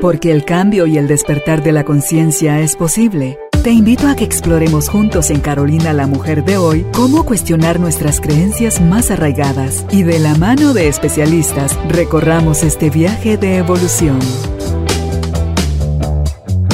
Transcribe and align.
Porque 0.00 0.32
el 0.32 0.46
cambio 0.46 0.86
y 0.86 0.96
el 0.96 1.06
despertar 1.06 1.62
de 1.62 1.72
la 1.72 1.84
conciencia 1.84 2.58
es 2.60 2.74
posible. 2.74 3.38
Te 3.62 3.70
invito 3.70 4.08
a 4.08 4.16
que 4.16 4.24
exploremos 4.24 4.88
juntos 4.88 5.28
en 5.28 5.40
Carolina 5.40 5.92
la 5.92 6.06
Mujer 6.06 6.42
de 6.42 6.56
hoy 6.56 6.86
cómo 6.94 7.26
cuestionar 7.26 7.78
nuestras 7.78 8.18
creencias 8.18 8.80
más 8.80 9.10
arraigadas 9.10 9.84
y 9.90 10.02
de 10.02 10.18
la 10.18 10.34
mano 10.36 10.72
de 10.72 10.88
especialistas 10.88 11.78
recorramos 11.86 12.62
este 12.62 12.88
viaje 12.88 13.36
de 13.36 13.58
evolución. 13.58 14.18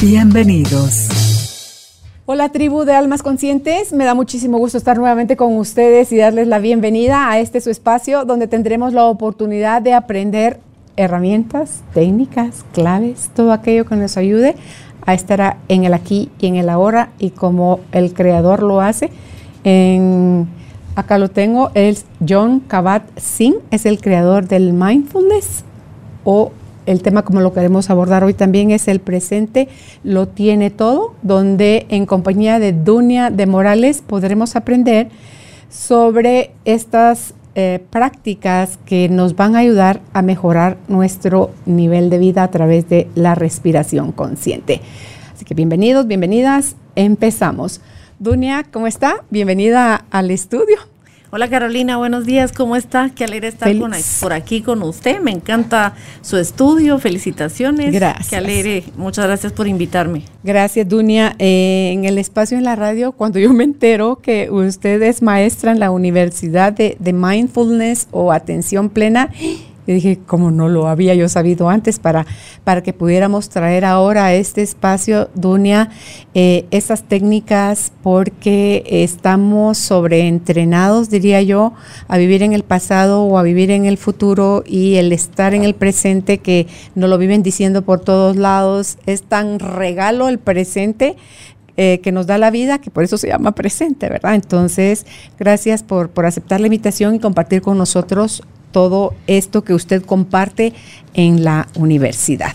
Bienvenidos. 0.01 1.09
Hola 2.27 2.51
tribu 2.51 2.85
de 2.85 2.95
almas 2.95 3.25
conscientes, 3.25 3.93
me 3.93 4.05
da 4.05 4.15
muchísimo 4.15 4.59
gusto 4.59 4.79
estar 4.79 4.99
nuevamente 4.99 5.37
con 5.37 5.57
ustedes 5.57 6.13
y 6.13 6.17
darles 6.17 6.47
la 6.47 6.61
bienvenida 6.61 7.29
a 7.29 7.41
este 7.41 7.61
su 7.61 7.71
espacio 7.71 8.25
donde 8.25 8.47
tendremos 8.47 8.93
la 8.93 9.05
oportunidad 9.05 9.83
de 9.83 9.95
aprender 9.95 10.61
herramientas, 10.97 11.83
técnicas, 11.95 12.65
claves, 12.73 13.31
todo 13.35 13.53
aquello 13.53 13.85
que 13.85 13.97
nos 13.97 14.17
ayude 14.17 14.57
a 15.05 15.15
estar 15.15 15.57
en 15.69 15.85
el 15.85 15.95
aquí 15.95 16.31
y 16.39 16.47
en 16.47 16.57
el 16.57 16.69
ahora 16.69 17.11
y 17.19 17.31
como 17.31 17.81
el 17.93 18.13
creador 18.13 18.63
lo 18.63 18.81
hace. 18.81 19.11
En, 19.65 20.49
acá 20.95 21.19
lo 21.19 21.31
tengo, 21.31 21.71
es 21.75 22.07
John 22.27 22.63
Kabat-Zinn, 22.69 23.57
es 23.71 23.87
el 23.87 24.01
creador 24.01 24.49
del 24.49 24.73
mindfulness 24.73 25.65
o 26.25 26.53
el 26.87 27.03
tema 27.03 27.23
como 27.23 27.41
lo 27.41 27.53
queremos 27.53 27.91
abordar 27.91 28.25
hoy 28.25 28.33
también 28.33 28.71
es 28.71 28.89
el 28.89 29.01
presente, 29.01 29.69
lo 30.05 30.29
tiene 30.29 30.71
todo, 30.71 31.15
donde 31.23 31.87
en 31.89 32.07
compañía 32.07 32.59
de 32.59 32.73
Dunia 32.73 33.31
de 33.31 33.47
Morales 33.47 34.03
podremos 34.07 34.55
aprender 34.55 35.09
sobre 35.69 36.53
estas 36.65 37.35
eh, 37.59 37.83
prácticas 37.89 38.79
que 38.85 39.09
nos 39.09 39.35
van 39.35 39.57
a 39.57 39.61
ayudar 39.61 40.03
a 40.13 40.21
mejorar 40.21 40.77
nuestro 40.89 41.53
nivel 41.65 42.11
de 42.11 42.19
vida 42.19 42.43
a 42.43 42.51
través 42.51 42.87
de 42.91 43.09
la 43.15 43.35
respiración 43.35 44.13
consciente. 44.13 44.83
Así 45.35 45.47
que 45.47 45.55
bienvenidos, 45.55 46.07
bienvenidas, 46.07 46.77
empezamos. 46.97 47.81
Dunia, 48.19 48.65
¿cómo 48.71 48.87
está? 48.87 49.25
Bienvenida 49.31 50.05
al 50.11 50.31
estudio. 50.31 50.96
Hola 51.33 51.51
Carolina, 51.51 51.97
buenos 51.97 52.25
días, 52.25 52.53
¿cómo 52.53 52.77
está? 52.77 53.11
Qué 53.11 53.25
alegre 53.25 53.49
estar 53.49 53.69
por 54.21 54.33
aquí 54.33 54.63
con 54.63 54.81
usted. 54.85 55.21
Me 55.21 55.33
encanta 55.33 55.95
su 56.23 56.37
estudio, 56.37 57.01
felicitaciones. 57.01 57.93
Gracias. 57.93 58.29
Qué 58.29 58.37
alegre, 58.37 58.85
muchas 58.97 59.27
gracias 59.27 59.53
por 59.53 59.67
invitarme. 59.67 60.23
Gracias, 60.45 60.89
Dunia. 60.89 61.35
Eh, 61.41 61.91
en 61.93 62.05
el 62.05 62.19
espacio 62.19 62.57
en 62.57 62.63
la 62.63 62.77
radio, 62.77 63.11
cuando 63.11 63.41
yo 63.41 63.53
me 63.53 63.65
entero 63.65 64.21
que 64.23 64.53
usted 64.53 65.03
es 65.03 65.21
maestra 65.21 65.73
en 65.73 65.81
la 65.81 65.91
Universidad 65.91 66.73
de, 66.73 66.97
de 67.01 67.13
Mindfulness 67.13 68.07
o 68.13 68.31
Atención 68.31 68.89
Plena, 68.89 69.33
y 69.87 69.93
dije, 69.93 70.19
como 70.27 70.51
no 70.51 70.69
lo 70.69 70.89
había 70.89 71.15
yo 71.15 71.29
sabido 71.29 71.69
antes, 71.69 71.99
para, 71.99 72.27
para 72.65 72.83
que 72.83 72.93
pudiéramos 72.93 73.49
traer 73.49 73.85
ahora 73.85 74.27
a 74.27 74.35
este 74.35 74.63
espacio, 74.63 75.29
Dunia, 75.35 75.91
eh, 76.35 76.67
esas 76.71 77.05
técnicas, 77.05 77.93
porque 78.03 78.85
estamos 78.87 79.79
sobreentrenados, 79.79 81.09
diría 81.09 81.43
yo, 81.43 81.73
a 82.09 82.19
vivir 82.19 82.43
en 82.43 82.53
el 82.53 82.65
pasado 82.65 83.23
o 83.23 83.39
a 83.39 83.43
vivir 83.43 83.71
en 83.71 83.87
el 83.87 83.97
futuro 83.97 84.65
y 84.67 84.97
el 84.97 85.13
estar 85.13 85.55
en 85.55 85.65
el 85.65 85.75
presente, 85.75 86.39
que 86.39 86.67
nos 86.95 87.09
lo 87.09 87.19
viven 87.19 87.43
diciendo 87.43 87.83
por 87.83 88.01
todos 88.01 88.37
lados, 88.37 88.99
es 89.07 89.23
tan 89.23 89.59
regalo 89.59 90.29
el 90.29 90.39
presente 90.39 91.17
eh, 91.77 92.01
que 92.03 92.11
nos 92.11 92.27
da 92.27 92.39
la 92.39 92.51
vida, 92.51 92.81
que 92.81 92.91
por 92.91 93.05
eso 93.05 93.19
se 93.19 93.29
llama 93.29 93.53
presente, 93.53 94.09
¿verdad? 94.09 94.35
Entonces, 94.35 95.05
gracias 95.39 95.83
por, 95.83 96.09
por 96.09 96.25
aceptar 96.25 96.59
la 96.59 96.69
invitación 96.69 97.15
y 97.15 97.21
compartir 97.21 97.61
con 97.61 97.77
nosotros 97.77 98.43
todo 98.77 99.15
esto 99.27 99.65
que 99.65 99.73
usted 99.73 100.05
comparte 100.05 100.75
en 101.15 101.45
la 101.45 101.67
universidad. 101.77 102.53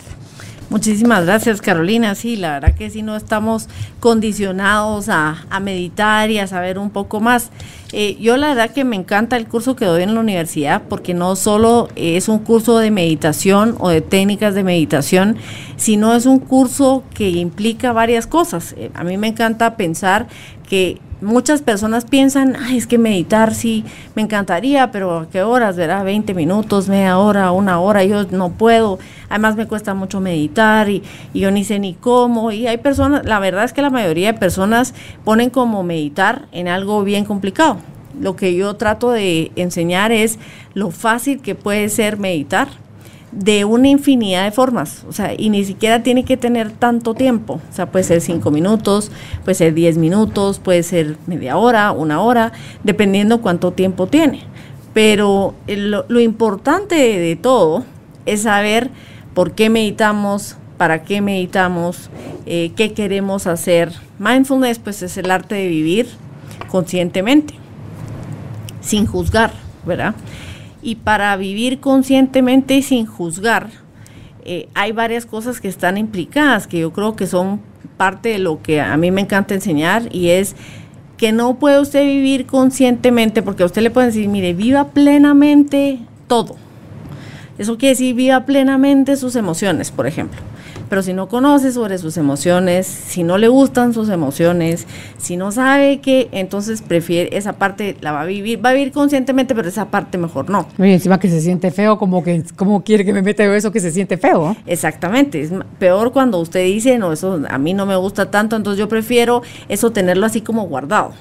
Muchísimas 0.70 1.26
gracias, 1.26 1.62
Carolina. 1.62 2.14
Sí, 2.14 2.36
la 2.36 2.52
verdad 2.60 2.76
que 2.76 2.92
sí 2.92 3.02
no 3.02 3.16
estamos 3.16 3.68
condicionados 4.00 5.10
a, 5.10 5.48
meditar 5.64 6.30
y 6.30 6.38
a 6.38 6.46
saber 6.46 6.78
un 6.78 6.92
poco 6.92 7.22
más. 7.22 7.50
Eh, 7.92 8.20
yo 8.22 8.38
la 8.38 8.50
verdad 8.50 8.70
que 8.70 8.84
me 8.84 8.98
encanta 8.98 9.36
el 9.36 9.48
curso 9.48 9.76
que 9.76 9.86
doy 9.86 10.04
en 10.04 10.14
la 10.14 10.20
universidad 10.20 10.84
porque 10.88 11.16
no 11.16 11.36
solo 11.36 11.90
es 11.96 12.30
un 12.30 12.38
curso 12.38 12.78
de 12.78 12.92
meditación 12.92 13.76
o 13.80 13.90
de 13.90 14.02
técnicas 14.02 14.54
de 14.54 14.64
meditación, 14.64 15.38
sino 15.76 16.14
es 16.14 16.28
un 16.28 16.38
curso 16.38 17.04
que 17.16 17.32
implica 17.32 17.94
varias 17.94 18.28
cosas. 18.28 18.76
Eh, 18.78 18.92
a 18.94 19.04
mí 19.04 19.18
me 19.18 19.30
encanta 19.30 19.76
pensar 19.76 20.28
que 20.70 21.02
muchas 21.22 21.62
personas 21.62 22.06
piensan, 22.06 22.56
ay, 22.56 22.78
es 22.78 22.88
que 22.88 22.98
meditar 22.98 23.54
sí, 23.54 23.86
me 24.16 24.22
encantaría, 24.22 24.92
pero 24.92 25.20
¿a 25.20 25.30
qué 25.30 25.44
horas? 25.44 25.78
¿Verdad? 25.78 26.04
20 26.04 26.34
minutos, 26.34 26.90
media 26.90 27.18
hora, 27.18 27.52
una 27.52 27.80
hora, 27.80 28.04
yo 28.04 28.26
no 28.26 28.50
puedo. 28.52 29.00
Además 29.30 29.56
me 29.56 29.68
cuesta 29.68 29.94
mucho 29.94 30.20
meditar 30.20 30.90
y, 30.90 31.04
yo 31.34 31.52
ni 31.52 31.64
sé 31.64 31.80
ni 31.80 31.94
cómo. 31.94 32.52
Y 32.52 32.68
hay 32.68 32.78
personas, 32.78 33.26
la 33.26 33.40
verdad 33.40 33.64
es 33.64 33.74
que 33.74 33.82
la 33.82 33.90
mayoría 33.90 34.34
de 34.34 34.40
personas 34.40 34.94
ponen 35.24 35.50
como 35.50 35.84
meditar 35.84 36.48
en 36.52 36.68
algo 36.68 37.04
bien 37.04 37.26
complicado. 37.26 37.78
Lo 38.20 38.36
que 38.36 38.56
yo 38.56 38.76
trato 38.76 39.12
de 39.12 39.52
enseñar 39.56 40.12
es 40.12 40.38
lo 40.74 40.92
fácil 40.92 41.42
que 41.42 41.56
puede 41.56 41.88
ser 41.90 42.18
meditar 42.18 42.68
de 43.32 43.64
una 43.64 43.88
infinidad 43.88 44.44
de 44.44 44.52
formas, 44.52 45.06
o 45.08 45.14
sea, 45.14 45.34
y 45.38 45.50
ni 45.50 45.64
siquiera 45.64 46.04
tiene 46.04 46.26
que 46.26 46.36
tener 46.36 46.72
tanto 46.72 47.14
tiempo, 47.14 47.62
o 47.70 47.74
sea, 47.74 47.90
puede 47.90 48.04
ser 48.04 48.20
cinco 48.20 48.52
minutos, 48.52 49.12
puede 49.44 49.56
ser 49.56 49.74
diez 49.74 49.98
minutos, 49.98 50.60
puede 50.60 50.84
ser 50.84 51.18
media 51.28 51.58
hora, 51.58 51.92
una 51.94 52.22
hora, 52.22 52.52
dependiendo 52.84 53.42
cuánto 53.42 53.72
tiempo 53.72 54.08
tiene. 54.08 54.42
Pero 54.94 55.56
lo, 55.68 56.20
importante 56.20 56.96
de, 56.96 57.36
todo 57.38 57.86
es 58.26 58.42
saber 58.42 58.90
por 59.34 59.54
qué 59.54 59.70
meditamos, 59.70 60.58
para 60.78 61.04
qué 61.04 61.22
meditamos, 61.22 62.10
eh, 62.46 62.74
qué 62.76 62.92
queremos 62.92 63.48
hacer. 63.48 63.94
Mindfulness, 64.20 64.80
pues, 64.80 65.02
es 65.02 65.16
el 65.16 65.32
arte 65.32 65.56
de 65.56 65.68
vivir 65.70 66.10
conscientemente, 66.68 67.54
sin 68.82 69.06
juzgar, 69.06 69.54
¿verdad? 69.86 70.14
Y 70.82 70.96
para 70.96 71.36
vivir 71.38 71.80
conscientemente 71.80 72.76
y 72.76 72.82
sin 72.82 73.06
juzgar, 73.06 73.70
eh, 74.44 74.70
hay 74.74 74.92
varias 74.92 75.26
cosas 75.26 75.62
que 75.62 75.68
están 75.68 75.98
implicadas, 75.98 76.68
que 76.68 76.80
yo 76.80 76.92
creo 76.92 77.16
que 77.16 77.28
son 77.28 77.62
parte 77.98 78.30
de 78.30 78.40
lo 78.40 78.62
que 78.62 78.82
a 78.82 78.98
mí 78.98 79.12
me 79.12 79.22
encanta 79.22 79.54
enseñar 79.54 80.10
y 80.12 80.30
es 80.30 80.56
que 81.18 81.32
no 81.32 81.60
puede 81.60 81.80
usted 81.80 82.04
vivir 82.04 82.48
conscientemente 82.48 83.44
porque 83.44 83.62
a 83.62 83.68
usted 83.68 83.84
le 83.84 83.92
pueden 83.92 84.10
decir, 84.10 84.28
mire, 84.28 84.54
viva 84.54 84.88
plenamente 84.88 86.00
todo. 86.28 86.56
Eso 87.60 87.78
quiere 87.78 87.92
decir, 87.92 88.16
viva 88.16 88.46
plenamente 88.46 89.16
sus 89.18 89.36
emociones, 89.36 89.92
por 89.92 90.08
ejemplo. 90.08 90.42
Pero 90.92 91.04
si 91.04 91.14
no 91.14 91.30
conoce 91.30 91.72
sobre 91.72 91.98
sus 91.98 92.18
emociones, 92.18 92.86
si 92.86 93.24
no 93.24 93.38
le 93.38 93.48
gustan 93.48 93.94
sus 93.94 94.10
emociones, 94.10 94.86
si 95.18 95.38
no 95.38 95.54
sabe 95.54 96.02
que, 96.02 96.28
entonces 96.34 96.82
prefiere 96.82 97.38
esa 97.38 97.54
parte, 97.54 97.96
la 98.02 98.12
va 98.12 98.24
a 98.24 98.26
vivir, 98.26 98.60
va 98.64 98.72
a 98.72 98.74
vivir 98.74 98.92
conscientemente, 98.92 99.56
pero 99.56 99.70
esa 99.70 99.86
parte 99.90 100.18
mejor 100.18 100.50
no. 100.50 100.68
Y 100.78 100.92
encima 100.92 101.18
que 101.18 101.30
se 101.30 101.40
siente 101.40 101.72
feo, 101.72 101.98
como 101.98 102.22
que, 102.22 102.44
¿cómo 102.58 102.84
quiere 102.84 103.06
que 103.06 103.14
me 103.14 103.22
meta 103.22 103.46
eso 103.56 103.72
que 103.72 103.80
se 103.80 103.90
siente 103.90 104.18
feo? 104.18 104.54
Exactamente, 104.66 105.40
es 105.40 105.54
peor 105.80 106.12
cuando 106.12 106.40
usted 106.40 106.66
dice, 106.66 106.98
no, 106.98 107.14
eso 107.14 107.42
a 107.50 107.58
mí 107.58 107.74
no 107.74 107.86
me 107.86 107.96
gusta 107.96 108.30
tanto, 108.30 108.58
entonces 108.58 108.78
yo 108.78 108.90
prefiero 108.90 109.44
eso 109.70 109.92
tenerlo 109.94 110.26
así 110.26 110.42
como 110.42 110.64
guardado, 110.64 111.14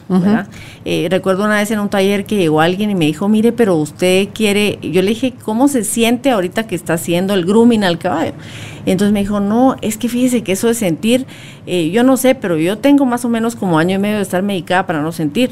eh, 0.84 1.06
recuerdo 1.08 1.44
una 1.44 1.58
vez 1.58 1.70
en 1.70 1.78
un 1.78 1.88
taller 1.88 2.24
que 2.24 2.34
llegó 2.36 2.60
alguien 2.60 2.90
y 2.90 2.96
me 2.96 3.04
dijo, 3.04 3.28
mire, 3.28 3.52
pero 3.52 3.76
usted 3.76 4.30
quiere, 4.34 4.80
yo 4.82 5.00
le 5.00 5.10
dije, 5.10 5.32
¿cómo 5.44 5.68
se 5.68 5.84
siente 5.84 6.32
ahorita 6.32 6.66
que 6.66 6.74
está 6.74 6.94
haciendo 6.94 7.34
el 7.34 7.44
grooming 7.44 7.84
al 7.84 8.00
caballo? 8.00 8.32
Entonces 8.86 9.12
me 9.12 9.20
dijo, 9.20 9.40
no, 9.40 9.76
es 9.82 9.96
que 9.96 10.08
fíjese 10.08 10.42
que 10.42 10.52
eso 10.52 10.68
de 10.68 10.74
sentir, 10.74 11.26
eh, 11.66 11.90
yo 11.90 12.02
no 12.02 12.16
sé, 12.16 12.34
pero 12.34 12.56
yo 12.56 12.78
tengo 12.78 13.04
más 13.06 13.24
o 13.24 13.28
menos 13.28 13.56
como 13.56 13.78
año 13.78 13.96
y 13.96 13.98
medio 13.98 14.16
de 14.16 14.22
estar 14.22 14.42
medicada 14.42 14.86
para 14.86 15.02
no 15.02 15.12
sentir. 15.12 15.50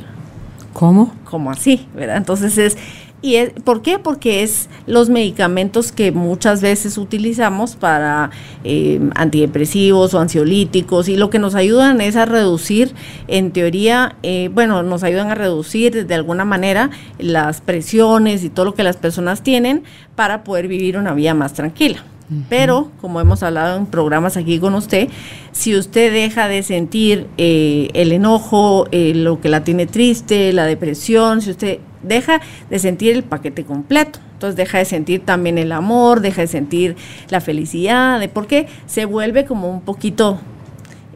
¿Cómo? 0.73 1.13
Como 1.25 1.51
así, 1.51 1.87
¿verdad? 1.95 2.19
Entonces 2.19 2.57
es, 2.57 2.77
¿y 3.21 3.37
es, 3.37 3.51
por 3.65 3.83
qué? 3.83 3.99
Porque 3.99 4.43
es 4.43 4.69
los 4.87 5.11
medicamentos 5.11 5.91
que 5.91 6.13
muchas 6.13 6.63
veces 6.63 6.99
utilizamos 6.99 7.75
para 7.75 8.31
eh, 8.65 9.01
antidepresivos 9.17 10.15
o 10.15 10.21
ansiolíticos 10.21 11.09
y 11.09 11.17
lo 11.17 11.31
que 11.31 11.39
nos 11.39 11.55
ayudan 11.55 12.01
es 12.01 12.17
a 12.17 12.27
reducir, 12.27 12.95
en 13.27 13.51
teoría, 13.51 14.17
eh, 14.23 14.51
bueno, 14.53 14.83
nos 14.83 15.03
ayudan 15.03 15.31
a 15.31 15.35
reducir 15.35 16.07
de 16.07 16.15
alguna 16.15 16.45
manera 16.45 16.91
las 17.19 17.61
presiones 17.61 18.45
y 18.45 18.51
todo 18.51 18.67
lo 18.67 18.75
que 18.75 18.85
las 18.85 18.97
personas 18.97 19.43
tienen 19.43 19.83
para 20.15 20.45
poder 20.45 20.69
vivir 20.69 20.97
una 20.97 21.13
vida 21.15 21.35
más 21.35 21.55
tranquila. 21.55 22.05
Pero, 22.51 22.91
como 23.01 23.21
hemos 23.21 23.43
hablado 23.43 23.79
en 23.79 23.87
programas 23.87 24.37
aquí 24.37 24.59
con 24.59 24.75
usted, 24.75 25.09
si 25.53 25.75
usted 25.75 26.13
deja 26.13 26.47
de 26.47 26.63
sentir 26.63 27.27
eh, 27.39 27.89
el 27.95 28.13
enojo, 28.13 28.87
eh, 28.93 29.15
lo 29.15 29.41
que 29.41 29.49
la 29.49 29.65
tiene 29.65 29.87
triste, 29.87 30.53
la 30.53 30.67
depresión, 30.67 31.41
si 31.41 31.51
usted 31.51 31.79
deja 32.03 32.43
de 32.69 32.79
sentir 32.79 33.15
el 33.15 33.23
paquete 33.23 33.65
completo, 33.65 34.19
entonces 34.35 34.57
deja 34.57 34.79
de 34.79 34.85
sentir 34.85 35.25
también 35.25 35.57
el 35.57 35.73
amor, 35.73 36.21
deja 36.21 36.43
de 36.43 36.49
sentir 36.49 36.97
la 37.31 37.41
felicidad, 37.41 38.21
de 38.21 38.29
porque 38.29 38.67
se 38.87 39.07
vuelve 39.07 39.47
como 39.47 39.71
un 39.71 39.81
poquito 39.81 40.39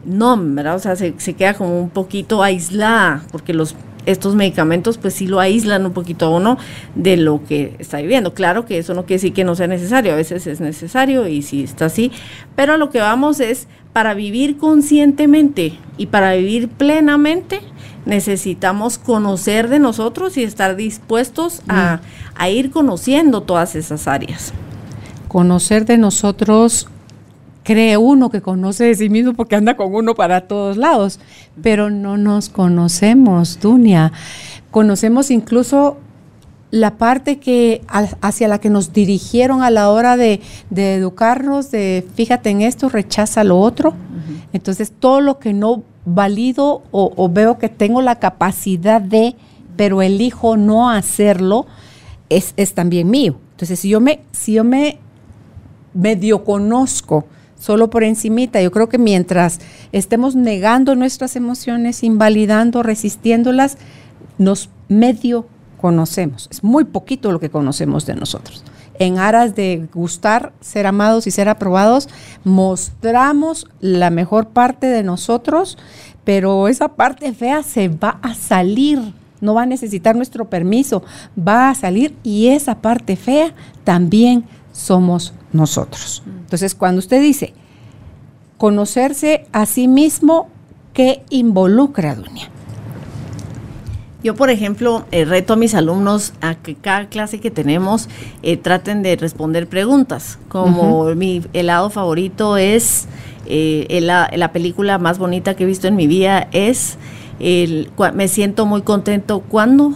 no, 0.05 0.35
¿verdad? 0.37 0.75
O 0.75 0.79
sea, 0.79 0.95
se, 0.95 1.13
se 1.17 1.33
queda 1.33 1.53
como 1.53 1.79
un 1.79 1.89
poquito 1.89 2.43
aislada, 2.43 3.23
porque 3.31 3.53
los 3.53 3.75
estos 4.05 4.35
medicamentos 4.35 4.97
pues 4.97 5.13
sí 5.13 5.27
lo 5.27 5.39
aíslan 5.39 5.85
un 5.85 5.93
poquito 5.93 6.25
a 6.25 6.29
uno 6.29 6.57
de 6.95 7.17
lo 7.17 7.43
que 7.43 7.75
está 7.79 7.97
viviendo. 7.97 8.33
Claro 8.33 8.65
que 8.65 8.77
eso 8.77 8.93
no 8.93 9.03
quiere 9.03 9.21
decir 9.21 9.33
que 9.33 9.43
no 9.43 9.55
sea 9.55 9.67
necesario, 9.67 10.13
a 10.13 10.15
veces 10.15 10.47
es 10.47 10.61
necesario 10.61 11.27
y 11.27 11.41
sí 11.41 11.63
está 11.63 11.85
así, 11.85 12.11
pero 12.55 12.73
a 12.73 12.77
lo 12.77 12.89
que 12.89 12.99
vamos 12.99 13.39
es 13.39 13.67
para 13.93 14.13
vivir 14.13 14.57
conscientemente 14.57 15.77
y 15.97 16.07
para 16.07 16.33
vivir 16.33 16.69
plenamente 16.69 17.61
necesitamos 18.05 18.97
conocer 18.97 19.69
de 19.69 19.79
nosotros 19.79 20.35
y 20.37 20.43
estar 20.43 20.75
dispuestos 20.75 21.61
a, 21.67 21.97
mm. 21.97 21.99
a 22.35 22.49
ir 22.49 22.71
conociendo 22.71 23.41
todas 23.41 23.75
esas 23.75 24.07
áreas. 24.07 24.53
Conocer 25.27 25.85
de 25.85 25.97
nosotros 25.97 26.87
cree 27.63 27.97
uno 27.97 28.29
que 28.29 28.41
conoce 28.41 28.85
de 28.85 28.95
sí 28.95 29.09
mismo 29.09 29.33
porque 29.33 29.55
anda 29.55 29.75
con 29.75 29.93
uno 29.93 30.15
para 30.15 30.47
todos 30.47 30.77
lados, 30.77 31.19
pero 31.61 31.89
no 31.89 32.17
nos 32.17 32.49
conocemos, 32.49 33.59
Dunia. 33.59 34.11
Conocemos 34.71 35.31
incluso 35.31 35.97
la 36.71 36.97
parte 36.97 37.37
que 37.37 37.83
hacia 38.21 38.47
la 38.47 38.59
que 38.59 38.71
nos 38.71 38.93
dirigieron 38.93 39.61
a 39.61 39.69
la 39.69 39.91
hora 39.91 40.17
de, 40.17 40.41
educarnos, 40.75 41.69
de 41.69 42.03
fíjate 42.15 42.49
en 42.49 42.61
esto, 42.61 42.89
rechaza 42.89 43.43
lo 43.43 43.59
otro. 43.59 43.93
Entonces, 44.53 44.91
todo 44.91 45.21
lo 45.21 45.37
que 45.37 45.53
no 45.53 45.83
valido 46.05 46.81
o, 46.91 47.29
veo 47.29 47.59
que 47.59 47.69
tengo 47.69 48.01
la 48.01 48.17
capacidad 48.17 48.99
de, 48.99 49.35
pero 49.75 50.01
elijo 50.01 50.57
no 50.57 50.89
hacerlo, 50.89 51.67
es, 52.29 52.55
es 52.57 52.73
también 52.73 53.09
mío. 53.09 53.35
Entonces, 53.51 53.79
si 53.79 53.89
yo 53.89 53.99
me, 53.99 54.21
si 54.31 54.53
yo 54.53 54.63
me 54.63 54.97
medio 55.93 56.43
conozco, 56.43 57.25
solo 57.63 57.89
por 57.89 58.03
encimita. 58.03 58.61
Yo 58.61 58.71
creo 58.71 58.89
que 58.89 58.97
mientras 58.97 59.61
estemos 59.93 60.35
negando 60.35 60.95
nuestras 60.95 61.37
emociones, 61.37 62.03
invalidando, 62.03 62.83
resistiéndolas, 62.83 63.77
nos 64.37 64.69
medio 64.89 65.47
conocemos. 65.79 66.49
Es 66.51 66.61
muy 66.61 66.83
poquito 66.83 67.31
lo 67.31 67.39
que 67.39 67.49
conocemos 67.49 68.05
de 68.05 68.15
nosotros. 68.15 68.65
En 68.99 69.17
aras 69.17 69.55
de 69.55 69.87
gustar, 69.93 70.51
ser 70.59 70.85
amados 70.87 71.25
y 71.25 71.31
ser 71.31 71.47
aprobados, 71.47 72.09
mostramos 72.43 73.65
la 73.79 74.09
mejor 74.09 74.49
parte 74.49 74.87
de 74.87 75.03
nosotros, 75.03 75.77
pero 76.25 76.67
esa 76.67 76.89
parte 76.89 77.31
fea 77.33 77.63
se 77.63 77.87
va 77.87 78.19
a 78.21 78.35
salir 78.35 78.99
no 79.39 79.53
va 79.53 79.63
a 79.63 79.65
necesitar 79.65 80.15
nuestro 80.15 80.49
permiso, 80.49 81.03
va 81.37 81.69
a 81.69 81.75
salir 81.75 82.15
y 82.23 82.47
esa 82.47 82.75
parte 82.75 83.17
fea 83.17 83.53
también 83.83 84.45
somos 84.71 85.33
nosotros. 85.53 86.23
Entonces, 86.25 86.75
cuando 86.75 86.99
usted 86.99 87.21
dice 87.21 87.53
conocerse 88.57 89.45
a 89.51 89.65
sí 89.65 89.87
mismo, 89.87 90.49
¿qué 90.93 91.23
involucra, 91.29 92.15
Dunia? 92.15 92.49
Yo, 94.23 94.35
por 94.35 94.49
ejemplo, 94.49 95.05
eh, 95.11 95.25
reto 95.25 95.53
a 95.53 95.55
mis 95.57 95.75
alumnos 95.75 96.33
a 96.39 96.55
que 96.55 96.75
cada 96.75 97.09
clase 97.09 97.41
que 97.41 97.51
tenemos 97.51 98.07
eh, 98.41 98.55
traten 98.55 99.03
de 99.03 99.17
responder 99.17 99.67
preguntas, 99.67 100.39
como 100.47 101.13
mi 101.13 101.41
helado 101.51 101.89
favorito 101.89 102.55
es, 102.55 103.07
eh, 103.47 103.99
la, 104.01 104.51
película 104.53 104.97
más 104.97 105.19
bonita 105.19 105.55
que 105.55 105.65
he 105.65 105.67
visto 105.67 105.89
en 105.89 105.97
mi 105.97 106.07
vida 106.07 106.47
es, 106.53 106.97
el, 107.41 107.91
me 108.13 108.29
siento 108.29 108.65
muy 108.65 108.83
contento 108.83 109.41
cuando, 109.41 109.93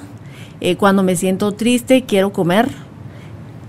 cuando 0.78 1.04
me 1.04 1.16
siento 1.16 1.54
triste, 1.54 2.04
quiero 2.04 2.34
comer, 2.34 2.68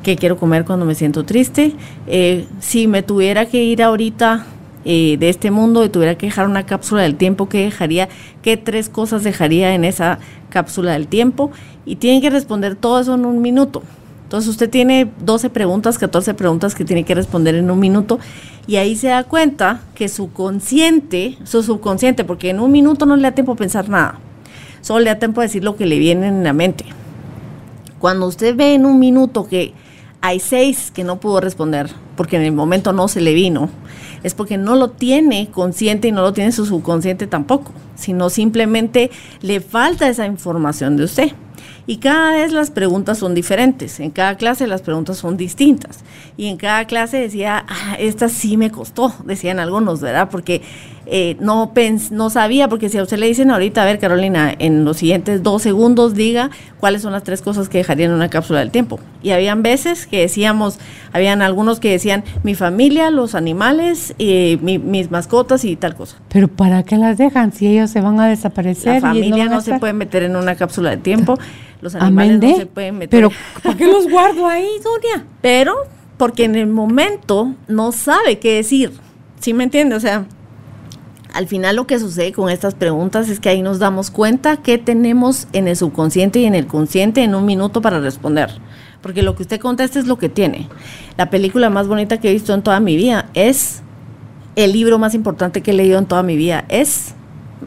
¿Qué 0.03 0.17
quiero 0.17 0.37
comer 0.37 0.65
cuando 0.65 0.87
me 0.87 0.95
siento 0.95 1.25
triste. 1.25 1.73
Eh, 2.06 2.47
si 2.61 2.87
me 2.87 3.03
tuviera 3.03 3.47
que 3.47 3.62
ir 3.65 3.83
ahorita 3.83 4.47
eh, 4.85 5.17
de 5.19 5.29
este 5.29 5.50
mundo 5.50 5.85
y 5.85 5.89
tuviera 5.89 6.17
que 6.17 6.27
dejar 6.27 6.47
una 6.47 6.65
cápsula 6.65 7.03
del 7.03 7.17
tiempo, 7.17 7.49
¿qué 7.49 7.65
dejaría? 7.65 8.09
¿Qué 8.43 8.56
tres 8.56 8.89
cosas 8.89 9.25
dejaría 9.25 9.75
en 9.75 9.85
esa 9.85 10.19
cápsula 10.50 10.93
del 10.93 11.09
tiempo? 11.09 11.50
Y 11.85 11.97
tienen 11.97 12.21
que 12.21 12.31
responder 12.31 12.77
todo 12.77 13.00
eso 13.00 13.15
en 13.15 13.27
un 13.27 13.43
minuto. 13.43 13.83
Entonces 14.23 14.50
usted 14.50 14.71
tiene 14.71 15.11
12 15.25 15.50
preguntas, 15.50 15.99
14 15.99 16.35
preguntas 16.35 16.75
que 16.75 16.85
tiene 16.85 17.03
que 17.05 17.15
responder 17.15 17.55
en 17.55 17.71
un 17.71 17.81
minuto 17.81 18.19
y 18.67 18.77
ahí 18.77 18.95
se 18.95 19.09
da 19.09 19.25
cuenta 19.25 19.81
que 19.95 20.09
su 20.09 20.33
consciente, 20.33 21.39
su 21.45 21.62
subconsciente, 21.62 22.25
porque 22.25 22.50
en 22.50 22.61
un 22.61 22.71
minuto 22.71 23.06
no 23.06 23.17
le 23.17 23.23
da 23.23 23.33
tiempo 23.33 23.53
a 23.53 23.56
pensar 23.56 23.89
nada, 23.89 24.19
solo 24.83 25.00
le 25.00 25.11
da 25.11 25.19
tiempo 25.19 25.41
a 25.41 25.45
decir 25.45 25.65
lo 25.65 25.77
que 25.77 25.87
le 25.87 25.99
viene 25.99 26.29
en 26.29 26.45
la 26.45 26.53
mente. 26.53 26.85
Cuando 27.99 28.27
usted 28.27 28.55
ve 28.55 28.75
en 28.75 28.85
un 28.85 28.99
minuto 28.99 29.49
que 29.49 29.73
hay 30.20 30.41
seis 30.41 30.91
que 30.93 31.05
no 31.05 31.20
pudo 31.20 31.41
responder 31.41 31.91
porque 32.17 32.37
en 32.37 32.43
el 32.43 32.53
momento 32.53 32.93
no 32.93 33.09
se 33.09 33.20
le 33.20 33.32
vino. 33.35 33.70
Es 34.25 34.35
porque 34.35 34.59
no 34.59 34.75
lo 34.75 34.91
tiene 34.91 35.49
consciente 35.53 36.09
y 36.09 36.12
no 36.12 36.23
lo 36.23 36.32
tiene 36.32 36.50
su 36.50 36.67
subconsciente 36.67 37.29
tampoco, 37.29 37.70
sino 37.94 38.31
simplemente 38.31 39.12
le 39.41 39.61
falta 39.61 40.09
esa 40.09 40.26
información 40.26 40.97
de 40.97 41.05
usted. 41.05 41.32
Y 41.87 41.99
cada 41.99 42.32
vez 42.32 42.53
las 42.53 42.70
preguntas 42.70 43.17
son 43.19 43.35
diferentes, 43.35 43.99
en 44.00 44.11
cada 44.11 44.37
clase 44.37 44.67
las 44.67 44.82
preguntas 44.82 45.17
son 45.17 45.37
distintas. 45.37 46.00
Y 46.37 46.49
en 46.49 46.56
cada 46.59 46.85
clase 46.87 47.17
decía, 47.19 47.64
ah, 47.67 47.97
esta 47.99 48.29
sí 48.29 48.56
me 48.56 48.71
costó, 48.71 49.14
decían 49.25 49.59
algunos, 49.59 50.00
¿verdad? 50.00 50.29
Porque 50.31 50.61
eh, 51.11 51.37
no, 51.41 51.73
pens 51.73 52.11
no 52.11 52.29
sabía, 52.29 52.69
porque 52.69 52.91
si 52.91 52.99
a 52.99 53.03
usted 53.03 53.17
le 53.17 53.27
dicen 53.27 53.51
ahorita, 53.51 53.83
a 53.83 53.87
ver 53.87 53.99
Carolina, 53.99 54.55
en 54.59 54.85
los 54.85 54.99
siguientes 54.99 55.43
dos 55.43 55.63
segundos 55.63 56.15
diga 56.15 56.51
cuáles 56.81 57.01
son 57.01 57.13
las 57.13 57.23
tres 57.23 57.41
cosas 57.41 57.71
que 57.71 57.79
dejarían 57.79 58.11
en 58.11 58.17
una 58.17 58.29
cápsula 58.29 58.59
del 58.59 58.71
tiempo. 58.71 59.01
Y 59.23 59.31
habían 59.31 59.63
veces 59.63 60.07
que 60.07 60.21
decíamos, 60.21 60.79
habían 61.13 61.41
algunos 61.41 61.81
que 61.81 61.91
decían 61.91 62.25
mi 62.43 62.55
familia, 62.55 63.11
los 63.11 63.35
animales, 63.35 64.15
eh, 64.19 64.59
mis 64.61 65.11
mascotas 65.11 65.65
y 65.65 65.77
tal 65.77 65.95
cosa. 65.97 66.19
Pero 66.29 66.47
¿para 66.49 66.83
qué 66.83 66.99
las 66.99 67.17
dejan 67.17 67.53
si 67.53 67.69
ellos 67.69 67.91
se 67.91 68.03
van 68.03 68.21
a 68.21 68.29
desaparecer? 68.29 68.97
La 68.97 69.09
familia 69.09 69.47
no, 69.47 69.63
se 69.63 69.79
puede 69.79 69.95
meter 69.95 70.25
en 70.25 70.37
una 70.37 70.57
cápsula 70.57 70.91
de 70.91 70.99
tiempo, 70.99 71.39
los 71.81 71.95
animales 71.95 72.39
no 72.41 72.57
se 72.57 72.67
pueden 72.67 72.99
meter. 72.99 73.11
Pero 73.11 73.31
¿por 73.63 73.77
qué 73.77 73.87
los 73.87 74.09
guardo 74.11 74.47
ahí, 74.47 74.69
Doña? 74.85 75.25
Pero 75.41 75.75
porque 76.19 76.45
en 76.45 76.57
el 76.57 76.67
momento 76.67 77.55
no 77.67 77.93
sabe 77.93 78.39
qué 78.39 78.57
decir. 78.57 78.93
¿Sí 79.41 79.55
me 79.55 79.65
entiende? 79.65 79.95
O 79.95 80.01
sea, 80.01 80.27
al 81.38 81.46
final 81.46 81.76
lo 81.76 81.87
que 81.87 82.00
sucede 82.00 82.32
con 82.32 82.50
estas 82.50 82.75
preguntas 82.75 83.29
es 83.29 83.38
que 83.38 83.49
ahí 83.49 83.62
nos 83.62 83.79
damos 83.79 84.11
cuenta 84.11 84.56
que 84.56 84.76
tenemos 84.76 85.46
en 85.52 85.69
el 85.69 85.76
subconsciente 85.76 86.40
y 86.40 86.46
en 86.46 86.56
el 86.56 86.67
consciente 86.67 87.23
en 87.23 87.37
un 87.37 87.46
minuto 87.46 87.81
para 87.81 88.00
responder. 88.00 88.50
Porque 89.02 89.23
lo 89.23 89.37
que 89.37 89.43
usted 89.43 89.61
contesta 89.61 90.00
es 90.00 90.08
lo 90.08 90.19
que 90.19 90.29
tiene. 90.29 90.69
La 91.17 91.31
película 91.31 91.70
más 91.70 91.87
bonita 91.87 92.19
que 92.19 92.29
he 92.29 92.32
visto 92.32 92.52
en 92.55 92.62
toda 92.62 92.81
mi 92.81 92.96
vida 92.96 93.26
es 93.35 93.82
el 94.56 94.73
libro 94.73 94.99
más 94.99 95.14
importante 95.14 95.62
que 95.62 95.70
he 95.70 95.75
leído 95.75 96.00
en 96.00 96.06
toda 96.06 96.25
mi 96.25 96.35
vida. 96.35 96.64
Es, 96.69 97.14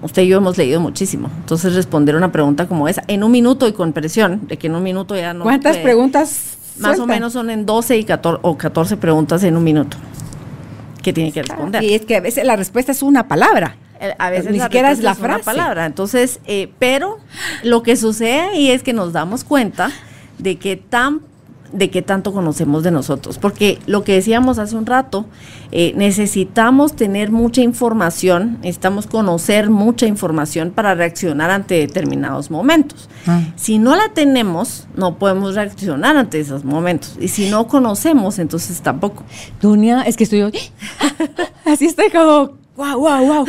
usted 0.02 0.24
y 0.24 0.28
yo 0.28 0.36
hemos 0.36 0.58
leído 0.58 0.82
muchísimo. 0.82 1.30
Entonces 1.38 1.74
responder 1.74 2.18
una 2.18 2.34
pregunta 2.34 2.68
como 2.68 2.90
esa 2.90 3.06
en 3.08 3.24
un 3.24 3.32
minuto 3.32 3.70
y 3.70 3.72
con 3.72 3.94
presión, 3.94 4.50
de 4.50 4.58
que 4.58 4.68
en 4.68 4.76
un 4.76 4.84
minuto 4.84 5.16
ya 5.16 5.34
no... 5.34 5.46
¿Cuántas 5.46 5.78
preguntas? 5.78 6.58
Más 6.78 7.00
o 7.00 7.08
menos 7.08 7.32
son 7.32 7.50
en 7.50 7.66
12 7.66 8.00
y 8.00 8.04
14, 8.04 8.40
o 8.42 8.58
14 8.58 8.98
preguntas 8.98 9.46
en 9.46 9.56
un 9.56 9.64
minuto 9.64 9.96
que 11.02 11.14
tiene 11.14 11.32
que 11.32 11.44
responder. 11.44 11.84
Y 11.84 11.94
es 11.94 12.06
que 12.06 12.16
a 12.16 12.22
veces 12.22 12.46
la 12.46 12.56
respuesta 12.56 12.92
es 12.92 13.02
una 13.02 13.28
palabra. 13.28 13.76
Eh, 14.00 14.14
a 14.18 14.30
veces 14.30 14.52
ni 14.52 14.60
siquiera 14.60 14.92
es 14.92 15.00
la 15.00 15.16
frase. 15.16 15.44
palabra. 15.44 15.86
Entonces, 15.86 16.40
eh, 16.48 16.72
pero 16.80 17.20
lo 17.64 17.84
que 17.84 17.96
sucede 17.96 18.40
ahí 18.40 18.72
es 18.72 18.84
que 18.84 18.94
nos 18.94 19.14
damos 19.14 19.44
cuenta 19.44 19.92
de 20.38 20.58
que 20.58 20.76
tan 20.76 21.22
de 21.74 21.90
qué 21.90 22.02
tanto 22.02 22.34
conocemos 22.34 22.84
de 22.84 22.92
nosotros. 22.92 23.38
Porque 23.38 23.80
lo 23.86 24.04
que 24.04 24.14
decíamos 24.14 24.60
hace 24.60 24.76
un 24.76 24.86
rato, 24.86 25.26
eh, 25.72 25.94
necesitamos 25.96 26.96
tener 26.96 27.32
mucha 27.32 27.62
información, 27.62 28.58
necesitamos 28.62 29.08
conocer 29.08 29.70
mucha 29.70 30.06
información 30.06 30.72
para 30.72 30.96
reaccionar 30.96 31.50
ante 31.50 31.76
determinados 31.76 32.52
momentos. 32.52 33.10
Ah. 33.28 33.42
Si 33.56 33.80
no 33.80 33.96
la 33.96 34.10
tenemos, 34.14 34.88
no 34.96 35.18
podemos 35.18 35.56
reaccionar 35.56 36.18
ante 36.18 36.40
esos 36.40 36.66
momentos. 36.66 37.18
Y 37.20 37.30
si 37.30 37.50
no 37.50 37.68
conocemos, 37.68 38.40
entonces 38.40 38.82
tampoco. 38.82 39.24
Dunia, 39.62 40.02
es 40.04 40.18
que 40.18 40.26
estoy... 40.26 40.42
Así 41.66 41.86
estoy 41.86 42.10
como... 42.10 42.60
¡Wow, 42.76 43.00
wow, 43.00 43.26
wow! 43.26 43.46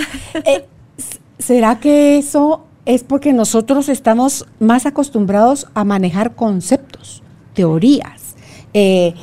¿Será 1.38 1.80
que 1.80 2.18
eso 2.18 2.66
es 2.84 3.02
porque 3.02 3.32
nosotros 3.32 3.88
estamos 3.88 4.46
más 4.60 4.86
acostumbrados 4.86 5.66
a 5.74 5.84
manejar 5.84 6.34
conceptos? 6.34 7.22
Teorías, 7.52 8.34
eh, 8.74 9.14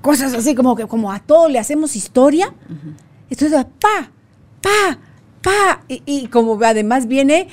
cosas 0.00 0.34
así 0.34 0.54
como 0.54 0.76
que 0.76 0.86
como 0.86 1.12
a 1.12 1.20
todo 1.20 1.48
le 1.48 1.58
hacemos 1.58 1.96
historia. 1.96 2.52
Entonces, 3.30 3.64
pa, 3.80 4.10
pa, 4.60 4.98
pa, 5.42 5.84
y, 5.88 6.26
como 6.26 6.62
además 6.62 7.06
viene 7.06 7.48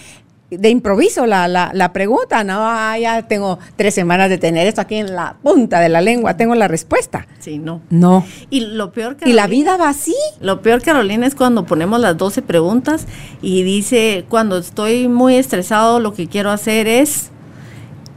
de 0.49 0.69
improviso 0.69 1.27
la, 1.27 1.47
la, 1.47 1.93
pregunta, 1.93 2.43
no, 2.43 2.57
ah, 2.59 2.97
ya 2.97 3.27
tengo 3.27 3.59
tres 3.75 3.93
semanas 3.93 4.29
de 4.29 4.39
tener 4.39 4.67
esto 4.67 4.81
aquí 4.81 4.95
en 4.95 5.15
la 5.15 5.37
punta 5.43 5.79
de 5.79 5.89
la 5.89 6.01
lengua, 6.01 6.37
tengo 6.37 6.55
la 6.55 6.67
respuesta. 6.67 7.27
Sí, 7.39 7.59
no. 7.59 7.81
No. 7.89 8.25
Y 8.49 8.61
lo 8.61 8.91
peor 8.91 9.15
que... 9.15 9.29
Y 9.29 9.33
la 9.33 9.47
vida 9.47 9.77
va 9.77 9.89
así. 9.89 10.15
Lo 10.41 10.61
peor, 10.61 10.81
Carolina, 10.81 11.27
es 11.27 11.35
cuando 11.35 11.65
ponemos 11.65 11.99
las 11.99 12.17
12 12.17 12.41
preguntas 12.41 13.05
y 13.41 13.61
dice, 13.63 14.25
cuando 14.27 14.57
estoy 14.57 15.07
muy 15.07 15.35
estresado, 15.35 15.99
lo 15.99 16.13
que 16.13 16.27
quiero 16.27 16.49
hacer 16.49 16.87
es 16.87 17.29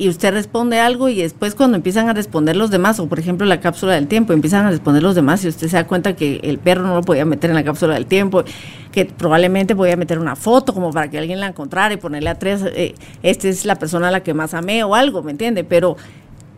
y 0.03 0.09
usted 0.09 0.33
responde 0.33 0.81
algo 0.81 1.09
y 1.09 1.23
después 1.23 1.55
cuando 1.55 1.77
empiezan 1.77 2.09
a 2.09 2.13
responder 2.13 2.57
los 2.57 2.73
demás, 2.73 2.99
o 2.99 3.07
por 3.07 3.21
ejemplo 3.21 3.47
la 3.47 3.61
cápsula 3.61 3.95
del 3.95 4.09
tiempo, 4.09 4.33
empiezan 4.33 4.67
a 4.67 4.71
responder 4.71 5.01
los 5.01 5.15
demás 5.15 5.45
y 5.45 5.49
usted 5.49 5.69
se 5.69 5.77
da 5.77 5.87
cuenta 5.87 6.17
que 6.17 6.41
el 6.43 6.59
perro 6.59 6.83
no 6.83 6.97
lo 6.97 7.03
podía 7.03 7.25
meter 7.25 7.51
en 7.51 7.55
la 7.55 7.63
cápsula 7.63 7.95
del 7.95 8.07
tiempo, 8.07 8.43
que 8.91 9.05
probablemente 9.05 9.77
podía 9.77 9.97
meter 9.97 10.19
una 10.19 10.35
foto 10.35 10.75
como 10.75 10.91
para 10.91 11.09
que 11.09 11.19
alguien 11.19 11.39
la 11.39 11.47
encontrara 11.47 11.95
y 11.95 11.99
ponerle 11.99 12.31
a 12.31 12.35
tres, 12.35 12.65
eh, 12.75 12.97
esta 13.23 13.47
es 13.47 13.65
la 13.65 13.77
persona 13.77 14.09
a 14.09 14.11
la 14.11 14.25
que 14.25 14.35
más 14.35 14.55
amé 14.55 14.83
o 14.83 14.97
algo, 14.97 15.23
¿me 15.23 15.31
entiende? 15.31 15.63
Pero 15.63 15.97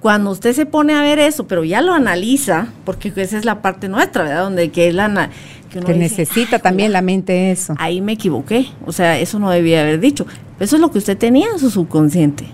cuando 0.00 0.30
usted 0.30 0.54
se 0.54 0.64
pone 0.64 0.94
a 0.94 1.02
ver 1.02 1.18
eso, 1.18 1.46
pero 1.46 1.64
ya 1.64 1.82
lo 1.82 1.92
analiza, 1.92 2.68
porque 2.86 3.12
esa 3.14 3.36
es 3.36 3.44
la 3.44 3.60
parte 3.60 3.90
nuestra, 3.90 4.22
¿verdad? 4.24 4.44
Donde 4.44 4.70
que 4.70 4.88
es 4.88 4.94
la... 4.94 5.28
Que, 5.68 5.80
necesita 5.92 6.60
también 6.60 6.92
la 6.92 7.02
mente 7.02 7.50
eso. 7.50 7.74
Ahí 7.78 8.00
me 8.00 8.12
equivoqué, 8.12 8.68
o 8.86 8.92
sea, 8.92 9.18
eso 9.18 9.38
no 9.38 9.50
debía 9.50 9.82
haber 9.82 10.00
dicho. 10.00 10.24
Eso 10.60 10.76
es 10.76 10.80
lo 10.80 10.90
que 10.90 10.98
usted 10.98 11.18
tenía 11.18 11.48
en 11.52 11.58
su 11.58 11.68
subconsciente. 11.68 12.46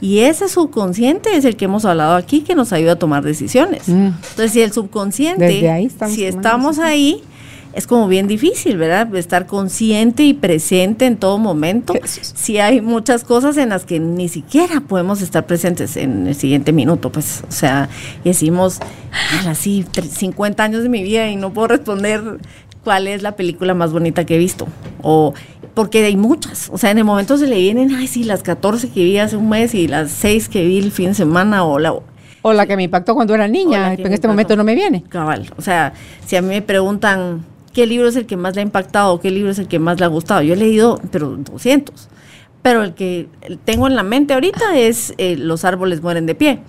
Y 0.00 0.20
ese 0.20 0.48
subconsciente 0.48 1.36
es 1.36 1.44
el 1.44 1.56
que 1.56 1.64
hemos 1.64 1.84
hablado 1.84 2.16
aquí, 2.16 2.42
que 2.42 2.54
nos 2.54 2.72
ayuda 2.72 2.92
a 2.92 2.96
tomar 2.96 3.24
decisiones. 3.24 3.88
Mm. 3.88 4.06
Entonces, 4.06 4.52
si 4.52 4.60
el 4.60 4.72
subconsciente, 4.72 5.90
si 6.08 6.24
estamos 6.24 6.78
ahí, 6.78 7.22
es 7.76 7.86
como 7.86 8.08
bien 8.08 8.26
difícil, 8.26 8.78
¿verdad? 8.78 9.14
Estar 9.16 9.46
consciente 9.46 10.22
y 10.22 10.32
presente 10.32 11.04
en 11.04 11.18
todo 11.18 11.36
momento. 11.36 11.92
Si 12.04 12.58
hay 12.58 12.80
muchas 12.80 13.22
cosas 13.22 13.58
en 13.58 13.68
las 13.68 13.84
que 13.84 14.00
ni 14.00 14.28
siquiera 14.28 14.80
podemos 14.80 15.20
estar 15.20 15.44
presentes 15.44 15.98
en 15.98 16.26
el 16.26 16.34
siguiente 16.34 16.72
minuto, 16.72 17.12
pues, 17.12 17.44
o 17.46 17.52
sea, 17.52 17.90
decimos, 18.24 18.80
así, 19.46 19.84
50 19.92 20.64
años 20.64 20.84
de 20.84 20.88
mi 20.88 21.02
vida 21.02 21.28
y 21.28 21.36
no 21.36 21.52
puedo 21.52 21.68
responder 21.68 22.38
cuál 22.82 23.08
es 23.08 23.22
la 23.22 23.32
película 23.32 23.74
más 23.74 23.92
bonita 23.92 24.24
que 24.24 24.36
he 24.36 24.38
visto. 24.38 24.66
O 25.02 25.34
porque 25.76 26.02
hay 26.02 26.16
muchas. 26.16 26.70
O 26.72 26.78
sea, 26.78 26.90
en 26.90 26.96
el 26.96 27.04
momento 27.04 27.36
se 27.36 27.46
le 27.46 27.58
vienen, 27.58 27.94
ay, 27.94 28.06
sí, 28.06 28.24
las 28.24 28.42
14 28.42 28.88
que 28.88 29.04
vi 29.04 29.18
hace 29.18 29.36
un 29.36 29.50
mes 29.50 29.74
y 29.74 29.86
las 29.86 30.10
6 30.10 30.48
que 30.48 30.64
vi 30.64 30.78
el 30.78 30.90
fin 30.90 31.08
de 31.08 31.14
semana 31.14 31.64
o 31.64 31.78
la... 31.78 31.94
O 32.40 32.52
la 32.54 32.66
que 32.66 32.76
me 32.76 32.84
impactó 32.84 33.14
cuando 33.14 33.34
era 33.34 33.46
niña, 33.46 33.92
en 33.92 34.12
este 34.12 34.26
momento 34.26 34.56
no 34.56 34.64
me 34.64 34.74
viene. 34.74 35.02
Cabal. 35.02 35.52
O 35.58 35.60
sea, 35.60 35.92
si 36.24 36.34
a 36.34 36.40
mí 36.40 36.48
me 36.48 36.62
preguntan 36.62 37.44
qué 37.74 37.86
libro 37.86 38.08
es 38.08 38.16
el 38.16 38.24
que 38.24 38.38
más 38.38 38.54
le 38.54 38.62
ha 38.62 38.64
impactado, 38.64 39.20
qué 39.20 39.30
libro 39.30 39.50
es 39.50 39.58
el 39.58 39.68
que 39.68 39.78
más 39.78 40.00
le 40.00 40.06
ha 40.06 40.08
gustado. 40.08 40.40
Yo 40.40 40.54
he 40.54 40.56
leído, 40.56 40.98
pero 41.10 41.36
200. 41.36 42.08
Pero 42.62 42.82
el 42.82 42.94
que 42.94 43.28
tengo 43.66 43.86
en 43.86 43.96
la 43.96 44.02
mente 44.02 44.32
ahorita 44.32 44.78
es 44.78 45.12
eh, 45.18 45.36
Los 45.36 45.66
árboles 45.66 46.00
mueren 46.00 46.24
de 46.24 46.34
pie. 46.34 46.60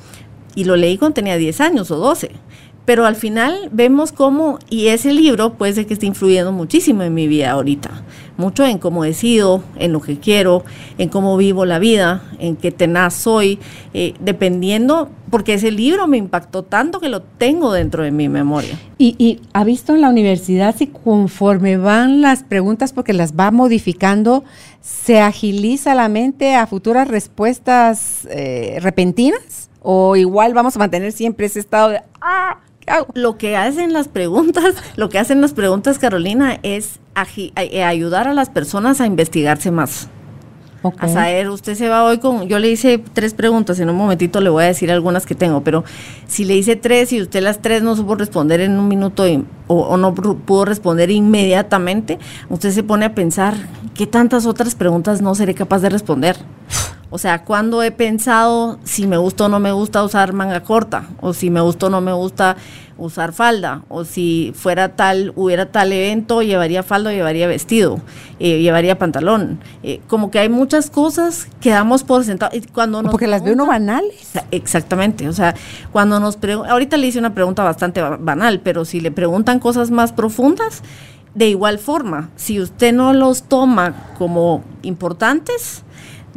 Y 0.54 0.66
lo 0.66 0.76
leí 0.76 0.98
cuando 0.98 1.14
tenía 1.14 1.38
10 1.38 1.62
años 1.62 1.92
o 1.92 1.96
12 1.96 2.32
pero 2.88 3.06
al 3.06 3.18
final 3.18 3.68
vemos 3.74 4.14
cómo, 4.14 4.60
y 4.70 4.88
ese 4.88 5.12
libro 5.14 5.56
puede 5.56 5.74
ser 5.74 5.86
que 5.88 5.94
esté 5.94 6.06
influyendo 6.06 6.54
muchísimo 6.54 7.04
en 7.04 7.14
mi 7.14 7.28
vida 7.28 7.52
ahorita, 7.52 7.90
mucho 8.38 8.66
en 8.66 8.78
cómo 8.78 9.04
decido, 9.04 9.64
en 9.78 9.92
lo 9.92 10.02
que 10.02 10.20
quiero, 10.20 10.64
en 10.98 11.10
cómo 11.10 11.36
vivo 11.38 11.66
la 11.66 11.80
vida, 11.80 12.24
en 12.40 12.56
qué 12.56 12.72
tenaz 12.72 13.16
soy, 13.16 13.60
eh, 13.94 14.14
dependiendo, 14.20 15.10
porque 15.30 15.56
ese 15.56 15.72
libro 15.72 16.08
me 16.08 16.18
impactó 16.18 16.64
tanto 16.64 17.00
que 17.00 17.10
lo 17.10 17.22
tengo 17.22 17.74
dentro 17.74 18.04
de 18.04 18.12
mi 18.12 18.30
memoria. 18.30 18.80
Y, 18.98 19.42
ha 19.54 19.64
visto 19.64 19.94
en 19.94 20.02
la 20.02 20.10
universidad 20.10 20.76
si 20.76 20.88
conforme 20.88 21.78
van 21.78 22.22
las 22.22 22.44
preguntas, 22.44 22.94
porque 22.94 23.14
las 23.14 23.34
va 23.34 23.52
modificando, 23.52 24.44
se 24.82 25.20
agiliza 25.20 25.96
la 25.96 26.08
mente 26.08 26.56
a 26.56 26.68
futuras 26.68 27.08
respuestas 27.08 28.28
eh, 28.32 28.78
repentinas? 28.82 29.70
¿O 29.82 30.16
igual 30.16 30.54
vamos 30.54 30.76
a 30.76 30.80
mantener 30.80 31.12
siempre 31.12 31.46
ese 31.46 31.60
estado 31.60 31.90
de... 31.90 32.02
¡Ah! 32.22 32.58
Lo 33.14 33.38
que 33.38 33.58
hacen 33.58 33.94
las 33.94 34.08
preguntas, 34.08 34.76
lo 34.96 35.10
que 35.10 35.20
hacen 35.20 35.42
las 35.42 35.54
preguntas, 35.54 36.00
Carolina, 36.00 36.60
es 36.64 37.00
eh, 37.56 37.84
ayudar 37.84 38.28
a 38.28 38.34
las 38.34 38.50
personas 38.50 39.02
a 39.02 39.06
investigarse 39.06 39.72
más. 39.72 40.10
A 41.00 41.08
saber, 41.10 41.50
usted 41.50 41.76
se 41.76 41.90
va 41.90 42.06
hoy 42.06 42.20
con, 42.20 42.48
yo 42.48 42.60
le 42.60 42.70
hice 42.70 43.04
tres 43.14 43.34
preguntas, 43.34 43.80
en 43.80 43.90
un 43.90 43.96
momentito 43.98 44.40
le 44.40 44.50
voy 44.50 44.64
a 44.64 44.68
decir 44.68 44.92
algunas 44.92 45.26
que 45.26 45.36
tengo, 45.36 45.62
pero 45.62 45.84
si 46.28 46.46
le 46.46 46.56
hice 46.56 46.76
tres 46.76 47.12
y 47.12 47.22
usted 47.22 47.42
las 47.42 47.62
tres 47.62 47.82
no 47.82 47.96
supo 47.96 48.16
responder 48.16 48.62
en 48.62 48.80
un 48.80 48.88
minuto 48.88 49.26
o, 49.68 49.98
no 49.98 50.14
pudo 50.14 50.66
responder 50.66 51.12
inmediatamente, 51.12 52.20
usted 52.50 52.72
se 52.72 52.84
pone 52.84 53.06
a 53.06 53.16
pensar, 53.16 53.56
¿qué 53.96 54.08
tantas 54.08 54.46
otras 54.46 54.76
preguntas 54.76 55.22
no 55.22 55.36
seré 55.36 55.56
capaz 55.56 55.80
de 55.80 55.90
responder? 55.90 56.38
O 57.10 57.18
sea, 57.18 57.46
cuando 57.46 57.84
he 57.84 57.92
pensado 57.92 58.80
si 58.84 59.08
me 59.08 59.18
gusta 59.18 59.46
o 59.46 59.50
no 59.50 59.60
me 59.60 59.72
gusta 59.72 60.04
usar 60.04 60.34
manga 60.34 60.64
corta, 60.64 61.08
o 61.22 61.34
si 61.34 61.50
me 61.50 61.62
gusta 61.62 61.86
o 61.86 61.90
no 61.90 62.02
me 62.02 62.12
gusta 62.12 62.58
usar 62.98 63.32
falda, 63.32 63.84
o 63.88 64.04
si 64.04 64.52
fuera 64.56 64.90
tal, 64.96 65.32
hubiera 65.36 65.68
tal 65.68 65.94
evento, 65.94 66.42
llevaría 66.42 66.84
falda 66.84 67.12
o 67.12 67.14
llevaría 67.14 67.48
vestido, 67.48 68.02
eh, 68.40 68.60
llevaría 68.60 68.98
pantalón. 68.98 69.60
Eh, 69.84 70.02
como 70.08 70.32
que 70.32 70.40
hay 70.40 70.50
muchas 70.50 70.90
cosas 70.90 71.48
que 71.62 71.70
damos 71.70 72.04
por 72.04 72.26
sentado. 72.26 72.52
Cuando 72.74 73.02
nos 73.02 73.12
Porque 73.12 73.28
las 73.28 73.44
veo 73.44 73.54
uno 73.54 73.66
banales. 73.66 74.32
Exactamente. 74.52 75.30
O 75.30 75.34
sea, 75.34 75.56
cuando 75.94 76.20
nos 76.20 76.36
preguntan, 76.36 76.72
ahorita 76.72 76.98
le 76.98 77.08
hice 77.08 77.20
una 77.20 77.34
pregunta 77.34 77.64
bastante 77.64 78.02
banal, 78.02 78.60
pero 78.60 78.84
si 78.84 79.00
le 79.00 79.12
preguntan 79.12 79.60
cosas 79.60 79.92
más 79.92 80.12
profundas, 80.12 80.84
de 81.36 81.48
igual 81.48 81.78
forma, 81.78 82.32
si 82.36 82.60
usted 82.60 82.94
no 82.94 83.14
los 83.14 83.44
toma 83.44 83.94
como 84.18 84.64
importantes, 84.82 85.84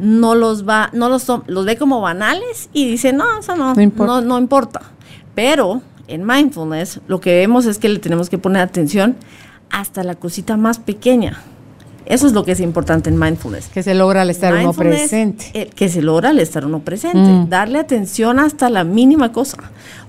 no 0.01 0.35
los 0.35 0.67
va, 0.69 0.91
no 0.93 1.09
los, 1.09 1.27
los 1.47 1.65
ve 1.65 1.77
como 1.77 2.01
banales 2.01 2.71
y 2.73 2.91
dice, 2.91 3.13
no, 3.13 3.39
eso 3.39 3.55
no, 3.55 3.75
no 3.75 4.39
importa. 4.39 4.83
Pero 5.35 5.83
en 6.09 6.27
mindfulness 6.27 7.01
lo 7.07 7.21
que 7.21 7.37
vemos 7.37 7.67
es 7.67 7.79
que 7.79 7.89
le 7.89 7.99
tenemos 7.99 8.29
que 8.29 8.39
poner 8.39 8.63
atención 8.63 9.17
hasta 9.71 10.03
la 10.03 10.17
cosita 10.17 10.57
más 10.57 10.79
pequeña. 10.79 11.43
Eso 12.07 12.27
es 12.27 12.33
lo 12.33 12.45
que 12.45 12.53
es 12.53 12.61
importante 12.61 13.11
en 13.11 13.19
mindfulness. 13.19 13.69
Que 13.69 13.83
se 13.83 13.95
logra 13.95 14.23
al 14.23 14.31
estar 14.31 14.55
uno 14.55 14.73
presente. 14.73 15.71
que 15.75 15.89
se 15.89 16.03
logra 16.03 16.31
al 16.31 16.39
estar 16.39 16.65
uno 16.65 16.81
presente. 16.81 17.19
Mm. 17.19 17.49
Darle 17.49 17.79
atención 17.79 18.39
hasta 18.39 18.71
la 18.71 18.85
mínima 18.85 19.33
cosa. 19.33 19.59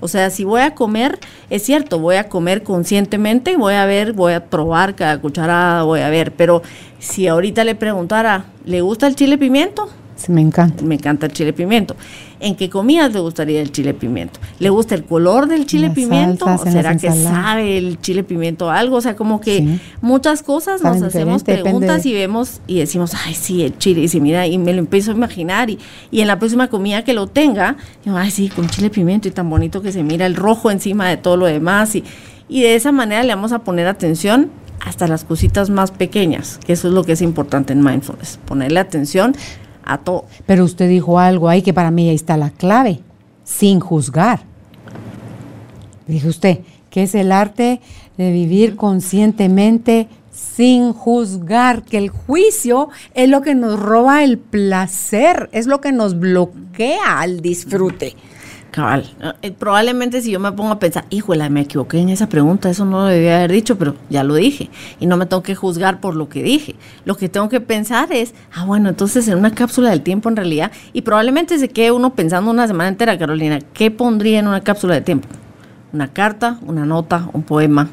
O 0.00 0.08
sea, 0.08 0.30
si 0.30 0.44
voy 0.44 0.62
a 0.62 0.74
comer, 0.74 1.18
es 1.50 1.62
cierto, 1.62 1.98
voy 1.98 2.16
a 2.16 2.28
comer 2.28 2.62
conscientemente, 2.62 3.56
voy 3.56 3.74
a 3.74 3.86
ver, 3.86 4.12
voy 4.12 4.32
a 4.32 4.46
probar 4.46 4.94
cada 4.94 5.20
cucharada, 5.20 5.84
voy 5.84 6.00
a 6.00 6.10
ver. 6.10 6.32
Pero 6.32 6.62
si 6.98 7.28
ahorita 7.28 7.64
le 7.64 7.74
preguntara, 7.74 8.46
¿le 8.64 8.80
gusta 8.80 9.06
el 9.06 9.14
chile 9.14 9.38
pimiento? 9.38 9.88
me 10.28 10.40
encanta. 10.40 10.84
Me 10.84 10.94
encanta 10.94 11.26
el 11.26 11.32
chile 11.32 11.52
pimiento. 11.52 11.96
¿En 12.42 12.56
qué 12.56 12.68
comidas 12.68 13.12
le 13.12 13.20
gustaría 13.20 13.62
el 13.62 13.70
chile 13.70 13.94
pimiento? 13.94 14.40
¿Le 14.58 14.68
gusta 14.68 14.96
el 14.96 15.04
color 15.04 15.46
del 15.46 15.64
chile 15.64 15.90
pimiento? 15.90 16.46
¿O 16.46 16.58
será 16.58 16.96
que 16.96 17.08
sabe 17.12 17.78
el 17.78 18.00
chile 18.00 18.24
pimiento 18.24 18.68
algo? 18.68 18.96
O 18.96 19.00
sea, 19.00 19.14
como 19.14 19.40
que 19.40 19.78
muchas 20.00 20.42
cosas 20.42 20.82
nos 20.82 21.00
hacemos 21.02 21.44
preguntas 21.44 22.04
y 22.04 22.12
vemos 22.12 22.60
y 22.66 22.80
decimos, 22.80 23.12
ay, 23.24 23.34
sí, 23.34 23.62
el 23.62 23.78
chile. 23.78 24.02
Y 24.02 24.08
si 24.08 24.20
mira, 24.20 24.48
y 24.48 24.58
me 24.58 24.72
lo 24.72 24.80
empiezo 24.80 25.12
a 25.12 25.14
imaginar. 25.14 25.70
Y, 25.70 25.78
y 26.10 26.20
en 26.20 26.26
la 26.26 26.40
próxima 26.40 26.66
comida 26.66 27.04
que 27.04 27.14
lo 27.14 27.28
tenga, 27.28 27.76
digo, 28.04 28.16
ay, 28.16 28.32
sí, 28.32 28.48
con 28.48 28.68
chile 28.68 28.90
pimiento 28.90 29.28
y 29.28 29.30
tan 29.30 29.48
bonito 29.48 29.80
que 29.80 29.92
se 29.92 30.02
mira 30.02 30.26
el 30.26 30.34
rojo 30.34 30.72
encima 30.72 31.08
de 31.08 31.18
todo 31.18 31.36
lo 31.36 31.46
demás. 31.46 31.94
Y, 31.94 32.02
y 32.48 32.62
de 32.62 32.74
esa 32.74 32.90
manera 32.90 33.22
le 33.22 33.32
vamos 33.32 33.52
a 33.52 33.60
poner 33.60 33.86
atención 33.86 34.50
hasta 34.80 35.06
las 35.06 35.22
cositas 35.24 35.70
más 35.70 35.92
pequeñas, 35.92 36.58
que 36.66 36.72
eso 36.72 36.88
es 36.88 36.94
lo 36.94 37.04
que 37.04 37.12
es 37.12 37.22
importante 37.22 37.72
en 37.72 37.84
mindfulness, 37.84 38.40
ponerle 38.44 38.80
atención 38.80 39.36
Pero 40.46 40.64
usted 40.64 40.88
dijo 40.88 41.18
algo 41.18 41.48
ahí 41.48 41.62
que 41.62 41.74
para 41.74 41.90
mí 41.90 42.08
ahí 42.08 42.14
está 42.14 42.36
la 42.36 42.50
clave, 42.50 43.00
sin 43.44 43.80
juzgar. 43.80 44.40
Dijo 46.06 46.28
usted, 46.28 46.60
que 46.90 47.04
es 47.04 47.14
el 47.14 47.32
arte 47.32 47.80
de 48.16 48.32
vivir 48.32 48.76
conscientemente 48.76 50.08
sin 50.32 50.92
juzgar, 50.92 51.82
que 51.82 51.98
el 51.98 52.10
juicio 52.10 52.88
es 53.14 53.28
lo 53.28 53.42
que 53.42 53.54
nos 53.54 53.78
roba 53.78 54.24
el 54.24 54.38
placer, 54.38 55.48
es 55.52 55.66
lo 55.66 55.80
que 55.80 55.92
nos 55.92 56.18
bloquea 56.18 57.20
al 57.20 57.40
disfrute. 57.40 58.16
Cabal. 58.72 59.04
Eh, 59.42 59.52
probablemente 59.52 60.22
si 60.22 60.30
yo 60.30 60.40
me 60.40 60.50
pongo 60.50 60.70
a 60.72 60.78
pensar, 60.78 61.04
híjole, 61.10 61.48
me 61.50 61.60
equivoqué 61.60 61.98
en 61.98 62.08
esa 62.08 62.30
pregunta, 62.30 62.70
eso 62.70 62.86
no 62.86 63.02
lo 63.02 63.04
debía 63.04 63.36
haber 63.36 63.52
dicho, 63.52 63.76
pero 63.76 63.94
ya 64.08 64.24
lo 64.24 64.34
dije. 64.34 64.70
Y 64.98 65.04
no 65.04 65.18
me 65.18 65.26
tengo 65.26 65.42
que 65.42 65.54
juzgar 65.54 66.00
por 66.00 66.16
lo 66.16 66.30
que 66.30 66.42
dije. 66.42 66.74
Lo 67.04 67.14
que 67.14 67.28
tengo 67.28 67.50
que 67.50 67.60
pensar 67.60 68.10
es, 68.14 68.32
ah, 68.54 68.64
bueno, 68.64 68.88
entonces 68.88 69.28
en 69.28 69.36
una 69.36 69.54
cápsula 69.54 69.90
del 69.90 70.00
tiempo 70.00 70.30
en 70.30 70.36
realidad, 70.36 70.72
y 70.94 71.02
probablemente 71.02 71.58
se 71.58 71.68
quede 71.68 71.92
uno 71.92 72.14
pensando 72.14 72.50
una 72.50 72.66
semana 72.66 72.88
entera, 72.88 73.18
Carolina, 73.18 73.58
¿qué 73.74 73.90
pondría 73.90 74.38
en 74.38 74.48
una 74.48 74.62
cápsula 74.62 74.94
de 74.94 75.02
tiempo? 75.02 75.28
Una 75.92 76.08
carta, 76.08 76.58
una 76.62 76.86
nota, 76.86 77.28
un 77.34 77.42
poema, 77.42 77.90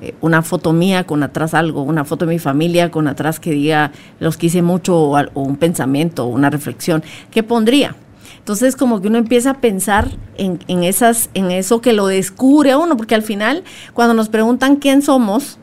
eh, 0.00 0.14
una 0.22 0.40
foto 0.40 0.72
mía 0.72 1.04
con 1.04 1.22
atrás 1.22 1.52
algo, 1.52 1.82
una 1.82 2.06
foto 2.06 2.24
de 2.24 2.32
mi 2.32 2.38
familia 2.38 2.90
con 2.90 3.08
atrás 3.08 3.38
que 3.38 3.50
diga 3.50 3.92
los 4.20 4.38
quise 4.38 4.62
mucho 4.62 4.96
o, 4.96 5.18
o 5.18 5.42
un 5.42 5.58
pensamiento, 5.58 6.24
una 6.24 6.48
reflexión. 6.48 7.04
¿Qué 7.30 7.42
pondría? 7.42 7.94
Entonces 8.38 8.76
como 8.76 9.00
que 9.00 9.08
uno 9.08 9.18
empieza 9.18 9.50
a 9.50 9.54
pensar 9.54 10.10
en, 10.36 10.60
esas, 10.84 11.30
en 11.34 11.50
eso 11.50 11.80
que 11.80 11.92
lo 11.92 12.06
descubre 12.06 12.72
a 12.72 12.78
uno, 12.78 12.96
porque 12.96 13.14
al 13.14 13.22
final 13.22 13.64
cuando 13.92 14.14
nos 14.14 14.28
preguntan 14.28 14.76
quién 14.76 15.02
somos, 15.02 15.58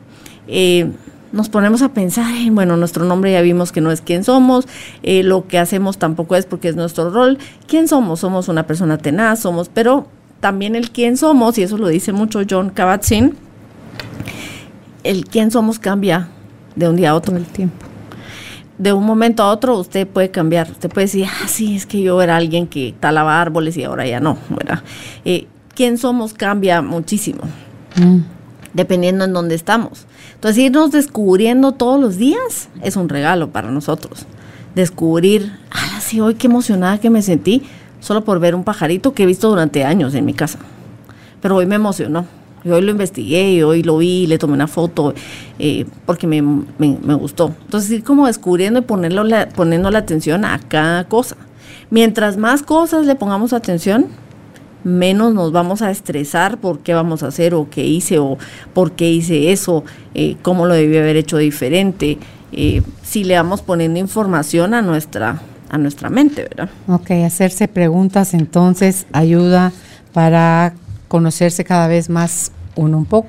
eh, 0.48 0.90
nos 1.32 1.48
ponemos 1.48 1.82
a 1.82 1.90
pensar, 1.90 2.32
bueno, 2.50 2.76
nuestro 2.76 3.04
nombre 3.04 3.32
ya 3.32 3.40
vimos 3.42 3.72
que 3.72 3.80
no 3.80 3.90
es 3.90 4.00
quién 4.00 4.24
somos, 4.24 4.66
eh, 5.02 5.22
lo 5.22 5.46
que 5.48 5.58
hacemos 5.58 5.98
tampoco 5.98 6.36
es 6.36 6.46
porque 6.46 6.68
es 6.68 6.76
nuestro 6.76 7.10
rol. 7.10 7.38
¿Quién 7.66 7.88
somos? 7.88 8.20
Somos 8.20 8.48
una 8.48 8.66
persona 8.66 8.98
tenaz, 8.98 9.40
somos, 9.40 9.68
pero 9.68 10.06
también 10.40 10.76
el 10.76 10.90
quién 10.90 11.16
somos, 11.16 11.58
y 11.58 11.62
eso 11.62 11.78
lo 11.78 11.88
dice 11.88 12.12
mucho 12.12 12.40
John 12.48 12.70
Kabat-Zinn, 12.70 13.34
el 15.04 15.24
quién 15.26 15.50
somos 15.50 15.78
cambia 15.78 16.28
de 16.74 16.88
un 16.88 16.96
día 16.96 17.10
a 17.10 17.14
otro. 17.14 17.36
el 17.36 17.44
tiempo 17.44 17.95
de 18.78 18.92
un 18.92 19.04
momento 19.04 19.42
a 19.42 19.50
otro 19.50 19.78
usted 19.78 20.06
puede 20.06 20.30
cambiar. 20.30 20.70
Usted 20.70 20.90
puede 20.90 21.06
decir, 21.06 21.26
ah, 21.26 21.48
sí, 21.48 21.76
es 21.76 21.86
que 21.86 22.02
yo 22.02 22.20
era 22.20 22.36
alguien 22.36 22.66
que 22.66 22.94
talaba 22.98 23.40
árboles 23.40 23.76
y 23.76 23.84
ahora 23.84 24.06
ya 24.06 24.20
no, 24.20 24.38
¿verdad? 24.48 24.82
Eh, 25.24 25.46
¿Quién 25.74 25.98
somos 25.98 26.34
cambia 26.34 26.80
muchísimo, 26.82 27.42
mm. 27.96 28.18
dependiendo 28.72 29.24
en 29.24 29.32
dónde 29.32 29.54
estamos. 29.54 30.06
Entonces, 30.34 30.64
irnos 30.64 30.90
descubriendo 30.90 31.72
todos 31.72 32.00
los 32.00 32.16
días 32.16 32.68
es 32.82 32.96
un 32.96 33.08
regalo 33.08 33.50
para 33.50 33.70
nosotros. 33.70 34.26
Descubrir, 34.74 35.52
ah, 35.70 36.00
sí, 36.00 36.20
hoy 36.20 36.34
qué 36.34 36.46
emocionada 36.46 36.98
que 36.98 37.10
me 37.10 37.22
sentí 37.22 37.62
solo 38.00 38.24
por 38.24 38.40
ver 38.40 38.54
un 38.54 38.64
pajarito 38.64 39.12
que 39.12 39.24
he 39.24 39.26
visto 39.26 39.48
durante 39.48 39.84
años 39.84 40.14
en 40.14 40.24
mi 40.24 40.34
casa. 40.34 40.58
Pero 41.40 41.56
hoy 41.56 41.66
me 41.66 41.74
emocionó 41.74 42.26
hoy 42.72 42.82
lo 42.82 42.90
investigué, 42.90 43.64
hoy 43.64 43.82
lo 43.82 43.98
vi, 43.98 44.26
le 44.26 44.38
tomé 44.38 44.54
una 44.54 44.66
foto, 44.66 45.14
eh, 45.58 45.86
porque 46.04 46.26
me, 46.26 46.40
gustó. 47.16 47.54
Entonces, 47.64 47.90
ir 47.90 48.04
como 48.04 48.26
descubriendo 48.26 48.80
y 48.80 48.82
ponerlo 48.82 49.24
la, 49.24 49.48
poniendo 49.48 49.90
la 49.90 49.98
atención 49.98 50.44
a 50.44 50.58
cada 50.58 51.04
cosa. 51.04 51.36
Mientras 51.90 52.36
más 52.36 52.62
cosas 52.62 53.06
le 53.06 53.14
pongamos 53.14 53.52
atención, 53.52 54.06
menos 54.84 55.34
nos 55.34 55.52
vamos 55.52 55.82
a 55.82 55.90
estresar 55.90 56.58
por 56.58 56.80
qué 56.80 56.94
vamos 56.94 57.22
a 57.22 57.28
hacer 57.28 57.54
o 57.54 57.68
qué 57.68 57.84
hice 57.84 58.18
o 58.18 58.38
por 58.72 58.92
qué 58.92 59.10
hice 59.10 59.52
eso, 59.52 59.84
eh, 60.14 60.36
cómo 60.42 60.66
lo 60.66 60.74
debí 60.74 60.96
haber 60.96 61.16
hecho 61.16 61.38
diferente, 61.38 62.18
eh, 62.52 62.82
si 63.02 63.24
le 63.24 63.34
vamos 63.34 63.62
poniendo 63.62 63.98
información 63.98 64.74
a 64.74 64.82
nuestra, 64.82 65.40
a 65.68 65.78
nuestra 65.78 66.08
mente, 66.08 66.44
¿verdad? 66.44 66.70
Ok, 66.86 67.10
hacerse 67.24 67.66
preguntas 67.68 68.32
entonces 68.34 69.06
ayuda 69.12 69.72
para 70.12 70.72
conocerse 71.08 71.64
cada 71.64 71.88
vez 71.88 72.08
más 72.08 72.52
uno 72.76 72.98
un 72.98 73.06
poco. 73.06 73.28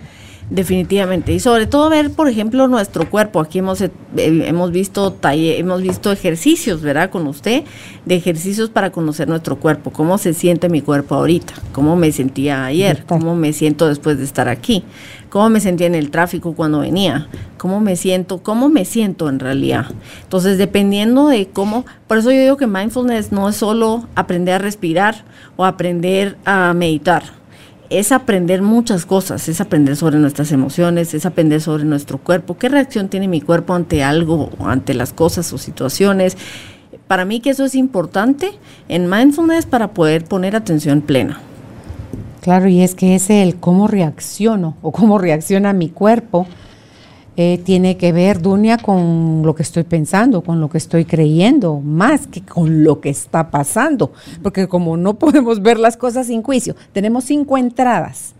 Definitivamente. 0.49 1.33
Y 1.33 1.41
sobre 1.41 1.67
todo 1.67 1.89
ver, 1.89 2.09
por 2.11 2.29
ejemplo, 2.29 2.69
nuestro 2.69 3.09
cuerpo. 3.09 3.41
Aquí 3.41 3.59
hemos, 3.59 3.81
eh, 3.81 3.91
hemos, 4.15 4.71
visto 4.71 5.17
hemos 5.21 5.81
visto 5.81 6.09
ejercicios, 6.09 6.81
¿verdad? 6.81 7.09
Con 7.09 7.27
usted, 7.27 7.65
de 8.05 8.15
ejercicios 8.15 8.69
para 8.69 8.91
conocer 8.91 9.27
nuestro 9.27 9.57
cuerpo. 9.57 9.91
Cómo 9.91 10.17
se 10.17 10.33
siente 10.33 10.69
mi 10.69 10.81
cuerpo 10.81 11.15
ahorita. 11.15 11.53
Cómo 11.73 11.97
me 11.97 12.13
sentía 12.13 12.63
ayer. 12.63 13.03
Cómo 13.05 13.35
me 13.35 13.51
siento 13.51 13.89
después 13.89 14.19
de 14.19 14.23
estar 14.23 14.47
aquí. 14.47 14.85
Cómo 15.29 15.49
me 15.49 15.59
sentía 15.59 15.87
en 15.87 15.95
el 15.95 16.11
tráfico 16.11 16.53
cuando 16.53 16.79
venía. 16.79 17.27
Cómo 17.57 17.81
me 17.81 17.97
siento. 17.97 18.41
Cómo 18.41 18.69
me 18.69 18.85
siento 18.85 19.27
en 19.27 19.39
realidad. 19.39 19.87
Entonces, 20.23 20.57
dependiendo 20.57 21.27
de 21.27 21.47
cómo. 21.47 21.85
Por 22.07 22.19
eso 22.19 22.31
yo 22.31 22.39
digo 22.39 22.55
que 22.55 22.67
mindfulness 22.67 23.33
no 23.33 23.49
es 23.49 23.57
solo 23.57 24.07
aprender 24.15 24.55
a 24.55 24.59
respirar 24.59 25.25
o 25.57 25.65
aprender 25.65 26.37
a 26.45 26.73
meditar 26.73 27.37
es 27.89 28.11
aprender 28.11 28.61
muchas 28.61 29.05
cosas, 29.05 29.47
es 29.47 29.61
aprender 29.61 29.95
sobre 29.95 30.17
nuestras 30.17 30.51
emociones, 30.51 31.13
es 31.13 31.25
aprender 31.25 31.61
sobre 31.61 31.83
nuestro 31.85 32.17
cuerpo, 32.17 32.57
qué 32.57 32.69
reacción 32.69 33.09
tiene 33.09 33.27
mi 33.27 33.41
cuerpo 33.41 33.73
ante 33.73 34.03
algo, 34.03 34.49
ante 34.59 34.93
las 34.93 35.13
cosas 35.13 35.51
o 35.53 35.57
situaciones. 35.57 36.37
Para 37.07 37.25
mí 37.25 37.39
que 37.39 37.51
eso 37.51 37.65
es 37.65 37.75
importante 37.75 38.51
en 38.89 39.09
mindfulness 39.09 39.65
para 39.65 39.89
poder 39.93 40.25
poner 40.25 40.55
atención 40.55 41.01
plena. 41.01 41.39
Claro, 42.41 42.67
y 42.67 42.81
es 42.81 42.95
que 42.95 43.15
es 43.15 43.29
el 43.29 43.55
cómo 43.57 43.87
reacciono 43.87 44.77
o 44.81 44.91
cómo 44.91 45.17
reacciona 45.17 45.73
mi 45.73 45.89
cuerpo 45.89 46.47
eh, 47.39 47.61
tiene 47.63 47.97
que 47.97 48.11
ver, 48.11 48.41
Dunia, 48.41 48.79
con 48.79 49.43
lo 49.45 49.53
que 49.53 49.61
estoy 49.61 49.83
pensando, 49.83 50.41
con 50.41 50.59
lo 50.59 50.71
que 50.71 50.79
estoy 50.79 51.05
creyendo, 51.05 51.79
más 51.79 52.25
que 52.25 52.41
con 52.41 52.83
lo 52.83 52.99
que 52.99 53.09
está 53.09 53.51
pasando. 53.51 54.11
Porque 54.41 54.67
como 54.67 54.97
no 54.97 55.13
podemos 55.19 55.61
ver 55.61 55.77
las 55.77 55.97
cosas 55.97 56.27
sin 56.27 56.41
juicio, 56.41 56.75
tenemos 56.93 57.25
cinco 57.25 57.59
entradas 57.59 58.33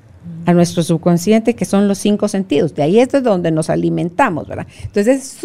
a 0.48 0.54
nuestro 0.54 0.82
subconsciente, 0.82 1.56
que 1.56 1.66
son 1.66 1.88
los 1.88 2.00
cinco 2.00 2.28
sentidos. 2.28 2.74
De 2.74 2.82
ahí 2.82 3.00
es 3.00 3.10
de 3.10 3.22
donde 3.22 3.52
nos 3.52 3.70
alimentamos, 3.70 4.48
¿verdad? 4.48 4.66
Entonces, 4.82 5.38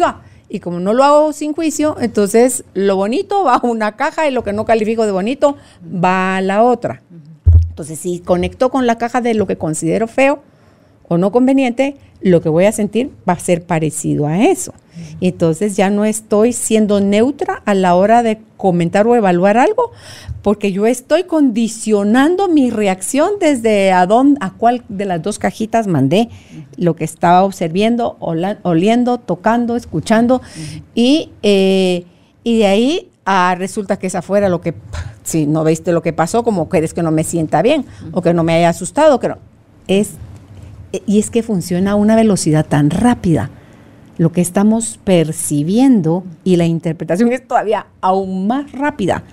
y 0.49 0.59
como 0.59 0.79
no 0.79 0.93
lo 0.93 1.03
hago 1.03 1.31
sin 1.31 1.53
juicio, 1.53 1.95
entonces 1.99 2.63
lo 2.73 2.95
bonito 2.95 3.43
va 3.43 3.57
a 3.57 3.67
una 3.67 3.91
caja 3.91 4.27
y 4.27 4.31
lo 4.31 4.43
que 4.43 4.53
no 4.53 4.65
califico 4.65 5.05
de 5.05 5.11
bonito 5.11 5.57
va 5.83 6.37
a 6.37 6.41
la 6.41 6.63
otra. 6.63 7.03
Entonces, 7.69 7.99
si 7.99 8.19
conecto 8.19 8.71
con 8.71 8.87
la 8.87 8.97
caja 8.97 9.21
de 9.21 9.35
lo 9.35 9.45
que 9.45 9.57
considero 9.57 10.07
feo 10.07 10.41
o 11.07 11.19
no 11.19 11.31
conveniente, 11.31 11.97
lo 12.23 12.41
que 12.41 12.49
voy 12.49 12.65
a 12.65 12.71
sentir 12.71 13.11
va 13.27 13.33
a 13.33 13.39
ser 13.39 13.63
parecido 13.63 14.27
a 14.27 14.43
eso. 14.45 14.73
Entonces 15.21 15.75
ya 15.75 15.89
no 15.89 16.05
estoy 16.05 16.53
siendo 16.53 17.01
neutra 17.01 17.61
a 17.65 17.73
la 17.73 17.95
hora 17.95 18.23
de 18.23 18.39
comentar 18.57 19.05
o 19.07 19.15
evaluar 19.15 19.57
algo, 19.57 19.91
porque 20.41 20.71
yo 20.71 20.85
estoy 20.85 21.23
condicionando 21.23 22.47
mi 22.47 22.69
reacción 22.69 23.31
desde 23.39 23.91
a, 23.91 24.05
dónde, 24.05 24.37
a 24.41 24.51
cuál 24.51 24.83
de 24.87 25.05
las 25.05 25.21
dos 25.21 25.39
cajitas 25.39 25.87
mandé 25.87 26.29
lo 26.77 26.95
que 26.95 27.03
estaba 27.03 27.43
observando, 27.43 28.17
oliendo, 28.19 29.17
tocando, 29.17 29.75
escuchando, 29.75 30.41
y, 30.95 31.31
eh, 31.41 32.05
y 32.43 32.59
de 32.59 32.65
ahí 32.67 33.09
ah, 33.25 33.55
resulta 33.57 33.97
que 33.97 34.07
es 34.07 34.15
afuera 34.15 34.47
lo 34.47 34.61
que, 34.61 34.73
si 35.23 35.45
no 35.45 35.63
viste 35.63 35.91
lo 35.91 36.01
que 36.01 36.13
pasó, 36.13 36.43
como 36.43 36.69
quieres 36.69 36.93
que 36.93 37.03
no 37.03 37.11
me 37.11 37.23
sienta 37.23 37.61
bien 37.61 37.85
o 38.11 38.21
que 38.21 38.33
no 38.33 38.43
me 38.43 38.53
haya 38.53 38.69
asustado, 38.69 39.19
que 39.19 39.29
no, 39.29 39.37
es 39.87 40.11
y 41.05 41.19
es 41.19 41.29
que 41.29 41.43
funciona 41.43 41.91
a 41.91 41.95
una 41.95 42.15
velocidad 42.15 42.65
tan 42.65 42.89
rápida. 42.89 43.49
Lo 44.17 44.31
que 44.31 44.41
estamos 44.41 44.99
percibiendo 45.03 46.23
y 46.43 46.55
la 46.55 46.65
interpretación 46.65 47.31
es 47.33 47.47
todavía 47.47 47.87
aún 47.99 48.45
más 48.45 48.71
rápida, 48.71 49.23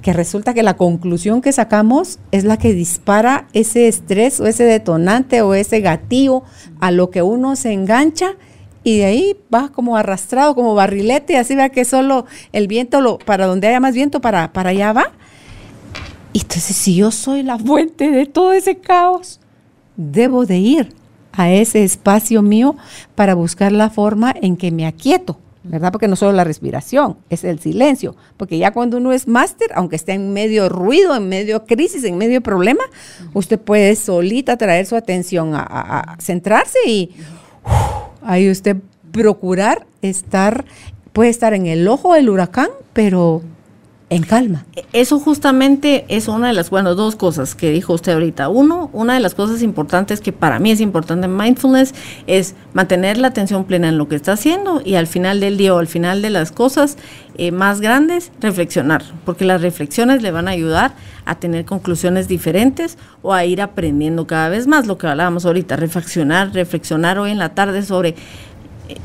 que 0.00 0.14
resulta 0.14 0.54
que 0.54 0.62
la 0.62 0.76
conclusión 0.76 1.42
que 1.42 1.52
sacamos 1.52 2.18
es 2.32 2.44
la 2.44 2.56
que 2.56 2.72
dispara 2.72 3.46
ese 3.52 3.88
estrés 3.88 4.40
o 4.40 4.46
ese 4.46 4.64
detonante 4.64 5.42
o 5.42 5.52
ese 5.52 5.80
gatillo 5.80 6.44
a 6.80 6.90
lo 6.90 7.10
que 7.10 7.22
uno 7.22 7.56
se 7.56 7.72
engancha 7.72 8.36
y 8.84 8.98
de 8.98 9.04
ahí 9.04 9.36
va 9.52 9.70
como 9.70 9.96
arrastrado, 9.96 10.54
como 10.54 10.74
barrilete, 10.74 11.36
así 11.36 11.56
vea 11.56 11.70
que 11.70 11.84
solo 11.84 12.24
el 12.52 12.68
viento, 12.68 13.00
lo, 13.00 13.18
para 13.18 13.46
donde 13.46 13.66
haya 13.66 13.80
más 13.80 13.94
viento, 13.94 14.20
para, 14.20 14.52
para 14.52 14.70
allá 14.70 14.92
va. 14.92 15.12
Entonces 16.32 16.76
si 16.76 16.94
yo 16.94 17.10
soy 17.10 17.42
la 17.42 17.58
fuente 17.58 18.10
de 18.10 18.26
todo 18.26 18.52
ese 18.52 18.78
caos, 18.78 19.40
debo 19.96 20.46
de 20.46 20.58
ir 20.58 20.94
a 21.32 21.50
ese 21.50 21.84
espacio 21.84 22.42
mío 22.42 22.76
para 23.14 23.34
buscar 23.34 23.72
la 23.72 23.90
forma 23.90 24.34
en 24.40 24.56
que 24.56 24.70
me 24.70 24.86
aquieto, 24.86 25.38
¿verdad? 25.64 25.92
Porque 25.92 26.08
no 26.08 26.16
solo 26.16 26.32
la 26.32 26.44
respiración, 26.44 27.16
es 27.28 27.44
el 27.44 27.58
silencio, 27.58 28.16
porque 28.36 28.58
ya 28.58 28.72
cuando 28.72 28.96
uno 28.96 29.12
es 29.12 29.28
máster, 29.28 29.68
aunque 29.74 29.96
esté 29.96 30.12
en 30.12 30.32
medio 30.32 30.68
ruido, 30.68 31.14
en 31.14 31.28
medio 31.28 31.64
crisis, 31.66 32.04
en 32.04 32.16
medio 32.16 32.40
problema, 32.40 32.84
usted 33.34 33.58
puede 33.58 33.94
solita 33.96 34.56
traer 34.56 34.86
su 34.86 34.96
atención 34.96 35.52
a, 35.54 36.16
centrarse 36.20 36.78
y 36.86 37.10
ahí 38.22 38.50
usted 38.50 38.76
procurar 39.12 39.86
estar, 40.02 40.64
puede 41.12 41.30
estar 41.30 41.52
en 41.52 41.66
el 41.66 41.86
ojo 41.88 42.14
del 42.14 42.30
huracán, 42.30 42.68
pero 42.92 43.42
en 44.08 44.22
calma. 44.22 44.64
Eso 44.92 45.18
justamente 45.18 46.04
es 46.08 46.28
una 46.28 46.48
de 46.48 46.52
las, 46.52 46.70
bueno, 46.70 46.94
dos 46.94 47.16
cosas 47.16 47.56
que 47.56 47.70
dijo 47.70 47.92
usted 47.92 48.12
ahorita. 48.12 48.48
Uno, 48.48 48.88
una 48.92 49.14
de 49.14 49.20
las 49.20 49.34
cosas 49.34 49.62
importantes 49.62 50.20
que 50.20 50.32
para 50.32 50.60
mí 50.60 50.70
es 50.70 50.80
importante 50.80 51.26
en 51.26 51.36
mindfulness 51.36 51.92
es 52.28 52.54
mantener 52.72 53.18
la 53.18 53.28
atención 53.28 53.64
plena 53.64 53.88
en 53.88 53.98
lo 53.98 54.08
que 54.08 54.14
está 54.14 54.32
haciendo 54.32 54.80
y 54.84 54.94
al 54.94 55.08
final 55.08 55.40
del 55.40 55.56
día 55.56 55.74
o 55.74 55.78
al 55.78 55.88
final 55.88 56.22
de 56.22 56.30
las 56.30 56.52
cosas 56.52 56.96
eh, 57.36 57.50
más 57.50 57.80
grandes, 57.80 58.30
reflexionar, 58.40 59.02
porque 59.24 59.44
las 59.44 59.60
reflexiones 59.60 60.22
le 60.22 60.30
van 60.30 60.46
a 60.46 60.52
ayudar 60.52 60.94
a 61.24 61.34
tener 61.34 61.64
conclusiones 61.64 62.28
diferentes 62.28 62.98
o 63.22 63.34
a 63.34 63.44
ir 63.44 63.60
aprendiendo 63.60 64.28
cada 64.28 64.48
vez 64.48 64.68
más 64.68 64.86
lo 64.86 64.98
que 64.98 65.08
hablábamos 65.08 65.44
ahorita, 65.44 65.74
reflexionar, 65.74 66.54
reflexionar 66.54 67.18
hoy 67.18 67.32
en 67.32 67.38
la 67.38 67.54
tarde 67.54 67.82
sobre 67.82 68.14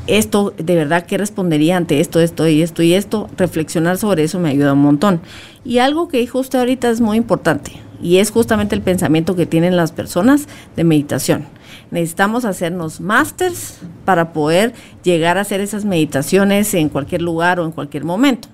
esto, 0.06 0.54
de 0.56 0.76
verdad, 0.76 1.06
¿qué 1.06 1.18
respondería 1.18 1.76
ante 1.76 2.00
esto, 2.00 2.20
esto 2.20 2.46
y 2.48 2.62
esto 2.62 2.82
y 2.82 2.94
esto? 2.94 3.28
Reflexionar 3.36 3.98
sobre 3.98 4.24
eso 4.24 4.38
me 4.38 4.50
ayuda 4.50 4.72
un 4.72 4.82
montón. 4.82 5.20
Y 5.64 5.78
algo 5.78 6.08
que 6.08 6.18
dijo 6.18 6.38
usted 6.38 6.58
ahorita 6.58 6.90
es 6.90 7.00
muy 7.00 7.16
importante 7.16 7.72
y 8.02 8.18
es 8.18 8.30
justamente 8.30 8.74
el 8.74 8.82
pensamiento 8.82 9.36
que 9.36 9.46
tienen 9.46 9.76
las 9.76 9.92
personas 9.92 10.48
de 10.76 10.84
meditación. 10.84 11.46
Necesitamos 11.90 12.44
hacernos 12.44 13.00
másters 13.00 13.78
para 14.04 14.32
poder 14.32 14.74
llegar 15.04 15.38
a 15.38 15.42
hacer 15.42 15.60
esas 15.60 15.84
meditaciones 15.84 16.74
en 16.74 16.88
cualquier 16.88 17.22
lugar 17.22 17.60
o 17.60 17.64
en 17.64 17.72
cualquier 17.72 18.04
momento. 18.04 18.48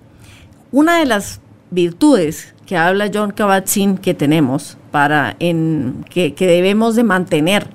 Una 0.70 0.98
de 0.98 1.06
las 1.06 1.40
virtudes 1.70 2.54
que 2.66 2.76
habla 2.76 3.10
John 3.12 3.32
Kabat-Zinn 3.32 3.98
que 3.98 4.12
tenemos 4.12 4.76
para 4.90 5.36
en, 5.38 6.04
que, 6.10 6.34
que 6.34 6.46
debemos 6.46 6.94
de 6.96 7.04
mantener 7.04 7.66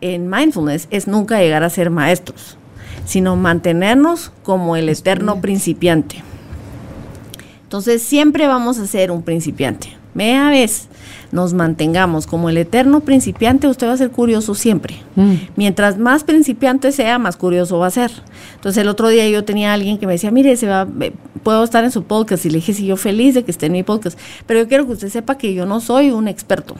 en 0.00 0.28
mindfulness 0.30 0.88
es 0.90 1.06
nunca 1.06 1.38
llegar 1.38 1.62
a 1.62 1.70
ser 1.70 1.90
maestros, 1.90 2.56
sino 3.04 3.36
mantenernos 3.36 4.32
como 4.42 4.76
el 4.76 4.88
eterno 4.88 5.40
principiante. 5.40 6.22
Entonces 7.62 8.02
siempre 8.02 8.46
vamos 8.46 8.78
a 8.78 8.86
ser 8.86 9.10
un 9.10 9.22
principiante. 9.22 9.96
Media 10.14 10.48
vez 10.48 10.88
nos 11.30 11.52
mantengamos 11.52 12.26
como 12.26 12.48
el 12.48 12.56
eterno 12.56 13.00
principiante, 13.00 13.68
usted 13.68 13.86
va 13.86 13.92
a 13.92 13.96
ser 13.98 14.10
curioso 14.10 14.54
siempre. 14.54 14.96
Mm. 15.16 15.34
Mientras 15.56 15.98
más 15.98 16.24
principiante 16.24 16.90
sea, 16.90 17.18
más 17.18 17.36
curioso 17.36 17.78
va 17.78 17.88
a 17.88 17.90
ser. 17.90 18.10
Entonces 18.54 18.80
el 18.80 18.88
otro 18.88 19.08
día 19.08 19.28
yo 19.28 19.44
tenía 19.44 19.70
a 19.70 19.74
alguien 19.74 19.98
que 19.98 20.06
me 20.06 20.14
decía, 20.14 20.30
mire, 20.30 20.56
se 20.56 20.66
va, 20.66 20.88
puedo 21.42 21.62
estar 21.62 21.84
en 21.84 21.90
su 21.90 22.04
podcast. 22.04 22.46
Y 22.46 22.50
le 22.50 22.56
dije, 22.56 22.72
sí, 22.72 22.86
yo 22.86 22.96
feliz 22.96 23.34
de 23.34 23.44
que 23.44 23.50
esté 23.50 23.66
en 23.66 23.72
mi 23.72 23.82
podcast. 23.82 24.18
Pero 24.46 24.60
yo 24.60 24.68
quiero 24.68 24.86
que 24.86 24.94
usted 24.94 25.10
sepa 25.10 25.36
que 25.36 25.52
yo 25.52 25.66
no 25.66 25.80
soy 25.80 26.10
un 26.10 26.26
experto 26.26 26.74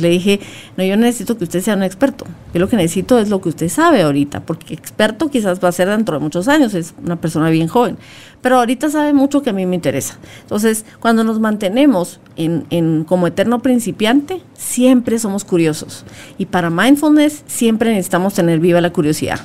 Le 0.00 0.08
dije, 0.08 0.40
no, 0.76 0.84
yo 0.84 0.96
necesito 0.96 1.36
que 1.38 1.44
usted 1.44 1.60
sea 1.60 1.74
un 1.74 1.82
experto. 1.82 2.26
Yo 2.52 2.60
lo 2.60 2.68
que 2.68 2.76
necesito 2.76 3.18
es 3.18 3.28
lo 3.28 3.40
que 3.40 3.48
usted 3.48 3.68
sabe 3.68 4.02
ahorita, 4.02 4.40
porque 4.40 4.74
experto 4.74 5.30
quizás 5.30 5.62
va 5.62 5.68
a 5.68 5.72
ser 5.72 5.88
dentro 5.88 6.16
de 6.16 6.22
muchos 6.22 6.48
años, 6.48 6.74
es 6.74 6.94
una 7.04 7.16
persona 7.16 7.50
bien 7.50 7.68
joven, 7.68 7.96
pero 8.42 8.58
ahorita 8.58 8.90
sabe 8.90 9.12
mucho 9.12 9.42
que 9.42 9.50
a 9.50 9.52
mí 9.52 9.66
me 9.66 9.74
interesa. 9.74 10.18
Entonces, 10.42 10.84
cuando 11.00 11.24
nos 11.24 11.40
mantenemos 11.40 12.20
en, 12.36 12.66
en 12.70 13.04
como 13.04 13.26
eterno 13.26 13.60
principiante, 13.60 14.40
siempre 14.54 15.18
somos 15.18 15.44
curiosos. 15.44 16.04
Y 16.38 16.46
para 16.46 16.70
mindfulness 16.70 17.42
siempre 17.46 17.90
necesitamos 17.90 18.34
tener 18.34 18.60
viva 18.60 18.80
la 18.80 18.92
curiosidad. 18.92 19.40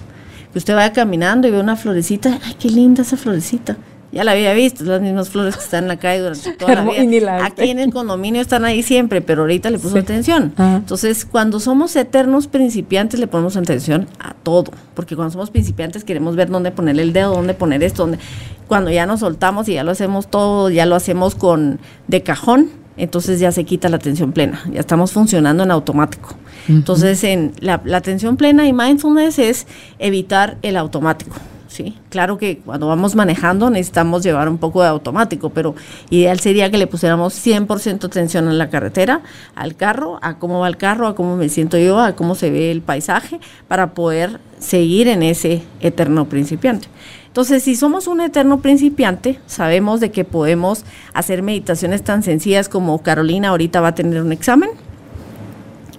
Que 0.51 0.57
usted 0.59 0.75
vaya 0.75 0.93
caminando 0.93 1.47
y 1.47 1.51
ve 1.51 1.59
una 1.59 1.75
florecita, 1.75 2.39
ay, 2.43 2.55
qué 2.59 2.69
linda 2.69 3.03
esa 3.03 3.17
florecita 3.17 3.77
ya 4.11 4.23
la 4.23 4.31
había 4.31 4.53
visto, 4.53 4.83
las 4.83 5.01
mismas 5.01 5.29
flores 5.29 5.55
que 5.55 5.63
están 5.63 5.83
en 5.83 5.87
la 5.89 5.97
calle 5.97 6.21
durante 6.21 6.51
toda 6.57 6.75
la 6.75 6.83
vida. 6.83 7.45
Aquí 7.45 7.69
en 7.69 7.79
el 7.79 7.91
condominio 7.91 8.41
están 8.41 8.65
ahí 8.65 8.81
siempre, 8.81 9.21
pero 9.21 9.41
ahorita 9.41 9.69
le 9.69 9.79
puso 9.79 9.97
atención. 9.97 10.53
Entonces, 10.57 11.25
cuando 11.25 11.59
somos 11.59 11.95
eternos 11.95 12.47
principiantes, 12.47 13.19
le 13.19 13.27
ponemos 13.27 13.55
atención 13.57 14.07
a 14.19 14.33
todo, 14.33 14.71
porque 14.95 15.15
cuando 15.15 15.31
somos 15.31 15.51
principiantes 15.51 16.03
queremos 16.03 16.35
ver 16.35 16.49
dónde 16.49 16.71
poner 16.71 16.99
el 16.99 17.13
dedo, 17.13 17.33
dónde 17.33 17.53
poner 17.53 17.83
esto, 17.83 18.03
dónde... 18.03 18.19
cuando 18.67 18.89
ya 18.91 19.05
nos 19.05 19.19
soltamos 19.19 19.69
y 19.69 19.73
ya 19.73 19.83
lo 19.83 19.91
hacemos 19.91 20.29
todo, 20.29 20.69
ya 20.69 20.85
lo 20.85 20.95
hacemos 20.95 21.35
con 21.35 21.79
de 22.07 22.23
cajón, 22.23 22.69
entonces 22.97 23.39
ya 23.39 23.51
se 23.51 23.63
quita 23.63 23.89
la 23.89 23.97
atención 23.97 24.31
plena, 24.31 24.61
ya 24.71 24.79
estamos 24.79 25.11
funcionando 25.11 25.63
en 25.63 25.71
automático. 25.71 26.35
Entonces, 26.67 27.23
en 27.23 27.53
la, 27.61 27.81
la 27.83 27.97
atención 27.97 28.37
plena 28.37 28.67
y 28.67 28.73
mindfulness 28.73 29.39
es 29.39 29.67
evitar 29.97 30.57
el 30.61 30.77
automático. 30.77 31.35
¿Sí? 31.69 31.95
Claro 32.09 32.37
que 32.37 32.57
cuando 32.57 32.87
vamos 32.87 33.15
manejando 33.15 33.69
necesitamos 33.69 34.23
llevar 34.23 34.49
un 34.49 34.57
poco 34.57 34.81
de 34.81 34.89
automático, 34.89 35.51
pero 35.51 35.75
ideal 36.09 36.39
sería 36.39 36.69
que 36.69 36.77
le 36.77 36.87
pusiéramos 36.87 37.33
100% 37.33 38.03
atención 38.03 38.47
a 38.49 38.53
la 38.53 38.69
carretera, 38.69 39.21
al 39.55 39.75
carro, 39.75 40.19
a 40.21 40.37
cómo 40.37 40.59
va 40.59 40.67
el 40.67 40.77
carro, 40.77 41.07
a 41.07 41.15
cómo 41.15 41.37
me 41.37 41.47
siento 41.47 41.77
yo, 41.77 41.99
a 41.99 42.13
cómo 42.13 42.35
se 42.35 42.49
ve 42.49 42.71
el 42.71 42.81
paisaje, 42.81 43.39
para 43.67 43.93
poder 43.93 44.41
seguir 44.59 45.07
en 45.07 45.23
ese 45.23 45.63
eterno 45.79 46.27
principiante. 46.27 46.87
Entonces, 47.27 47.63
si 47.63 47.75
somos 47.75 48.07
un 48.07 48.21
eterno 48.21 48.59
principiante, 48.59 49.39
sabemos 49.45 49.99
de 49.99 50.11
que 50.11 50.25
podemos 50.25 50.83
hacer 51.13 51.43
meditaciones 51.43 52.03
tan 52.03 52.23
sencillas 52.23 52.67
como 52.67 53.01
Carolina 53.03 53.49
ahorita 53.49 53.79
va 53.79 53.89
a 53.89 53.95
tener 53.95 54.21
un 54.21 54.31
examen 54.31 54.71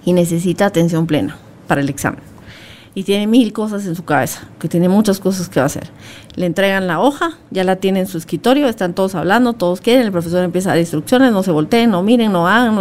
y 0.03 0.13
necesita 0.13 0.65
atención 0.65 1.07
plena 1.07 1.37
para 1.67 1.81
el 1.81 1.89
examen 1.89 2.30
y 2.93 3.03
tiene 3.03 3.25
mil 3.25 3.53
cosas 3.53 3.85
en 3.85 3.95
su 3.95 4.03
cabeza, 4.03 4.47
que 4.59 4.67
tiene 4.67 4.89
muchas 4.89 5.19
cosas 5.19 5.47
que 5.47 5.59
va 5.59 5.63
a 5.63 5.67
hacer. 5.67 5.89
Le 6.35 6.45
entregan 6.45 6.87
la 6.87 6.99
hoja, 6.99 7.37
ya 7.49 7.63
la 7.63 7.77
tiene 7.77 8.01
en 8.01 8.07
su 8.07 8.17
escritorio, 8.17 8.67
están 8.67 8.93
todos 8.93 9.15
hablando, 9.15 9.53
todos 9.53 9.79
quieren, 9.79 10.05
el 10.05 10.11
profesor 10.11 10.43
empieza 10.43 10.69
a 10.69 10.73
dar 10.73 10.79
instrucciones, 10.79 11.31
no 11.31 11.43
se 11.43 11.51
volteen, 11.51 11.89
no 11.89 12.03
miren, 12.03 12.31
no 12.31 12.47
hagan, 12.47 12.77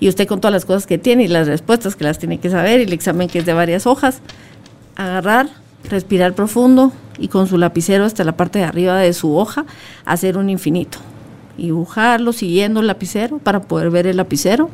y 0.00 0.08
usted 0.08 0.26
con 0.26 0.40
todas 0.40 0.52
las 0.52 0.64
cosas 0.64 0.86
que 0.86 0.98
tiene 0.98 1.24
y 1.24 1.28
las 1.28 1.46
respuestas 1.46 1.96
que 1.96 2.04
las 2.04 2.18
tiene 2.18 2.38
que 2.38 2.50
saber 2.50 2.80
y 2.80 2.84
el 2.84 2.92
examen 2.92 3.28
que 3.28 3.38
es 3.38 3.46
de 3.46 3.54
varias 3.54 3.86
hojas, 3.86 4.20
agarrar, 4.96 5.48
respirar 5.88 6.34
profundo 6.34 6.92
y 7.18 7.28
con 7.28 7.46
su 7.46 7.56
lapicero 7.56 8.04
hasta 8.04 8.24
la 8.24 8.36
parte 8.36 8.58
de 8.58 8.64
arriba 8.66 8.96
de 8.96 9.12
su 9.12 9.36
hoja 9.36 9.64
hacer 10.04 10.36
un 10.36 10.50
infinito 10.50 10.98
dibujarlo 11.58 12.32
siguiendo 12.32 12.80
el 12.80 12.86
lapicero 12.86 13.38
para 13.38 13.60
poder 13.60 13.90
ver 13.90 14.06
el 14.06 14.16
lapicero 14.16 14.70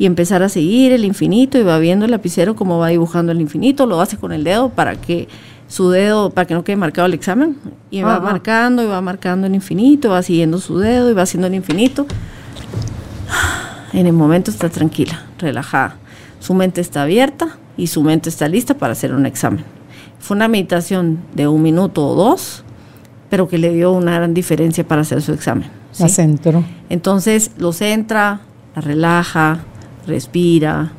y 0.00 0.06
empezar 0.06 0.42
a 0.42 0.48
seguir 0.48 0.92
el 0.92 1.04
infinito 1.04 1.58
y 1.58 1.62
va 1.62 1.78
viendo 1.78 2.06
el 2.06 2.10
lapicero 2.10 2.56
como 2.56 2.78
va 2.78 2.88
dibujando 2.88 3.32
el 3.32 3.40
infinito, 3.42 3.84
lo 3.84 4.00
hace 4.00 4.16
con 4.16 4.32
el 4.32 4.44
dedo 4.44 4.70
para 4.70 4.96
que 4.98 5.28
su 5.68 5.90
dedo, 5.90 6.30
para 6.30 6.46
que 6.46 6.54
no 6.54 6.64
quede 6.64 6.76
marcado 6.76 7.04
el 7.04 7.12
examen, 7.12 7.58
y 7.90 8.00
va 8.00 8.18
marcando 8.18 8.82
y 8.82 8.86
va 8.86 9.02
marcando 9.02 9.46
el 9.46 9.54
infinito, 9.54 10.08
va 10.08 10.22
siguiendo 10.22 10.58
su 10.58 10.78
dedo 10.78 11.10
y 11.10 11.12
va 11.12 11.22
haciendo 11.22 11.48
el 11.48 11.54
infinito. 11.54 12.06
En 13.92 14.06
el 14.06 14.14
momento 14.14 14.50
está 14.50 14.70
tranquila, 14.70 15.26
relajada. 15.38 15.96
Su 16.38 16.54
mente 16.54 16.80
está 16.80 17.02
abierta 17.02 17.58
y 17.76 17.88
su 17.88 18.02
mente 18.02 18.30
está 18.30 18.48
lista 18.48 18.78
para 18.78 18.94
hacer 18.94 19.12
un 19.12 19.26
examen. 19.26 19.66
Fue 20.18 20.34
una 20.34 20.48
meditación 20.48 21.18
de 21.34 21.46
un 21.46 21.60
minuto 21.60 22.06
o 22.06 22.14
dos, 22.14 22.64
pero 23.28 23.48
que 23.48 23.58
le 23.58 23.70
dio 23.74 23.92
una 23.92 24.14
gran 24.14 24.32
diferencia 24.32 24.82
para 24.82 25.02
hacer 25.02 25.20
su 25.20 25.34
examen. 25.34 25.68
La 25.98 26.08
centro. 26.08 26.64
Entonces 26.88 27.50
lo 27.58 27.74
centra, 27.74 28.40
la 28.74 28.80
relaja, 28.80 29.60
respira, 30.10 30.92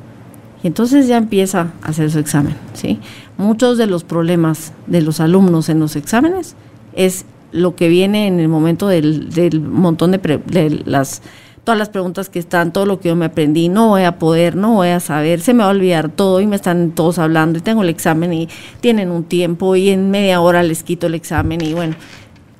y 0.63 0.67
entonces 0.67 1.07
ya 1.07 1.17
empieza 1.17 1.71
a 1.81 1.89
hacer 1.89 2.11
su 2.11 2.19
examen. 2.19 2.55
¿sí? 2.73 2.99
Muchos 3.37 3.77
de 3.77 3.87
los 3.87 4.03
problemas 4.03 4.73
de 4.87 5.01
los 5.01 5.19
alumnos 5.19 5.69
en 5.69 5.79
los 5.79 5.95
exámenes 5.95 6.55
es 6.93 7.25
lo 7.51 7.75
que 7.75 7.89
viene 7.89 8.27
en 8.27 8.39
el 8.39 8.47
momento 8.47 8.87
del, 8.87 9.59
montón 9.61 10.11
de, 10.11 10.17
de, 10.17 10.81
las 10.85 11.21
todas 11.63 11.77
las 11.77 11.89
preguntas 11.89 12.29
que 12.29 12.39
están, 12.39 12.73
todo 12.73 12.85
lo 12.85 12.99
que 12.99 13.09
yo 13.09 13.15
me 13.15 13.25
aprendí, 13.25 13.69
no 13.69 13.89
voy 13.89 14.03
a 14.03 14.17
poder, 14.17 14.55
no 14.55 14.73
voy 14.73 14.89
a 14.89 14.99
saber, 14.99 15.41
se 15.41 15.53
me 15.53 15.61
va 15.61 15.69
a 15.69 15.71
olvidar 15.71 16.09
todo 16.09 16.41
y 16.41 16.47
me 16.47 16.55
están 16.55 16.91
todos 16.91 17.19
hablando 17.19 17.59
y 17.59 17.61
tengo 17.61 17.83
el 17.83 17.89
examen 17.89 18.33
y 18.33 18.49
tienen 18.79 19.11
un 19.11 19.23
tiempo 19.23 19.75
y 19.75 19.89
en 19.89 20.09
media 20.09 20.41
hora 20.41 20.63
les 20.63 20.81
quito 20.81 21.07
el 21.07 21.13
examen 21.13 21.61
y 21.61 21.73
bueno, 21.73 21.95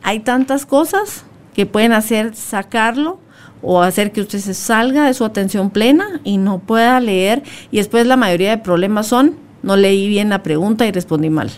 hay 0.04 0.20
tantas 0.20 0.68
cosas 0.68 1.26
que 1.56 1.66
pueden 1.66 1.94
hacer 1.94 2.36
sacarlo 2.36 3.20
o 3.62 3.82
hacer 3.82 4.12
que 4.12 4.22
usted 4.22 4.40
se 4.40 4.54
salga 4.54 5.06
de 5.06 5.14
su 5.14 5.26
atención 5.26 5.70
plena 5.70 6.22
y 6.24 6.38
no 6.38 6.60
pueda 6.60 7.00
leer. 7.00 7.44
Y 7.72 7.78
después 7.78 8.06
la 8.08 8.18
mayoría 8.18 8.52
de 8.52 8.58
problemas 8.58 9.08
son, 9.08 9.36
no 9.64 9.76
leí 9.76 10.08
bien 10.08 10.30
la 10.30 10.44
pregunta 10.44 10.86
y 10.86 10.92
respondí 10.92 11.30
mal 11.30 11.52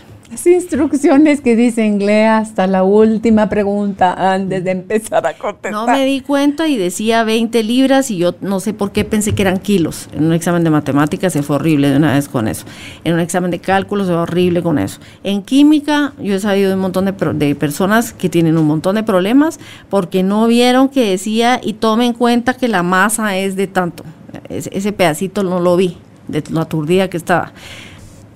instrucciones 0.46 1.40
que 1.40 1.56
dicen, 1.56 1.98
lea 1.98 2.38
hasta 2.38 2.66
la 2.66 2.82
última 2.82 3.48
pregunta 3.48 4.32
antes 4.32 4.64
de 4.64 4.72
empezar 4.72 5.26
a 5.26 5.34
contestar. 5.34 5.72
No 5.72 5.86
me 5.86 6.04
di 6.04 6.20
cuenta 6.20 6.68
y 6.68 6.76
decía 6.76 7.24
20 7.24 7.62
libras 7.62 8.10
y 8.10 8.18
yo 8.18 8.34
no 8.40 8.60
sé 8.60 8.74
por 8.74 8.92
qué 8.92 9.04
pensé 9.04 9.34
que 9.34 9.42
eran 9.42 9.58
kilos. 9.58 10.08
En 10.12 10.24
un 10.24 10.32
examen 10.32 10.64
de 10.64 10.70
matemáticas 10.70 11.32
se 11.32 11.42
fue 11.42 11.56
horrible 11.56 11.90
de 11.90 11.96
una 11.96 12.14
vez 12.14 12.28
con 12.28 12.48
eso. 12.48 12.66
En 13.04 13.14
un 13.14 13.20
examen 13.20 13.50
de 13.50 13.60
cálculo 13.60 14.04
se 14.04 14.12
fue 14.12 14.20
horrible 14.20 14.62
con 14.62 14.78
eso. 14.78 15.00
En 15.22 15.42
química 15.42 16.12
yo 16.20 16.34
he 16.34 16.40
sabido 16.40 16.68
de 16.68 16.74
un 16.74 16.80
montón 16.80 17.04
de, 17.04 17.12
de 17.12 17.54
personas 17.54 18.12
que 18.12 18.28
tienen 18.28 18.58
un 18.58 18.66
montón 18.66 18.96
de 18.96 19.02
problemas 19.02 19.58
porque 19.88 20.22
no 20.22 20.46
vieron 20.46 20.88
que 20.88 21.10
decía 21.10 21.60
y 21.62 21.74
tomen 21.74 22.08
en 22.08 22.12
cuenta 22.14 22.54
que 22.54 22.68
la 22.68 22.82
masa 22.82 23.36
es 23.36 23.56
de 23.56 23.66
tanto. 23.66 24.04
ese 24.48 24.92
pedacito 24.92 25.42
no 25.42 25.60
lo 25.60 25.76
vi, 25.76 25.96
de 26.28 26.42
lo 26.50 26.60
aturdida 26.60 27.08
que 27.08 27.16
estaba. 27.16 27.52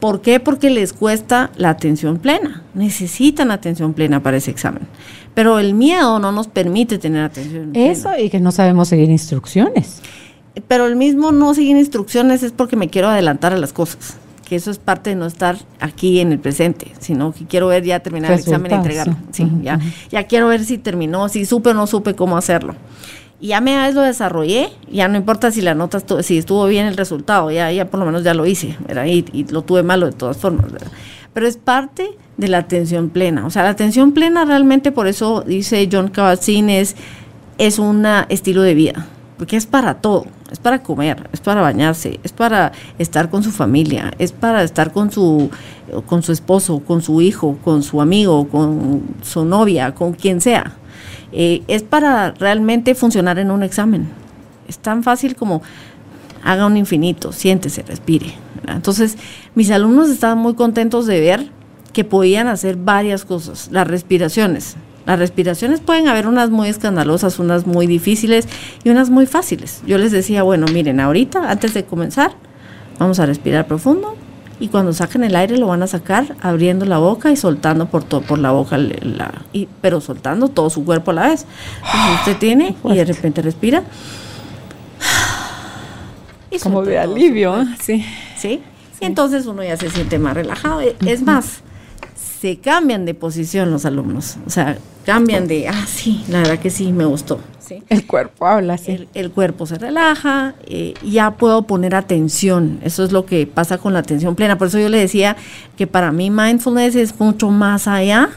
¿Por 0.01 0.21
qué? 0.21 0.39
Porque 0.39 0.71
les 0.71 0.93
cuesta 0.93 1.51
la 1.57 1.71
atención 1.71 2.19
plena. 2.19 2.63
Necesitan 2.75 3.51
atención 3.51 3.95
plena 3.95 4.23
para 4.23 4.37
ese 4.37 4.51
examen. 4.51 4.83
Pero 5.35 5.59
el 5.59 5.75
miedo 5.75 6.19
no 6.19 6.33
nos 6.33 6.47
permite 6.47 6.99
tener 6.99 7.25
atención 7.25 7.73
plena. 7.73 7.93
Eso 7.93 8.11
y 8.17 8.31
que 8.31 8.41
no 8.41 8.53
sabemos 8.53 8.89
seguir 8.89 9.11
instrucciones. 9.11 10.03
Pero 10.67 10.87
el 10.87 10.97
mismo 10.97 11.33
no 11.33 11.55
seguir 11.55 11.77
instrucciones 11.77 12.43
es 12.43 12.53
porque 12.53 12.77
me 12.77 12.89
quiero 12.89 13.09
adelantar 13.09 13.53
a 13.53 13.57
las 13.57 13.73
cosas. 13.73 14.17
Que 14.49 14.57
eso 14.57 14.71
es 14.71 14.79
parte 14.79 15.11
de 15.11 15.17
no 15.17 15.27
estar 15.27 15.59
aquí 15.79 16.21
en 16.21 16.33
el 16.33 16.39
presente, 16.39 16.93
sino 17.01 17.33
que 17.33 17.45
quiero 17.45 17.67
ver 17.67 17.85
ya 17.85 18.01
terminar 18.01 18.33
el 18.33 18.39
examen 18.39 18.73
y 18.73 18.75
entregarlo. 18.75 19.17
Sí, 19.31 19.47
ya, 19.63 19.79
ya 20.11 20.25
quiero 20.25 20.49
ver 20.49 20.65
si 20.65 20.79
terminó, 20.79 21.29
si 21.29 21.45
supe 21.45 21.71
o 21.71 21.75
no 21.75 21.87
supe 21.87 22.15
cómo 22.15 22.37
hacerlo. 22.37 22.75
Y 23.41 23.49
ya 23.49 23.61
me 23.61 23.93
lo 23.93 24.03
desarrollé, 24.03 24.71
ya 24.91 25.07
no 25.07 25.17
importa 25.17 25.53
si 25.53 25.61
la 25.61 25.75
nota 25.75 26.01
si 26.23 26.39
estuvo 26.39 26.67
bien 26.67 26.87
el 26.87 26.97
resultado, 26.97 27.51
ya, 27.53 27.71
ya 27.71 27.89
por 27.89 28.01
lo 28.01 28.07
menos 28.07 28.25
ya 28.25 28.35
lo 28.35 28.47
hice, 28.47 28.77
Y, 29.07 29.25
y, 29.33 29.45
lo 29.51 29.63
tuve 29.63 29.85
malo 29.85 30.07
de 30.07 30.13
todas 30.13 30.37
formas, 30.39 30.67
Pero 31.33 31.47
es 31.47 31.57
parte 31.57 32.17
de 32.37 32.49
la 32.49 32.59
atención 32.59 33.11
plena. 33.11 33.47
O 33.47 33.51
sea, 33.51 33.63
la 33.63 33.71
atención 33.71 34.13
plena 34.13 34.45
realmente, 34.45 34.91
por 34.91 35.07
eso 35.07 35.43
dice 35.47 35.89
John 35.91 36.11
Kabat-Zinn, 36.11 36.69
es, 36.69 36.97
es 37.59 37.79
un 37.79 38.05
estilo 38.29 38.63
de 38.63 38.75
vida, 38.75 39.07
porque 39.37 39.57
es 39.57 39.67
para 39.67 39.95
todo, 39.95 40.27
es 40.51 40.59
para 40.59 40.83
comer, 40.83 41.29
es 41.33 41.41
para 41.41 41.61
bañarse, 41.61 42.19
es 42.25 42.33
para 42.33 42.73
estar 42.99 43.31
con 43.31 43.45
su 43.45 43.53
familia, 43.53 44.13
es 44.19 44.33
para 44.33 44.65
estar 44.65 44.93
con 44.93 45.13
su, 45.13 45.49
con 46.07 46.25
su 46.25 46.33
esposo, 46.33 46.81
con 46.81 47.03
su 47.03 47.21
hijo, 47.21 47.57
con 47.63 47.85
su 47.85 48.01
amigo, 48.01 48.49
con 48.49 49.03
su 49.23 49.45
novia, 49.45 49.95
con 49.95 50.13
quien 50.13 50.41
sea. 50.41 50.75
Eh, 51.33 51.63
es 51.69 51.83
para 51.83 52.33
realmente 52.33 52.95
funcionar 52.95 53.39
en 53.39 53.51
un 53.51 53.63
examen. 53.63 54.09
Es 54.67 54.79
tan 54.79 55.03
fácil 55.03 55.37
como 55.37 55.63
haga 56.43 56.67
un 56.67 56.77
infinito, 56.77 57.33
siéntese, 57.33 57.83
respire. 57.83 58.35
Entonces, 58.67 59.17
mis 59.55 59.71
alumnos 59.71 60.09
estaban 60.09 60.39
muy 60.39 60.55
contentos 60.55 61.07
de 61.07 61.21
ver 61.21 61.51
que 61.93 62.05
podían 62.05 62.49
hacer 62.49 62.77
varias 62.77 63.25
cosas. 63.25 63.69
Las 63.73 63.89
respiraciones. 63.89 64.77
Las 65.07 65.19
respiraciones 65.19 65.81
pueden 65.81 66.07
haber 66.07 66.27
unas 66.27 66.51
muy 66.51 66.69
escandalosas, 66.69 67.39
unas 67.39 67.67
muy 67.67 67.87
difíciles 67.87 68.47
y 68.85 68.91
unas 68.91 69.09
muy 69.09 69.27
fáciles. 69.27 69.83
Yo 69.87 69.97
les 69.97 70.13
decía, 70.13 70.43
bueno, 70.43 70.67
miren, 70.73 71.01
ahorita, 71.01 71.51
antes 71.51 71.73
de 71.73 71.85
comenzar, 71.85 72.33
vamos 72.99 73.19
a 73.19 73.27
respirar 73.27 73.67
profundo, 73.67 74.17
y 74.61 74.69
cuando 74.69 74.93
saquen 74.93 75.25
el 75.25 75.37
aire 75.37 75.57
lo 75.57 75.67
van 75.67 75.83
a 75.83 75.87
sacar 75.87 76.37
abriendo 76.41 76.85
la 76.85 76.99
boca 76.99 77.31
y 77.31 77.37
soltando 77.37 77.87
por 77.87 78.05
todo 78.05 78.23
por 78.23 78.39
la 78.39 78.51
boca 78.51 78.77
la, 78.79 79.33
y, 79.53 79.69
pero 79.81 80.01
soltando 80.01 80.49
todo 80.49 80.71
su 80.71 80.85
cuerpo 80.85 81.11
a 81.13 81.15
la 81.15 81.29
vez. 81.29 81.47
Entonces 81.77 82.19
usted 82.21 82.37
tiene 82.39 82.77
y 82.85 82.95
de 82.95 83.05
repente 83.05 83.43
respira. 83.43 83.83
Y 86.51 86.59
como 86.59 86.83
de 86.83 86.99
alivio 86.99 87.65
sí. 87.81 88.05
Sí 88.37 88.63
y 89.01 89.05
entonces 89.05 89.47
uno 89.47 89.63
ya 89.63 89.77
se 89.77 89.91
siente 89.91 90.19
más 90.19 90.35
relajado. 90.35 90.81
Es 90.81 91.23
más 91.23 91.61
se 92.41 92.59
cambian 92.59 93.05
de 93.05 93.15
posición 93.15 93.71
los 93.71 93.85
alumnos. 93.85 94.37
O 94.47 94.51
sea, 94.51 94.79
cambian 95.05 95.49
de, 95.49 95.69
ah, 95.69 95.87
sí, 95.87 96.25
la 96.29 96.39
verdad 96.39 96.59
que 96.59 96.71
sí, 96.71 96.93
me 96.93 97.05
gustó. 97.05 97.41
¿sí? 97.59 97.83
El 97.89 98.07
cuerpo 98.07 98.47
habla, 98.47 98.79
sí. 98.79 98.93
El, 98.93 99.09
el 99.15 99.31
cuerpo 99.31 99.67
se 99.67 99.79
relaja, 99.79 100.55
eh, 100.67 100.95
ya 101.05 101.33
puedo 101.33 101.63
poner 101.63 101.95
atención. 101.95 102.79
Eso 102.83 103.05
es 103.05 103.13
lo 103.13 103.27
que 103.27 103.47
pasa 103.47 103.79
con 103.79 103.93
la 103.93 103.99
atención 104.01 104.37
plena. 104.37 104.57
Por 104.57 104.69
eso 104.69 104.79
yo 104.79 104.89
le 104.89 104.99
decía 104.99 105.37
que 105.77 105.87
para 105.87 106.13
mí 106.13 106.31
mindfulness 106.31 106.95
es 106.95 107.19
mucho 107.19 107.51
más 107.51 107.89
allá 107.89 108.31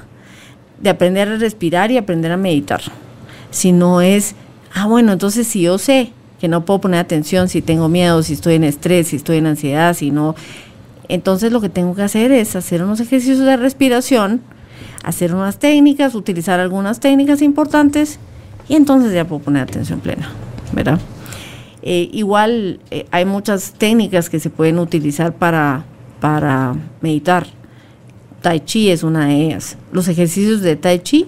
de 0.79 0.89
aprender 0.89 1.27
a 1.27 1.37
respirar 1.37 1.91
y 1.91 1.97
aprender 1.97 2.31
a 2.31 2.37
meditar. 2.37 2.81
Si 3.51 3.71
no 3.71 4.01
es, 4.01 4.35
ah, 4.73 4.87
bueno, 4.87 5.11
entonces 5.11 5.45
si 5.45 5.61
yo 5.61 5.77
sé 5.77 6.11
que 6.39 6.47
no 6.47 6.65
puedo 6.65 6.81
poner 6.81 6.99
atención, 6.99 7.49
si 7.49 7.61
tengo 7.61 7.87
miedo, 7.87 8.23
si 8.23 8.33
estoy 8.33 8.55
en 8.55 8.63
estrés, 8.63 9.09
si 9.09 9.17
estoy 9.17 9.37
en 9.37 9.45
ansiedad, 9.45 9.93
si 9.93 10.09
no 10.09 10.35
entonces 11.11 11.51
lo 11.51 11.59
que 11.59 11.67
tengo 11.67 11.93
que 11.93 12.03
hacer 12.03 12.31
es 12.31 12.55
hacer 12.55 12.81
unos 12.81 13.01
ejercicios 13.01 13.39
de 13.39 13.57
respiración, 13.57 14.41
hacer 15.03 15.35
unas 15.35 15.59
técnicas, 15.59 16.15
utilizar 16.15 16.61
algunas 16.61 17.01
técnicas 17.01 17.41
importantes 17.41 18.17
y 18.69 18.75
entonces 18.75 19.13
ya 19.13 19.27
puedo 19.27 19.41
poner 19.41 19.63
atención 19.63 19.99
plena, 19.99 20.29
¿verdad? 20.71 20.99
Eh, 21.81 22.09
igual 22.13 22.79
eh, 22.91 23.07
hay 23.11 23.25
muchas 23.25 23.73
técnicas 23.73 24.29
que 24.29 24.39
se 24.39 24.49
pueden 24.49 24.79
utilizar 24.79 25.33
para, 25.33 25.83
para 26.21 26.75
meditar. 27.01 27.45
Tai 28.41 28.61
Chi 28.61 28.89
es 28.89 29.03
una 29.03 29.25
de 29.25 29.47
ellas. 29.47 29.77
Los 29.91 30.07
ejercicios 30.07 30.61
de 30.61 30.77
Tai 30.77 30.99
Chi, 30.99 31.27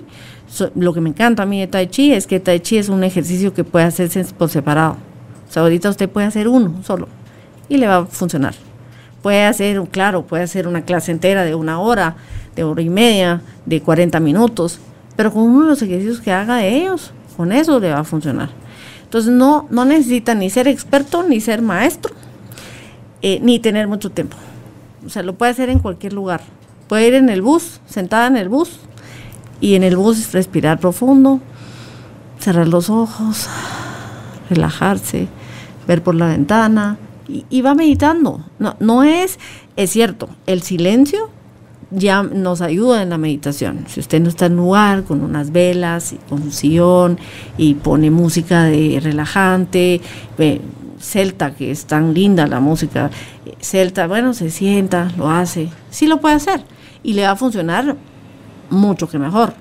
lo 0.76 0.94
que 0.94 1.02
me 1.02 1.10
encanta 1.10 1.44
a 1.44 1.46
mí 1.46 1.60
de 1.60 1.68
Tai 1.68 1.88
Chi 1.88 2.14
es 2.14 2.26
que 2.26 2.40
Tai 2.40 2.62
Chi 2.62 2.78
es 2.78 2.88
un 2.88 3.04
ejercicio 3.04 3.54
que 3.54 3.66
puede 3.66 3.84
hacerse 3.84 4.24
por 4.38 4.50
separado. 4.50 4.96
O 5.50 5.52
sea, 5.52 5.64
ahorita 5.64 5.90
usted 5.90 6.10
puede 6.10 6.28
hacer 6.28 6.48
uno 6.48 6.82
solo 6.84 7.10
y 7.68 7.76
le 7.76 7.88
va 7.88 7.98
a 7.98 8.06
funcionar. 8.06 8.56
Puede 9.24 9.46
hacer, 9.46 9.82
claro, 9.90 10.28
puede 10.28 10.44
hacer 10.44 10.68
una 10.68 10.84
clase 10.84 11.12
entera 11.12 11.46
de 11.46 11.56
una 11.56 11.80
hora, 11.80 12.18
de 12.56 12.64
hora 12.64 12.82
y 12.82 12.90
media, 12.90 13.42
de 13.66 13.82
40 13.82 14.20
minutos, 14.20 14.80
pero 15.16 15.32
con 15.34 15.44
uno 15.44 15.64
de 15.64 15.70
los 15.70 15.82
ejercicios 15.82 16.22
que 16.22 16.32
haga 16.32 16.58
de 16.58 16.76
ellos, 16.76 17.14
con 17.36 17.52
eso 17.52 17.80
le 17.80 17.90
va 17.90 18.00
a 18.00 18.04
funcionar. 18.04 18.50
Entonces 19.04 19.32
no, 19.32 19.66
no 19.72 19.86
necesita 19.86 20.36
ni 20.36 20.50
ser 20.50 20.68
experto, 20.68 21.24
ni 21.24 21.40
ser 21.40 21.62
maestro, 21.62 22.14
eh, 23.22 23.40
ni 23.42 23.60
tener 23.60 23.88
mucho 23.88 24.12
tiempo. 24.12 24.36
O 25.06 25.10
sea, 25.10 25.24
lo 25.24 25.34
puede 25.36 25.52
hacer 25.52 25.70
en 25.70 25.80
cualquier 25.80 26.14
lugar. 26.14 26.42
Puede 26.90 27.08
ir 27.08 27.14
en 27.14 27.30
el 27.30 27.42
bus, 27.42 27.80
sentada 27.88 28.28
en 28.28 28.36
el 28.36 28.50
bus, 28.50 28.80
y 29.62 29.76
en 29.76 29.84
el 29.84 29.96
bus 29.96 30.34
respirar 30.34 30.80
profundo, 30.80 31.40
cerrar 32.40 32.68
los 32.68 32.90
ojos, 32.90 33.48
relajarse, 34.50 35.30
ver 35.88 36.04
por 36.04 36.16
la 36.16 36.28
ventana, 36.28 36.98
y, 37.28 37.62
va 37.62 37.76
meditando. 37.76 38.44
No, 38.60 38.76
no 38.80 39.04
es, 39.04 39.40
es 39.76 39.92
cierto, 39.92 40.30
el 40.46 40.62
silencio 40.62 41.30
ya 41.92 42.24
nos 42.24 42.62
ayuda 42.62 43.02
en 43.02 43.10
la 43.10 43.18
meditación. 43.18 43.86
Si 43.88 44.00
usted 44.00 44.20
no 44.22 44.30
está 44.30 44.48
en 44.48 44.56
lugar 44.56 45.04
con 45.04 45.22
unas 45.22 45.52
velas 45.52 46.14
y 46.14 46.18
con 46.30 46.42
un 46.42 46.52
sillón 46.52 47.20
y 47.58 47.76
pone 47.76 48.10
música 48.12 48.64
de 48.64 49.00
relajante, 49.02 50.02
celta, 51.00 51.54
que 51.54 51.72
es 51.72 51.86
tan 51.86 52.14
linda 52.14 52.48
la 52.48 52.60
música, 52.60 53.12
celta, 53.60 54.08
bueno, 54.08 54.34
se 54.34 54.50
sienta, 54.50 55.12
lo 55.18 55.30
hace, 55.30 55.70
sí 55.90 56.08
lo 56.08 56.20
puede 56.20 56.36
hacer 56.36 56.64
y 57.04 57.14
le 57.14 57.24
va 57.24 57.32
a 57.32 57.36
funcionar 57.36 57.96
mucho 58.70 59.08
que 59.08 59.20
mejor. 59.20 59.54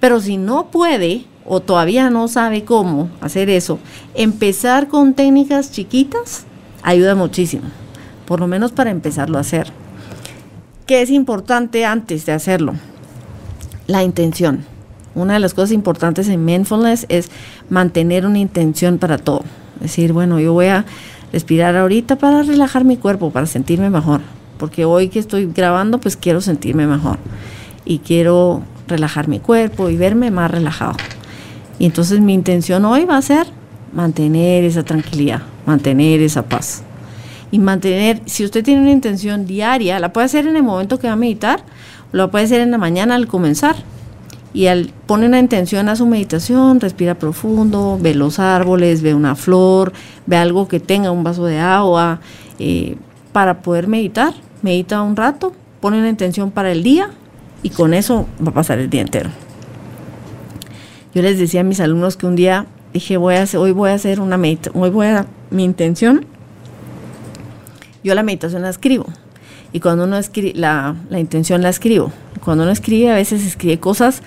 Pero 0.00 0.20
si 0.20 0.36
no 0.36 0.70
puede 0.70 1.24
o 1.46 1.60
todavía 1.60 2.10
no 2.10 2.28
sabe 2.28 2.64
cómo 2.64 3.08
hacer 3.20 3.48
eso, 3.48 3.78
empezar 4.14 4.88
con 4.88 5.14
técnicas 5.14 5.70
chiquitas 5.70 6.44
ayuda 6.86 7.16
muchísimo, 7.16 7.64
por 8.26 8.40
lo 8.40 8.46
menos 8.46 8.72
para 8.72 8.90
empezarlo 8.90 9.36
a 9.36 9.40
hacer. 9.42 9.66
¿Qué 10.86 11.02
es 11.02 11.10
importante 11.10 11.84
antes 11.84 12.24
de 12.26 12.32
hacerlo? 12.32 12.74
La 13.88 14.04
intención. 14.04 14.64
Una 15.16 15.34
de 15.34 15.40
las 15.40 15.52
cosas 15.52 15.72
importantes 15.72 16.28
en 16.28 16.44
mindfulness 16.44 17.06
es 17.08 17.28
mantener 17.68 18.24
una 18.24 18.38
intención 18.38 18.98
para 18.98 19.18
todo. 19.18 19.42
Es 19.76 19.82
decir, 19.82 20.12
bueno, 20.12 20.38
yo 20.38 20.52
voy 20.52 20.66
a 20.66 20.84
respirar 21.32 21.76
ahorita 21.76 22.16
para 22.16 22.44
relajar 22.44 22.84
mi 22.84 22.96
cuerpo, 22.96 23.30
para 23.30 23.46
sentirme 23.46 23.90
mejor. 23.90 24.20
Porque 24.56 24.84
hoy 24.84 25.08
que 25.08 25.18
estoy 25.18 25.46
grabando, 25.46 25.98
pues 25.98 26.16
quiero 26.16 26.40
sentirme 26.40 26.86
mejor. 26.86 27.18
Y 27.84 27.98
quiero 27.98 28.62
relajar 28.86 29.26
mi 29.26 29.40
cuerpo 29.40 29.90
y 29.90 29.96
verme 29.96 30.30
más 30.30 30.52
relajado. 30.52 30.94
Y 31.80 31.86
entonces 31.86 32.20
mi 32.20 32.32
intención 32.32 32.84
hoy 32.84 33.04
va 33.06 33.16
a 33.16 33.22
ser 33.22 33.48
mantener 33.96 34.64
esa 34.64 34.84
tranquilidad, 34.84 35.40
mantener 35.64 36.20
esa 36.20 36.42
paz. 36.42 36.82
Y 37.50 37.58
mantener, 37.58 38.20
si 38.26 38.44
usted 38.44 38.62
tiene 38.62 38.82
una 38.82 38.90
intención 38.90 39.46
diaria, 39.46 39.98
la 39.98 40.12
puede 40.12 40.26
hacer 40.26 40.46
en 40.46 40.54
el 40.54 40.62
momento 40.62 40.98
que 40.98 41.06
va 41.06 41.14
a 41.14 41.16
meditar, 41.16 41.60
o 42.12 42.16
la 42.16 42.30
puede 42.30 42.44
hacer 42.44 42.60
en 42.60 42.70
la 42.70 42.78
mañana 42.78 43.14
al 43.14 43.26
comenzar. 43.26 43.76
Y 44.52 44.66
al 44.66 44.92
pone 45.06 45.26
una 45.26 45.38
intención 45.38 45.88
a 45.88 45.96
su 45.96 46.06
meditación, 46.06 46.78
respira 46.78 47.14
profundo, 47.14 47.98
ve 48.00 48.14
los 48.14 48.38
árboles, 48.38 49.00
ve 49.00 49.14
una 49.14 49.34
flor, 49.34 49.92
ve 50.26 50.36
algo 50.36 50.68
que 50.68 50.78
tenga 50.78 51.10
un 51.10 51.24
vaso 51.24 51.46
de 51.46 51.58
agua, 51.58 52.20
eh, 52.58 52.96
para 53.32 53.62
poder 53.62 53.88
meditar. 53.88 54.34
Medita 54.60 55.00
un 55.02 55.16
rato, 55.16 55.54
pone 55.80 55.98
una 55.98 56.08
intención 56.08 56.50
para 56.50 56.70
el 56.70 56.82
día 56.82 57.10
y 57.62 57.70
con 57.70 57.94
eso 57.94 58.26
va 58.44 58.50
a 58.50 58.54
pasar 58.54 58.78
el 58.78 58.90
día 58.90 59.02
entero. 59.02 59.30
Yo 61.14 61.22
les 61.22 61.38
decía 61.38 61.60
a 61.60 61.64
mis 61.64 61.80
alumnos 61.80 62.16
que 62.16 62.26
un 62.26 62.36
día 62.36 62.66
dije, 62.96 63.16
voy 63.16 63.36
a 63.36 63.42
hacer, 63.42 63.60
hoy 63.60 63.72
voy 63.72 63.90
a 63.90 63.94
hacer 63.94 64.20
una 64.20 64.36
meditación, 64.36 64.82
hoy 64.82 64.90
voy 64.90 65.06
a, 65.06 65.26
mi 65.50 65.64
intención, 65.64 66.26
yo 68.02 68.14
la 68.14 68.22
meditación 68.22 68.62
la 68.62 68.70
escribo. 68.70 69.06
Y 69.72 69.80
cuando 69.80 70.04
uno 70.04 70.16
escribe, 70.16 70.52
la, 70.54 70.96
la 71.10 71.18
intención 71.18 71.62
la 71.62 71.68
escribo. 71.68 72.12
Cuando 72.44 72.64
uno 72.64 72.72
escribe, 72.72 73.10
a 73.10 73.14
veces 73.14 73.44
escribe 73.44 73.78
cosas 73.78 74.22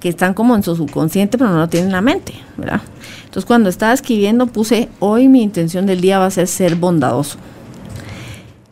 que 0.00 0.08
están 0.08 0.34
como 0.34 0.54
en 0.54 0.62
su 0.62 0.76
subconsciente, 0.76 1.38
pero 1.38 1.50
no 1.50 1.58
lo 1.58 1.68
tiene 1.68 1.86
en 1.86 1.92
la 1.92 2.00
mente, 2.00 2.34
¿verdad? 2.56 2.80
Entonces, 3.24 3.44
cuando 3.46 3.68
estaba 3.68 3.92
escribiendo, 3.92 4.46
puse, 4.46 4.88
hoy 5.00 5.28
mi 5.28 5.42
intención 5.42 5.86
del 5.86 6.00
día 6.00 6.18
va 6.18 6.26
a 6.26 6.30
ser 6.30 6.46
ser 6.46 6.76
bondadoso. 6.76 7.38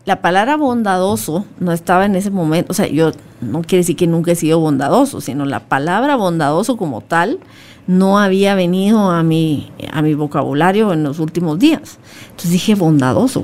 La 0.05 0.21
palabra 0.21 0.57
bondadoso 0.57 1.47
no 1.59 1.73
estaba 1.73 2.07
en 2.07 2.17
ese 2.17 2.31
momento, 2.31 2.73
o 2.73 2.75
sea, 2.75 2.87
yo 2.87 3.12
no 3.41 3.62
quiere 3.62 3.79
decir 3.79 3.97
que 3.97 4.07
nunca 4.07 4.33
he 4.33 4.37
sido 4.37 4.59
bondadoso, 4.59 5.21
sino 5.21 5.45
la 5.45 5.61
palabra 5.61 6.17
bondadoso 6.17 6.77
como 6.77 7.01
tal 7.01 7.38
no 7.87 8.18
había 8.18 8.55
venido 8.55 9.11
a 9.11 9.23
mi, 9.23 9.71
a 9.90 10.03
mi 10.03 10.14
vocabulario 10.14 10.92
en 10.92 11.03
los 11.03 11.18
últimos 11.18 11.59
días. 11.59 11.99
Entonces 12.31 12.53
dije, 12.53 12.75
bondadoso. 12.75 13.42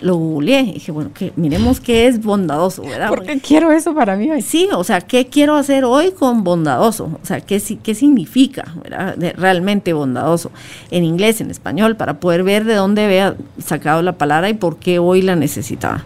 Lo 0.00 0.16
googleé 0.16 0.64
dije, 0.64 0.90
bueno, 0.90 1.10
que, 1.14 1.32
miremos 1.36 1.78
qué 1.78 2.06
es 2.08 2.22
bondadoso, 2.22 2.82
¿verdad? 2.82 3.08
Porque 3.08 3.38
quiero 3.38 3.70
eso 3.70 3.94
para 3.94 4.16
mí 4.16 4.30
hoy. 4.30 4.42
Sí, 4.42 4.68
o 4.72 4.82
sea, 4.82 5.00
¿qué 5.00 5.28
quiero 5.28 5.54
hacer 5.54 5.84
hoy 5.84 6.10
con 6.10 6.42
bondadoso? 6.42 7.18
O 7.22 7.26
sea, 7.26 7.40
¿qué, 7.40 7.62
qué 7.82 7.94
significa 7.94 8.74
¿verdad? 8.82 9.16
realmente 9.36 9.92
bondadoso? 9.92 10.50
En 10.90 11.04
inglés, 11.04 11.40
en 11.40 11.50
español, 11.50 11.96
para 11.96 12.18
poder 12.18 12.42
ver 12.42 12.64
de 12.64 12.74
dónde 12.74 13.04
había 13.04 13.36
sacado 13.64 14.02
la 14.02 14.18
palabra 14.18 14.48
y 14.48 14.54
por 14.54 14.78
qué 14.78 14.98
hoy 14.98 15.22
la 15.22 15.36
necesitaba. 15.36 16.04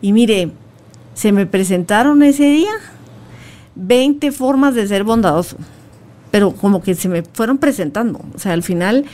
Y 0.00 0.12
mire, 0.12 0.50
se 1.14 1.32
me 1.32 1.46
presentaron 1.46 2.22
ese 2.22 2.44
día 2.44 2.72
20 3.74 4.30
formas 4.30 4.74
de 4.74 4.86
ser 4.86 5.02
bondadoso 5.02 5.56
pero 6.36 6.50
como 6.52 6.82
que 6.82 6.94
se 6.94 7.08
me 7.08 7.22
fueron 7.22 7.56
presentando. 7.56 8.20
O 8.34 8.38
sea, 8.38 8.52
al 8.52 8.62
final 8.62 9.06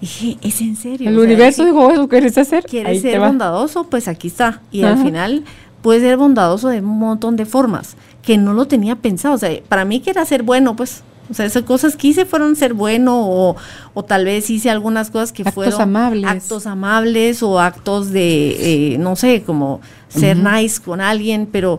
dije, 0.00 0.38
es 0.40 0.62
en 0.62 0.76
serio. 0.76 1.10
El 1.10 1.18
universo 1.18 1.62
dijo, 1.62 1.90
¿eso 1.90 2.08
quieres 2.08 2.38
hacer? 2.38 2.64
¿Quieres 2.64 3.02
ser 3.02 3.20
bondadoso? 3.20 3.84
Pues 3.84 4.08
aquí 4.08 4.28
está. 4.28 4.62
Y 4.72 4.82
al 4.84 4.96
final 4.96 5.44
puede 5.82 6.00
ser 6.00 6.16
bondadoso 6.16 6.68
de 6.68 6.78
un 6.78 6.98
montón 6.98 7.36
de 7.36 7.44
formas 7.44 7.96
que 8.22 8.38
no 8.38 8.54
lo 8.54 8.66
tenía 8.66 8.96
pensado. 8.96 9.34
O 9.34 9.36
sea, 9.36 9.50
para 9.68 9.84
mí 9.84 10.00
que 10.00 10.08
era 10.08 10.24
ser 10.24 10.42
bueno, 10.42 10.74
pues 10.74 11.02
o 11.30 11.34
sea, 11.34 11.44
esas 11.44 11.64
cosas 11.64 11.96
que 11.96 12.08
hice 12.08 12.24
fueron 12.24 12.56
ser 12.56 12.72
bueno 12.72 13.20
o, 13.28 13.56
o 13.92 14.02
tal 14.02 14.24
vez 14.24 14.48
hice 14.48 14.70
algunas 14.70 15.10
cosas 15.10 15.32
que 15.32 15.42
actos 15.42 15.78
amables. 15.78 16.30
actos 16.30 16.66
amables 16.66 17.42
o 17.42 17.60
actos 17.60 18.10
de, 18.10 18.94
eh, 18.94 18.98
no 18.98 19.16
sé, 19.16 19.42
como 19.42 19.82
ser 20.08 20.38
nice 20.38 20.80
con 20.80 21.02
alguien, 21.02 21.46
pero 21.46 21.78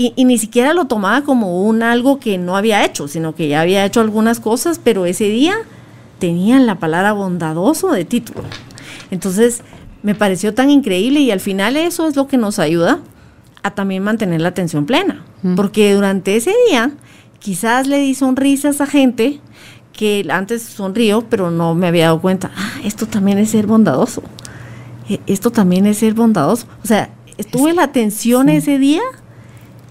y, 0.00 0.24
ni 0.24 0.38
siquiera 0.38 0.72
lo 0.72 0.86
tomaba 0.86 1.24
como 1.24 1.62
un 1.62 1.82
algo 1.82 2.18
que 2.18 2.38
no 2.38 2.56
había 2.56 2.86
hecho, 2.86 3.06
sino 3.06 3.34
que 3.34 3.48
ya 3.48 3.60
había 3.60 3.84
hecho 3.84 4.00
algunas 4.00 4.40
cosas, 4.40 4.80
pero 4.82 5.04
ese 5.04 5.24
día 5.24 5.54
tenían 6.18 6.66
la 6.66 6.78
palabra 6.78 7.12
bondadoso 7.12 7.90
de 7.92 8.06
título. 8.06 8.44
Entonces 9.10 9.62
me 10.02 10.14
pareció 10.14 10.54
tan 10.54 10.70
increíble 10.70 11.20
y 11.20 11.30
al 11.30 11.40
final 11.40 11.76
eso 11.76 12.08
es 12.08 12.16
lo 12.16 12.28
que 12.28 12.38
nos 12.38 12.58
ayuda 12.58 13.00
a 13.62 13.72
también 13.72 14.02
mantener 14.02 14.40
la 14.40 14.48
atención 14.48 14.86
plena, 14.86 15.22
porque 15.54 15.92
durante 15.92 16.34
ese 16.34 16.54
día 16.68 16.92
quizás 17.38 17.86
le 17.86 17.98
di 17.98 18.14
sonrisas 18.14 18.80
a 18.80 18.86
gente 18.86 19.38
que 19.92 20.26
antes 20.30 20.62
sonrió, 20.62 21.26
pero 21.28 21.50
no 21.50 21.74
me 21.74 21.88
había 21.88 22.06
dado 22.06 22.22
cuenta, 22.22 22.50
ah, 22.56 22.72
esto 22.84 23.04
también 23.04 23.36
es 23.36 23.50
ser 23.50 23.66
bondadoso, 23.66 24.22
e, 25.10 25.20
esto 25.26 25.50
también 25.50 25.84
es 25.84 25.98
ser 25.98 26.14
bondadoso. 26.14 26.66
O 26.82 26.86
sea, 26.86 27.10
estuve 27.36 27.74
la 27.74 27.82
atención 27.82 28.48
ese 28.48 28.78
día 28.78 29.02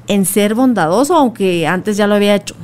en 0.09 0.25
ser 0.25 0.55
bondadoso, 0.55 1.15
aunque 1.15 1.65
antes 1.65 1.95
ya 1.95 2.07
lo 2.07 2.15
había 2.15 2.35
hecho. 2.35 2.55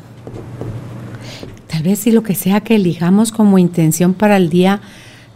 Tal 1.68 1.84
vez 1.84 2.00
si 2.00 2.12
lo 2.12 2.24
que 2.24 2.36
sea 2.36 2.60
que 2.60 2.76
elijamos 2.76 3.32
como 3.32 3.58
intención 3.58 4.14
para 4.14 4.36
el 4.36 4.50
día, 4.50 4.82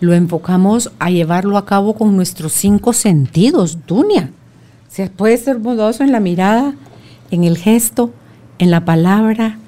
lo 0.02 0.14
enfocamos 0.14 0.92
a 1.00 1.12
llevarlo 1.12 1.58
a 1.58 1.66
cabo 1.66 1.94
con 1.94 2.16
nuestros 2.16 2.52
cinco 2.54 2.94
sentidos, 2.94 3.86
Dunia. 3.86 4.32
Se 4.90 5.10
puede 5.10 5.38
ser 5.38 5.58
bondadoso 5.58 6.04
en 6.04 6.12
la 6.12 6.20
mirada, 6.20 6.74
en 7.30 7.44
el 7.44 7.58
gesto, 7.58 8.12
en 8.58 8.72
la 8.72 8.86
palabra, 8.86 9.60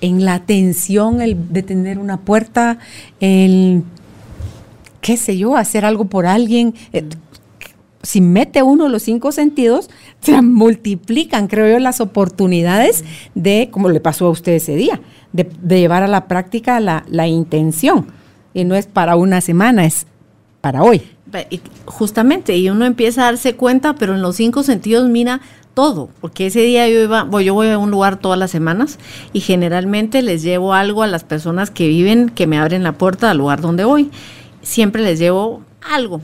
en 0.00 0.24
la 0.24 0.34
atención, 0.34 1.20
el 1.20 1.52
de 1.52 1.62
tener 1.62 1.98
una 1.98 2.20
puerta, 2.20 2.78
el, 3.20 3.82
qué 5.02 5.18
sé 5.18 5.36
yo, 5.36 5.54
hacer 5.54 5.84
algo 5.84 6.06
por 6.06 6.24
alguien. 6.24 6.74
Eh, 6.94 7.04
si 8.02 8.20
mete 8.22 8.62
uno 8.62 8.88
los 8.88 9.02
cinco 9.02 9.32
sentidos, 9.32 9.90
se 10.22 10.40
multiplican, 10.42 11.46
creo 11.46 11.70
yo, 11.72 11.78
las 11.78 12.00
oportunidades 12.00 13.04
de, 13.34 13.68
como 13.70 13.88
le 13.88 14.00
pasó 14.00 14.26
a 14.26 14.30
usted 14.30 14.52
ese 14.52 14.76
día, 14.76 15.00
de, 15.32 15.48
llevar 15.68 16.02
a 16.02 16.08
la 16.08 16.26
práctica 16.28 16.80
la, 16.80 17.04
la, 17.08 17.26
intención. 17.28 18.06
Y 18.52 18.64
no 18.64 18.74
es 18.74 18.86
para 18.86 19.16
una 19.16 19.40
semana, 19.40 19.84
es 19.84 20.06
para 20.60 20.82
hoy. 20.82 21.02
Justamente, 21.84 22.56
y 22.56 22.68
uno 22.68 22.84
empieza 22.84 23.22
a 23.22 23.24
darse 23.26 23.54
cuenta, 23.54 23.94
pero 23.94 24.14
en 24.14 24.22
los 24.22 24.36
cinco 24.36 24.62
sentidos 24.64 25.08
mira 25.08 25.40
todo, 25.74 26.10
porque 26.20 26.46
ese 26.46 26.60
día 26.62 26.88
yo 26.88 27.00
iba, 27.00 27.22
bueno, 27.22 27.40
yo 27.46 27.54
voy 27.54 27.68
a 27.68 27.78
un 27.78 27.90
lugar 27.90 28.18
todas 28.18 28.38
las 28.38 28.50
semanas 28.50 28.98
y 29.32 29.40
generalmente 29.40 30.20
les 30.22 30.42
llevo 30.42 30.74
algo 30.74 31.04
a 31.04 31.06
las 31.06 31.22
personas 31.22 31.70
que 31.70 31.86
viven, 31.86 32.28
que 32.30 32.48
me 32.48 32.58
abren 32.58 32.82
la 32.82 32.92
puerta 32.92 33.30
al 33.30 33.38
lugar 33.38 33.60
donde 33.60 33.84
voy. 33.84 34.10
Siempre 34.62 35.02
les 35.02 35.18
llevo 35.18 35.62
algo, 35.82 36.20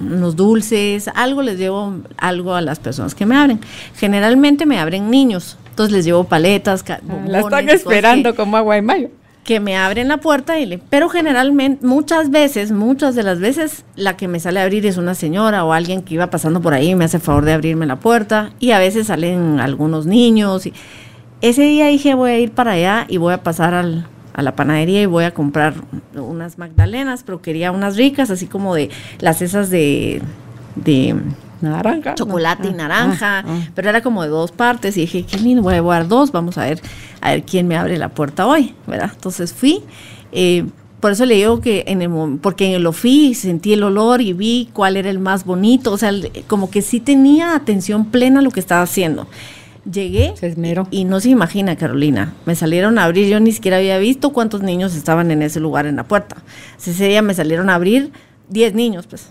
unos 0.00 0.36
dulces, 0.36 1.08
algo 1.14 1.42
les 1.42 1.58
llevo 1.58 1.94
algo 2.16 2.54
a 2.54 2.60
las 2.60 2.78
personas 2.78 3.14
que 3.14 3.26
me 3.26 3.36
abren. 3.36 3.60
Generalmente 3.96 4.66
me 4.66 4.78
abren 4.78 5.10
niños, 5.10 5.56
entonces 5.70 5.92
les 5.92 6.04
llevo 6.04 6.24
paletas, 6.24 6.84
bombones, 7.02 7.30
La 7.30 7.40
están 7.40 7.68
esperando 7.68 8.34
como 8.34 8.56
agua 8.56 8.76
y 8.76 8.82
mayo 8.82 9.10
que 9.48 9.60
me 9.60 9.78
abren 9.78 10.08
la 10.08 10.18
puerta 10.18 10.60
y 10.60 10.66
le, 10.66 10.76
pero 10.76 11.08
generalmente 11.08 11.86
muchas 11.86 12.30
veces, 12.30 12.70
muchas 12.70 13.14
de 13.14 13.22
las 13.22 13.40
veces 13.40 13.86
la 13.96 14.14
que 14.14 14.28
me 14.28 14.40
sale 14.40 14.60
a 14.60 14.64
abrir 14.64 14.84
es 14.84 14.98
una 14.98 15.14
señora 15.14 15.64
o 15.64 15.72
alguien 15.72 16.02
que 16.02 16.12
iba 16.12 16.28
pasando 16.28 16.60
por 16.60 16.74
ahí 16.74 16.90
y 16.90 16.94
me 16.94 17.06
hace 17.06 17.18
favor 17.18 17.46
de 17.46 17.54
abrirme 17.54 17.86
la 17.86 17.96
puerta 17.96 18.50
y 18.60 18.72
a 18.72 18.78
veces 18.78 19.06
salen 19.06 19.58
algunos 19.58 20.04
niños 20.04 20.66
y 20.66 20.74
ese 21.40 21.62
día 21.62 21.86
dije 21.86 22.12
voy 22.12 22.30
a 22.32 22.38
ir 22.38 22.50
para 22.50 22.72
allá 22.72 23.06
y 23.08 23.16
voy 23.16 23.32
a 23.32 23.42
pasar 23.42 23.72
al, 23.72 24.06
a 24.38 24.42
la 24.42 24.54
panadería 24.54 25.02
y 25.02 25.06
voy 25.06 25.24
a 25.24 25.34
comprar 25.34 25.74
unas 26.14 26.58
magdalenas, 26.58 27.24
pero 27.24 27.42
quería 27.42 27.72
unas 27.72 27.96
ricas, 27.96 28.30
así 28.30 28.46
como 28.46 28.72
de 28.76 28.88
las 29.18 29.42
esas 29.42 29.68
de, 29.68 30.22
de 30.76 31.16
naranja. 31.60 32.14
Chocolate 32.14 32.68
y 32.68 32.70
ah, 32.70 32.76
naranja, 32.76 33.38
ah, 33.40 33.44
ah. 33.44 33.68
pero 33.74 33.88
era 33.88 34.00
como 34.00 34.22
de 34.22 34.28
dos 34.28 34.52
partes 34.52 34.96
y 34.96 35.00
dije, 35.00 35.24
qué 35.24 35.38
lindo, 35.38 35.64
voy 35.64 35.72
a 35.74 35.78
llevar 35.78 36.06
dos, 36.06 36.30
vamos 36.30 36.56
a 36.56 36.66
ver, 36.66 36.80
a 37.20 37.32
ver 37.32 37.42
quién 37.42 37.66
me 37.66 37.76
abre 37.76 37.98
la 37.98 38.10
puerta 38.10 38.46
hoy, 38.46 38.76
¿verdad? 38.86 39.10
Entonces 39.12 39.52
fui, 39.52 39.82
eh, 40.30 40.64
por 41.00 41.10
eso 41.10 41.26
le 41.26 41.34
digo 41.34 41.60
que 41.60 41.82
en 41.88 42.00
el 42.00 42.38
porque 42.40 42.78
lo 42.78 42.92
fui, 42.92 43.34
sentí 43.34 43.72
el 43.72 43.82
olor 43.82 44.20
y 44.20 44.34
vi 44.34 44.68
cuál 44.72 44.96
era 44.96 45.10
el 45.10 45.18
más 45.18 45.44
bonito, 45.44 45.90
o 45.90 45.98
sea, 45.98 46.12
como 46.46 46.70
que 46.70 46.80
sí 46.80 47.00
tenía 47.00 47.56
atención 47.56 48.04
plena 48.04 48.38
a 48.38 48.42
lo 48.42 48.52
que 48.52 48.60
estaba 48.60 48.82
haciendo. 48.82 49.26
Llegué 49.90 50.34
y 50.90 51.04
no 51.04 51.20
se 51.20 51.30
imagina, 51.30 51.76
Carolina. 51.76 52.34
Me 52.44 52.54
salieron 52.54 52.98
a 52.98 53.04
abrir, 53.04 53.28
yo 53.28 53.40
ni 53.40 53.52
siquiera 53.52 53.78
había 53.78 53.98
visto 53.98 54.32
cuántos 54.32 54.62
niños 54.62 54.94
estaban 54.94 55.30
en 55.30 55.40
ese 55.40 55.60
lugar 55.60 55.86
en 55.86 55.96
la 55.96 56.04
puerta. 56.04 56.36
Ese 56.78 57.08
día 57.08 57.22
me 57.22 57.32
salieron 57.32 57.70
a 57.70 57.74
abrir 57.74 58.12
10 58.50 58.74
niños, 58.74 59.06
pues. 59.06 59.30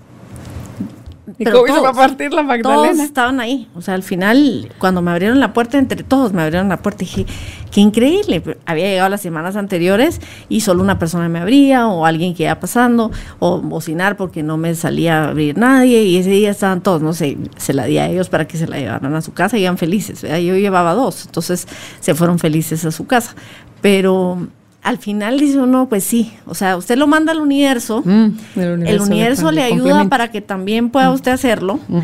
¿Y 1.38 1.44
cómo 1.44 1.66
todos, 1.66 1.82
hizo 1.82 1.94
partir 1.94 2.34
la 2.34 2.42
Magdalena? 2.44 2.92
Todos 2.92 3.00
estaban 3.00 3.40
ahí. 3.40 3.68
O 3.76 3.82
sea, 3.82 3.96
al 3.96 4.04
final, 4.04 4.72
cuando 4.80 5.02
me 5.02 5.12
abrieron 5.12 5.40
la 5.40 5.54
puerta, 5.54 5.78
entre 5.78 6.04
todos 6.04 6.32
me 6.32 6.42
abrieron 6.42 6.70
la 6.70 6.78
puerta, 6.78 7.00
dije, 7.00 7.26
qué 7.70 7.82
increíble. 7.82 8.42
Había 8.66 8.86
llegado 8.86 9.10
las 9.10 9.22
semanas 9.22 9.58
anteriores 9.58 10.22
y 10.48 10.62
solo 10.62 10.82
una 10.82 11.00
persona 11.00 11.28
me 11.28 11.40
abría, 11.40 11.88
o 11.88 12.06
alguien 12.06 12.34
que 12.34 12.44
iba 12.44 12.60
pasando, 12.60 13.12
o 13.40 13.60
bocinar 13.60 14.16
porque 14.16 14.42
no 14.42 14.58
me 14.58 14.74
salía 14.76 15.26
a 15.26 15.30
abrir 15.30 15.58
nadie. 15.58 16.04
Y 16.04 16.18
ese 16.18 16.30
día 16.30 16.52
estaban 16.52 16.82
todos, 16.82 17.02
no 17.02 17.14
sé, 17.14 17.38
se 17.58 17.74
la 17.74 17.86
di 17.86 17.98
a 17.98 18.08
ellos 18.08 18.30
para 18.30 18.48
que 18.48 18.58
se 18.58 18.68
la 18.68 18.78
llevaran 18.78 19.14
a 19.14 19.22
su 19.22 19.34
casa 19.34 19.58
y 19.58 19.64
iban 19.64 19.78
felices. 19.78 20.22
Yo 20.22 20.56
llevaba 20.56 20.94
dos, 20.94 21.26
entonces 21.26 21.68
se 22.00 22.16
fueron 22.16 22.40
felices 22.40 22.86
a 22.86 22.92
su 22.92 23.06
casa. 23.06 23.36
Pero 23.82 24.48
al 24.88 25.00
final 25.00 25.38
dice 25.38 25.60
uno, 25.60 25.90
pues 25.90 26.06
sí, 26.06 26.32
o 26.46 26.56
sea, 26.56 26.78
usted 26.78 26.98
lo 26.98 27.08
manda 27.08 27.34
al 27.34 27.42
universo, 27.42 28.02
mm, 28.06 28.30
el 28.56 29.02
universo, 29.02 29.52
le, 29.52 29.62
ayuda 29.62 30.08
para 30.08 30.32
que 30.32 30.40
también 30.40 30.92
pueda 30.92 31.10
mm. 31.10 31.14
usted 31.14 31.32
hacerlo, 31.32 31.82
mm, 31.90 32.00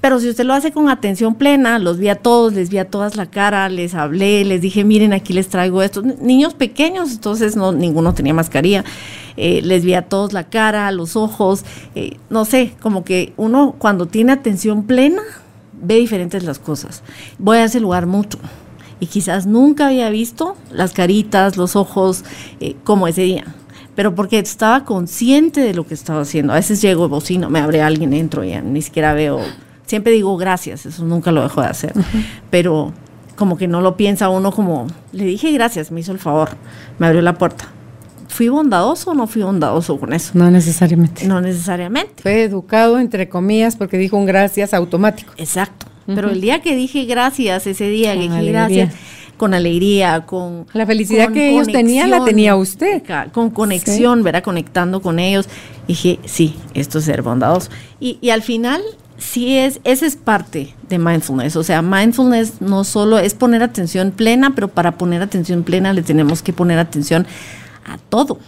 pero 0.00 0.18
si 0.18 0.30
usted 0.30 0.44
lo 0.44 0.54
hace 0.54 0.72
con 0.72 0.88
atención 0.88 1.34
plena, 1.34 1.78
los 1.78 1.98
vi 1.98 2.08
a 2.08 2.14
todos, 2.14 2.54
les 2.54 2.70
vi 2.70 2.78
a 2.78 2.86
todas 2.86 3.16
la 3.16 3.26
cara, 3.26 3.68
les 3.68 3.94
hablé, 3.94 4.46
les 4.46 4.62
dije, 4.62 4.82
miren, 4.82 5.12
aquí 5.12 5.34
les 5.34 5.48
traigo 5.48 5.82
esto, 5.82 6.00
niños 6.00 6.54
pequeños, 6.54 7.12
entonces 7.12 7.54
no, 7.54 7.70
ninguno 7.70 8.14
tenía 8.14 8.32
mascarilla, 8.32 8.82
eh, 9.36 9.60
les 9.62 9.84
vi 9.84 9.92
a 9.92 10.00
todos 10.00 10.32
la 10.32 10.44
cara, 10.44 10.90
los 10.92 11.16
ojos, 11.16 11.66
eh, 11.94 12.16
no 12.30 12.46
sé, 12.46 12.72
como 12.80 13.04
que 13.04 13.34
uno 13.36 13.74
cuando 13.76 14.06
tiene 14.06 14.32
atención 14.32 14.84
plena, 14.84 15.20
ve 15.82 15.96
diferentes 15.96 16.44
las 16.44 16.58
cosas. 16.58 17.02
Voy 17.38 17.58
a 17.58 17.64
ese 17.64 17.78
lugar 17.78 18.06
mucho 18.06 18.38
y 19.00 19.06
quizás 19.06 19.46
nunca 19.46 19.88
había 19.88 20.10
visto 20.10 20.56
las 20.70 20.92
caritas, 20.92 21.56
los 21.56 21.74
ojos, 21.74 22.24
eh, 22.60 22.76
como 22.84 23.08
ese 23.08 23.22
día. 23.22 23.44
Pero 23.96 24.14
porque 24.14 24.38
estaba 24.38 24.84
consciente 24.84 25.60
de 25.60 25.74
lo 25.74 25.86
que 25.86 25.94
estaba 25.94 26.20
haciendo. 26.20 26.52
A 26.52 26.56
veces 26.56 26.80
llego 26.80 27.08
bocino, 27.08 27.50
me 27.50 27.58
abre 27.58 27.82
alguien, 27.82 28.12
entro 28.12 28.44
y 28.44 28.54
ni 28.62 28.82
siquiera 28.82 29.14
veo. 29.14 29.40
Siempre 29.86 30.12
digo 30.12 30.36
gracias, 30.36 30.86
eso 30.86 31.04
nunca 31.04 31.32
lo 31.32 31.42
dejo 31.42 31.60
de 31.62 31.66
hacer. 31.66 31.92
Pero 32.50 32.92
como 33.34 33.56
que 33.56 33.66
no 33.66 33.80
lo 33.80 33.96
piensa 33.96 34.28
uno 34.28 34.52
como, 34.52 34.86
le 35.12 35.24
dije 35.24 35.50
gracias, 35.52 35.90
me 35.90 36.00
hizo 36.00 36.12
el 36.12 36.18
favor, 36.18 36.50
me 36.98 37.06
abrió 37.06 37.22
la 37.22 37.34
puerta. 37.34 37.68
¿Fui 38.28 38.48
bondadoso 38.48 39.10
o 39.10 39.14
no 39.14 39.26
fui 39.26 39.42
bondadoso 39.42 39.98
con 39.98 40.12
eso? 40.12 40.32
No 40.34 40.50
necesariamente. 40.50 41.26
No 41.26 41.40
necesariamente. 41.40 42.22
Fue 42.22 42.44
educado, 42.44 42.98
entre 42.98 43.28
comillas, 43.28 43.76
porque 43.76 43.98
dijo 43.98 44.16
un 44.16 44.24
gracias 44.24 44.72
automático. 44.72 45.32
Exacto. 45.36 45.89
Pero 46.06 46.30
el 46.30 46.40
día 46.40 46.60
que 46.60 46.74
dije 46.74 47.04
gracias, 47.04 47.66
ese 47.66 47.88
día 47.88 48.14
que 48.14 48.20
dije 48.22 48.44
gracias, 48.44 48.94
con 49.36 49.54
alegría, 49.54 50.26
con... 50.26 50.66
La 50.72 50.86
felicidad 50.86 51.32
que 51.32 51.50
ellos 51.50 51.68
tenían 51.68 52.10
la 52.10 52.24
tenía 52.24 52.56
usted. 52.56 53.02
Con 53.32 53.50
conexión, 53.50 54.22
¿verdad? 54.22 54.42
Conectando 54.42 55.00
con 55.00 55.18
ellos. 55.18 55.48
Dije, 55.86 56.18
sí, 56.24 56.56
esto 56.74 56.98
es 56.98 57.04
ser 57.04 57.22
bondadoso. 57.22 57.70
Y, 58.00 58.18
y 58.20 58.30
al 58.30 58.42
final, 58.42 58.82
sí 59.20 59.56
es, 59.56 59.80
esa 59.84 60.06
es 60.06 60.16
parte 60.16 60.74
de 60.88 60.98
mindfulness. 60.98 61.56
O 61.56 61.62
sea, 61.62 61.82
mindfulness 61.82 62.60
no 62.60 62.84
solo 62.84 63.18
es 63.18 63.34
poner 63.34 63.62
atención 63.62 64.10
plena, 64.10 64.54
pero 64.54 64.68
para 64.68 64.98
poner 64.98 65.22
atención 65.22 65.62
plena 65.62 65.92
le 65.92 66.02
tenemos 66.02 66.42
que 66.42 66.52
poner 66.52 66.78
atención 66.78 67.26
a 67.86 67.98
todo, 67.98 68.38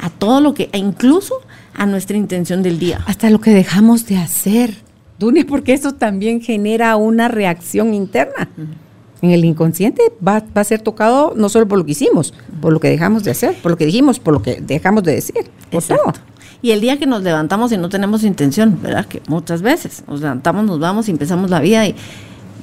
a 0.00 0.10
todo 0.10 0.40
lo 0.40 0.54
que, 0.54 0.68
e 0.72 0.78
incluso 0.78 1.34
a 1.74 1.86
nuestra 1.86 2.16
intención 2.16 2.62
del 2.62 2.78
día. 2.78 3.00
Hasta 3.06 3.30
lo 3.30 3.40
que 3.40 3.50
dejamos 3.50 4.06
de 4.06 4.16
hacer. 4.16 4.85
Dunia, 5.18 5.44
porque 5.46 5.72
eso 5.72 5.92
también 5.92 6.40
genera 6.40 6.96
una 6.96 7.28
reacción 7.28 7.94
interna. 7.94 8.48
En 9.22 9.30
el 9.30 9.44
inconsciente 9.44 10.02
va, 10.26 10.44
a 10.54 10.64
ser 10.64 10.82
tocado 10.82 11.32
no 11.36 11.48
solo 11.48 11.66
por 11.66 11.78
lo 11.78 11.86
que 11.86 11.92
hicimos, 11.92 12.34
por 12.60 12.72
lo 12.72 12.80
que 12.80 12.88
dejamos 12.88 13.24
de 13.24 13.30
hacer, 13.30 13.54
por 13.62 13.70
lo 13.70 13.78
que 13.78 13.86
dijimos, 13.86 14.20
por 14.20 14.34
lo 14.34 14.42
que 14.42 14.60
dejamos 14.60 15.02
de 15.04 15.12
decir. 15.12 15.50
Exacto. 15.70 16.20
Y 16.60 16.72
el 16.72 16.80
día 16.80 16.98
que 16.98 17.06
nos 17.06 17.22
levantamos 17.22 17.72
y 17.72 17.78
no 17.78 17.88
tenemos 17.88 18.24
intención, 18.24 18.78
¿verdad? 18.82 19.06
Que 19.06 19.22
muchas 19.28 19.62
veces 19.62 20.04
nos 20.06 20.20
levantamos, 20.20 20.64
nos 20.64 20.78
vamos 20.78 21.08
y 21.08 21.12
empezamos 21.12 21.48
la 21.50 21.60
vida 21.60 21.86
y 21.86 21.94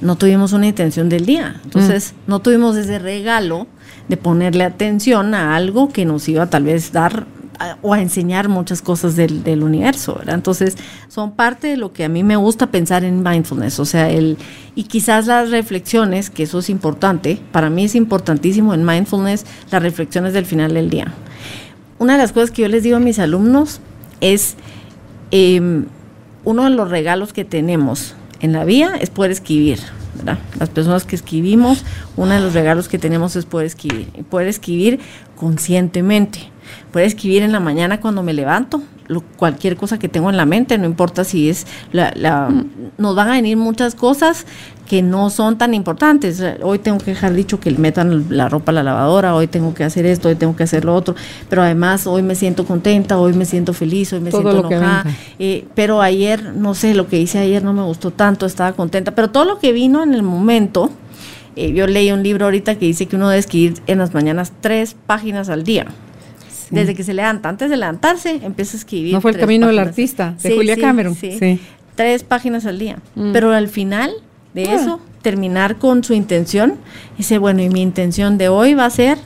no 0.00 0.16
tuvimos 0.16 0.52
una 0.52 0.66
intención 0.66 1.08
del 1.08 1.26
día. 1.26 1.60
Entonces, 1.64 2.12
mm. 2.12 2.30
no 2.30 2.40
tuvimos 2.40 2.76
ese 2.76 2.98
regalo 2.98 3.66
de 4.08 4.16
ponerle 4.16 4.64
atención 4.64 5.34
a 5.34 5.56
algo 5.56 5.88
que 5.88 6.04
nos 6.04 6.28
iba 6.28 6.44
a 6.44 6.50
tal 6.50 6.64
vez 6.64 6.92
dar 6.92 7.26
o 7.82 7.94
a 7.94 8.00
enseñar 8.00 8.48
muchas 8.48 8.82
cosas 8.82 9.16
del, 9.16 9.62
universo, 9.62 10.16
¿verdad? 10.18 10.34
Entonces, 10.34 10.76
son 11.08 11.32
parte 11.32 11.68
de 11.68 11.76
lo 11.76 11.92
que 11.92 12.04
a 12.04 12.08
mí 12.08 12.22
me 12.22 12.36
gusta 12.36 12.68
pensar 12.68 13.04
en 13.04 13.22
mindfulness, 13.22 13.78
o 13.78 13.84
sea, 13.84 14.10
el, 14.10 14.36
y 14.74 14.84
quizás 14.84 15.26
las 15.26 15.50
reflexiones, 15.50 16.30
que 16.30 16.44
eso 16.44 16.58
es 16.58 16.70
importante, 16.70 17.40
para 17.52 17.70
mí 17.70 17.84
es 17.84 17.94
importantísimo 17.94 18.74
en 18.74 18.84
mindfulness, 18.84 19.46
las 19.70 19.82
reflexiones 19.82 20.32
del 20.32 20.46
final 20.46 20.74
del 20.74 20.90
día. 20.90 21.12
Una 21.98 22.14
de 22.14 22.18
las 22.18 22.32
cosas 22.32 22.50
que 22.50 22.62
yo 22.62 22.68
les 22.68 22.82
digo 22.82 22.96
a 22.96 23.00
mis 23.00 23.18
alumnos 23.18 23.80
es, 24.20 24.56
em, 25.30 25.86
uno 26.44 26.64
de 26.64 26.70
los 26.70 26.90
regalos 26.90 27.32
que 27.32 27.44
tenemos 27.44 28.14
en 28.40 28.52
la 28.52 28.64
vida 28.64 28.96
es 29.00 29.10
poder 29.10 29.30
escribir, 29.30 29.78
¿verdad? 30.16 30.38
Las 30.58 30.68
personas 30.68 31.04
que 31.04 31.16
escribimos, 31.16 31.84
uno 32.16 32.34
de 32.34 32.40
los 32.40 32.52
regalos 32.52 32.88
que 32.88 32.98
tenemos 32.98 33.36
es 33.36 33.46
poder 33.46 33.66
escribir, 33.66 34.08
poder 34.28 34.48
escribir 34.48 35.00
conscientemente 35.36 36.53
Puedo 36.92 37.06
escribir 37.06 37.42
en 37.42 37.52
la 37.52 37.60
mañana 37.60 38.00
cuando 38.00 38.22
me 38.22 38.32
levanto, 38.32 38.82
cualquier 39.36 39.76
cosa 39.76 39.98
que 39.98 40.08
tengo 40.08 40.30
en 40.30 40.36
la 40.36 40.46
mente, 40.46 40.78
no 40.78 40.86
importa 40.86 41.24
si 41.24 41.50
es 41.50 41.66
la, 41.92 42.50
nos 42.98 43.14
van 43.14 43.28
a 43.28 43.32
venir 43.32 43.56
muchas 43.56 43.94
cosas 43.94 44.46
que 44.88 45.02
no 45.02 45.30
son 45.30 45.56
tan 45.56 45.74
importantes. 45.74 46.42
Hoy 46.62 46.78
tengo 46.78 46.98
que 46.98 47.12
dejar 47.12 47.32
dicho 47.34 47.58
que 47.60 47.70
metan 47.72 48.26
la 48.30 48.48
ropa 48.48 48.70
a 48.70 48.74
la 48.74 48.82
lavadora, 48.82 49.34
hoy 49.34 49.46
tengo 49.46 49.74
que 49.74 49.84
hacer 49.84 50.06
esto, 50.06 50.28
hoy 50.28 50.34
tengo 50.34 50.56
que 50.56 50.62
hacer 50.62 50.84
lo 50.84 50.94
otro, 50.94 51.14
pero 51.48 51.62
además 51.62 52.06
hoy 52.06 52.22
me 52.22 52.34
siento 52.34 52.66
contenta, 52.66 53.18
hoy 53.18 53.32
me 53.32 53.44
siento 53.44 53.72
feliz, 53.72 54.12
hoy 54.12 54.20
me 54.20 54.30
siento 54.30 54.50
enojada. 54.50 55.04
Eh, 55.38 55.66
pero 55.74 56.00
ayer, 56.00 56.54
no 56.54 56.74
sé, 56.74 56.94
lo 56.94 57.08
que 57.08 57.18
hice 57.18 57.38
ayer 57.38 57.62
no 57.62 57.72
me 57.72 57.82
gustó 57.82 58.10
tanto, 58.10 58.46
estaba 58.46 58.72
contenta, 58.72 59.14
pero 59.14 59.30
todo 59.30 59.44
lo 59.44 59.58
que 59.58 59.72
vino 59.72 60.02
en 60.02 60.14
el 60.14 60.22
momento, 60.22 60.90
eh, 61.56 61.72
yo 61.72 61.86
leí 61.86 62.12
un 62.12 62.22
libro 62.22 62.46
ahorita 62.46 62.76
que 62.76 62.86
dice 62.86 63.06
que 63.06 63.16
uno 63.16 63.28
debe 63.28 63.40
escribir 63.40 63.80
en 63.86 63.98
las 63.98 64.12
mañanas 64.12 64.52
tres 64.60 64.96
páginas 65.06 65.48
al 65.48 65.64
día. 65.64 65.86
Desde 66.70 66.94
que 66.94 67.04
se 67.04 67.14
levanta, 67.14 67.48
antes 67.48 67.70
de 67.70 67.76
levantarse, 67.76 68.40
empieza 68.42 68.76
a 68.76 68.78
escribir. 68.78 69.12
No 69.12 69.20
fue 69.20 69.32
el 69.32 69.38
camino 69.38 69.66
del 69.66 69.78
artista, 69.78 70.34
de 70.42 70.54
Julia 70.54 70.76
Cameron. 70.76 71.14
Sí, 71.14 71.60
Tres 71.94 72.24
páginas 72.24 72.66
al 72.66 72.78
día. 72.78 72.98
Mm. 73.14 73.32
Pero 73.32 73.52
al 73.52 73.68
final 73.68 74.12
de 74.54 74.66
ah. 74.66 74.74
eso, 74.74 75.00
terminar 75.22 75.76
con 75.76 76.02
su 76.02 76.14
intención, 76.14 76.74
dice, 77.16 77.38
bueno, 77.38 77.62
y 77.62 77.68
mi 77.68 77.82
intención 77.82 78.38
de 78.38 78.48
hoy 78.48 78.74
va 78.74 78.86
a 78.86 78.90
ser 78.90 79.18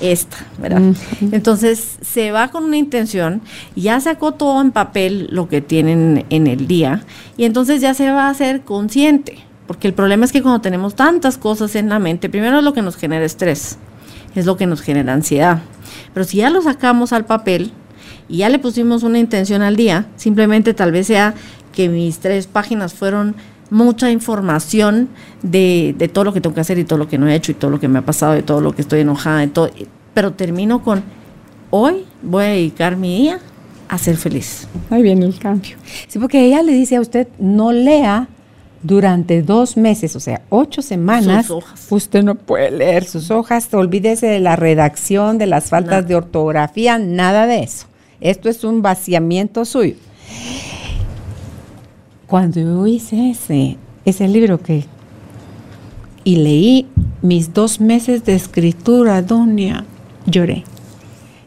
esta, 0.00 0.38
¿verdad? 0.58 0.94
Entonces 1.32 1.98
se 2.00 2.32
va 2.32 2.48
con 2.48 2.64
una 2.64 2.76
intención, 2.76 3.42
ya 3.76 4.00
sacó 4.00 4.32
todo 4.32 4.60
en 4.60 4.72
papel 4.72 5.28
lo 5.30 5.48
que 5.48 5.60
tienen 5.60 6.24
en 6.30 6.46
el 6.46 6.66
día 6.66 7.04
y 7.36 7.44
entonces 7.44 7.80
ya 7.80 7.94
se 7.94 8.10
va 8.10 8.26
a 8.26 8.30
hacer 8.30 8.62
consciente, 8.62 9.38
porque 9.66 9.88
el 9.88 9.94
problema 9.94 10.24
es 10.24 10.32
que 10.32 10.42
cuando 10.42 10.60
tenemos 10.60 10.94
tantas 10.94 11.38
cosas 11.38 11.76
en 11.76 11.88
la 11.88 11.98
mente, 11.98 12.28
primero 12.28 12.58
es 12.58 12.64
lo 12.64 12.72
que 12.72 12.82
nos 12.82 12.96
genera 12.96 13.24
estrés, 13.24 13.78
es 14.34 14.46
lo 14.46 14.56
que 14.56 14.66
nos 14.66 14.80
genera 14.80 15.12
ansiedad, 15.12 15.62
pero 16.14 16.24
si 16.24 16.38
ya 16.38 16.50
lo 16.50 16.62
sacamos 16.62 17.12
al 17.12 17.24
papel 17.24 17.72
y 18.28 18.38
ya 18.38 18.48
le 18.48 18.58
pusimos 18.58 19.02
una 19.02 19.18
intención 19.18 19.62
al 19.62 19.76
día, 19.76 20.06
simplemente 20.16 20.74
tal 20.74 20.92
vez 20.92 21.06
sea 21.06 21.34
que 21.72 21.88
mis 21.88 22.18
tres 22.18 22.46
páginas 22.46 22.94
fueron 22.94 23.34
mucha 23.70 24.10
información 24.10 25.08
de, 25.42 25.94
de, 25.96 26.08
todo 26.08 26.24
lo 26.24 26.32
que 26.32 26.40
tengo 26.40 26.54
que 26.54 26.60
hacer 26.60 26.78
y 26.78 26.84
todo 26.84 26.98
lo 26.98 27.08
que 27.08 27.16
no 27.16 27.26
he 27.26 27.34
hecho 27.34 27.52
y 27.52 27.54
todo 27.54 27.70
lo 27.70 27.80
que 27.80 27.88
me 27.88 27.98
ha 27.98 28.02
pasado 28.02 28.36
y 28.36 28.42
todo 28.42 28.60
lo 28.60 28.72
que 28.72 28.82
estoy 28.82 29.00
enojada 29.00 29.42
y 29.44 29.48
todo. 29.48 29.70
Pero 30.12 30.32
termino 30.32 30.82
con, 30.82 31.02
hoy 31.70 32.04
voy 32.22 32.44
a 32.44 32.48
dedicar 32.48 32.96
mi 32.96 33.16
día 33.16 33.40
a 33.88 33.98
ser 33.98 34.16
feliz. 34.16 34.68
Ahí 34.90 35.02
viene 35.02 35.26
el 35.26 35.38
cambio. 35.38 35.76
Sí, 36.08 36.18
porque 36.18 36.44
ella 36.44 36.62
le 36.62 36.72
dice 36.72 36.96
a 36.96 37.00
usted, 37.00 37.28
no 37.38 37.72
lea 37.72 38.28
durante 38.82 39.42
dos 39.42 39.76
meses, 39.76 40.16
o 40.16 40.20
sea, 40.20 40.42
ocho 40.48 40.82
semanas, 40.82 41.48
usted 41.90 42.22
no 42.22 42.34
puede 42.34 42.70
leer 42.70 43.04
sus 43.04 43.30
hojas, 43.30 43.72
olvídese 43.72 44.26
de 44.26 44.40
la 44.40 44.56
redacción, 44.56 45.38
de 45.38 45.46
las 45.46 45.70
faltas 45.70 46.06
de 46.08 46.16
ortografía, 46.16 46.98
nada 46.98 47.46
de 47.46 47.62
eso. 47.62 47.86
Esto 48.20 48.48
es 48.48 48.64
un 48.64 48.82
vaciamiento 48.82 49.64
suyo. 49.64 49.94
Cuando 52.26 52.60
yo 52.60 52.86
hice 52.86 53.30
ese, 53.30 53.76
ese 54.04 54.28
libro 54.28 54.58
que 54.58 54.84
y 56.24 56.36
leí 56.36 56.86
mis 57.20 57.52
dos 57.52 57.80
meses 57.80 58.24
de 58.24 58.34
escritura, 58.34 59.22
Doña, 59.22 59.84
lloré. 60.26 60.64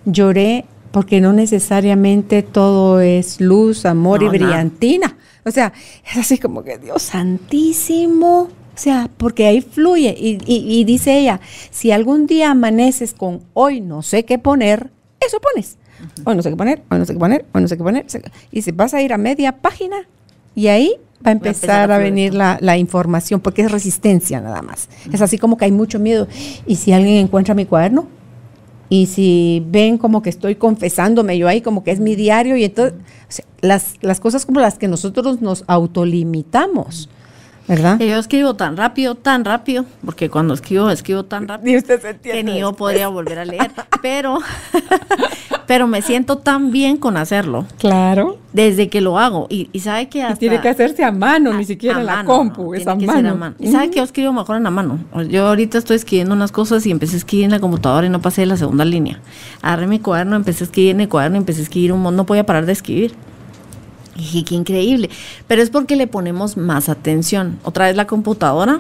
Lloré 0.06 0.66
porque 0.92 1.22
no 1.22 1.34
necesariamente 1.34 2.44
todo 2.44 3.00
es 3.00 3.42
luz, 3.42 3.86
amor 3.86 4.24
y 4.24 4.30
brillantina. 4.30 5.18
O 5.46 5.52
sea, 5.52 5.74
es 6.10 6.18
así 6.18 6.40
como 6.40 6.64
que 6.64 6.78
Dios 6.80 7.04
santísimo. 7.04 8.50
O 8.76 8.78
sea, 8.78 9.10
porque 9.18 9.46
ahí 9.46 9.62
fluye. 9.62 10.14
Y, 10.18 10.40
y, 10.46 10.84
dice 10.84 11.18
ella, 11.18 11.40
si 11.72 11.92
algún 11.92 12.28
día 12.28 12.52
amaneces 12.52 13.14
con 13.14 13.42
hoy 13.54 13.80
no 13.80 14.02
sé 14.02 14.26
qué 14.26 14.38
poner, 14.38 14.92
eso 15.26 15.40
pones. 15.40 15.78
Hoy 16.26 16.36
no 16.36 16.42
sé 16.42 16.50
qué 16.50 16.58
poner, 16.58 16.82
hoy 16.90 17.00
no 17.00 17.06
sé 17.06 17.14
qué 17.14 17.20
poner, 17.20 17.46
hoy 17.54 17.62
no 17.62 17.68
sé 17.68 17.78
qué 17.78 17.84
poner. 17.84 18.06
Y 18.52 18.64
si 18.64 18.72
vas 18.72 18.94
a 18.94 19.02
ir 19.02 19.14
a 19.14 19.18
media 19.18 19.54
página, 19.58 20.08
y 20.56 20.68
ahí 20.68 20.96
va 21.26 21.30
a 21.30 21.34
empezar, 21.34 21.92
a, 21.92 21.98
venir 22.00 22.34
la, 22.34 22.78
información, 22.78 23.40
porque 23.40 23.62
es 23.62 23.72
resistencia 23.72 24.42
nada 24.42 24.62
más. 24.62 24.90
Es 25.12 25.22
así 25.22 25.38
como 25.38 25.58
que 25.58 25.66
hay 25.66 25.72
mucho 25.72 26.00
miedo. 26.00 26.28
¿Y 26.66 26.78
si 26.78 26.92
alguien 26.92 27.18
encuentra 27.18 27.54
mi 27.54 27.66
cuaderno? 27.66 28.08
Y 28.90 29.08
si 29.08 29.64
ven 29.68 29.98
como 29.98 30.22
que 30.22 30.30
estoy 30.30 30.56
confesándome 30.56 31.38
yo 31.38 31.48
ahí, 31.48 31.62
como 31.62 31.84
que 31.84 31.92
es 31.92 32.00
mi 32.00 32.16
diario, 32.16 32.56
y 32.56 32.64
entonces 32.66 32.94
las, 33.62 33.96
las 34.02 34.20
cosas 34.20 34.46
como 34.46 34.60
las 34.60 34.78
que 34.78 34.88
nosotros 34.88 35.42
nos 35.42 35.64
autolimitamos. 35.68 37.10
¿Verdad? 37.68 38.00
yo 38.00 38.18
escribo 38.18 38.56
tan 38.56 38.78
rápido, 38.78 39.16
tan 39.16 39.46
rápido, 39.46 39.86
porque 40.04 40.30
cuando 40.30 40.54
escribo, 40.54 40.90
escribo 40.90 41.26
tan 41.26 41.48
rápido 41.48 41.82
que 42.22 42.44
ni 42.44 42.60
yo 42.60 42.74
podría 42.74 43.08
volver 43.08 43.40
a 43.40 43.46
leer, 43.46 43.72
pero, 44.02 44.40
pero 45.68 45.88
me 45.88 46.02
siento 46.02 46.38
tan 46.38 46.72
bien 46.72 46.98
con 46.98 47.18
hacerlo. 47.18 47.66
Claro. 47.78 48.38
Desde 48.54 48.88
que 48.88 49.02
lo 49.02 49.20
hago. 49.20 49.48
Y, 49.50 49.68
sabe 49.80 50.08
que 50.08 50.24
hasta... 50.24 50.38
tiene 50.38 50.62
que 50.62 50.70
hacerse 50.70 51.04
a 51.04 51.12
mano, 51.12 51.54
ni 51.54 51.66
siquiera 51.66 52.00
en 52.00 52.06
la 52.06 52.24
compu, 52.24 52.74
es 52.74 52.88
a 52.88 52.96
mano. 52.96 53.54
Y 53.60 53.68
sabe 53.68 53.90
que 53.90 53.98
yo 53.98 54.04
escribo 54.04 54.32
mejor 54.32 54.58
en 54.58 54.64
la 54.64 54.72
mano. 54.72 55.00
Yo 55.30 55.48
ahorita 55.48 55.78
estoy 55.78 55.98
escribiendo 55.98 56.34
unas 56.34 56.52
cosas 56.52 56.86
y 56.86 56.92
empecé 56.92 57.16
a 57.16 57.18
escribir 57.18 57.46
en 57.46 57.52
la 57.52 57.60
computadora 57.60 58.08
y 58.08 58.10
no 58.10 58.22
pasé 58.22 58.42
de 58.42 58.48
la 58.48 58.58
segunda 58.58 58.86
línea. 58.86 59.20
Agarré 59.62 59.88
mi 59.88 60.00
cuaderno, 60.00 60.36
empecé 60.36 60.64
a 60.64 60.66
escribir 60.66 60.92
en 60.92 61.02
el 61.02 61.10
cuaderno, 61.10 61.38
empecé 61.38 61.62
a 61.62 61.64
escribir 61.64 61.92
un 61.92 62.02
montón, 62.02 62.16
no 62.18 62.26
podía 62.26 62.46
parar 62.46 62.66
de 62.66 62.72
escribir. 62.72 63.14
Y 64.16 64.44
qué 64.44 64.56
increíble. 64.56 65.10
Pero 65.48 65.62
es 65.62 65.70
porque 65.70 65.96
le 65.96 66.08
ponemos 66.08 66.58
más 66.58 66.90
atención. 66.90 67.60
Otra 67.64 67.86
vez 67.88 67.96
la 67.96 68.08
computadora 68.08 68.80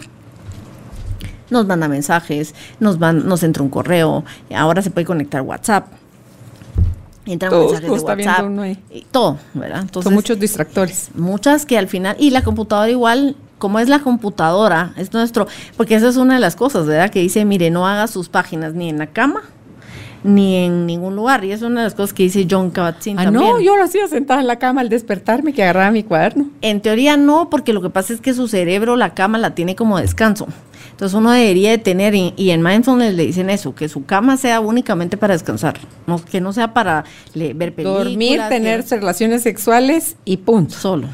nos 1.49 1.65
manda 1.65 1.88
mensajes, 1.88 2.55
nos, 2.79 2.99
van, 2.99 3.27
nos 3.27 3.43
entra 3.43 3.63
un 3.63 3.69
correo, 3.69 4.23
ahora 4.55 4.81
se 4.81 4.91
puede 4.91 5.05
conectar 5.05 5.41
WhatsApp. 5.41 5.88
Entran 7.25 7.51
mensajes 7.51 7.81
de 7.81 7.89
WhatsApp. 7.89 8.45
Y 8.91 9.01
todo, 9.11 9.38
¿verdad? 9.53 9.81
Entonces, 9.81 10.03
Son 10.03 10.13
muchos 10.13 10.39
distractores. 10.39 11.09
Muchas 11.15 11.65
que 11.65 11.77
al 11.77 11.88
final, 11.88 12.15
y 12.19 12.29
la 12.29 12.43
computadora 12.43 12.89
igual, 12.89 13.36
como 13.57 13.79
es 13.79 13.89
la 13.89 13.99
computadora, 13.99 14.93
es 14.95 15.11
nuestro, 15.13 15.47
porque 15.75 15.95
esa 15.95 16.09
es 16.09 16.17
una 16.17 16.36
de 16.36 16.39
las 16.39 16.55
cosas, 16.55 16.86
¿verdad? 16.86 17.09
Que 17.09 17.19
dice, 17.19 17.45
mire, 17.45 17.71
no 17.71 17.88
haga 17.88 18.07
sus 18.07 18.29
páginas 18.29 18.73
ni 18.73 18.89
en 18.89 18.99
la 18.99 19.07
cama, 19.07 19.41
ni 20.24 20.55
en 20.55 20.86
ningún 20.86 21.16
lugar. 21.16 21.43
Y 21.45 21.51
es 21.51 21.61
una 21.61 21.82
de 21.82 21.86
las 21.86 21.95
cosas 21.95 22.13
que 22.13 22.24
dice 22.24 22.47
John 22.49 22.72
Kabat-Zinn 22.72 23.20
ah, 23.20 23.32
No, 23.32 23.59
yo 23.59 23.76
lo 23.78 23.84
hacía 23.84 24.07
sentada 24.07 24.41
en 24.41 24.47
la 24.47 24.57
cama 24.57 24.82
al 24.82 24.89
despertarme, 24.89 25.53
que 25.53 25.63
agarraba 25.63 25.91
mi 25.91 26.03
cuaderno. 26.03 26.49
En 26.61 26.82
teoría 26.82 27.18
no, 27.18 27.49
porque 27.49 27.74
lo 27.74 27.82
que 27.82 27.89
pasa 27.89 28.13
es 28.13 28.22
que 28.22 28.34
su 28.34 28.47
cerebro 28.47 28.95
la 28.95 29.13
cama 29.13 29.38
la 29.38 29.55
tiene 29.55 29.76
como 29.76 29.99
descanso. 29.99 30.47
Entonces 30.95 31.13
uno 31.13 31.32
debería 31.32 31.72
de 31.72 31.78
tener, 31.78 32.16
y, 32.16 32.34
en 32.38 32.61
mindfulness 32.61 33.16
le 33.16 33.26
dicen 33.26 33.49
eso, 33.49 33.76
que 33.76 33.89
su 33.89 34.05
cama 34.05 34.38
sea 34.38 34.61
únicamente 34.61 35.18
para 35.18 35.34
descansar, 35.34 35.76
no, 36.07 36.24
que 36.24 36.39
no 36.39 36.53
sea 36.53 36.74
para 36.74 37.03
ver 37.34 37.76
películas. 37.76 38.05
Dormir, 38.05 38.41
tener 38.47 38.86
relaciones 38.89 39.43
sexuales 39.43 40.16
y 40.24 40.38
punto. 40.38 40.74
Solo, 40.74 41.09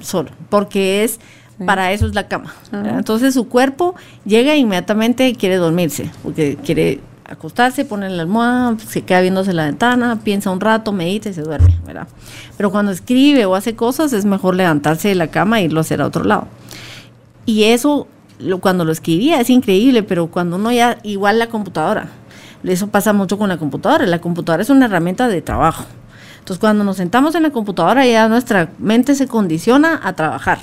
solo, 0.00 0.30
porque 0.48 1.04
es... 1.04 1.20
Para 1.66 1.90
eso 1.90 2.06
es 2.06 2.14
la 2.14 2.28
cama. 2.28 2.54
Entonces 2.70 3.34
su 3.34 3.48
cuerpo 3.48 3.96
llega 4.24 4.54
inmediatamente 4.54 5.26
y 5.26 5.34
quiere 5.34 5.56
dormirse, 5.56 6.08
porque 6.22 6.56
quiere 6.64 7.00
acostarse, 7.28 7.84
pone 7.84 8.08
la 8.08 8.22
almohada, 8.22 8.76
se 8.78 9.02
queda 9.02 9.20
viéndose 9.20 9.52
la 9.52 9.66
ventana, 9.66 10.18
piensa 10.24 10.50
un 10.50 10.60
rato, 10.60 10.92
medita 10.92 11.28
y 11.28 11.34
se 11.34 11.42
duerme, 11.42 11.78
¿verdad? 11.86 12.08
Pero 12.56 12.70
cuando 12.70 12.90
escribe 12.90 13.44
o 13.44 13.54
hace 13.54 13.76
cosas 13.76 14.12
es 14.12 14.24
mejor 14.24 14.54
levantarse 14.54 15.08
de 15.08 15.14
la 15.14 15.28
cama 15.28 15.60
e 15.60 15.64
irlo 15.64 15.80
a 15.80 15.82
hacer 15.82 16.00
a 16.00 16.06
otro 16.06 16.24
lado. 16.24 16.48
Y 17.44 17.64
eso, 17.64 18.08
lo, 18.38 18.58
cuando 18.60 18.84
lo 18.84 18.92
escribía 18.92 19.40
es 19.40 19.50
increíble, 19.50 20.02
pero 20.02 20.28
cuando 20.28 20.56
uno 20.56 20.72
ya, 20.72 20.98
igual 21.02 21.38
la 21.38 21.48
computadora, 21.48 22.08
eso 22.64 22.88
pasa 22.88 23.12
mucho 23.12 23.38
con 23.38 23.48
la 23.48 23.58
computadora, 23.58 24.06
la 24.06 24.20
computadora 24.20 24.62
es 24.62 24.70
una 24.70 24.86
herramienta 24.86 25.28
de 25.28 25.42
trabajo. 25.42 25.84
Entonces 26.38 26.58
cuando 26.58 26.82
nos 26.82 26.96
sentamos 26.96 27.34
en 27.34 27.42
la 27.42 27.50
computadora 27.50 28.06
ya 28.06 28.26
nuestra 28.28 28.70
mente 28.78 29.14
se 29.14 29.28
condiciona 29.28 30.00
a 30.02 30.14
trabajar. 30.14 30.58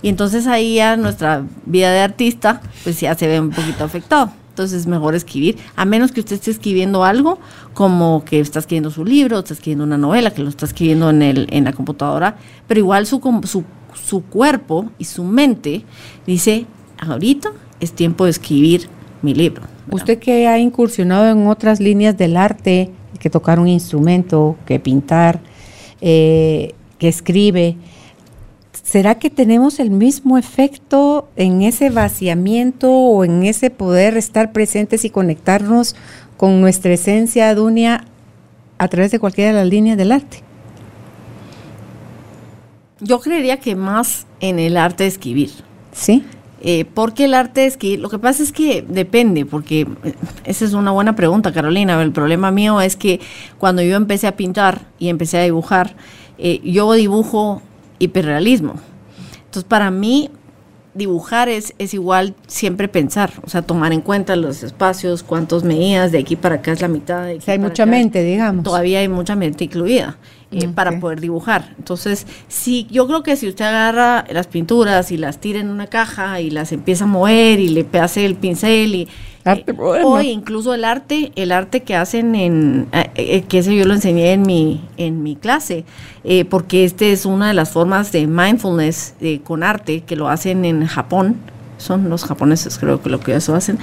Y 0.00 0.08
entonces 0.08 0.46
ahí 0.46 0.76
ya 0.76 0.96
nuestra 0.96 1.42
vida 1.66 1.90
de 1.90 2.00
artista 2.00 2.60
pues 2.84 3.00
ya 3.00 3.16
se 3.16 3.26
ve 3.26 3.40
un 3.40 3.50
poquito 3.50 3.82
afectado 3.82 4.30
entonces 4.58 4.80
es 4.80 4.86
mejor 4.88 5.14
escribir, 5.14 5.56
a 5.76 5.84
menos 5.84 6.10
que 6.10 6.18
usted 6.18 6.34
esté 6.34 6.50
escribiendo 6.50 7.04
algo 7.04 7.38
como 7.74 8.24
que 8.24 8.40
está 8.40 8.58
escribiendo 8.58 8.90
su 8.90 9.04
libro, 9.04 9.38
está 9.38 9.54
escribiendo 9.54 9.84
una 9.84 9.96
novela, 9.96 10.32
que 10.32 10.42
lo 10.42 10.48
está 10.48 10.66
escribiendo 10.66 11.10
en, 11.10 11.22
el, 11.22 11.46
en 11.50 11.62
la 11.62 11.72
computadora, 11.72 12.36
pero 12.66 12.80
igual 12.80 13.06
su, 13.06 13.20
su, 13.44 13.62
su 13.94 14.22
cuerpo 14.24 14.90
y 14.98 15.04
su 15.04 15.22
mente 15.22 15.84
dice, 16.26 16.66
ahorita 16.98 17.52
es 17.78 17.92
tiempo 17.92 18.24
de 18.24 18.30
escribir 18.30 18.88
mi 19.22 19.32
libro. 19.32 19.62
Usted 19.92 20.18
que 20.18 20.48
ha 20.48 20.58
incursionado 20.58 21.28
en 21.28 21.46
otras 21.46 21.78
líneas 21.78 22.18
del 22.18 22.36
arte, 22.36 22.90
que 23.20 23.30
tocar 23.30 23.60
un 23.60 23.68
instrumento, 23.68 24.56
que 24.66 24.80
pintar, 24.80 25.40
eh, 26.00 26.74
que 26.98 27.06
escribe, 27.06 27.76
¿Será 28.82 29.16
que 29.16 29.30
tenemos 29.30 29.80
el 29.80 29.90
mismo 29.90 30.38
efecto 30.38 31.28
en 31.36 31.62
ese 31.62 31.90
vaciamiento 31.90 32.90
o 32.90 33.24
en 33.24 33.44
ese 33.44 33.70
poder 33.70 34.16
estar 34.16 34.52
presentes 34.52 35.04
y 35.04 35.10
conectarnos 35.10 35.94
con 36.36 36.60
nuestra 36.60 36.92
esencia, 36.92 37.54
Dunia, 37.54 38.04
a 38.78 38.88
través 38.88 39.10
de 39.10 39.18
cualquiera 39.18 39.50
de 39.50 39.56
las 39.56 39.68
líneas 39.68 39.96
del 39.96 40.12
arte? 40.12 40.42
Yo 43.00 43.20
creería 43.20 43.58
que 43.58 43.76
más 43.76 44.26
en 44.40 44.58
el 44.58 44.76
arte 44.76 45.04
de 45.04 45.08
escribir. 45.08 45.50
Sí. 45.92 46.24
Eh, 46.60 46.84
porque 46.92 47.26
el 47.26 47.34
arte 47.34 47.60
de 47.60 47.66
escribir, 47.66 48.00
lo 48.00 48.08
que 48.08 48.18
pasa 48.18 48.42
es 48.42 48.50
que 48.50 48.84
depende, 48.88 49.46
porque 49.46 49.86
eh, 50.02 50.14
esa 50.44 50.64
es 50.64 50.72
una 50.72 50.90
buena 50.90 51.14
pregunta, 51.14 51.52
Carolina. 51.52 52.00
El 52.02 52.12
problema 52.12 52.50
mío 52.50 52.80
es 52.80 52.96
que 52.96 53.20
cuando 53.58 53.82
yo 53.82 53.96
empecé 53.96 54.26
a 54.26 54.36
pintar 54.36 54.86
y 54.98 55.08
empecé 55.08 55.38
a 55.38 55.42
dibujar, 55.42 55.94
eh, 56.38 56.60
yo 56.64 56.92
dibujo 56.92 57.62
hiperrealismo. 57.98 58.74
Entonces, 59.36 59.64
para 59.64 59.90
mí, 59.90 60.30
dibujar 60.94 61.48
es, 61.48 61.74
es 61.78 61.94
igual 61.94 62.34
siempre 62.46 62.88
pensar, 62.88 63.32
o 63.44 63.48
sea, 63.48 63.62
tomar 63.62 63.92
en 63.92 64.00
cuenta 64.00 64.36
los 64.36 64.62
espacios, 64.62 65.22
cuántos 65.22 65.64
medías, 65.64 66.12
de 66.12 66.18
aquí 66.18 66.36
para 66.36 66.56
acá 66.56 66.72
es 66.72 66.80
la 66.80 66.88
mitad. 66.88 67.24
De 67.24 67.40
hay 67.46 67.58
mucha 67.58 67.86
mente, 67.86 68.22
digamos. 68.22 68.64
Todavía 68.64 68.98
hay 68.98 69.08
mucha 69.08 69.36
mente 69.36 69.64
incluida. 69.64 70.18
Eh, 70.50 70.66
para 70.68 70.98
poder 70.98 71.20
dibujar. 71.20 71.74
Entonces, 71.76 72.26
sí, 72.48 72.86
yo 72.90 73.06
creo 73.06 73.22
que 73.22 73.36
si 73.36 73.48
usted 73.48 73.66
agarra 73.66 74.24
las 74.30 74.46
pinturas 74.46 75.12
y 75.12 75.18
las 75.18 75.40
tira 75.40 75.60
en 75.60 75.68
una 75.68 75.88
caja 75.88 76.40
y 76.40 76.48
las 76.48 76.72
empieza 76.72 77.04
a 77.04 77.06
mover 77.06 77.60
y 77.60 77.68
le 77.68 77.86
hace 78.00 78.24
el 78.24 78.34
pincel 78.34 78.94
y 78.94 79.08
arte 79.48 79.72
eh, 79.72 79.76
o 80.04 80.20
incluso 80.20 80.74
el 80.74 80.84
arte, 80.84 81.32
el 81.36 81.52
arte 81.52 81.82
que 81.82 81.96
hacen 81.96 82.34
en 82.34 82.86
eh, 82.92 83.42
que 83.48 83.58
ese 83.58 83.74
yo 83.74 83.84
lo 83.84 83.94
enseñé 83.94 84.32
en 84.32 84.42
mi 84.42 84.80
en 84.96 85.22
mi 85.22 85.34
clase, 85.36 85.84
porque 86.50 86.84
este 86.84 87.12
es 87.12 87.24
una 87.26 87.48
de 87.48 87.54
las 87.54 87.70
formas 87.70 88.12
de 88.12 88.26
mindfulness 88.26 89.14
con 89.44 89.62
arte 89.62 90.02
que 90.02 90.14
lo 90.16 90.28
hacen 90.28 90.64
en 90.64 90.86
Japón 90.86 91.36
son 91.78 92.08
los 92.10 92.24
japoneses 92.24 92.76
creo 92.78 93.00
que 93.02 93.08
lo 93.08 93.20
que 93.20 93.34
eso 93.36 93.54
hacen. 93.54 93.78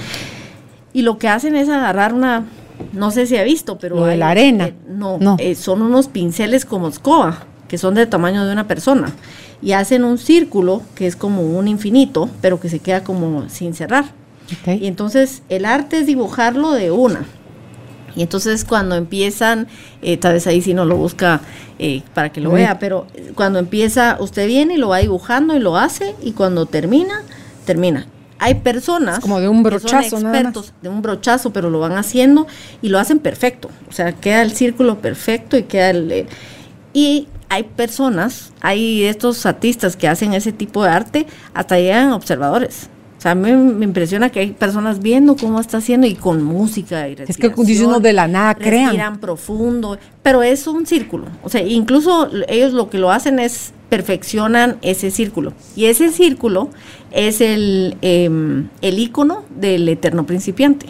Y 0.92 1.02
lo 1.02 1.18
que 1.18 1.28
hacen 1.28 1.56
es 1.56 1.68
agarrar 1.68 2.12
una, 2.14 2.44
no 2.92 3.10
sé 3.10 3.26
si 3.26 3.36
ha 3.36 3.42
visto, 3.42 3.78
pero... 3.78 3.96
Lo 3.96 4.04
de 4.06 4.12
hay- 4.12 4.18
la 4.18 4.30
arena. 4.30 4.66
eh, 4.68 4.74
no, 4.88 5.18
No. 5.18 5.36
eh, 5.38 5.54
son 5.54 5.82
unos 5.82 6.08
pinceles 6.08 6.64
como 6.64 6.88
escoba, 6.88 7.44
que 7.68 7.76
son 7.78 7.94
del 7.94 8.08
tamaño 8.08 8.44
de 8.46 8.52
una 8.52 8.66
persona. 8.66 9.08
Y 9.62 9.72
hacen 9.72 10.04
un 10.04 10.16
círculo 10.18 10.82
que 10.94 11.06
es 11.06 11.16
como 11.16 11.42
un 11.42 11.68
infinito, 11.68 12.28
pero 12.40 12.60
que 12.60 12.68
se 12.70 12.78
queda 12.78 13.02
como 13.02 13.48
sin 13.48 13.74
cerrar. 13.74 14.06
Y 14.80 14.86
entonces 14.86 15.42
el 15.48 15.64
arte 15.64 15.98
es 16.00 16.06
dibujarlo 16.06 16.72
de 16.72 16.90
una. 16.90 17.24
Y 18.14 18.22
entonces 18.22 18.64
cuando 18.64 18.94
empiezan, 18.94 19.66
eh, 20.00 20.16
tal 20.16 20.32
vez 20.34 20.46
ahí 20.46 20.62
sí 20.62 20.72
no 20.72 20.84
lo 20.86 20.96
busca 20.96 21.40
eh, 21.78 22.02
para 22.14 22.32
que 22.32 22.40
lo 22.40 22.50
vea, 22.50 22.78
pero 22.78 23.06
cuando 23.34 23.58
empieza, 23.58 24.16
usted 24.20 24.46
viene 24.46 24.74
y 24.74 24.76
lo 24.78 24.88
va 24.88 24.98
dibujando 24.98 25.54
y 25.54 25.58
lo 25.58 25.76
hace, 25.76 26.14
y 26.22 26.32
cuando 26.32 26.64
termina, 26.66 27.22
termina. 27.66 28.06
Hay 28.38 28.54
personas 28.56 29.16
Es 29.16 29.20
como 29.22 29.40
de 29.40 29.48
un 29.48 29.62
que 29.62 29.70
son 29.70 29.80
brochazo, 29.80 30.16
expertos 30.18 30.72
de 30.82 30.88
un 30.88 31.02
brochazo, 31.02 31.52
pero 31.52 31.68
lo 31.70 31.78
van 31.80 31.92
haciendo 31.92 32.46
y 32.82 32.88
lo 32.88 32.98
hacen 32.98 33.18
perfecto. 33.18 33.70
O 33.88 33.92
sea, 33.92 34.12
queda 34.12 34.42
el 34.42 34.52
círculo 34.52 34.98
perfecto 35.00 35.56
y 35.58 35.64
queda 35.64 35.90
el... 35.90 36.10
el- 36.12 36.26
y 36.94 37.28
hay 37.48 37.62
personas, 37.64 38.52
hay 38.62 39.04
estos 39.04 39.44
artistas 39.46 39.96
que 39.96 40.08
hacen 40.08 40.32
ese 40.34 40.52
tipo 40.52 40.82
de 40.84 40.90
arte, 40.90 41.26
hasta 41.54 41.76
llegan 41.78 42.12
observadores. 42.12 42.88
O 43.16 43.20
sea, 43.20 43.32
a 43.32 43.34
mí 43.34 43.50
me 43.52 43.84
impresiona 43.84 44.30
que 44.30 44.40
hay 44.40 44.50
personas 44.52 45.00
viendo 45.00 45.36
cómo 45.36 45.58
está 45.58 45.78
haciendo 45.78 46.06
y 46.06 46.14
con 46.14 46.42
música 46.42 47.08
y 47.08 47.12
Es 47.12 47.18
que 47.18 47.24
respiración, 47.24 47.66
dice 47.66 47.86
uno 47.86 48.00
de 48.00 48.12
la 48.12 48.28
nada 48.28 48.54
crean. 48.54 48.90
respiran 48.90 49.20
profundo, 49.20 49.98
pero 50.22 50.42
es 50.42 50.66
un 50.66 50.86
círculo. 50.86 51.26
O 51.42 51.48
sea, 51.48 51.62
incluso 51.62 52.28
ellos 52.48 52.72
lo 52.72 52.90
que 52.90 52.98
lo 52.98 53.10
hacen 53.10 53.38
es 53.38 53.72
perfeccionan 53.88 54.76
ese 54.82 55.10
círculo. 55.10 55.54
Y 55.74 55.86
ese 55.86 56.10
círculo 56.10 56.70
es 57.10 57.40
el, 57.40 57.96
em, 58.02 58.68
el 58.82 58.98
icono 58.98 59.44
del 59.50 59.88
eterno 59.88 60.26
principiante. 60.26 60.86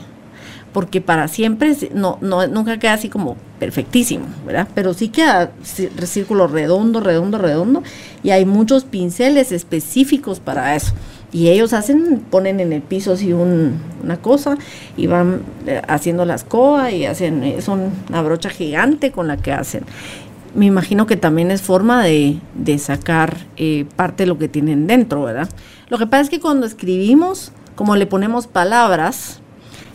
Porque 0.73 1.01
para 1.01 1.29
siempre 1.29 1.75
no, 1.95 2.19
no, 2.21 2.47
nunca 2.49 2.79
queda 2.79 2.95
así 2.95 3.09
como 3.09 3.37
perfectísimo, 3.59 4.27
¿verdad? 4.45 4.69
Pero 4.75 4.93
sí 4.93 5.09
queda 5.09 5.53
círculo 6.05 6.49
redondo, 6.49 7.01
redondo, 7.01 7.39
redondo. 7.39 7.83
Y 8.23 8.31
hay 8.31 8.45
muchos 8.45 8.85
pinceles 8.85 9.53
específicos 9.53 10.41
para 10.41 10.77
eso. 10.77 10.93
Y 11.37 11.51
ellos 11.51 11.75
hacen, 11.75 12.23
ponen 12.31 12.61
en 12.61 12.73
el 12.73 12.81
piso 12.81 13.13
así 13.13 13.35
un- 13.35 13.75
una 14.03 14.17
cosa 14.17 14.57
y 14.97 15.07
van 15.07 15.43
eh, 15.67 15.83
haciendo 15.87 16.25
la 16.25 16.35
escoba 16.35 16.91
y 16.93 17.05
hacen, 17.05 17.45
es 17.45 17.69
un- 17.69 17.93
una 18.09 18.23
brocha 18.23 18.49
gigante 18.49 19.11
con 19.13 19.27
la 19.29 19.37
que 19.37 19.53
hacen. 19.53 19.85
Me 20.55 20.65
imagino 20.65 21.07
que 21.07 21.19
también 21.19 21.51
es 21.51 21.61
forma 21.61 22.03
de, 22.03 22.39
de 22.55 22.79
sacar 22.79 23.37
eh, 23.59 23.85
parte 23.97 24.23
de 24.23 24.29
lo 24.29 24.39
que 24.39 24.49
tienen 24.49 24.87
dentro, 24.87 25.25
¿verdad? 25.25 25.51
Lo 25.91 25.99
que 25.99 26.07
pasa 26.07 26.23
es 26.23 26.31
que 26.31 26.41
cuando 26.41 26.65
escribimos, 26.67 27.53
como 27.75 27.97
le 27.97 28.07
ponemos 28.07 28.47
palabras, 28.47 29.41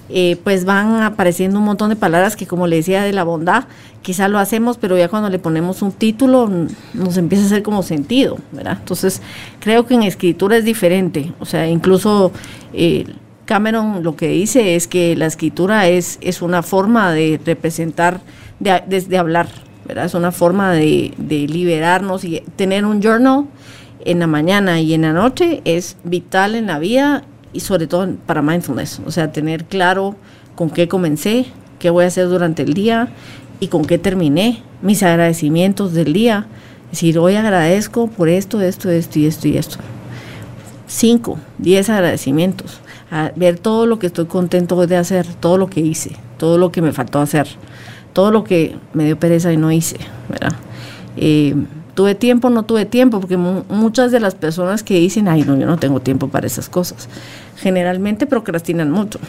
eh, 0.09 0.37
pues 0.43 0.63
van 0.65 1.01
apareciendo 1.01 1.57
un 1.57 1.65
montón 1.65 1.89
de 1.89 1.95
palabras 1.95 2.35
que 2.35 2.45
como 2.45 2.67
le 2.67 2.75
decía 2.75 3.01
de 3.01 3.13
la 3.13 3.23
bondad, 3.23 3.63
quizá 4.02 4.28
lo 4.28 4.39
hacemos, 4.39 4.78
pero 4.78 4.97
ya 4.97 5.08
cuando 5.10 5.30
le 5.30 5.39
ponemos 5.39 5.82
un 5.82 5.91
título 5.91 6.49
nos 6.93 7.18
empieza 7.18 7.43
a 7.43 7.47
hacer 7.47 7.64
como 7.64 7.84
sentido, 7.84 8.38
¿verdad? 8.52 8.78
Entonces 8.80 9.22
creo 9.60 9.86
que 9.86 9.93
en 9.93 10.04
escritura 10.04 10.58
es 10.58 10.66
diferente, 10.66 11.34
o 11.39 11.45
sea, 11.45 11.68
incluso 11.68 12.32
eh, 12.74 13.06
Cameron 13.45 14.04
lo 14.04 14.16
que 14.16 14.30
dice 14.30 14.76
es 14.76 14.88
que 14.88 15.16
la 15.16 15.26
escritura 15.26 15.88
es, 15.88 16.18
es 16.22 16.41
una 16.41 16.64
forma 16.64 17.12
de 17.12 17.39
representar, 17.45 18.22
de, 18.60 18.82
de- 19.08 19.18
hablar, 19.18 19.47
¿verdad? 19.86 20.06
Es 20.06 20.14
una 20.14 20.32
forma 20.32 20.72
de, 20.72 21.14
de 21.18 21.47
liberarnos 21.47 22.24
y 22.24 22.41
tener 22.56 22.86
un 22.86 23.02
journal 23.02 23.45
en 24.06 24.20
la 24.20 24.28
mañana 24.28 24.80
y 24.80 24.93
en 24.93 25.02
la 25.02 25.12
noche 25.14 25.62
es 25.66 25.97
vital 26.04 26.56
en 26.56 26.68
la 26.68 26.80
vida 26.80 27.24
y 27.54 27.60
sobre 27.60 27.88
todo 27.88 28.08
para 28.26 28.41
mindfulness, 28.41 29.02
o 29.06 29.12
sea, 29.12 29.32
tener 29.32 29.66
claro 29.66 30.16
con 30.56 30.70
qué 30.70 30.88
comencé, 30.88 31.45
qué 31.80 31.89
voy 31.89 32.06
a 32.06 32.08
hacer 32.08 32.30
durante 32.30 32.62
el 32.64 32.74
día 32.74 33.10
y 33.62 33.68
con 33.70 33.86
qué 33.86 33.97
terminé, 33.97 34.62
mis 34.82 35.01
agradecimientos 35.03 35.93
del 35.93 36.12
día, 36.12 36.47
es 36.88 36.97
decir, 36.97 37.18
hoy 37.20 37.36
agradezco 37.36 38.07
por 38.07 38.28
esto, 38.28 38.59
esto, 38.59 38.89
esto 38.89 39.20
y 39.20 39.26
esto 39.28 39.47
y 39.47 39.55
esto. 39.55 39.78
Cinco, 40.88 41.38
diez 41.57 41.89
agradecimientos, 41.89 42.82
ver 43.38 43.57
todo 43.59 43.86
lo 43.86 43.97
que 43.97 44.07
estoy 44.07 44.26
contento 44.26 44.86
de 44.86 44.97
hacer, 44.97 45.26
todo 45.39 45.57
lo 45.57 45.68
que 45.68 45.80
hice, 45.80 46.18
todo 46.38 46.57
lo 46.57 46.72
que 46.74 46.82
me 46.82 46.91
faltó 46.91 47.20
hacer, 47.22 47.47
todo 48.12 48.32
lo 48.32 48.43
que 48.43 48.76
me 48.93 49.05
dio 49.05 49.18
pereza 49.18 49.53
y 49.53 49.57
no 49.57 49.72
hice, 49.72 49.97
¿verdad? 50.28 50.51
Eh, 51.16 51.55
tuve 51.93 52.16
tiempo, 52.16 52.49
no 52.49 52.64
tuve 52.64 52.86
tiempo, 52.86 53.22
porque 53.22 53.38
mu- 53.38 53.64
muchas 53.70 54.12
de 54.12 54.20
las 54.20 54.36
personas 54.36 54.84
que 54.84 54.95
dicen, 54.95 55.30
ay, 55.30 55.43
no, 55.43 55.55
yo 55.55 55.66
no 55.66 55.78
tengo 55.78 56.01
tiempo 56.01 56.28
para 56.28 56.45
esas 56.47 56.68
cosas, 56.68 57.07
generalmente 57.55 58.26
procrastinan 58.26 58.91
mucho. 58.91 59.20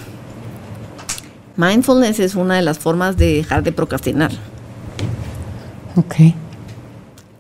Mindfulness 1.57 2.19
es 2.21 2.35
una 2.35 2.57
de 2.57 2.63
las 2.63 2.79
formas 2.79 3.17
de 3.17 3.35
dejar 3.35 3.63
de 3.63 3.73
procrastinar. 3.73 4.31
Ok. 5.97 6.15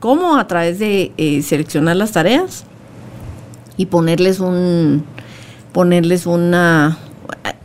¿Cómo? 0.00 0.36
A 0.36 0.46
través 0.46 0.78
de 0.78 1.12
eh, 1.16 1.42
seleccionar 1.42 1.96
las 1.96 2.12
tareas 2.12 2.64
y 3.76 3.86
ponerles 3.86 4.40
un, 4.40 5.04
ponerles 5.72 6.26
una, 6.26 6.98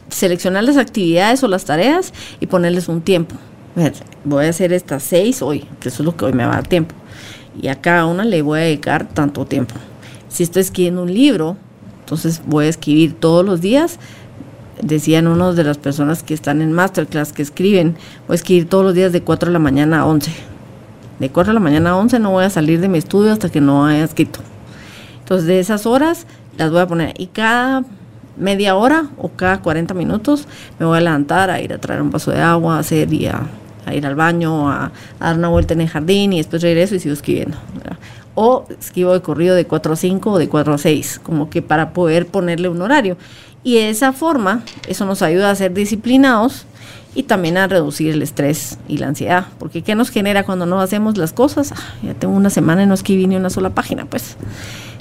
seleccionar 0.10 0.64
las 0.64 0.78
actividades 0.78 1.44
o 1.44 1.48
las 1.48 1.66
tareas 1.66 2.14
y 2.40 2.48
ponerles 2.48 2.88
un 2.88 3.02
tiempo. 3.02 3.36
Voy 4.24 4.46
a 4.46 4.50
hacer 4.50 4.74
estas 4.74 5.04
seis 5.04 5.42
hoy, 5.42 5.66
que 5.80 5.90
eso 5.90 6.02
es 6.02 6.06
lo 6.06 6.16
que 6.16 6.26
hoy 6.26 6.34
me 6.34 6.46
va 6.46 6.54
a 6.54 6.56
dar 6.56 6.68
tiempo. 6.68 6.96
Y 7.62 7.68
a 7.68 7.80
cada 7.80 8.06
una 8.06 8.24
le 8.24 8.42
voy 8.42 8.60
a 8.60 8.64
dedicar 8.64 9.08
tanto 9.08 9.46
tiempo. 9.46 9.76
Si 10.30 10.44
estoy 10.44 10.62
escribiendo 10.62 11.04
un 11.04 11.14
libro, 11.14 11.58
entonces 12.00 12.42
voy 12.46 12.66
a 12.66 12.70
escribir 12.70 13.14
todos 13.14 13.46
los 13.46 13.62
días. 13.62 14.00
Decían 14.82 15.28
unos 15.28 15.56
de 15.56 15.64
las 15.64 15.78
personas 15.78 16.24
que 16.24 16.34
están 16.34 16.62
en 16.62 16.72
masterclass 16.72 17.34
que 17.34 17.42
escriben, 17.42 17.96
voy 18.28 18.36
a 18.36 18.36
escribir 18.36 18.70
todos 18.70 18.84
los 18.84 18.94
días 18.94 19.12
de 19.12 19.22
4 19.22 19.48
de 19.48 19.54
la 19.54 19.60
mañana 19.60 20.02
a 20.02 20.06
11. 20.06 20.32
De 21.20 21.30
4 21.30 21.52
de 21.52 21.54
la 21.56 21.60
mañana 21.60 21.92
a 21.92 21.96
11 21.98 22.20
no 22.20 22.32
voy 22.32 22.46
a 22.46 22.50
salir 22.50 22.80
de 22.80 22.88
mi 22.88 22.98
estudio 22.98 23.32
hasta 23.32 23.50
que 23.50 23.62
no 23.62 23.86
haya 23.86 24.04
escrito. 24.04 24.40
Entonces, 25.20 25.48
de 25.48 25.60
esas 25.60 25.86
horas 25.86 26.26
las 26.58 26.72
voy 26.72 26.82
a 26.82 26.88
poner. 26.88 27.14
Y 27.18 27.28
cada 27.28 27.84
media 28.38 28.76
hora 28.76 29.08
o 29.18 29.30
cada 29.30 29.62
40 29.62 29.94
minutos 29.94 30.48
me 30.80 30.86
voy 30.86 30.98
a 30.98 31.02
levantar 31.02 31.50
a 31.50 31.60
ir 31.60 31.74
a 31.74 31.80
traer 31.80 32.02
un 32.02 32.12
vaso 32.12 32.32
de 32.32 32.40
agua, 32.40 32.78
a 32.78 32.80
hacer 32.80 33.12
y 33.12 33.26
a, 33.26 33.42
a 33.86 33.96
ir 33.96 34.06
al 34.06 34.16
baño, 34.16 34.70
a, 34.70 34.92
a 35.20 35.26
dar 35.26 35.38
una 35.38 35.50
vuelta 35.50 35.74
en 35.74 35.82
el 35.82 35.90
jardín 35.90 36.34
y 36.34 36.38
después 36.38 36.62
regreso 36.62 36.96
y 36.96 37.00
sigo 37.00 37.14
escribiendo. 37.14 37.58
¿verdad? 37.76 37.98
O 38.36 38.66
escribo 38.80 39.14
de 39.14 39.22
corrido 39.22 39.56
de 39.56 39.66
4 39.66 39.94
a 39.94 39.96
5 39.96 40.32
o 40.32 40.38
de 40.38 40.48
4 40.48 40.74
a 40.74 40.78
6, 40.78 41.22
como 41.24 41.50
que 41.50 41.62
para 41.62 41.94
poder 41.94 42.28
ponerle 42.28 42.70
un 42.70 42.82
horario. 42.82 43.18
Y 43.64 43.76
de 43.76 43.90
esa 43.90 44.14
forma, 44.14 44.64
eso 44.88 45.06
nos 45.06 45.22
ayuda 45.22 45.52
a 45.52 45.56
ser 45.56 45.74
disciplinados 45.74 46.66
y 47.16 47.24
también 47.24 47.58
a 47.58 47.68
reducir 47.68 48.12
el 48.12 48.22
estrés 48.22 48.78
y 48.88 48.98
la 48.98 49.08
ansiedad. 49.08 49.48
Porque 49.60 49.82
¿qué 49.82 49.96
nos 49.96 50.10
genera 50.10 50.44
cuando 50.44 50.66
no 50.66 50.80
hacemos 50.80 51.18
las 51.18 51.34
cosas? 51.34 51.72
Ah, 51.72 51.94
ya 52.04 52.14
tengo 52.14 52.36
una 52.36 52.50
semana 52.50 52.84
y 52.84 52.86
no 52.86 52.94
escribí 52.94 53.28
ni 53.28 53.36
una 53.36 53.50
sola 53.50 53.72
página, 53.72 54.06
pues. 54.06 54.38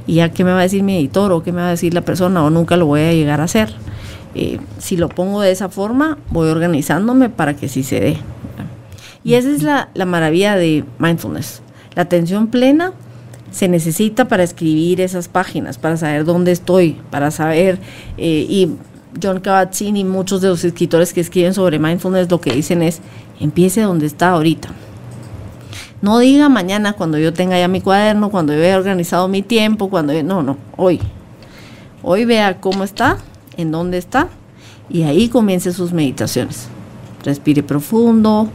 Y 0.06 0.14
ya 0.14 0.30
qué 0.30 0.42
me 0.42 0.52
va 0.52 0.60
a 0.60 0.62
decir 0.62 0.82
mi 0.82 0.96
editor 0.96 1.32
o 1.32 1.42
qué 1.42 1.52
me 1.52 1.60
va 1.60 1.68
a 1.68 1.70
decir 1.70 1.92
la 1.92 2.00
persona 2.00 2.42
o 2.42 2.50
nunca 2.50 2.76
lo 2.76 2.86
voy 2.86 3.00
a 3.02 3.12
llegar 3.12 3.40
a 3.40 3.44
hacer. 3.44 3.74
Eh, 4.34 4.60
si 4.78 4.96
lo 4.96 5.08
pongo 5.08 5.42
de 5.42 5.50
esa 5.50 5.68
forma, 5.68 6.18
voy 6.30 6.48
organizándome 6.48 7.28
para 7.28 7.54
que 7.54 7.68
sí 7.68 7.82
se 7.82 8.00
dé. 8.00 8.18
Y 9.22 9.34
esa 9.34 9.50
es 9.50 9.62
la, 9.62 9.90
la 9.94 10.06
maravilla 10.06 10.56
de 10.56 10.84
mindfulness. 10.98 11.60
La 11.94 12.02
atención 12.02 12.46
plena 12.46 12.92
se 13.50 13.68
necesita 13.68 14.28
para 14.28 14.42
escribir 14.42 15.00
esas 15.00 15.28
páginas, 15.28 15.78
para 15.78 15.96
saber 15.96 16.24
dónde 16.24 16.52
estoy, 16.52 16.96
para 17.10 17.30
saber, 17.30 17.78
eh, 18.18 18.46
y 18.48 18.70
John 19.22 19.40
Kabat-Zinn 19.40 19.96
y 19.96 20.04
muchos 20.04 20.40
de 20.40 20.48
los 20.48 20.64
escritores 20.64 21.12
que 21.12 21.20
escriben 21.20 21.54
sobre 21.54 21.78
mindfulness 21.78 22.30
lo 22.30 22.40
que 22.40 22.52
dicen 22.52 22.82
es, 22.82 23.00
empiece 23.40 23.80
donde 23.80 24.06
está 24.06 24.30
ahorita. 24.30 24.68
No 26.02 26.18
diga 26.18 26.48
mañana 26.48 26.92
cuando 26.92 27.18
yo 27.18 27.32
tenga 27.32 27.58
ya 27.58 27.68
mi 27.68 27.80
cuaderno, 27.80 28.30
cuando 28.30 28.52
yo 28.52 28.60
haya 28.60 28.76
organizado 28.76 29.28
mi 29.28 29.42
tiempo, 29.42 29.88
cuando 29.88 30.12
yo, 30.12 30.22
no, 30.22 30.42
no, 30.42 30.58
hoy. 30.76 31.00
Hoy 32.02 32.24
vea 32.24 32.60
cómo 32.60 32.84
está, 32.84 33.18
en 33.56 33.72
dónde 33.72 33.98
está, 33.98 34.28
y 34.90 35.02
ahí 35.02 35.28
comience 35.28 35.72
sus 35.72 35.92
meditaciones. 35.92 36.68
Respire 37.24 37.62
profundo. 37.62 38.48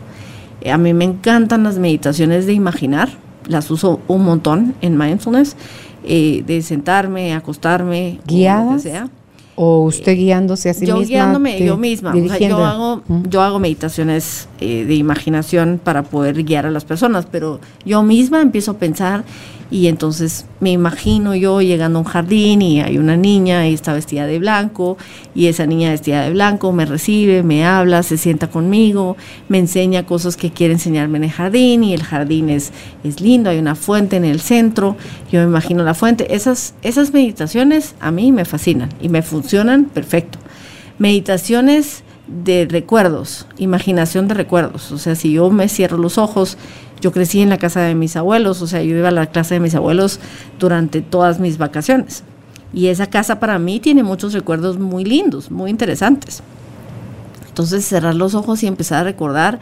A 0.71 0.77
mí 0.77 0.93
me 0.93 1.05
encantan 1.05 1.63
las 1.63 1.77
meditaciones 1.79 2.45
de 2.45 2.53
imaginar, 2.53 3.09
las 3.51 3.69
uso 3.69 3.99
un 4.07 4.23
montón 4.25 4.73
en 4.81 4.97
mindfulness, 4.97 5.55
eh, 6.03 6.43
de 6.47 6.61
sentarme, 6.63 7.33
acostarme, 7.35 8.13
o 8.13 8.15
lo 8.17 8.23
que 8.27 8.33
¿Guiadas? 8.35 8.81
sea 8.81 9.09
O 9.55 9.83
usted 9.83 10.15
guiándose 10.15 10.69
a 10.69 10.73
sí 10.73 10.85
yo 10.87 10.95
misma. 10.97 11.07
guiándome 11.09 11.57
te- 11.57 11.65
yo 11.65 11.77
misma. 11.77 12.15
O 12.15 12.27
sea, 12.27 12.39
yo 12.39 12.65
hago, 12.65 13.03
yo 13.29 13.41
hago 13.41 13.59
meditaciones 13.59 14.47
eh, 14.59 14.85
de 14.85 14.95
imaginación 14.95 15.79
para 15.83 16.01
poder 16.03 16.41
guiar 16.43 16.65
a 16.65 16.71
las 16.71 16.85
personas, 16.85 17.27
pero 17.29 17.59
yo 17.85 18.01
misma 18.01 18.41
empiezo 18.41 18.71
a 18.71 18.73
pensar 18.77 19.23
Y 19.71 19.87
entonces 19.87 20.45
me 20.59 20.71
imagino 20.71 21.33
yo 21.33 21.61
llegando 21.61 21.99
a 21.99 22.01
un 22.01 22.07
jardín 22.07 22.61
y 22.61 22.81
hay 22.81 22.97
una 22.97 23.15
niña 23.15 23.69
y 23.69 23.73
está 23.73 23.93
vestida 23.93 24.27
de 24.27 24.37
blanco 24.37 24.97
y 25.33 25.47
esa 25.47 25.65
niña 25.65 25.91
vestida 25.91 26.23
de 26.23 26.31
blanco 26.31 26.73
me 26.73 26.85
recibe, 26.85 27.41
me 27.41 27.65
habla, 27.65 28.03
se 28.03 28.17
sienta 28.17 28.49
conmigo, 28.49 29.15
me 29.47 29.59
enseña 29.59 30.05
cosas 30.05 30.35
que 30.35 30.51
quiere 30.51 30.73
enseñarme 30.73 31.19
en 31.19 31.23
el 31.23 31.31
jardín 31.31 31.85
y 31.85 31.93
el 31.93 32.03
jardín 32.03 32.49
es, 32.49 32.73
es 33.05 33.21
lindo, 33.21 33.49
hay 33.49 33.59
una 33.59 33.75
fuente 33.75 34.17
en 34.17 34.25
el 34.25 34.41
centro, 34.41 34.97
yo 35.31 35.39
me 35.39 35.45
imagino 35.45 35.83
la 35.83 35.93
fuente. 35.93 36.35
Esas, 36.35 36.75
esas 36.81 37.13
meditaciones 37.13 37.95
a 38.01 38.11
mí 38.11 38.33
me 38.33 38.43
fascinan 38.43 38.89
y 39.01 39.07
me 39.07 39.21
funcionan 39.21 39.85
perfecto. 39.85 40.37
Meditaciones 40.99 42.03
de 42.27 42.67
recuerdos, 42.69 43.47
imaginación 43.57 44.27
de 44.27 44.33
recuerdos. 44.33 44.91
O 44.91 44.97
sea, 44.97 45.15
si 45.15 45.33
yo 45.33 45.49
me 45.49 45.67
cierro 45.69 45.97
los 45.97 46.17
ojos, 46.17 46.57
yo 47.01 47.11
crecí 47.11 47.41
en 47.41 47.49
la 47.49 47.57
casa 47.57 47.81
de 47.81 47.95
mis 47.95 48.15
abuelos, 48.15 48.61
o 48.61 48.67
sea, 48.67 48.81
yo 48.83 48.95
iba 48.95 49.09
a 49.09 49.11
la 49.11 49.25
casa 49.25 49.55
de 49.55 49.59
mis 49.59 49.75
abuelos 49.75 50.19
durante 50.59 51.01
todas 51.01 51.39
mis 51.39 51.57
vacaciones. 51.57 52.23
Y 52.73 52.87
esa 52.87 53.07
casa 53.07 53.39
para 53.39 53.59
mí 53.59 53.79
tiene 53.79 54.03
muchos 54.03 54.33
recuerdos 54.33 54.79
muy 54.79 55.03
lindos, 55.03 55.51
muy 55.51 55.69
interesantes. 55.69 56.41
Entonces 57.47 57.83
cerrar 57.83 58.15
los 58.15 58.33
ojos 58.33 58.63
y 58.63 58.67
empezar 58.67 59.01
a 59.01 59.03
recordar 59.03 59.59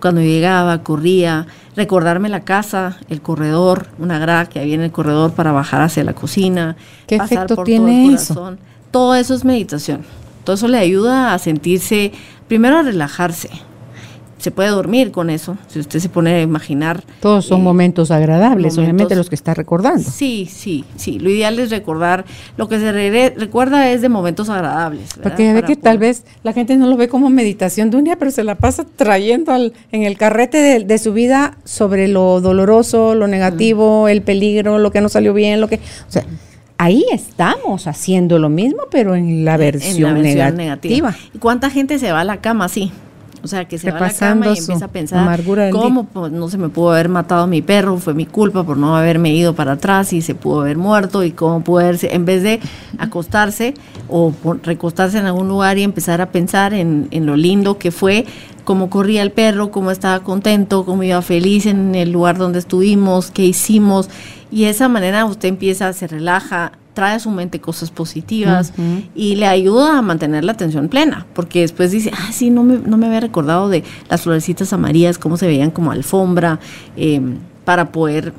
cuando 0.00 0.20
llegaba, 0.20 0.82
corría, 0.82 1.46
recordarme 1.76 2.28
la 2.28 2.40
casa, 2.40 2.98
el 3.08 3.22
corredor, 3.22 3.86
una 3.98 4.18
grada 4.18 4.46
que 4.46 4.60
había 4.60 4.74
en 4.74 4.82
el 4.82 4.92
corredor 4.92 5.32
para 5.32 5.52
bajar 5.52 5.80
hacia 5.80 6.04
la 6.04 6.12
cocina. 6.12 6.76
¿Qué 7.06 7.16
efecto 7.16 7.62
tiene 7.64 8.12
eso? 8.12 8.56
Todo 8.90 9.14
eso 9.14 9.34
es 9.34 9.44
meditación. 9.44 10.02
Todo 10.44 10.54
eso 10.54 10.68
le 10.68 10.78
ayuda 10.78 11.34
a 11.34 11.38
sentirse, 11.38 12.12
primero 12.48 12.78
a 12.78 12.82
relajarse. 12.82 13.50
Se 14.42 14.50
puede 14.50 14.70
dormir 14.70 15.12
con 15.12 15.30
eso, 15.30 15.56
si 15.68 15.78
usted 15.78 16.00
se 16.00 16.08
pone 16.08 16.34
a 16.34 16.42
imaginar. 16.42 17.04
Todos 17.20 17.46
son 17.46 17.60
eh, 17.60 17.62
momentos 17.62 18.10
agradables, 18.10 18.76
obviamente 18.76 19.14
los 19.14 19.28
que 19.28 19.36
está 19.36 19.54
recordando. 19.54 20.02
Sí, 20.02 20.48
sí, 20.50 20.84
sí. 20.96 21.20
Lo 21.20 21.30
ideal 21.30 21.60
es 21.60 21.70
recordar, 21.70 22.24
lo 22.56 22.68
que 22.68 22.80
se 22.80 22.90
recuerda 23.36 23.88
es 23.92 24.02
de 24.02 24.08
momentos 24.08 24.48
agradables. 24.48 25.10
Porque 25.22 25.52
ve 25.52 25.62
que 25.62 25.76
tal 25.76 25.98
vez 25.98 26.24
la 26.42 26.52
gente 26.52 26.76
no 26.76 26.88
lo 26.88 26.96
ve 26.96 27.06
como 27.06 27.30
meditación 27.30 27.90
de 27.90 27.98
un 27.98 28.02
día, 28.02 28.16
pero 28.16 28.32
se 28.32 28.42
la 28.42 28.56
pasa 28.56 28.84
trayendo 28.96 29.52
al, 29.52 29.74
en 29.92 30.02
el 30.02 30.18
carrete 30.18 30.84
de, 30.84 30.98
su 30.98 31.12
vida 31.12 31.56
sobre 31.62 32.08
lo 32.08 32.40
doloroso, 32.40 33.14
lo 33.14 33.28
negativo, 33.28 34.08
el 34.08 34.22
peligro, 34.22 34.80
lo 34.80 34.90
que 34.90 35.00
no 35.00 35.08
salió 35.08 35.34
bien, 35.34 35.60
lo 35.60 35.68
que... 35.68 35.76
O 35.76 36.10
sea, 36.10 36.24
ahí 36.78 37.04
estamos 37.12 37.86
haciendo 37.86 38.40
lo 38.40 38.48
mismo, 38.48 38.82
pero 38.90 39.14
en 39.14 39.44
la 39.44 39.56
versión, 39.56 40.20
negativa. 40.20 41.14
¿Y 41.32 41.38
cuánta 41.38 41.70
gente 41.70 42.00
se 42.00 42.10
va 42.10 42.22
a 42.22 42.24
la 42.24 42.38
cama 42.38 42.64
así? 42.64 42.90
O 43.44 43.48
sea, 43.48 43.64
que 43.64 43.76
se 43.78 43.90
va 43.90 43.98
a 43.98 44.00
la 44.02 44.12
cama 44.12 44.46
y 44.46 44.58
empieza 44.58 44.84
a 44.84 44.88
pensar 44.88 45.40
cómo 45.72 46.04
pues, 46.04 46.30
no 46.30 46.48
se 46.48 46.58
me 46.58 46.68
pudo 46.68 46.92
haber 46.92 47.08
matado 47.08 47.42
a 47.42 47.46
mi 47.46 47.60
perro, 47.60 47.98
fue 47.98 48.14
mi 48.14 48.24
culpa 48.24 48.62
por 48.64 48.76
no 48.76 48.96
haberme 48.96 49.34
ido 49.34 49.54
para 49.54 49.72
atrás 49.72 50.12
y 50.12 50.22
se 50.22 50.34
pudo 50.34 50.60
haber 50.60 50.78
muerto 50.78 51.24
y 51.24 51.32
cómo 51.32 51.64
poderse, 51.64 52.14
en 52.14 52.24
vez 52.24 52.42
de 52.42 52.60
acostarse 52.98 53.74
o 54.08 54.32
recostarse 54.62 55.18
en 55.18 55.26
algún 55.26 55.48
lugar 55.48 55.76
y 55.78 55.82
empezar 55.82 56.20
a 56.20 56.30
pensar 56.30 56.72
en, 56.72 57.08
en 57.10 57.26
lo 57.26 57.36
lindo 57.36 57.78
que 57.78 57.90
fue, 57.90 58.26
cómo 58.64 58.90
corría 58.90 59.22
el 59.22 59.32
perro, 59.32 59.70
cómo 59.70 59.90
estaba 59.90 60.22
contento, 60.22 60.84
cómo 60.84 61.02
iba 61.02 61.20
feliz 61.22 61.66
en 61.66 61.94
el 61.94 62.12
lugar 62.12 62.38
donde 62.38 62.58
estuvimos, 62.58 63.30
qué 63.30 63.44
hicimos. 63.44 64.08
Y 64.50 64.64
de 64.64 64.70
esa 64.70 64.88
manera 64.88 65.24
usted 65.24 65.48
empieza, 65.48 65.92
se 65.92 66.06
relaja, 66.06 66.72
trae 66.94 67.14
a 67.14 67.18
su 67.18 67.30
mente 67.30 67.60
cosas 67.60 67.90
positivas 67.90 68.72
y 69.14 69.36
le 69.36 69.46
ayuda 69.46 69.98
a 69.98 70.02
mantener 70.02 70.44
la 70.44 70.52
atención 70.52 70.88
plena, 70.88 71.26
porque 71.34 71.60
después 71.60 71.90
dice, 71.90 72.10
ah, 72.14 72.32
sí, 72.32 72.50
no 72.50 72.62
me, 72.64 72.78
no 72.78 72.96
me 72.96 73.06
había 73.06 73.20
recordado 73.20 73.68
de 73.68 73.82
las 74.08 74.22
florecitas 74.22 74.72
amarillas, 74.72 75.18
cómo 75.18 75.36
se 75.36 75.46
veían 75.46 75.70
como 75.70 75.90
alfombra, 75.92 76.60
em, 76.96 77.38
para 77.64 77.92
poder 77.92 78.34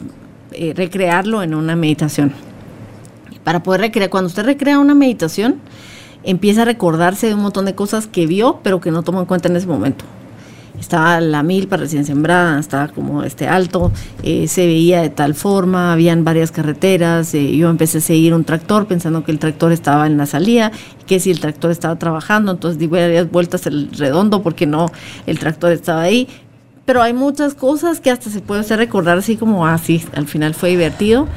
eh, 0.51 0.73
recrearlo 0.75 1.41
en 1.41 1.55
una 1.55 1.75
meditación. 1.75 2.33
Para 3.43 3.63
poder 3.63 3.81
recrear, 3.81 4.09
cuando 4.09 4.27
usted 4.27 4.43
recrea 4.43 4.79
una 4.79 4.93
meditación, 4.93 5.55
empieza 6.23 6.61
a 6.61 6.65
recordarse 6.65 7.27
de 7.27 7.33
un 7.33 7.41
montón 7.41 7.65
de 7.65 7.75
cosas 7.75 8.07
que 8.07 8.27
vio, 8.27 8.59
pero 8.63 8.79
que 8.79 8.91
no 8.91 9.03
tomó 9.03 9.19
en 9.19 9.25
cuenta 9.25 9.49
en 9.49 9.55
ese 9.55 9.67
momento 9.67 10.05
estaba 10.79 11.19
la 11.21 11.43
milpa 11.43 11.77
recién 11.77 12.05
sembrada, 12.05 12.59
estaba 12.59 12.87
como 12.87 13.23
este 13.23 13.47
alto, 13.47 13.91
eh, 14.23 14.47
se 14.47 14.65
veía 14.65 15.01
de 15.01 15.09
tal 15.09 15.35
forma, 15.35 15.93
habían 15.93 16.23
varias 16.23 16.51
carreteras, 16.51 17.33
eh, 17.33 17.55
yo 17.55 17.69
empecé 17.69 17.99
a 17.99 18.01
seguir 18.01 18.33
un 18.33 18.43
tractor 18.43 18.87
pensando 18.87 19.23
que 19.23 19.31
el 19.31 19.39
tractor 19.39 19.71
estaba 19.71 20.07
en 20.07 20.17
la 20.17 20.25
salida, 20.25 20.71
que 21.05 21.19
si 21.19 21.31
el 21.31 21.39
tractor 21.39 21.71
estaba 21.71 21.97
trabajando, 21.97 22.51
entonces 22.51 22.79
di 22.79 22.87
varias 22.87 23.29
vueltas 23.29 23.65
el 23.67 23.89
redondo 23.91 24.41
porque 24.41 24.65
no, 24.65 24.91
el 25.25 25.39
tractor 25.39 25.71
estaba 25.71 26.01
ahí. 26.01 26.27
Pero 26.85 27.01
hay 27.01 27.13
muchas 27.13 27.53
cosas 27.53 28.01
que 28.01 28.11
hasta 28.11 28.29
se 28.29 28.41
puede 28.41 28.61
hacer 28.61 28.77
recordar 28.77 29.17
así 29.17 29.37
como 29.37 29.65
así, 29.65 30.03
ah, 30.07 30.17
al 30.17 30.27
final 30.27 30.53
fue 30.53 30.69
divertido 30.69 31.27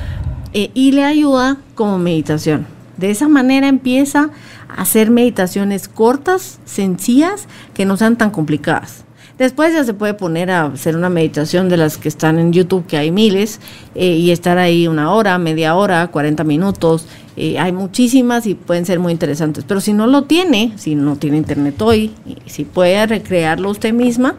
eh, 0.52 0.70
y 0.74 0.92
le 0.92 1.04
ayuda 1.04 1.58
como 1.76 1.98
meditación. 1.98 2.66
De 2.96 3.10
esa 3.10 3.28
manera 3.28 3.68
empieza 3.68 4.30
a 4.68 4.82
hacer 4.82 5.10
meditaciones 5.10 5.86
cortas, 5.86 6.58
sencillas, 6.64 7.46
que 7.74 7.84
no 7.84 7.96
sean 7.96 8.16
tan 8.16 8.30
complicadas. 8.30 9.05
Después 9.38 9.74
ya 9.74 9.84
se 9.84 9.92
puede 9.92 10.14
poner 10.14 10.50
a 10.50 10.66
hacer 10.66 10.96
una 10.96 11.10
meditación 11.10 11.68
de 11.68 11.76
las 11.76 11.98
que 11.98 12.08
están 12.08 12.38
en 12.38 12.52
YouTube, 12.52 12.86
que 12.86 12.96
hay 12.96 13.10
miles, 13.10 13.60
eh, 13.94 14.12
y 14.12 14.30
estar 14.30 14.56
ahí 14.56 14.88
una 14.88 15.12
hora, 15.12 15.36
media 15.38 15.74
hora, 15.74 16.06
40 16.08 16.42
minutos. 16.44 17.06
Eh, 17.36 17.58
hay 17.58 17.72
muchísimas 17.72 18.46
y 18.46 18.54
pueden 18.54 18.86
ser 18.86 18.98
muy 18.98 19.12
interesantes. 19.12 19.64
Pero 19.64 19.80
si 19.80 19.92
no 19.92 20.06
lo 20.06 20.22
tiene, 20.22 20.72
si 20.76 20.94
no 20.94 21.16
tiene 21.16 21.36
internet 21.36 21.80
hoy, 21.82 22.12
si 22.46 22.64
puede 22.64 23.06
recrearlo 23.06 23.70
usted 23.70 23.92
misma 23.92 24.36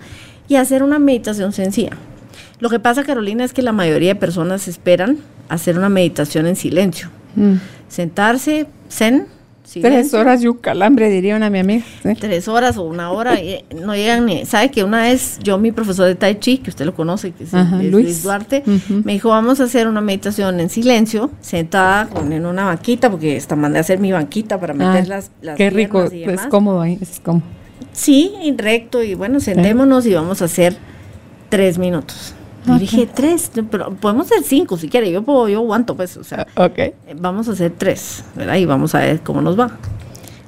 y 0.47 0.55
hacer 0.55 0.81
una 0.81 0.97
meditación 0.97 1.53
sencilla. 1.53 1.91
Lo 2.59 2.69
que 2.69 2.79
pasa, 2.79 3.03
Carolina, 3.03 3.43
es 3.43 3.53
que 3.53 3.61
la 3.61 3.71
mayoría 3.71 4.15
de 4.15 4.19
personas 4.19 4.67
esperan 4.67 5.19
hacer 5.47 5.77
una 5.77 5.89
meditación 5.89 6.47
en 6.47 6.55
silencio. 6.55 7.09
Mm. 7.35 7.55
Sentarse, 7.87 8.65
zen, 8.89 9.27
Tres 9.73 10.13
horas 10.13 10.41
y 10.43 10.47
un 10.47 10.57
calambre, 10.57 11.09
diría 11.09 11.35
una 11.35 11.49
mi 11.49 11.59
amiga. 11.59 11.83
Tres 12.19 12.47
horas 12.47 12.77
o 12.77 12.83
una 12.83 13.11
hora, 13.11 13.41
y 13.41 13.63
no 13.75 13.95
llegan 13.95 14.25
ni. 14.25 14.45
¿Sabe 14.45 14.71
que 14.71 14.83
una 14.83 15.01
vez 15.01 15.39
yo, 15.43 15.57
mi 15.57 15.71
profesor 15.71 16.07
de 16.07 16.15
Tai 16.15 16.39
Chi, 16.39 16.59
que 16.59 16.69
usted 16.69 16.85
lo 16.85 16.95
conoce, 16.95 17.31
que 17.31 17.43
es, 17.43 17.51
Luis. 17.91 18.23
Duarte, 18.23 18.63
me 19.03 19.13
dijo: 19.13 19.29
Vamos 19.29 19.59
a 19.59 19.65
hacer 19.65 19.87
una 19.87 20.01
meditación 20.01 20.59
en 20.59 20.69
silencio, 20.69 21.31
sentada 21.41 22.07
con, 22.07 22.31
en 22.31 22.45
una 22.45 22.65
banquita, 22.65 23.09
porque 23.09 23.35
esta 23.35 23.55
mandé 23.55 23.79
a 23.79 23.81
hacer 23.81 23.99
mi 23.99 24.11
banquita 24.11 24.59
para 24.59 24.73
meter 24.73 25.03
ah, 25.03 25.07
las, 25.07 25.31
las. 25.41 25.57
Qué 25.57 25.69
rico, 25.69 26.03
es 26.03 26.41
cómodo 26.49 26.81
ahí, 26.81 26.97
es 27.01 27.19
cómodo. 27.19 27.43
Sí, 27.91 28.33
y 28.41 28.55
recto, 28.55 29.03
y 29.03 29.15
bueno, 29.15 29.39
sentémonos 29.39 30.05
y 30.05 30.13
vamos 30.13 30.41
a 30.41 30.45
hacer 30.45 30.77
tres 31.49 31.77
minutos. 31.77 32.33
Y 32.75 32.79
dije, 32.79 33.07
tres, 33.13 33.51
pero 33.71 33.91
podemos 33.91 34.25
hacer 34.27 34.43
cinco 34.43 34.77
si 34.77 34.89
quiere, 34.89 35.11
yo 35.11 35.23
puedo, 35.23 35.47
yo 35.47 35.59
aguanto, 35.59 35.95
pues, 35.95 36.17
o 36.17 36.23
sea, 36.23 36.45
okay. 36.55 36.93
vamos 37.15 37.47
a 37.47 37.51
hacer 37.51 37.73
tres, 37.77 38.23
¿verdad? 38.35 38.55
Y 38.55 38.65
vamos 38.65 38.93
a 38.95 38.99
ver 38.99 39.21
cómo 39.21 39.41
nos 39.41 39.57
va. 39.59 39.71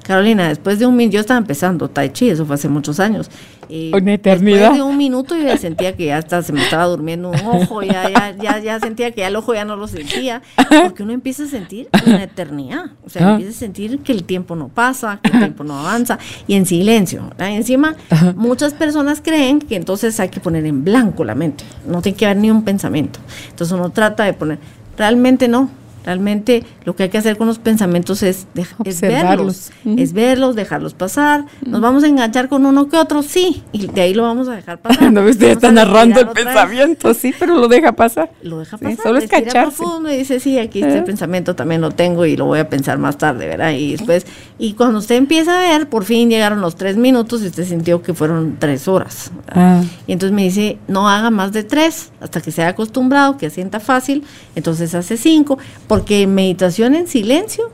Carolina, 0.09 0.49
después 0.49 0.79
de 0.79 0.87
un 0.87 0.95
minuto, 0.95 1.13
yo 1.13 1.19
estaba 1.19 1.37
empezando 1.37 1.87
Tai 1.87 2.09
Chi, 2.09 2.31
eso 2.31 2.43
fue 2.43 2.55
hace 2.55 2.67
muchos 2.67 2.99
años. 2.99 3.29
Una 3.69 4.15
eternidad. 4.15 4.57
Después 4.57 4.77
de 4.77 4.81
un 4.81 4.97
minuto 4.97 5.37
yo 5.37 5.43
ya 5.43 5.55
sentía 5.55 5.95
que 5.95 6.05
ya 6.05 6.17
hasta 6.17 6.41
se 6.41 6.51
me 6.51 6.63
estaba 6.63 6.85
durmiendo 6.85 7.29
un 7.29 7.35
ojo, 7.35 7.83
ya, 7.83 8.09
ya, 8.09 8.35
ya, 8.35 8.57
ya 8.57 8.79
sentía 8.79 9.11
que 9.11 9.21
ya 9.21 9.27
el 9.27 9.35
ojo 9.35 9.53
ya 9.53 9.65
no 9.65 9.75
lo 9.75 9.87
sentía, 9.87 10.41
porque 10.83 11.03
uno 11.03 11.13
empieza 11.13 11.43
a 11.43 11.45
sentir 11.45 11.89
una 12.07 12.23
eternidad, 12.23 12.85
o 13.05 13.09
sea, 13.11 13.33
empieza 13.33 13.51
a 13.51 13.59
sentir 13.59 13.99
que 13.99 14.11
el 14.11 14.23
tiempo 14.23 14.55
no 14.55 14.69
pasa, 14.69 15.19
que 15.21 15.29
el 15.29 15.37
tiempo 15.37 15.63
no 15.63 15.77
avanza, 15.77 16.17
y 16.47 16.55
en 16.55 16.65
silencio. 16.65 17.29
encima, 17.37 17.95
muchas 18.35 18.73
personas 18.73 19.21
creen 19.23 19.59
que 19.59 19.75
entonces 19.75 20.19
hay 20.19 20.29
que 20.29 20.39
poner 20.39 20.65
en 20.65 20.83
blanco 20.83 21.23
la 21.23 21.35
mente, 21.35 21.65
no 21.85 22.01
tiene 22.01 22.17
que 22.17 22.25
haber 22.25 22.37
ni 22.37 22.49
un 22.49 22.63
pensamiento. 22.63 23.19
Entonces 23.51 23.77
uno 23.77 23.91
trata 23.91 24.23
de 24.23 24.33
poner, 24.33 24.57
realmente 24.97 25.47
no, 25.47 25.69
Realmente 26.05 26.63
lo 26.85 26.95
que 26.95 27.03
hay 27.03 27.09
que 27.09 27.17
hacer 27.17 27.37
con 27.37 27.47
los 27.47 27.59
pensamientos 27.59 28.23
es, 28.23 28.47
es 28.83 29.01
verlos, 29.01 29.71
es 29.85 30.13
verlos, 30.13 30.55
dejarlos 30.55 30.93
pasar. 30.93 31.45
Nos 31.65 31.81
vamos 31.81 32.03
a 32.03 32.07
enganchar 32.07 32.47
con 32.47 32.65
uno 32.65 32.87
que 32.87 32.97
otro, 32.97 33.21
sí, 33.21 33.63
y 33.73 33.87
de 33.87 34.01
ahí 34.01 34.13
lo 34.13 34.23
vamos 34.23 34.47
a 34.47 34.55
dejar 34.55 34.79
pasar. 34.79 35.11
no, 35.11 35.23
usted 35.25 35.49
está 35.49 35.71
narrando 35.71 36.21
el 36.21 36.29
pensamiento, 36.29 37.13
sí, 37.13 37.33
pero 37.37 37.55
lo 37.55 37.67
deja 37.67 37.91
pasar. 37.91 38.31
Lo 38.41 38.59
deja 38.59 38.77
pasar. 38.77 38.97
solo 39.03 39.19
es 39.19 39.29
cacharse. 39.29 39.77
profundo 39.77 40.11
y 40.11 40.17
dice, 40.17 40.39
sí, 40.39 40.57
aquí 40.57 40.81
este 40.81 41.01
pensamiento 41.03 41.55
también 41.55 41.81
lo 41.81 41.91
tengo 41.91 42.25
y 42.25 42.37
lo 42.37 42.45
voy 42.45 42.59
a 42.59 42.69
pensar 42.69 42.97
más 42.97 43.17
tarde, 43.17 43.47
¿verdad? 43.47 43.71
Y 43.71 43.91
después, 43.91 44.25
y 44.57 44.73
cuando 44.73 44.99
usted 44.99 45.15
empieza 45.15 45.57
a 45.57 45.61
ver, 45.61 45.89
por 45.89 46.05
fin 46.05 46.29
llegaron 46.29 46.61
los 46.61 46.75
tres 46.75 46.97
minutos 46.97 47.43
y 47.43 47.47
usted 47.47 47.65
sintió 47.65 48.01
que 48.01 48.13
fueron 48.13 48.55
tres 48.57 48.87
horas. 48.87 49.31
Ah. 49.49 49.83
Y 50.07 50.13
entonces 50.13 50.33
me 50.33 50.43
dice, 50.43 50.77
no 50.87 51.09
haga 51.09 51.29
más 51.29 51.51
de 51.51 51.63
tres 51.63 52.11
hasta 52.21 52.41
que 52.41 52.51
sea 52.51 52.69
acostumbrado, 52.69 53.37
que 53.37 53.49
sienta 53.49 53.79
fácil, 53.79 54.23
entonces 54.55 54.95
hace 54.95 55.17
cinco 55.17 55.57
porque 55.89 56.27
meditación 56.27 56.93
en 56.93 57.07
silencio, 57.07 57.71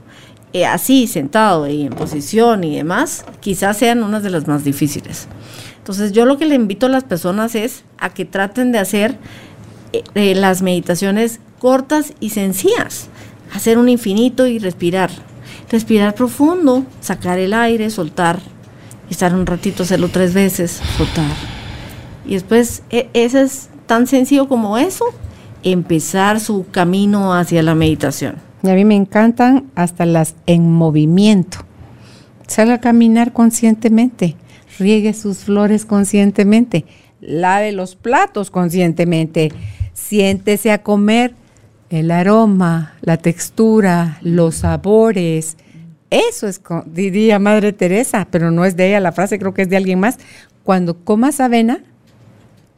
eh, 0.54 0.66
así 0.66 1.06
sentado 1.06 1.68
y 1.68 1.82
en 1.82 1.92
posición 1.92 2.64
y 2.64 2.78
demás, 2.78 3.26
quizás 3.42 3.76
sean 3.78 4.04
unas 4.04 4.24
de 4.24 4.30
las 4.30 4.48
más 4.48 4.64
difíciles. 4.64 5.28
Entonces 5.80 6.14
yo 6.14 6.26
lo 6.26 6.38
que 6.38 6.46
le 6.46 6.56
invito 6.56 6.86
a 6.86 6.90
las 6.90 7.04
personas 7.04 7.56
es 7.56 7.84
a 7.98 8.14
que 8.14 8.24
traten 8.24 8.72
de 8.72 8.80
hacer 8.80 9.18
eh, 9.92 10.04
eh, 10.16 10.34
las 10.34 10.62
meditaciones 10.62 11.42
cortas 11.60 12.14
y 12.22 12.30
sencillas, 12.30 13.10
hacer 13.54 13.78
un 13.78 13.90
infinito 13.90 14.48
y 14.48 14.60
respirar. 14.60 15.12
Respirar 15.70 16.16
profundo, 16.16 16.86
sacar 17.02 17.38
el 17.38 17.54
aire, 17.54 17.90
soltar, 17.90 18.40
estar 19.10 19.36
un 19.36 19.46
ratito, 19.46 19.84
hacerlo 19.84 20.08
tres 20.08 20.34
veces, 20.34 20.80
soltar. 20.98 21.36
Y 22.26 22.36
después, 22.36 22.82
e, 22.92 23.10
eso 23.14 23.40
es 23.40 23.68
tan 23.88 24.08
sencillo 24.08 24.48
como 24.48 24.78
eso, 24.78 25.06
empezar 25.66 26.40
su 26.40 26.68
camino 26.70 27.34
hacia 27.34 27.64
la 27.64 27.76
meditación. 27.76 28.36
Y 28.64 28.70
a 28.70 28.76
mí 28.76 28.86
me 28.86 28.96
encantan 28.96 29.66
hasta 29.76 30.06
las 30.06 30.36
en 30.46 30.72
movimiento. 30.72 31.58
Salga 32.48 32.76
a 32.76 32.82
caminar 32.82 33.34
conscientemente, 33.34 34.36
riegue 34.80 35.14
sus 35.14 35.40
flores 35.40 35.86
conscientemente, 35.86 36.86
lave 37.20 37.72
los 37.72 37.96
platos 37.96 38.52
conscientemente, 38.52 39.52
siéntese 39.94 40.72
a 40.72 40.84
comer 40.84 41.34
el 41.90 42.12
aroma, 42.12 42.94
la 43.02 43.18
textura, 43.18 44.20
los 44.22 44.56
sabores. 44.56 45.58
Eso 46.12 46.48
es, 46.48 46.62
diría 46.86 47.40
Madre 47.40 47.74
Teresa, 47.74 48.28
pero 48.30 48.52
no 48.52 48.66
es 48.66 48.76
de 48.76 48.90
ella 48.90 49.00
la 49.00 49.12
frase, 49.12 49.40
creo 49.40 49.56
que 49.56 49.64
es 49.64 49.70
de 49.70 49.78
alguien 49.78 50.00
más. 50.00 50.20
Cuando 50.64 51.04
comas 51.04 51.40
avena, 51.40 51.84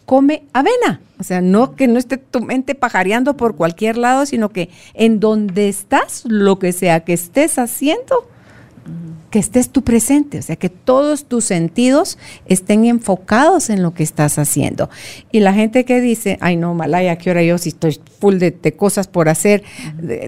come 0.07 0.43
avena. 0.53 1.01
O 1.19 1.23
sea, 1.23 1.41
no 1.41 1.75
que 1.75 1.87
no 1.87 1.99
esté 1.99 2.17
tu 2.17 2.39
mente 2.39 2.75
pajareando 2.75 3.35
por 3.35 3.57
cualquier 3.57 3.97
lado, 3.97 4.25
sino 4.25 4.49
que 4.49 4.69
en 4.93 5.19
donde 5.19 5.67
estás, 5.67 6.23
lo 6.25 6.57
que 6.59 6.71
sea 6.71 7.01
que 7.01 7.11
estés 7.11 7.59
haciendo, 7.59 8.29
que 9.29 9.39
estés 9.39 9.69
tú 9.69 9.83
presente, 9.83 10.39
o 10.39 10.41
sea, 10.41 10.55
que 10.55 10.69
todos 10.69 11.25
tus 11.25 11.43
sentidos 11.43 12.17
estén 12.45 12.85
enfocados 12.85 13.69
en 13.69 13.83
lo 13.83 13.93
que 13.93 14.03
estás 14.03 14.39
haciendo. 14.39 14.89
Y 15.29 15.41
la 15.41 15.53
gente 15.53 15.83
que 15.83 15.99
dice, 15.99 16.37
ay 16.39 16.55
no, 16.55 16.73
Malaya, 16.73 17.17
¿qué 17.17 17.29
hora 17.29 17.43
yo 17.43 17.57
si 17.57 17.69
estoy 17.69 17.99
full 18.21 18.37
de, 18.37 18.73
cosas 18.77 19.09
por 19.09 19.27
hacer? 19.27 19.63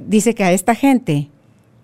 Dice 0.05 0.35
que 0.35 0.43
a 0.43 0.51
esta 0.51 0.75
gente 0.75 1.29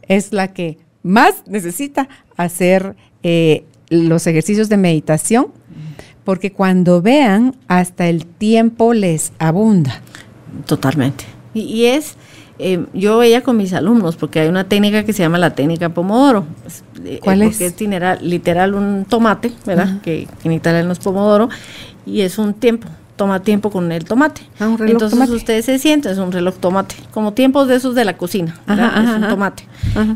es 0.02 0.34
la 0.34 0.52
que 0.52 0.78
más 1.02 1.44
necesita 1.48 2.10
hacer 2.36 2.98
eh, 3.24 3.64
los 3.90 4.28
ejercicios 4.28 4.68
de 4.68 4.76
meditación, 4.76 5.54
porque 6.26 6.52
cuando 6.52 7.02
vean, 7.02 7.56
hasta 7.70 8.08
el 8.10 8.26
tiempo 8.26 8.94
les 8.94 9.32
abunda. 9.40 10.02
Totalmente. 10.66 11.26
y 11.54 11.86
es 11.86 12.18
eh, 12.58 12.86
yo 12.94 13.18
veía 13.18 13.42
con 13.42 13.58
mis 13.58 13.74
alumnos, 13.74 14.16
porque 14.16 14.40
hay 14.40 14.48
una 14.48 14.64
técnica 14.64 15.04
que 15.04 15.12
se 15.12 15.24
llama 15.24 15.38
la 15.38 15.56
técnica 15.56 15.90
Pomodoro. 15.90 16.46
Eh, 17.04 17.20
¿Cuál 17.22 17.42
es? 17.42 17.60
es 17.60 17.76
literal 18.22 18.76
un 18.76 19.06
tomate, 19.06 19.52
¿verdad? 19.66 20.02
que, 20.02 20.28
en 20.44 20.52
italiano 20.54 20.92
es 20.94 21.00
Pomodoro, 21.00 21.50
y 22.06 22.22
es 22.22 22.38
un 22.38 22.54
tiempo, 22.54 22.88
toma 23.16 23.42
tiempo 23.42 23.70
con 23.70 23.92
el 23.92 24.06
tomate. 24.06 24.42
Ah, 24.60 24.68
un 24.68 24.78
reloj 24.78 25.04
Entonces 25.04 25.30
ustedes 25.30 25.66
se 25.66 25.80
sienten, 25.80 26.12
es 26.12 26.18
un 26.18 26.32
reloj 26.32 26.56
tomate, 26.56 26.96
como 27.12 27.34
tiempos 27.34 27.68
de 27.68 27.76
esos 27.76 27.96
de 27.96 28.06
la 28.06 28.18
cocina, 28.18 28.60
es 28.68 29.16
un 29.16 29.28
tomate. 29.30 29.64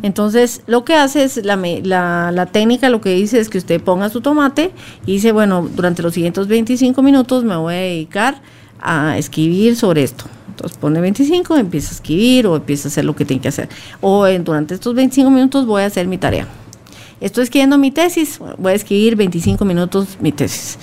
Entonces 0.02 0.62
lo 0.68 0.86
que 0.86 0.96
hace 0.96 1.24
es 1.24 1.44
la, 1.46 1.56
la, 1.56 2.32
la, 2.32 2.46
técnica, 2.46 2.90
lo 2.90 3.02
que 3.02 3.14
dice 3.14 3.40
es 3.40 3.50
que 3.50 3.58
usted 3.58 3.82
ponga 3.82 4.10
su 4.10 4.22
tomate 4.22 4.72
y 5.06 5.14
dice, 5.14 5.32
bueno, 5.32 5.68
durante 5.76 6.02
los 6.02 6.14
siguientes 6.14 6.48
25 6.48 7.02
minutos 7.02 7.44
me 7.44 7.56
voy 7.56 7.74
a 7.74 7.78
dedicar 7.78 8.42
a 8.82 9.18
escribir 9.18 9.76
sobre 9.76 10.04
esto. 10.04 10.26
Entonces 10.50 10.78
pone 10.78 11.00
25, 11.00 11.56
empieza 11.56 11.92
a 11.92 11.94
escribir 11.94 12.48
o 12.48 12.58
empieza 12.58 12.88
a 12.88 12.92
hacer 12.92 13.06
lo 13.06 13.16
que 13.16 13.24
tiene 13.24 13.42
que 13.42 13.48
hacer. 13.48 13.70
O 14.02 14.28
durante 14.28 14.74
estos 14.74 14.94
25 14.94 15.32
minutos 15.32 15.66
voy 15.66 15.84
a 15.84 15.86
hacer 15.86 16.08
mi 16.08 16.18
tarea. 16.18 16.48
Estoy 17.22 17.44
escribiendo 17.44 17.78
mi 17.78 17.92
tesis, 17.92 18.40
voy 18.58 18.72
a 18.72 18.76
escribir 18.76 19.16
25 19.16 19.66
minutos 19.66 20.18
mi 20.22 20.32
tesis. 20.32 20.80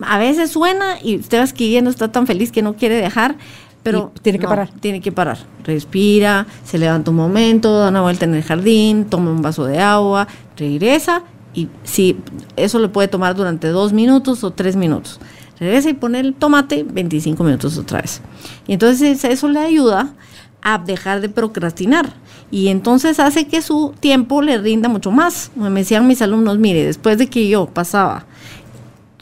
A 0.00 0.18
veces 0.18 0.50
suena 0.50 0.96
y 1.02 1.16
usted 1.18 1.38
va 1.38 1.44
escribiendo, 1.44 1.90
está 1.90 2.10
tan 2.10 2.26
feliz 2.26 2.50
que 2.50 2.62
no 2.62 2.74
quiere 2.74 2.96
dejar, 2.96 3.36
pero 3.82 4.12
tiene 4.22 4.38
que 4.38 4.46
parar. 4.46 4.70
Tiene 4.80 5.00
que 5.00 5.12
parar. 5.12 5.38
Respira, 5.64 6.46
se 6.64 6.78
levanta 6.78 7.10
un 7.10 7.16
momento, 7.16 7.78
da 7.78 7.88
una 7.88 8.02
vuelta 8.02 8.24
en 8.24 8.34
el 8.34 8.42
jardín, 8.42 9.04
toma 9.04 9.30
un 9.30 9.40
vaso 9.40 9.64
de 9.66 9.78
agua, 9.78 10.26
regresa 10.56 11.22
y 11.54 11.68
si 11.84 12.16
eso 12.56 12.78
le 12.78 12.88
puede 12.88 13.08
tomar 13.08 13.36
durante 13.36 13.68
dos 13.68 13.92
minutos 13.92 14.44
o 14.44 14.50
tres 14.50 14.76
minutos 14.76 15.20
regresa 15.58 15.90
y 15.90 15.94
pone 15.94 16.20
el 16.20 16.34
tomate 16.34 16.84
25 16.84 17.42
minutos 17.42 17.76
otra 17.78 18.00
vez. 18.00 18.20
Y 18.66 18.74
entonces 18.74 19.24
eso 19.24 19.48
le 19.48 19.60
ayuda 19.60 20.14
a 20.62 20.78
dejar 20.78 21.20
de 21.20 21.28
procrastinar 21.28 22.12
y 22.50 22.68
entonces 22.68 23.20
hace 23.20 23.46
que 23.46 23.62
su 23.62 23.94
tiempo 24.00 24.42
le 24.42 24.58
rinda 24.58 24.88
mucho 24.88 25.10
más. 25.10 25.50
Me 25.54 25.70
decían 25.70 26.06
mis 26.06 26.22
alumnos, 26.22 26.58
mire, 26.58 26.84
después 26.84 27.18
de 27.18 27.28
que 27.28 27.48
yo 27.48 27.66
pasaba 27.66 28.24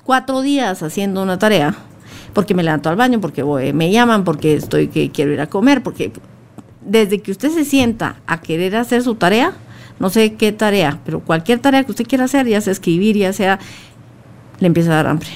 cuatro 0.04 0.40
días 0.40 0.82
haciendo 0.82 1.22
una 1.22 1.38
tarea, 1.38 1.74
porque 2.32 2.54
me 2.54 2.62
levanto 2.62 2.88
al 2.88 2.96
baño, 2.96 3.20
porque 3.20 3.42
me 3.72 3.90
llaman, 3.90 4.24
porque 4.24 4.54
estoy 4.54 4.88
que 4.88 5.10
quiero 5.10 5.32
ir 5.32 5.40
a 5.40 5.48
comer, 5.48 5.82
porque 5.82 6.12
desde 6.82 7.20
que 7.20 7.32
usted 7.32 7.50
se 7.50 7.64
sienta 7.64 8.16
a 8.26 8.40
querer 8.40 8.76
hacer 8.76 9.02
su 9.02 9.16
tarea, 9.16 9.52
no 9.98 10.10
sé 10.10 10.34
qué 10.34 10.52
tarea, 10.52 11.00
pero 11.04 11.20
cualquier 11.20 11.58
tarea 11.58 11.82
que 11.82 11.90
usted 11.90 12.06
quiera 12.06 12.24
hacer, 12.24 12.46
ya 12.46 12.60
sea 12.60 12.72
escribir, 12.72 13.16
ya 13.16 13.32
sea, 13.32 13.58
le 14.60 14.66
empieza 14.66 14.92
a 14.92 14.96
dar 14.96 15.06
hambre 15.08 15.30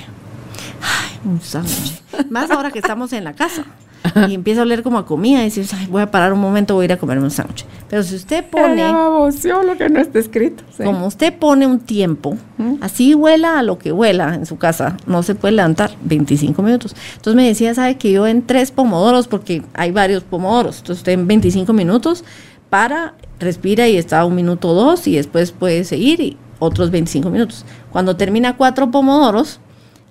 un 1.24 1.41
sándwich. 1.41 2.03
Más 2.30 2.51
ahora 2.51 2.70
que 2.70 2.78
estamos 2.78 3.12
en 3.12 3.24
la 3.24 3.34
casa. 3.34 3.64
Y 4.28 4.34
empieza 4.34 4.61
a 4.61 4.64
oler 4.64 4.82
como 4.82 4.98
a 4.98 5.07
comida 5.07 5.40
y 5.40 5.44
dices, 5.44 5.72
voy 5.88 6.03
a 6.03 6.11
parar 6.11 6.32
un 6.32 6.40
momento, 6.40 6.74
voy 6.74 6.84
a 6.84 6.86
ir 6.86 6.92
a 6.92 6.96
comerme 6.96 7.24
un 7.24 7.30
sándwich. 7.30 7.64
Pero 7.88 8.03
si 8.03 8.16
usted 8.16 8.44
pone... 8.44 8.82
lo 9.62 9.76
que 9.76 9.88
no 9.88 10.01
está 10.01 10.18
escrito. 10.18 10.64
Como 10.82 11.07
usted 11.07 11.36
pone 11.38 11.66
un 11.66 11.80
tiempo, 11.80 12.36
así 12.80 13.14
huela 13.14 13.59
a 13.59 13.62
lo 13.62 13.78
que 13.78 13.92
huela 13.92 14.34
en 14.34 14.46
su 14.46 14.59
casa, 14.59 14.96
no 15.07 15.22
se 15.22 15.34
puede 15.34 15.53
levantar 15.53 15.92
25 16.03 16.62
minutos. 16.62 16.94
Entonces 17.16 17.34
me 17.34 17.46
decía, 17.46 17.74
sabe 17.74 17.96
que 17.96 18.12
yo 18.12 18.26
en 18.26 18.46
tres 18.46 18.70
pomodoros, 18.70 19.28
porque 19.28 19.62
hay 19.74 19.90
varios 19.90 20.22
pomodoros, 20.22 20.78
entonces 20.78 20.98
usted 20.98 21.12
en 21.12 21.26
25 21.26 21.72
minutos 21.72 22.24
para, 22.70 23.14
respira 23.38 23.88
y 23.88 23.96
está 23.96 24.24
un 24.24 24.34
minuto 24.34 24.70
o 24.70 24.74
dos 24.74 25.07
y 25.07 25.16
después 25.16 25.53
puede 25.53 25.84
seguir 25.84 26.20
y 26.20 26.36
otros 26.61 26.90
25 26.90 27.28
minutos. 27.30 27.64
Cuando 27.90 28.16
termina 28.16 28.57
cuatro 28.57 28.90
pomodoros, 28.90 29.61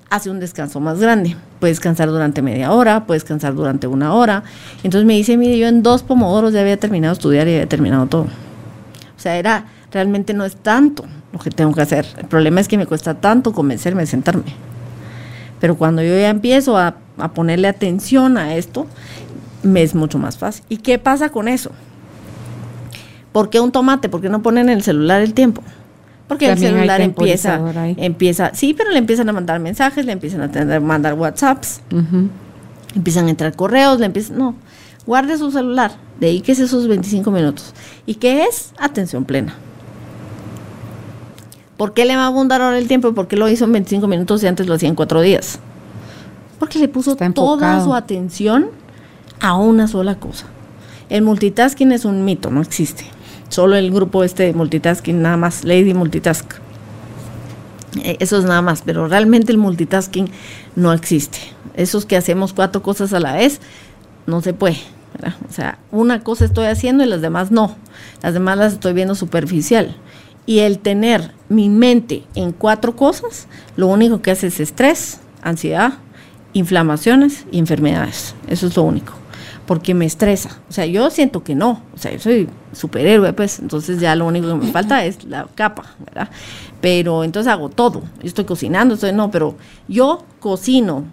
hace 0.09 0.29
un 0.29 0.39
descanso 0.39 0.79
más 0.79 0.99
grande. 0.99 1.35
Puedes 1.59 1.77
descansar 1.77 2.09
durante 2.09 2.41
media 2.41 2.71
hora, 2.71 3.05
puedes 3.05 3.23
descansar 3.23 3.53
durante 3.53 3.87
una 3.87 4.13
hora. 4.13 4.43
Entonces 4.83 5.05
me 5.05 5.13
dice, 5.13 5.37
mire, 5.37 5.57
yo 5.57 5.67
en 5.67 5.83
dos 5.83 6.03
pomodoros 6.03 6.53
ya 6.53 6.61
había 6.61 6.77
terminado 6.77 7.13
de 7.13 7.17
estudiar 7.17 7.47
y 7.47 7.53
había 7.53 7.69
terminado 7.69 8.07
todo. 8.07 8.23
O 8.23 9.21
sea, 9.21 9.37
era, 9.37 9.65
realmente 9.91 10.33
no 10.33 10.45
es 10.45 10.55
tanto 10.55 11.05
lo 11.33 11.39
que 11.39 11.51
tengo 11.51 11.73
que 11.73 11.81
hacer. 11.81 12.05
El 12.17 12.25
problema 12.25 12.61
es 12.61 12.67
que 12.67 12.77
me 12.77 12.85
cuesta 12.85 13.15
tanto 13.15 13.51
convencerme 13.53 14.01
de 14.01 14.07
sentarme. 14.07 14.55
Pero 15.59 15.77
cuando 15.77 16.01
yo 16.01 16.17
ya 16.17 16.29
empiezo 16.29 16.77
a, 16.77 16.95
a 17.17 17.33
ponerle 17.33 17.67
atención 17.67 18.37
a 18.37 18.55
esto, 18.55 18.87
me 19.61 19.83
es 19.83 19.93
mucho 19.93 20.17
más 20.17 20.37
fácil. 20.37 20.63
¿Y 20.69 20.77
qué 20.77 20.97
pasa 20.99 21.29
con 21.29 21.47
eso? 21.47 21.71
¿Por 23.31 23.49
qué 23.49 23.59
un 23.59 23.71
tomate? 23.71 24.09
¿Por 24.09 24.21
qué 24.21 24.29
no 24.29 24.41
ponen 24.41 24.69
en 24.69 24.77
el 24.77 24.83
celular 24.83 25.21
el 25.21 25.33
tiempo? 25.33 25.61
Porque 26.29 26.47
el 26.47 26.59
celular 26.59 27.01
empieza, 27.01 27.59
empieza, 27.97 28.51
sí, 28.53 28.75
pero 28.75 28.91
le 28.91 28.99
empiezan 28.99 29.27
a 29.29 29.33
mandar 29.33 29.59
mensajes, 29.59 30.05
le 30.05 30.11
empiezan 30.11 30.41
a 30.41 30.51
tener, 30.51 30.79
mandar 30.79 31.15
WhatsApps, 31.15 31.81
empiezan 32.95 33.25
a 33.25 33.29
entrar 33.31 33.55
correos, 33.55 33.99
le 33.99 34.05
empiezan, 34.05 34.37
no, 34.37 34.53
guarde 35.07 35.39
su 35.39 35.49
celular, 35.49 35.93
dedíquese 36.19 36.65
esos 36.65 36.87
25 36.87 37.31
minutos. 37.31 37.73
¿Y 38.05 38.13
qué 38.13 38.43
es? 38.43 38.73
Atención 38.77 39.25
plena. 39.25 39.55
¿Por 41.77 41.95
qué 41.95 42.05
le 42.05 42.15
va 42.15 42.25
a 42.25 42.27
abundar 42.27 42.61
ahora 42.61 42.77
el 42.77 42.87
tiempo? 42.87 43.11
¿Por 43.15 43.27
qué 43.27 43.35
lo 43.35 43.49
hizo 43.49 43.65
en 43.65 43.71
25 43.71 44.05
minutos 44.07 44.43
y 44.43 44.47
antes 44.47 44.67
lo 44.67 44.75
hacía 44.75 44.89
en 44.89 44.95
cuatro 44.95 45.21
días? 45.21 45.57
Porque 46.59 46.77
le 46.77 46.89
puso 46.89 47.15
toda 47.15 47.83
su 47.83 47.95
atención 47.95 48.67
a 49.39 49.57
una 49.57 49.87
sola 49.87 50.19
cosa. 50.19 50.45
El 51.09 51.23
multitasking 51.23 51.91
es 51.91 52.05
un 52.05 52.23
mito, 52.23 52.51
no 52.51 52.61
existe 52.61 53.05
solo 53.49 53.75
el 53.75 53.91
grupo 53.91 54.23
este 54.23 54.43
de 54.43 54.53
multitasking, 54.53 55.21
nada 55.21 55.37
más, 55.37 55.63
Lady 55.63 55.93
Multitask. 55.93 56.53
Eh, 58.03 58.17
eso 58.19 58.37
es 58.37 58.45
nada 58.45 58.61
más, 58.61 58.83
pero 58.85 59.07
realmente 59.07 59.51
el 59.51 59.57
multitasking 59.57 60.29
no 60.75 60.93
existe. 60.93 61.39
Esos 61.75 62.05
que 62.05 62.17
hacemos 62.17 62.53
cuatro 62.53 62.81
cosas 62.81 63.13
a 63.13 63.19
la 63.19 63.33
vez, 63.33 63.59
no 64.27 64.41
se 64.41 64.53
puede. 64.53 64.77
O 65.49 65.51
sea, 65.51 65.79
una 65.91 66.23
cosa 66.23 66.45
estoy 66.45 66.67
haciendo 66.67 67.03
y 67.03 67.07
las 67.07 67.21
demás 67.21 67.51
no. 67.51 67.75
Las 68.21 68.33
demás 68.33 68.57
las 68.57 68.73
estoy 68.73 68.93
viendo 68.93 69.15
superficial. 69.15 69.95
Y 70.45 70.59
el 70.59 70.79
tener 70.79 71.33
mi 71.49 71.67
mente 71.69 72.23
en 72.35 72.51
cuatro 72.51 72.95
cosas, 72.95 73.47
lo 73.75 73.87
único 73.87 74.21
que 74.21 74.31
hace 74.31 74.47
es 74.47 74.59
estrés, 74.59 75.19
ansiedad, 75.41 75.93
inflamaciones 76.53 77.45
y 77.51 77.59
enfermedades. 77.59 78.35
Eso 78.47 78.67
es 78.67 78.75
lo 78.75 78.83
único 78.83 79.13
porque 79.69 79.93
me 79.93 80.07
estresa. 80.07 80.57
O 80.67 80.71
sea, 80.71 80.87
yo 80.87 81.11
siento 81.11 81.43
que 81.43 81.53
no. 81.53 81.83
O 81.93 81.97
sea, 81.99 82.11
yo 82.11 82.17
soy 82.17 82.49
superhéroe, 82.73 83.33
pues, 83.33 83.59
entonces 83.59 83.99
ya 83.99 84.15
lo 84.15 84.25
único 84.25 84.47
que 84.47 84.55
me 84.55 84.71
falta 84.71 85.05
es 85.05 85.23
la 85.25 85.45
capa, 85.53 85.83
¿verdad? 86.03 86.27
Pero 86.81 87.23
entonces 87.23 87.53
hago 87.53 87.69
todo. 87.69 88.01
Yo 88.19 88.25
estoy 88.27 88.45
cocinando, 88.45 88.95
estoy, 88.95 89.13
no, 89.13 89.29
pero 89.29 89.53
yo 89.87 90.23
cocino. 90.39 91.03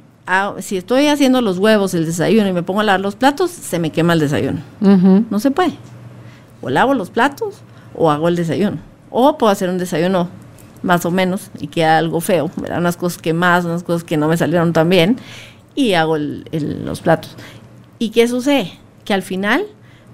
si 0.61 0.79
estoy 0.79 1.09
haciendo 1.09 1.43
los 1.43 1.59
huevos, 1.59 1.93
el 1.93 2.07
desayuno 2.07 2.49
y 2.49 2.55
me 2.55 2.63
pongo 2.63 2.81
a 2.81 2.85
lavar 2.85 3.01
los 3.01 3.15
platos, 3.15 3.51
se 3.51 3.79
me 3.79 3.91
quema 3.91 4.15
el 4.15 4.21
desayuno. 4.21 4.61
No 4.81 5.39
se 5.39 5.51
puede. 5.51 5.75
O 6.63 6.71
lavo 6.71 6.95
los 6.95 7.11
platos 7.11 7.57
o 7.95 8.11
hago 8.11 8.27
el 8.29 8.37
desayuno. 8.37 8.79
O 9.11 9.37
puedo 9.37 9.53
hacer 9.53 9.69
un 9.69 9.77
desayuno 9.77 10.31
más 10.83 11.05
o 11.05 11.11
menos 11.11 11.51
y 11.61 11.67
queda 11.67 11.99
algo 11.99 12.23
feo, 12.23 12.51
¿verdad? 12.57 12.79
Unas 12.79 12.97
cosas 12.97 13.21
que 13.21 13.35
más, 13.35 13.67
unas 13.67 13.83
cosas 13.83 14.03
que 14.03 14.17
no 14.17 14.29
me 14.29 14.39
salieron 14.39 14.73
tan 14.73 14.89
bien 14.89 15.19
y 15.75 15.93
hago 15.93 16.17
los 16.17 17.03
platos. 17.03 17.37
¿Y 17.99 18.11
qué 18.11 18.29
sucede? 18.29 18.73
Que 19.05 19.15
al 19.15 19.23
final 19.23 19.65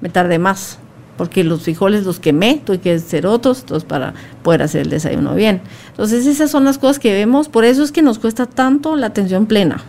me 0.00 0.08
tardé 0.08 0.38
más, 0.38 0.78
porque 1.16 1.44
los 1.44 1.62
frijoles 1.62 2.04
los 2.04 2.20
quemé, 2.20 2.60
tuve 2.64 2.78
que 2.78 2.94
hacer 2.94 3.26
otros, 3.26 3.60
entonces 3.60 3.88
para 3.88 4.14
poder 4.42 4.62
hacer 4.62 4.82
el 4.82 4.90
desayuno 4.90 5.34
bien. 5.34 5.60
Entonces 5.90 6.26
esas 6.26 6.50
son 6.50 6.64
las 6.64 6.78
cosas 6.78 6.98
que 6.98 7.12
vemos, 7.12 7.48
por 7.48 7.64
eso 7.64 7.82
es 7.82 7.92
que 7.92 8.02
nos 8.02 8.18
cuesta 8.18 8.46
tanto 8.46 8.96
la 8.96 9.08
atención 9.08 9.46
plena, 9.46 9.82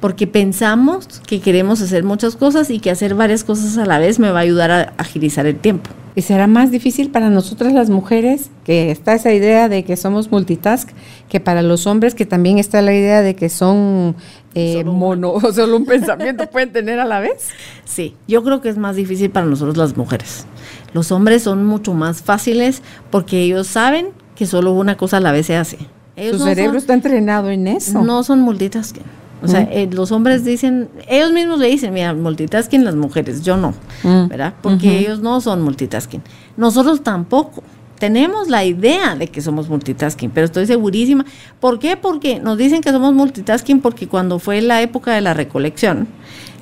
porque 0.00 0.26
pensamos 0.26 1.06
que 1.26 1.40
queremos 1.40 1.80
hacer 1.80 2.04
muchas 2.04 2.36
cosas 2.36 2.70
y 2.70 2.80
que 2.80 2.90
hacer 2.90 3.14
varias 3.14 3.44
cosas 3.44 3.78
a 3.78 3.86
la 3.86 3.98
vez 3.98 4.18
me 4.18 4.30
va 4.30 4.40
a 4.40 4.42
ayudar 4.42 4.70
a 4.70 4.92
agilizar 4.98 5.46
el 5.46 5.56
tiempo. 5.56 5.90
Y 6.14 6.22
será 6.22 6.46
más 6.46 6.70
difícil 6.70 7.10
para 7.10 7.28
nosotras 7.28 7.74
las 7.74 7.90
mujeres, 7.90 8.50
que 8.64 8.90
está 8.90 9.12
esa 9.14 9.34
idea 9.34 9.68
de 9.68 9.84
que 9.84 9.98
somos 9.98 10.30
multitask, 10.30 10.88
que 11.28 11.40
para 11.40 11.60
los 11.60 11.86
hombres, 11.86 12.14
que 12.14 12.24
también 12.24 12.58
está 12.58 12.80
la 12.80 12.94
idea 12.94 13.20
de 13.20 13.36
que 13.36 13.50
son 13.50 14.16
eh, 14.54 14.76
Solo 14.78 14.92
mono, 14.92 15.32
o 15.32 15.40
solo 15.52 15.76
un 15.76 15.84
pensamiento 15.84 16.46
pueden 16.50 16.72
tener 16.72 17.00
a 17.00 17.04
la 17.04 17.20
vez. 17.20 17.48
Sí, 17.84 18.14
yo 18.26 18.42
creo 18.42 18.62
que 18.62 18.70
es 18.70 18.78
más 18.78 18.96
difícil 18.96 19.28
para 19.30 19.44
nosotros 19.44 19.76
las 19.76 19.94
mujeres. 19.96 20.46
Los 20.94 21.12
hombres 21.12 21.42
son 21.42 21.66
mucho 21.66 21.92
más 21.92 22.22
fáciles 22.22 22.80
porque 23.10 23.42
ellos 23.42 23.66
saben 23.66 24.08
que 24.34 24.46
solo 24.46 24.72
una 24.72 24.96
cosa 24.96 25.18
a 25.18 25.20
la 25.20 25.32
vez 25.32 25.44
se 25.46 25.56
hace. 25.56 25.76
Ellos 26.16 26.38
Su 26.38 26.38
no 26.38 26.44
cerebro 26.46 26.70
son- 26.72 26.78
está 26.78 26.94
entrenado 26.94 27.50
en 27.50 27.66
eso. 27.66 28.02
No 28.02 28.22
son 28.22 28.40
multitasking. 28.40 29.02
O 29.42 29.48
sea, 29.48 29.60
Mm. 29.60 29.68
eh, 29.70 29.88
los 29.92 30.12
hombres 30.12 30.44
dicen, 30.44 30.88
ellos 31.08 31.30
mismos 31.32 31.58
le 31.58 31.66
dicen, 31.68 31.92
mira, 31.92 32.14
multitasking 32.14 32.84
las 32.84 32.94
mujeres, 32.96 33.42
yo 33.42 33.56
no, 33.56 33.74
Mm. 34.02 34.28
¿verdad? 34.28 34.54
Porque 34.62 34.98
ellos 34.98 35.20
no 35.20 35.40
son 35.40 35.62
multitasking. 35.62 36.22
Nosotros 36.56 37.02
tampoco. 37.02 37.62
Tenemos 37.98 38.48
la 38.48 38.62
idea 38.64 39.14
de 39.14 39.26
que 39.28 39.40
somos 39.40 39.68
multitasking, 39.70 40.30
pero 40.30 40.44
estoy 40.44 40.66
segurísima. 40.66 41.24
¿Por 41.60 41.78
qué? 41.78 41.96
Porque 41.96 42.38
nos 42.40 42.58
dicen 42.58 42.82
que 42.82 42.90
somos 42.90 43.14
multitasking 43.14 43.80
porque 43.80 44.06
cuando 44.06 44.38
fue 44.38 44.60
la 44.60 44.82
época 44.82 45.14
de 45.14 45.22
la 45.22 45.32
recolección, 45.32 46.06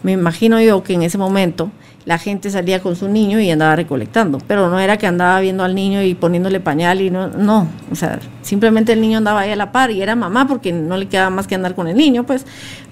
me 0.05 0.13
imagino 0.13 0.61
yo 0.61 0.83
que 0.85 0.95
en 0.95 1.03
ese 1.03 1.19
momento 1.19 1.71
la 2.07 2.19
gente 2.19 2.51
salía 2.51 2.81
con 2.81 2.97
su 2.97 3.09
niño 3.09 3.41
y 3.41 3.51
andaba 3.51 3.77
recolectando, 3.77 4.39
pero 4.47 4.69
no 4.69 4.79
era 4.79 4.99
que 4.99 5.07
andaba 5.07 5.41
viendo 5.41 5.65
al 5.65 5.75
niño 5.75 6.03
y 6.03 6.15
poniéndole 6.15 6.61
pañal 6.61 7.01
y 7.01 7.11
no, 7.11 7.29
no, 7.29 7.69
o 7.91 7.95
sea, 7.95 8.19
simplemente 8.43 8.93
el 8.93 9.01
niño 9.01 9.19
andaba 9.19 9.41
ahí 9.41 9.51
a 9.51 9.57
la 9.57 9.73
par 9.73 9.91
y 9.91 10.03
era 10.03 10.15
mamá 10.15 10.47
porque 10.47 10.73
no 10.73 10.97
le 10.97 11.09
quedaba 11.09 11.31
más 11.31 11.47
que 11.47 11.55
andar 11.55 11.75
con 11.75 11.89
el 11.89 11.97
niño, 11.97 12.25
pues, 12.25 12.45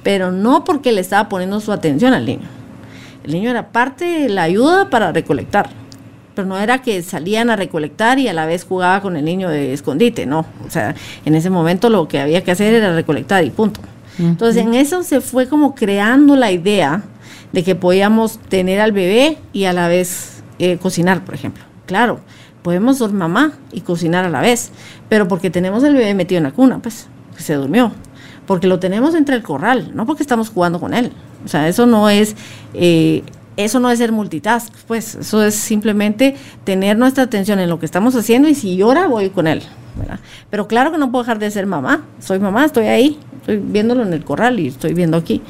pero 0.02 0.32
no 0.32 0.64
porque 0.64 0.92
le 0.92 1.02
estaba 1.02 1.28
poniendo 1.28 1.60
su 1.60 1.72
atención 1.72 2.14
al 2.14 2.24
niño. 2.24 2.48
El 3.24 3.32
niño 3.32 3.50
era 3.50 3.68
parte 3.68 4.04
de 4.04 4.28
la 4.30 4.44
ayuda 4.44 4.88
para 4.88 5.12
recolectar, 5.12 5.68
pero 6.34 6.48
no 6.48 6.58
era 6.58 6.80
que 6.80 7.02
salían 7.02 7.50
a 7.50 7.56
recolectar 7.56 8.18
y 8.18 8.28
a 8.28 8.32
la 8.32 8.46
vez 8.46 8.64
jugaba 8.64 9.02
con 9.02 9.16
el 9.16 9.26
niño 9.26 9.50
de 9.50 9.74
escondite, 9.74 10.24
no, 10.24 10.46
o 10.66 10.70
sea, 10.70 10.94
en 11.24 11.34
ese 11.34 11.50
momento 11.50 11.90
lo 11.90 12.08
que 12.08 12.18
había 12.18 12.42
que 12.42 12.50
hacer 12.50 12.72
era 12.72 12.94
recolectar 12.94 13.44
y 13.44 13.50
punto. 13.50 13.80
Entonces 14.18 14.62
en 14.62 14.74
eso 14.74 15.02
se 15.02 15.22
fue 15.22 15.48
como 15.48 15.74
creando 15.74 16.36
la 16.36 16.52
idea 16.52 17.02
de 17.52 17.64
que 17.64 17.74
podíamos 17.74 18.38
tener 18.48 18.80
al 18.80 18.92
bebé 18.92 19.38
y 19.52 19.64
a 19.64 19.72
la 19.72 19.88
vez 19.88 20.42
eh, 20.58 20.78
cocinar, 20.78 21.24
por 21.24 21.34
ejemplo. 21.34 21.64
Claro, 21.86 22.20
podemos 22.62 22.98
ser 22.98 23.10
mamá 23.10 23.52
y 23.72 23.80
cocinar 23.82 24.24
a 24.24 24.30
la 24.30 24.40
vez, 24.40 24.70
pero 25.08 25.28
porque 25.28 25.50
tenemos 25.50 25.82
el 25.84 25.94
bebé 25.94 26.14
metido 26.14 26.38
en 26.38 26.44
la 26.44 26.52
cuna, 26.52 26.78
pues, 26.80 27.08
que 27.36 27.42
se 27.42 27.54
durmió. 27.54 27.92
Porque 28.46 28.66
lo 28.66 28.78
tenemos 28.78 29.14
entre 29.14 29.36
el 29.36 29.42
corral, 29.42 29.92
no 29.94 30.06
porque 30.06 30.22
estamos 30.22 30.48
jugando 30.48 30.80
con 30.80 30.94
él. 30.94 31.12
O 31.44 31.48
sea, 31.48 31.68
eso 31.68 31.86
no 31.86 32.08
es, 32.08 32.34
eh, 32.74 33.22
eso 33.56 33.80
no 33.80 33.90
es 33.90 33.98
ser 33.98 34.12
multitask, 34.12 34.72
pues, 34.86 35.14
eso 35.16 35.44
es 35.44 35.54
simplemente 35.54 36.36
tener 36.64 36.96
nuestra 36.96 37.24
atención 37.24 37.60
en 37.60 37.68
lo 37.68 37.78
que 37.78 37.86
estamos 37.86 38.14
haciendo 38.16 38.48
y 38.48 38.54
si 38.54 38.76
llora, 38.76 39.06
voy 39.06 39.30
con 39.30 39.46
él. 39.46 39.62
Pero 40.50 40.66
claro 40.66 40.90
que 40.90 40.98
no 40.98 41.10
puedo 41.10 41.22
dejar 41.24 41.38
de 41.38 41.50
ser 41.50 41.66
mamá. 41.66 42.04
Soy 42.18 42.38
mamá, 42.38 42.64
estoy 42.64 42.86
ahí, 42.86 43.18
estoy 43.36 43.58
viéndolo 43.58 44.02
en 44.02 44.12
el 44.12 44.24
corral 44.24 44.58
y 44.58 44.68
estoy 44.68 44.94
viendo 44.94 45.16
aquí. 45.16 45.42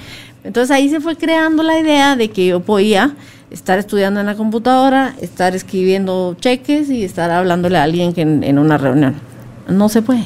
Entonces 0.44 0.70
ahí 0.72 0.88
se 0.88 1.00
fue 1.00 1.16
creando 1.16 1.62
la 1.62 1.78
idea 1.78 2.16
de 2.16 2.30
que 2.30 2.46
yo 2.46 2.60
podía 2.60 3.14
estar 3.50 3.78
estudiando 3.78 4.20
en 4.20 4.26
la 4.26 4.34
computadora, 4.34 5.14
estar 5.20 5.54
escribiendo 5.54 6.36
cheques 6.40 6.90
y 6.90 7.04
estar 7.04 7.30
hablándole 7.30 7.78
a 7.78 7.84
alguien 7.84 8.12
que 8.12 8.22
en, 8.22 8.58
una 8.58 8.78
reunión. 8.78 9.14
No 9.68 9.88
se 9.88 10.02
puede. 10.02 10.24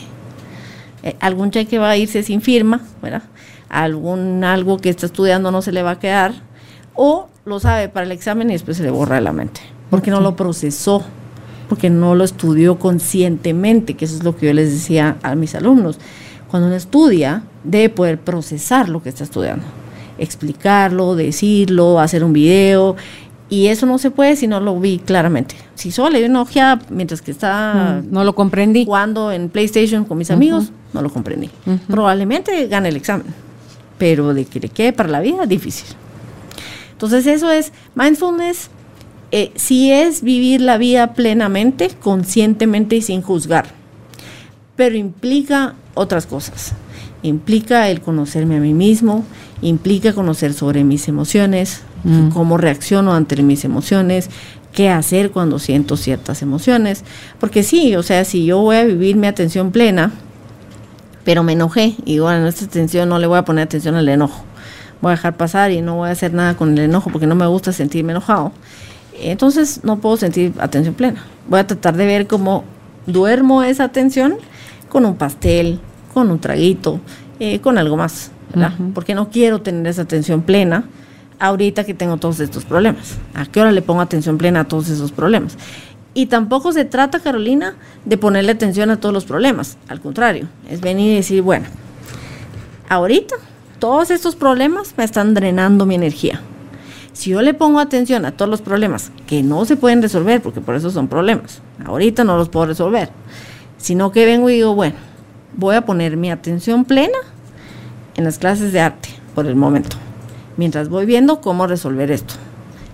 Eh, 1.02 1.16
algún 1.20 1.50
cheque 1.50 1.78
va 1.78 1.90
a 1.90 1.96
irse 1.96 2.22
sin 2.22 2.40
firma, 2.40 2.80
¿verdad? 3.02 3.24
Algún 3.68 4.42
algo 4.44 4.78
que 4.78 4.88
está 4.88 5.06
estudiando 5.06 5.50
no 5.50 5.60
se 5.60 5.72
le 5.72 5.82
va 5.82 5.92
a 5.92 5.98
quedar. 5.98 6.32
O 6.94 7.28
lo 7.44 7.60
sabe 7.60 7.88
para 7.88 8.06
el 8.06 8.12
examen 8.12 8.48
y 8.48 8.54
después 8.54 8.78
se 8.78 8.84
le 8.84 8.90
borra 8.90 9.16
de 9.16 9.22
la 9.22 9.32
mente. 9.32 9.60
Porque 9.90 10.10
no 10.10 10.20
lo 10.20 10.34
procesó, 10.34 11.04
porque 11.68 11.90
no 11.90 12.14
lo 12.14 12.24
estudió 12.24 12.78
conscientemente, 12.78 13.94
que 13.94 14.06
eso 14.06 14.16
es 14.16 14.24
lo 14.24 14.34
que 14.36 14.46
yo 14.46 14.54
les 14.54 14.72
decía 14.72 15.16
a 15.22 15.34
mis 15.34 15.54
alumnos. 15.54 15.98
Cuando 16.48 16.68
uno 16.68 16.76
estudia, 16.76 17.42
debe 17.64 17.90
poder 17.90 18.18
procesar 18.18 18.88
lo 18.88 19.02
que 19.02 19.10
está 19.10 19.24
estudiando 19.24 19.64
explicarlo, 20.18 21.14
decirlo, 21.14 22.00
hacer 22.00 22.24
un 22.24 22.32
video. 22.32 22.96
Y 23.48 23.68
eso 23.68 23.86
no 23.86 23.98
se 23.98 24.10
puede 24.10 24.34
si 24.34 24.48
no 24.48 24.58
lo 24.60 24.78
vi 24.80 24.98
claramente. 24.98 25.54
Si 25.76 25.92
solo 25.92 26.10
le 26.10 26.18
di 26.20 26.24
una 26.24 26.42
ojeada 26.42 26.80
mientras 26.90 27.22
que 27.22 27.30
estaba 27.30 28.00
Mm, 28.00 28.12
no 28.12 28.24
lo 28.24 28.34
comprendí. 28.34 28.84
jugando 28.84 29.30
en 29.30 29.48
PlayStation 29.48 30.04
con 30.04 30.18
mis 30.18 30.30
amigos, 30.30 30.72
no 30.92 31.00
lo 31.02 31.10
comprendí. 31.10 31.50
Probablemente 31.86 32.66
gane 32.66 32.88
el 32.88 32.96
examen, 32.96 33.26
pero 33.98 34.34
de 34.34 34.46
que 34.46 34.58
le 34.58 34.68
quede 34.68 34.92
para 34.92 35.08
la 35.08 35.20
vida, 35.20 35.46
difícil. 35.46 35.86
Entonces 36.92 37.26
eso 37.26 37.50
es 37.50 37.72
mindfulness. 37.94 38.70
eh, 39.32 39.52
sí 39.56 39.92
es 39.92 40.22
vivir 40.22 40.60
la 40.60 40.78
vida 40.78 41.14
plenamente, 41.14 41.90
conscientemente 42.00 42.96
y 42.96 43.02
sin 43.02 43.22
juzgar 43.22 43.66
pero 44.76 44.94
implica 44.96 45.74
otras 45.94 46.26
cosas. 46.26 46.72
Implica 47.22 47.88
el 47.88 48.02
conocerme 48.02 48.56
a 48.58 48.60
mí 48.60 48.74
mismo, 48.74 49.24
implica 49.62 50.12
conocer 50.12 50.52
sobre 50.52 50.84
mis 50.84 51.08
emociones, 51.08 51.82
Mm. 52.04 52.28
cómo 52.30 52.56
reacciono 52.56 53.14
ante 53.14 53.42
mis 53.42 53.64
emociones, 53.64 54.30
qué 54.72 54.90
hacer 54.90 55.30
cuando 55.32 55.58
siento 55.58 55.96
ciertas 55.96 56.42
emociones. 56.42 57.02
Porque 57.40 57.62
sí, 57.62 57.96
o 57.96 58.02
sea, 58.02 58.24
si 58.24 58.44
yo 58.44 58.58
voy 58.60 58.76
a 58.76 58.84
vivir 58.84 59.16
mi 59.16 59.26
atención 59.26 59.72
plena, 59.72 60.12
pero 61.24 61.42
me 61.42 61.54
enojé 61.54 61.94
y 62.04 62.18
bueno, 62.20 62.42
en 62.42 62.46
esta 62.46 62.64
atención 62.66 63.08
no 63.08 63.18
le 63.18 63.26
voy 63.26 63.38
a 63.38 63.44
poner 63.44 63.64
atención 63.64 63.96
al 63.96 64.08
enojo. 64.08 64.44
Voy 65.00 65.10
a 65.10 65.16
dejar 65.16 65.36
pasar 65.36 65.72
y 65.72 65.82
no 65.82 65.96
voy 65.96 66.08
a 66.08 66.12
hacer 66.12 66.32
nada 66.32 66.56
con 66.56 66.72
el 66.72 66.84
enojo 66.84 67.10
porque 67.10 67.26
no 67.26 67.34
me 67.34 67.46
gusta 67.46 67.72
sentirme 67.72 68.12
enojado. 68.12 68.52
Entonces 69.18 69.80
no 69.82 69.98
puedo 69.98 70.16
sentir 70.16 70.52
atención 70.58 70.94
plena. 70.94 71.24
Voy 71.48 71.58
a 71.60 71.66
tratar 71.66 71.96
de 71.96 72.06
ver 72.06 72.26
cómo 72.26 72.64
duermo 73.06 73.62
esa 73.62 73.84
atención 73.84 74.36
con 74.88 75.04
un 75.06 75.16
pastel, 75.16 75.80
con 76.14 76.30
un 76.30 76.38
traguito, 76.38 77.00
eh, 77.40 77.60
con 77.60 77.78
algo 77.78 77.96
más, 77.96 78.30
¿verdad? 78.56 78.72
Porque 78.94 79.14
no 79.14 79.28
quiero 79.30 79.60
tener 79.60 79.86
esa 79.86 80.02
atención 80.02 80.42
plena 80.42 80.84
ahorita 81.38 81.84
que 81.84 81.94
tengo 81.94 82.16
todos 82.16 82.40
estos 82.40 82.64
problemas. 82.64 83.16
¿A 83.34 83.44
qué 83.44 83.60
hora 83.60 83.70
le 83.70 83.82
pongo 83.82 84.00
atención 84.00 84.38
plena 84.38 84.60
a 84.60 84.64
todos 84.64 84.88
esos 84.88 85.12
problemas? 85.12 85.58
Y 86.14 86.26
tampoco 86.26 86.72
se 86.72 86.86
trata, 86.86 87.20
Carolina, 87.20 87.74
de 88.06 88.16
ponerle 88.16 88.52
atención 88.52 88.90
a 88.90 88.98
todos 88.98 89.12
los 89.12 89.26
problemas. 89.26 89.76
Al 89.88 90.00
contrario, 90.00 90.48
es 90.70 90.80
venir 90.80 91.12
y 91.12 91.16
decir, 91.16 91.42
bueno, 91.42 91.66
ahorita 92.88 93.36
todos 93.78 94.10
estos 94.10 94.34
problemas 94.34 94.94
me 94.96 95.04
están 95.04 95.34
drenando 95.34 95.84
mi 95.84 95.94
energía. 95.94 96.40
Si 97.12 97.30
yo 97.30 97.42
le 97.42 97.52
pongo 97.52 97.80
atención 97.80 98.24
a 98.24 98.32
todos 98.32 98.50
los 98.50 98.62
problemas 98.62 99.10
que 99.26 99.42
no 99.42 99.66
se 99.66 99.76
pueden 99.76 100.00
resolver, 100.00 100.40
porque 100.40 100.62
por 100.62 100.74
eso 100.74 100.90
son 100.90 101.08
problemas, 101.08 101.60
ahorita 101.84 102.24
no 102.24 102.38
los 102.38 102.48
puedo 102.48 102.66
resolver, 102.66 103.10
sino 103.76 104.12
que 104.12 104.24
vengo 104.24 104.48
y 104.48 104.54
digo, 104.54 104.74
bueno, 104.74 104.96
voy 105.54 105.76
a 105.76 105.84
poner 105.84 106.16
mi 106.16 106.30
atención 106.30 106.84
plena 106.86 107.18
en 108.16 108.24
las 108.24 108.38
clases 108.38 108.72
de 108.72 108.80
arte 108.80 109.10
por 109.34 109.46
el 109.46 109.56
momento, 109.56 109.96
mientras 110.56 110.88
voy 110.88 111.06
viendo 111.06 111.40
cómo 111.40 111.66
resolver 111.66 112.10
esto. 112.10 112.34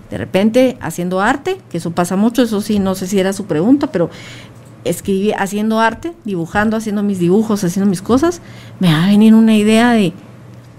De 0.09 0.17
repente, 0.17 0.77
haciendo 0.79 1.21
arte, 1.21 1.57
que 1.69 1.77
eso 1.77 1.91
pasa 1.91 2.15
mucho, 2.15 2.43
eso 2.43 2.61
sí, 2.61 2.79
no 2.79 2.93
sé 2.93 3.07
si 3.07 3.19
era 3.19 3.33
su 3.33 3.45
pregunta, 3.45 3.87
pero 3.87 4.09
escribí 4.83 5.31
haciendo 5.31 5.79
arte, 5.79 6.13
dibujando, 6.23 6.77
haciendo 6.77 7.03
mis 7.03 7.19
dibujos, 7.19 7.63
haciendo 7.63 7.89
mis 7.89 8.01
cosas, 8.01 8.41
me 8.79 8.91
va 8.91 9.05
a 9.05 9.07
venir 9.07 9.33
una 9.33 9.55
idea 9.55 9.91
de, 9.91 10.13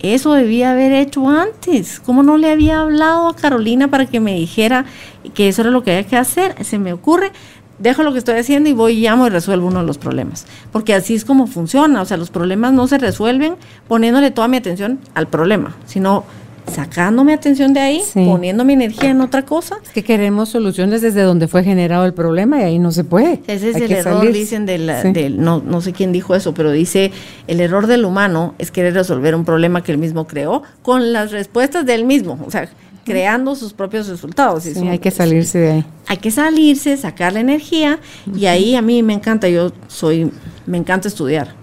eso 0.05 0.35
debía 0.35 0.73
haber 0.73 0.93
hecho 0.93 1.29
antes. 1.29 1.99
¿Cómo 1.99 2.23
no 2.23 2.37
le 2.37 2.51
había 2.51 2.81
hablado 2.81 3.29
a 3.29 3.35
Carolina 3.35 3.89
para 3.89 4.05
que 4.05 4.21
me 4.21 4.35
dijera 4.35 4.85
que 5.33 5.49
eso 5.49 5.63
era 5.63 5.71
lo 5.71 5.83
que 5.83 5.93
había 5.93 6.07
que 6.07 6.17
hacer? 6.17 6.63
Se 6.63 6.79
me 6.79 6.93
ocurre, 6.93 7.33
dejo 7.85 8.03
lo 8.03 8.13
que 8.13 8.19
estoy 8.19 8.35
haciendo 8.39 8.69
y 8.69 8.73
voy 8.73 8.95
y 8.99 9.03
llamo 9.03 9.29
y 9.29 9.31
resuelvo 9.31 9.69
uno 9.69 9.79
de 9.81 9.87
los 9.87 9.99
problemas. 9.99 10.47
Porque 10.73 10.93
así 10.95 11.15
es 11.15 11.25
como 11.25 11.47
funciona. 11.47 12.03
O 12.03 12.05
sea, 12.05 12.17
los 12.17 12.31
problemas 12.31 12.73
no 12.73 12.89
se 12.89 12.99
resuelven 12.99 13.55
poniéndole 13.87 14.33
toda 14.33 14.49
mi 14.49 14.57
atención 14.57 14.99
al 15.15 15.29
problema, 15.29 15.77
sino 15.87 16.25
sacando 16.67 17.25
mi 17.25 17.33
atención 17.35 17.75
de 17.75 17.81
ahí, 17.81 18.01
Sí. 18.03 18.25
poniendo 18.25 18.65
mi 18.65 18.73
energía 18.73 19.11
en 19.11 19.21
otra 19.21 19.43
cosa. 19.45 19.77
Es 19.85 19.91
que 19.91 20.03
queremos 20.03 20.49
soluciones 20.49 21.03
desde 21.03 21.21
donde 21.21 21.47
fue 21.47 21.63
generado 21.63 22.07
el 22.07 22.15
problema 22.15 22.59
y 22.59 22.63
ahí 22.63 22.79
no 22.79 22.91
se 22.91 23.05
puede. 23.05 23.43
Ese 23.47 23.69
es 23.69 23.77
Hay 23.77 23.83
el 23.83 23.93
error, 23.93 24.33
dicen, 24.33 24.65
del, 24.65 24.91
Sí. 25.03 25.13
del- 25.13 25.43
no, 25.43 25.63
no 25.65 25.83
sé 25.83 25.93
quién 25.93 26.11
dijo 26.11 26.35
eso, 26.35 26.55
pero 26.55 26.73
dice, 26.73 27.13
el 27.49 27.61
error 27.61 27.87
del 27.87 28.07
humano 28.07 28.55
es 28.59 28.71
querer 28.71 28.95
resolver 28.95 29.35
un 29.35 29.45
problema 29.45 29.83
que 29.83 29.93
él 29.93 29.99
mismo 29.99 30.27
creó 30.27 30.63
con 30.81 31.13
las 31.13 31.33
respuestas 31.33 31.85
del 31.85 32.07
mismo, 32.07 32.39
o 32.47 32.51
sea, 32.51 32.67
creando 33.05 33.55
sus 33.55 33.73
propios 33.73 34.09
resultados. 34.09 34.63
Sí, 34.65 34.89
hay 34.89 34.99
que 34.99 35.11
salirse 35.11 35.59
de 35.59 35.71
ahí. 35.73 35.85
hay 36.07 36.17
que 36.17 36.31
salirse, 36.31 36.97
sacar 36.97 37.33
la 37.33 37.41
energía 37.41 37.99
y 38.37 38.47
ahí 38.47 38.75
a 38.77 38.83
mí 38.83 39.03
me 39.03 39.13
encanta, 39.15 39.49
yo 39.49 39.73
soy, 39.89 40.31
me 40.67 40.79
encanta 40.79 41.09
estudiar. 41.09 41.55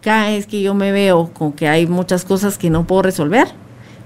Cada 0.00 0.28
vez 0.28 0.46
que 0.46 0.60
yo 0.62 0.74
me 0.74 0.92
veo 0.92 1.30
con 1.32 1.52
que 1.52 1.66
hay 1.68 1.86
muchas 1.86 2.24
cosas 2.24 2.58
que 2.58 2.68
no 2.70 2.86
puedo 2.86 3.02
resolver, 3.02 3.48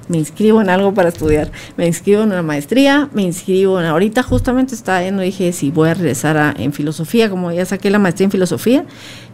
me 0.08 0.16
inscribo 0.16 0.62
en 0.62 0.70
algo 0.70 0.94
para 0.94 1.10
estudiar. 1.10 1.50
Me 1.76 1.86
inscribo 1.86 2.22
en 2.22 2.28
una 2.30 2.42
maestría, 2.42 3.10
me 3.12 3.22
inscribo 3.22 3.78
en, 3.78 3.84
ahorita 3.86 4.22
justamente 4.22 4.74
estaba 4.74 5.00
viendo, 5.00 5.20
dije, 5.22 5.52
si 5.52 5.70
voy 5.70 5.90
a 5.90 5.94
regresar 5.94 6.36
a- 6.38 6.54
en 6.56 6.72
filosofía, 6.72 7.28
como 7.28 7.52
ya 7.52 7.66
saqué 7.66 7.90
la 7.90 7.98
maestría 7.98 8.24
en 8.26 8.30
filosofía, 8.30 8.84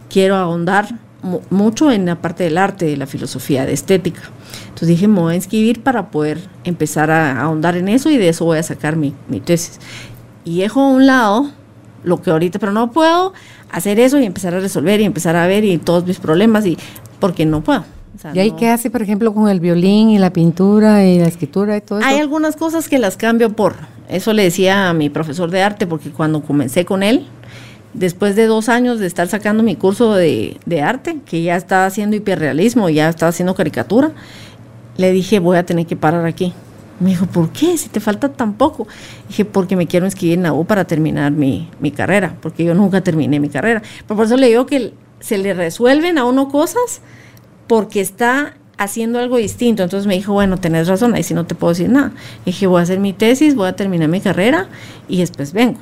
quiero 0.09 0.35
ahondar 0.35 0.87
mucho 1.49 1.91
en 1.91 2.05
la 2.07 2.15
parte 2.21 2.43
del 2.43 2.57
arte, 2.57 2.85
de 2.85 2.97
la 2.97 3.07
filosofía, 3.07 3.65
de 3.65 3.73
estética. 3.73 4.21
Entonces 4.63 4.87
dije, 4.87 5.07
me 5.07 5.19
voy 5.19 5.33
a 5.33 5.35
inscribir 5.35 5.83
para 5.83 6.11
poder 6.11 6.39
empezar 6.63 7.11
a, 7.11 7.41
ahondar 7.41 7.77
en 7.77 7.89
eso 7.89 8.09
y 8.09 8.17
de 8.17 8.29
eso 8.29 8.45
voy 8.45 8.57
a 8.57 8.63
sacar 8.63 8.95
mi, 8.95 9.13
mi 9.27 9.39
tesis. 9.39 9.79
Y 10.43 10.59
dejo 10.59 10.81
a 10.81 10.89
un 10.89 11.05
lado 11.05 11.51
lo 12.03 12.21
que 12.21 12.29
ahorita, 12.29 12.59
pero 12.59 12.71
no 12.71 12.91
puedo 12.91 13.33
hacer 13.71 13.99
eso 13.99 14.19
y 14.19 14.25
empezar 14.25 14.53
a 14.53 14.59
resolver 14.59 15.01
y 15.01 15.05
empezar 15.05 15.35
a 15.35 15.47
ver 15.47 15.63
y 15.63 15.77
todos 15.77 16.05
mis 16.05 16.19
problemas 16.19 16.65
y 16.65 16.77
porque 17.19 17.45
no 17.45 17.61
puedo. 17.61 17.83
¿Y 18.33 18.39
ahí 18.39 18.51
qué 18.51 18.69
hace, 18.69 18.89
por 18.89 19.01
ejemplo, 19.01 19.33
con 19.33 19.49
el 19.49 19.59
violín 19.59 20.09
y 20.09 20.17
la 20.17 20.31
pintura 20.31 21.05
y 21.05 21.19
la 21.19 21.27
escritura 21.27 21.75
y 21.77 21.81
todo 21.81 21.99
eso? 21.99 22.07
Hay 22.07 22.19
algunas 22.19 22.55
cosas 22.55 22.87
que 22.87 22.97
las 22.97 23.17
cambio 23.17 23.51
por, 23.51 23.75
eso 24.07 24.33
le 24.33 24.43
decía 24.43 24.89
a 24.89 24.93
mi 24.93 25.09
profesor 25.09 25.51
de 25.51 25.61
arte, 25.61 25.85
porque 25.85 26.11
cuando 26.11 26.41
comencé 26.41 26.85
con 26.85 27.03
él, 27.03 27.27
después 27.95 28.35
de 28.35 28.45
dos 28.45 28.69
años 28.69 28.99
de 28.99 29.07
estar 29.07 29.27
sacando 29.27 29.63
mi 29.63 29.75
curso 29.75 30.13
de, 30.13 30.57
arte, 30.83 31.17
que 31.25 31.41
ya 31.41 31.55
estaba 31.55 31.85
haciendo 31.85 32.15
hiperrealismo, 32.15 32.89
ya 32.89 33.09
estaba 33.09 33.29
haciendo 33.29 33.55
caricatura, 33.55 34.11
le 34.97 35.11
dije, 35.11 35.39
voy 35.39 35.57
a 35.57 35.65
tener 35.65 35.85
que 35.85 35.95
parar 35.95 36.25
aquí. 36.25 36.53
Me 36.99 37.09
dijo, 37.09 37.25
¿por 37.25 37.49
qué? 37.49 37.77
Si 37.77 37.89
te 37.89 37.99
falta 37.99 38.29
tan 38.29 38.53
poco. 38.53 38.87
Dije, 39.27 39.43
porque 39.43 39.75
me 39.75 39.85
quiero 39.85 40.05
inscribir 40.05 40.37
en 40.37 40.43
la 40.43 40.53
U 40.53 40.63
para 40.65 40.85
terminar 40.85 41.31
mi, 41.31 41.69
mi 41.81 41.91
carrera, 41.91 42.37
porque 42.41 42.63
yo 42.63 42.73
nunca 42.73 43.01
terminé 43.01 43.39
mi 43.39 43.49
carrera. 43.49 43.81
Pero 44.07 44.15
por 44.15 44.25
eso 44.25 44.37
le 44.37 44.47
digo 44.47 44.65
que 44.65 44.93
se 45.19 45.37
le 45.37 45.53
resuelven 45.53 46.17
a 46.17 46.23
uno 46.23 46.47
cosas 46.47 47.01
porque 47.67 47.99
está 47.99 48.53
haciendo 48.77 49.19
algo 49.19 49.37
distinto. 49.37 49.83
Entonces 49.83 50.07
me 50.07 50.13
dijo, 50.13 50.31
bueno, 50.31 50.57
tenés 50.57 50.87
razón, 50.87 51.15
ahí 51.15 51.23
sí 51.23 51.33
no 51.33 51.45
te 51.45 51.55
puedo 51.55 51.73
decir 51.73 51.89
nada. 51.89 52.13
dije, 52.45 52.67
voy 52.67 52.79
a 52.79 52.83
hacer 52.83 52.99
mi 52.99 53.11
tesis, 53.11 53.55
voy 53.55 53.67
a 53.67 53.75
terminar 53.75 54.07
mi 54.07 54.21
carrera 54.21 54.69
y 55.09 55.17
después 55.17 55.51
vengo. 55.51 55.79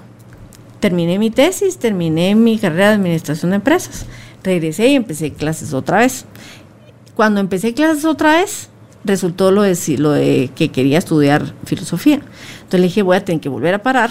Terminé 0.84 1.17
mi 1.17 1.29
tesis, 1.29 1.77
terminé 1.77 2.36
mi 2.36 2.59
carrera 2.59 2.89
de 2.89 2.95
administración 2.95 3.51
de 3.51 3.55
empresas. 3.55 4.05
Regresé 4.43 4.89
y 4.89 4.95
empecé 4.95 5.31
clases 5.31 5.73
otra 5.73 5.99
vez. 5.99 6.25
Cuando 7.15 7.39
empecé 7.39 7.73
clases 7.73 8.03
otra 8.03 8.36
vez, 8.36 8.67
resultó 9.05 9.51
lo 9.51 9.61
de, 9.61 10.49
que 10.53 10.71
quería 10.71 10.97
estudiar 10.97 11.53
filosofía. 11.63 12.15
Entonces 12.15 12.81
le 12.81 12.88
dije, 12.88 13.01
voy 13.01 13.15
a 13.15 13.23
tener 13.23 13.39
que 13.39 13.47
volver 13.47 13.75
a 13.75 13.81
parar, 13.81 14.09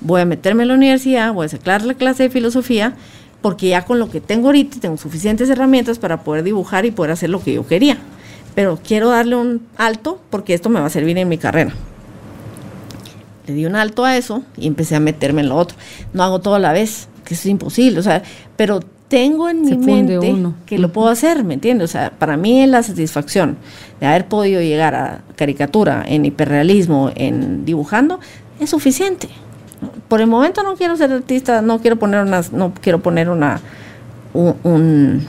voy 0.00 0.22
a 0.22 0.24
meterme 0.24 0.62
en 0.62 0.68
la 0.68 0.74
universidad, 0.76 1.34
voy 1.34 1.44
a 1.44 1.48
sacar 1.50 1.84
la 1.84 1.92
clase 1.92 2.22
de 2.22 2.30
filosofía 2.30 2.96
porque 3.42 3.68
ya 3.68 3.84
con 3.84 3.98
lo 3.98 4.08
que 4.08 4.22
tengo 4.22 4.46
ahorita 4.48 4.80
tengo 4.80 4.96
suficientes 4.96 5.50
herramientas 5.50 5.98
para 5.98 6.24
poder 6.24 6.44
dibujar 6.44 6.86
y 6.86 6.92
poder 6.92 7.12
hacer 7.12 7.28
lo 7.28 7.44
que 7.44 7.52
yo 7.52 7.66
quería. 7.66 7.98
Pero 8.54 8.78
quiero 8.82 9.10
darle 9.10 9.36
un 9.36 9.66
alto 9.76 10.18
porque 10.30 10.54
esto 10.54 10.70
me 10.70 10.80
va 10.80 10.86
a 10.86 10.90
servir 10.90 11.18
en 11.18 11.28
mi 11.28 11.36
carrera. 11.36 11.74
Le 13.46 13.54
di 13.54 13.66
un 13.66 13.76
alto 13.76 14.04
a 14.04 14.16
eso 14.16 14.42
y 14.56 14.66
empecé 14.66 14.96
a 14.96 15.00
meterme 15.00 15.42
en 15.42 15.48
lo 15.48 15.56
otro. 15.56 15.76
No 16.12 16.22
hago 16.22 16.40
todo 16.40 16.54
a 16.54 16.58
la 16.58 16.72
vez, 16.72 17.08
que 17.24 17.34
eso 17.34 17.42
es 17.42 17.46
imposible, 17.46 18.00
o 18.00 18.02
sea, 18.02 18.22
pero 18.56 18.80
tengo 19.08 19.48
en 19.48 19.62
mi 19.62 19.76
mente 19.76 20.18
que 20.66 20.78
lo 20.78 20.92
puedo 20.92 21.08
hacer, 21.08 21.44
¿me 21.44 21.54
entiendes? 21.54 21.90
O 21.90 21.92
sea, 21.92 22.10
para 22.10 22.36
mí 22.36 22.62
es 22.62 22.68
la 22.68 22.82
satisfacción 22.82 23.56
de 24.00 24.06
haber 24.06 24.26
podido 24.26 24.60
llegar 24.60 24.94
a 24.94 25.20
caricatura, 25.36 26.04
en 26.06 26.24
hiperrealismo, 26.24 27.12
en 27.14 27.64
dibujando, 27.64 28.18
es 28.58 28.70
suficiente 28.70 29.28
por 30.08 30.20
el 30.20 30.26
momento 30.26 30.62
no 30.62 30.74
quiero 30.76 30.96
ser 30.96 31.12
artista, 31.12 31.62
no 31.62 31.80
quiero 31.80 31.96
poner 31.96 32.22
una, 32.22 32.42
no 32.52 32.72
quiero 32.74 33.00
poner 33.00 33.28
una, 33.28 33.60
un, 34.34 35.26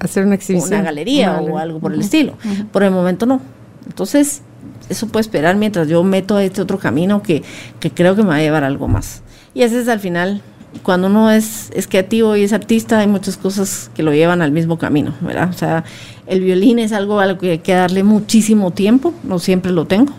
hacer 0.00 0.24
una 0.24 0.34
exhibición, 0.34 0.80
una 0.80 0.82
galería 0.82 1.40
o 1.40 1.58
algo 1.58 1.80
por 1.80 1.92
el 1.92 2.00
estilo. 2.00 2.34
Por 2.70 2.82
el 2.82 2.90
momento 2.90 3.26
no. 3.26 3.40
Entonces 3.86 4.42
eso 4.88 5.08
puede 5.08 5.22
esperar 5.22 5.56
mientras 5.56 5.88
yo 5.88 6.02
meto 6.02 6.38
este 6.38 6.60
otro 6.62 6.78
camino 6.78 7.22
que, 7.22 7.42
que 7.80 7.90
creo 7.90 8.16
que 8.16 8.22
me 8.22 8.28
va 8.28 8.36
a 8.36 8.40
llevar 8.40 8.64
algo 8.64 8.88
más. 8.88 9.22
Y 9.54 9.62
ese 9.62 9.80
es 9.80 9.88
al 9.88 10.00
final 10.00 10.42
cuando 10.82 11.08
uno 11.08 11.30
es, 11.30 11.70
es, 11.74 11.86
creativo 11.86 12.34
y 12.36 12.44
es 12.44 12.52
artista, 12.52 13.00
hay 13.00 13.06
muchas 13.06 13.36
cosas 13.36 13.90
que 13.94 14.02
lo 14.02 14.12
llevan 14.12 14.40
al 14.42 14.52
mismo 14.52 14.78
camino, 14.78 15.14
¿verdad? 15.20 15.50
O 15.50 15.52
sea, 15.52 15.84
el 16.26 16.40
violín 16.40 16.78
es 16.78 16.92
algo 16.92 17.20
a 17.20 17.26
lo 17.26 17.38
que 17.38 17.52
hay 17.52 17.58
que 17.58 17.72
darle 17.72 18.02
muchísimo 18.02 18.70
tiempo, 18.70 19.12
no 19.22 19.38
siempre 19.38 19.70
lo 19.70 19.86
tengo, 19.86 20.12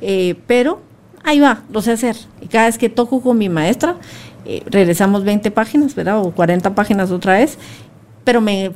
eh, 0.00 0.34
pero 0.46 0.80
ahí 1.22 1.40
va, 1.40 1.62
lo 1.70 1.80
sé 1.80 1.92
hacer. 1.92 2.16
Y 2.40 2.48
cada 2.48 2.66
vez 2.66 2.78
que 2.78 2.88
toco 2.88 3.20
con 3.22 3.38
mi 3.38 3.48
maestra, 3.48 3.96
eh, 4.44 4.62
regresamos 4.66 5.24
20 5.24 5.50
páginas, 5.50 5.94
¿verdad? 5.94 6.20
O 6.20 6.32
40 6.32 6.74
páginas 6.74 7.10
otra 7.10 7.34
vez, 7.34 7.58
pero 8.24 8.40
me 8.40 8.72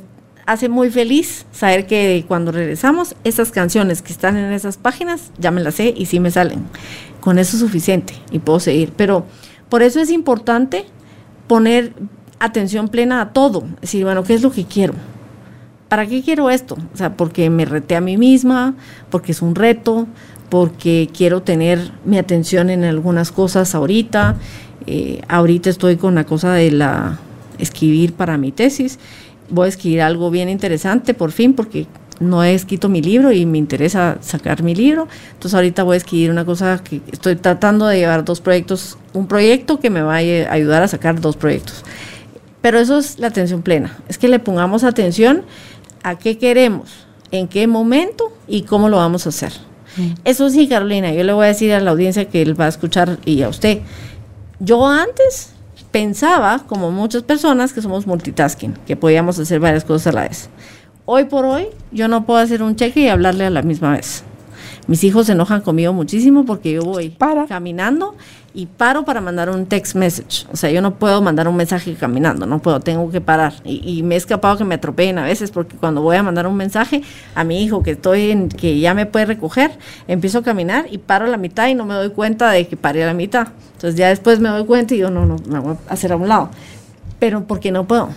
hace 0.49 0.67
muy 0.67 0.89
feliz 0.89 1.45
saber 1.51 1.85
que 1.85 2.25
cuando 2.27 2.51
regresamos, 2.51 3.15
esas 3.23 3.51
canciones 3.51 4.01
que 4.01 4.11
están 4.11 4.35
en 4.35 4.51
esas 4.51 4.77
páginas, 4.77 5.31
ya 5.37 5.51
me 5.51 5.61
las 5.61 5.75
sé 5.75 5.93
y 5.95 6.07
sí 6.07 6.19
me 6.19 6.31
salen. 6.31 6.63
Con 7.19 7.37
eso 7.37 7.55
es 7.55 7.59
suficiente 7.61 8.15
y 8.31 8.39
puedo 8.39 8.59
seguir. 8.59 8.91
Pero 8.97 9.27
por 9.69 9.83
eso 9.83 9.99
es 9.99 10.09
importante 10.09 10.85
poner 11.45 11.93
atención 12.39 12.87
plena 12.87 13.21
a 13.21 13.31
todo. 13.31 13.63
Es 13.75 13.81
decir, 13.81 14.05
bueno, 14.05 14.23
¿qué 14.23 14.33
es 14.33 14.41
lo 14.41 14.51
que 14.51 14.65
quiero? 14.65 14.95
¿Para 15.87 16.07
qué 16.07 16.23
quiero 16.23 16.49
esto? 16.49 16.77
O 16.95 16.97
sea, 16.97 17.15
porque 17.15 17.51
me 17.51 17.65
reté 17.65 17.95
a 17.95 18.01
mí 18.01 18.17
misma, 18.17 18.73
porque 19.11 19.33
es 19.33 19.43
un 19.43 19.53
reto, 19.53 20.07
porque 20.49 21.09
quiero 21.15 21.43
tener 21.43 21.91
mi 22.05 22.17
atención 22.17 22.71
en 22.71 22.85
algunas 22.85 23.31
cosas 23.31 23.75
ahorita. 23.75 24.35
Eh, 24.87 25.21
ahorita 25.27 25.69
estoy 25.69 25.97
con 25.97 26.15
la 26.15 26.23
cosa 26.23 26.53
de 26.53 26.71
la 26.71 27.19
escribir 27.59 28.13
para 28.13 28.39
mi 28.39 28.51
tesis. 28.51 28.97
Voy 29.49 29.65
a 29.65 29.69
escribir 29.69 30.01
algo 30.01 30.29
bien 30.29 30.49
interesante 30.49 31.13
por 31.13 31.31
fin 31.31 31.53
porque 31.53 31.87
no 32.19 32.43
he 32.43 32.53
escrito 32.53 32.89
mi 32.89 33.01
libro 33.01 33.31
y 33.31 33.45
me 33.45 33.57
interesa 33.57 34.17
sacar 34.21 34.61
mi 34.61 34.75
libro. 34.75 35.07
Entonces 35.31 35.55
ahorita 35.55 35.83
voy 35.83 35.95
a 35.95 35.97
escribir 35.97 36.31
una 36.31 36.45
cosa 36.45 36.81
que 36.83 37.01
estoy 37.11 37.35
tratando 37.35 37.87
de 37.87 37.99
llevar 37.99 38.25
dos 38.25 38.41
proyectos, 38.41 38.97
un 39.13 39.27
proyecto 39.27 39.79
que 39.79 39.89
me 39.89 40.01
va 40.01 40.15
a 40.15 40.17
ayudar 40.17 40.83
a 40.83 40.87
sacar 40.87 41.21
dos 41.21 41.37
proyectos. 41.37 41.83
Pero 42.61 42.79
eso 42.79 42.99
es 42.99 43.19
la 43.19 43.27
atención 43.27 43.61
plena, 43.61 43.97
es 44.09 44.17
que 44.17 44.27
le 44.27 44.39
pongamos 44.39 44.83
atención 44.83 45.43
a 46.03 46.17
qué 46.17 46.37
queremos, 46.37 47.07
en 47.31 47.47
qué 47.47 47.67
momento 47.67 48.33
y 48.47 48.63
cómo 48.63 48.89
lo 48.89 48.97
vamos 48.97 49.25
a 49.25 49.29
hacer. 49.29 49.53
Eso 50.23 50.49
sí, 50.49 50.67
Carolina, 50.67 51.11
yo 51.11 51.23
le 51.23 51.33
voy 51.33 51.45
a 51.45 51.47
decir 51.49 51.73
a 51.73 51.79
la 51.79 51.91
audiencia 51.91 52.29
que 52.29 52.41
él 52.41 52.59
va 52.59 52.65
a 52.65 52.69
escuchar 52.69 53.17
y 53.25 53.41
a 53.41 53.49
usted. 53.49 53.79
Yo 54.59 54.85
antes 54.87 55.53
pensaba, 55.91 56.59
como 56.67 56.91
muchas 56.91 57.23
personas, 57.23 57.73
que 57.73 57.81
somos 57.81 58.07
multitasking, 58.07 58.73
que 58.85 58.95
podíamos 58.95 59.39
hacer 59.39 59.59
varias 59.59 59.83
cosas 59.83 60.07
a 60.07 60.11
la 60.11 60.27
vez. 60.27 60.49
Hoy 61.05 61.25
por 61.25 61.45
hoy, 61.45 61.67
yo 61.91 62.07
no 62.07 62.25
puedo 62.25 62.39
hacer 62.39 62.61
un 62.61 62.75
cheque 62.75 63.01
y 63.01 63.07
hablarle 63.07 63.45
a 63.45 63.49
la 63.49 63.61
misma 63.61 63.93
vez. 63.93 64.23
Mis 64.89 65.03
hijos 65.03 65.27
se 65.27 65.33
enojan 65.33 65.61
conmigo 65.61 65.93
muchísimo 65.93 66.45
porque 66.45 66.71
yo 66.71 66.81
voy 66.81 67.15
caminando 67.47 68.15
y 68.55 68.65
paro 68.65 69.05
para 69.05 69.21
mandar 69.21 69.51
un 69.51 69.67
text 69.67 69.93
message. 69.95 70.47
O 70.51 70.57
sea, 70.57 70.71
yo 70.71 70.81
no 70.81 70.95
puedo 70.95 71.21
mandar 71.21 71.47
un 71.47 71.55
mensaje 71.55 71.93
caminando, 71.93 72.47
no 72.47 72.57
puedo, 72.57 72.79
tengo 72.79 73.11
que 73.11 73.21
parar. 73.21 73.53
Y, 73.63 74.01
me 74.01 74.15
he 74.15 74.17
escapado 74.17 74.57
que 74.57 74.63
me 74.63 74.73
atropellen 74.73 75.19
a 75.19 75.25
veces 75.25 75.51
porque 75.51 75.77
cuando 75.77 76.01
voy 76.01 76.17
a 76.17 76.23
mandar 76.23 76.47
un 76.47 76.55
mensaje 76.55 77.03
a 77.35 77.43
mi 77.43 77.63
hijo 77.63 77.83
que 77.83 77.91
estoy 77.91 78.31
en, 78.31 78.49
que 78.49 78.79
ya 78.79 78.95
me 78.95 79.05
puede 79.05 79.27
recoger, 79.27 79.77
empiezo 80.07 80.39
a 80.39 80.41
caminar 80.41 80.87
y 80.89 80.97
paro 80.97 81.25
a 81.25 81.27
la 81.27 81.37
mitad 81.37 81.67
y 81.67 81.75
no 81.75 81.85
me 81.85 81.93
doy 81.93 82.09
cuenta 82.09 82.49
de 82.49 82.67
que 82.67 82.75
paré 82.75 83.03
a 83.03 83.05
la 83.05 83.13
mitad. 83.13 83.49
Entonces 83.73 83.93
ya 83.93 84.07
después 84.07 84.39
me 84.39 84.49
doy 84.49 84.65
cuenta 84.65 84.95
y 84.95 84.97
yo 84.97 85.11
no, 85.11 85.23
no, 85.23 85.35
me 85.47 85.59
voy 85.59 85.75
a 85.87 85.93
hacer 85.93 86.13
a 86.13 86.15
un 86.15 86.27
lado. 86.27 86.49
Pero 87.19 87.43
porque 87.43 87.71
no 87.71 87.85
puedo. 87.85 88.09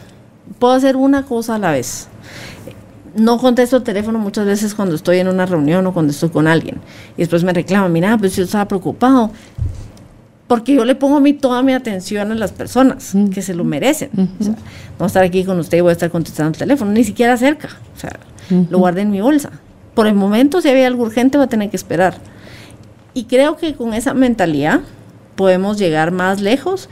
Puedo 0.59 0.73
hacer 0.73 0.97
una 0.97 1.27
cosa 1.27 1.57
a 1.57 1.59
la 1.59 1.71
vez 1.71 2.09
no 3.15 3.39
contesto 3.39 3.77
el 3.77 3.83
teléfono 3.83 4.19
muchas 4.19 4.47
veces 4.47 4.75
cuando 4.75 4.95
estoy 4.95 5.19
en 5.19 5.29
una 5.29 5.47
reunión 5.47 5.87
o 5.87 5.93
cuando 5.93 6.13
estoy 6.13 6.31
con 6.31 6.47
alguien. 6.47 6.77
Y 7.17 7.21
después 7.21 7.45
me 7.45 7.53
reclaman, 7.53 7.93
mira, 7.93 8.17
pues 8.19 8.37
yo 8.37 8.45
estaba 8.45 8.67
preocupado. 8.67 9.31
Porque 10.47 10.75
yo 10.75 10.85
le 10.85 10.95
pongo 10.95 11.17
a 11.17 11.21
mí 11.21 11.33
toda 11.33 11.63
mi 11.63 11.73
atención 11.73 12.31
a 12.31 12.35
las 12.35 12.53
personas 12.53 13.15
que 13.33 13.41
se 13.41 13.55
lo 13.55 13.65
merecen. 13.65 14.11
no 14.15 14.27
voy 14.99 15.05
a 15.05 15.07
estar 15.07 15.25
aquí 15.25 15.45
con 15.45 15.59
usted 15.59 15.79
y 15.79 15.81
voy 15.81 15.91
a 15.91 15.93
estar 15.93 16.11
contestando 16.11 16.51
el 16.51 16.59
teléfono, 16.59 16.91
ni 16.91 17.05
siquiera 17.05 17.37
cerca. 17.37 17.69
O 17.97 17.99
sea, 17.99 18.19
lo 18.71 18.79
guardé 18.79 19.03
en 19.03 19.11
mi 19.11 19.21
bolsa. 19.21 19.51
Por 19.95 20.07
el 20.07 20.15
momento, 20.15 20.61
si 20.61 20.69
hay 20.69 20.85
algo 20.85 21.05
urgente, 21.05 21.39
va 21.39 21.45
a 21.45 21.49
tener 21.49 21.71
que 21.71 21.77
esperar. 21.77 22.17
Y 23.15 23.25
creo 23.25 23.57
que 23.57 23.75
con 23.75 23.95
esa 23.95 24.15
mentalidad 24.15 24.81
podemos 25.37 25.79
llegar 25.79 26.13
más 26.13 26.41
lejos 26.41 26.89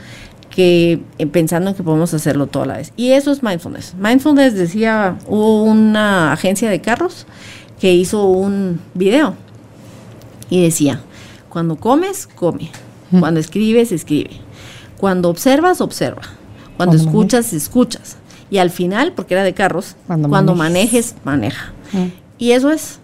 que 0.51 1.01
eh, 1.17 1.27
pensando 1.27 1.69
en 1.69 1.75
que 1.75 1.81
podemos 1.81 2.13
hacerlo 2.13 2.47
toda 2.47 2.65
la 2.67 2.77
vez. 2.77 2.93
Y 2.95 3.11
eso 3.11 3.31
es 3.31 3.41
mindfulness. 3.41 3.95
Mindfulness 3.97 4.53
decía, 4.53 5.17
hubo 5.27 5.63
una 5.63 6.33
agencia 6.33 6.69
de 6.69 6.81
carros 6.81 7.25
que 7.79 7.93
hizo 7.93 8.25
un 8.25 8.79
video 8.93 9.33
y 10.49 10.61
decía, 10.61 11.01
cuando 11.49 11.77
comes, 11.77 12.27
come. 12.27 12.69
Cuando 13.19 13.39
escribes, 13.39 13.91
escribe. 13.91 14.31
Cuando 14.97 15.29
observas, 15.29 15.81
observa. 15.81 16.21
Cuando, 16.77 16.95
escuchas, 16.95 17.51
escuchas. 17.53 18.17
Y 18.49 18.57
al 18.57 18.69
final, 18.69 19.13
porque 19.13 19.33
era 19.33 19.43
de 19.43 19.53
carros, 19.53 19.95
cuando, 20.07 20.55
manejes, 20.55 21.15
maneja. 21.23 21.73
Y 22.37 22.51
eso 22.51 22.71
es, 22.71 22.99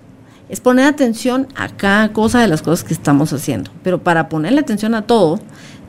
es 0.50 0.62
poner 0.62 0.86
atención 0.86 1.48
a 1.56 1.70
cada 1.70 2.14
cosa 2.14 2.40
de 2.40 2.48
las 2.48 2.62
cosas 2.62 2.84
que 2.86 2.94
estamos 2.94 3.34
haciendo. 3.34 3.72
Pero 3.84 4.02
para 4.02 4.30
ponerle 4.30 4.62
atención 4.62 4.96
a 4.96 5.04
todo, 5.04 5.40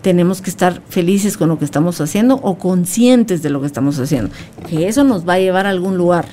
tenemos 0.02 0.40
que 0.40 0.50
estar 0.50 0.80
felices 0.88 1.36
con 1.36 1.48
lo 1.48 1.58
que 1.58 1.64
estamos 1.64 2.00
haciendo 2.00 2.36
o 2.36 2.58
conscientes 2.58 3.42
de 3.42 3.50
lo 3.50 3.60
que 3.60 3.66
estamos 3.66 3.98
haciendo, 3.98 4.30
que 4.68 4.88
eso 4.88 5.04
nos 5.04 5.28
va 5.28 5.34
a 5.34 5.38
llevar 5.38 5.66
a 5.66 5.70
algún 5.70 5.96
lugar. 5.96 6.26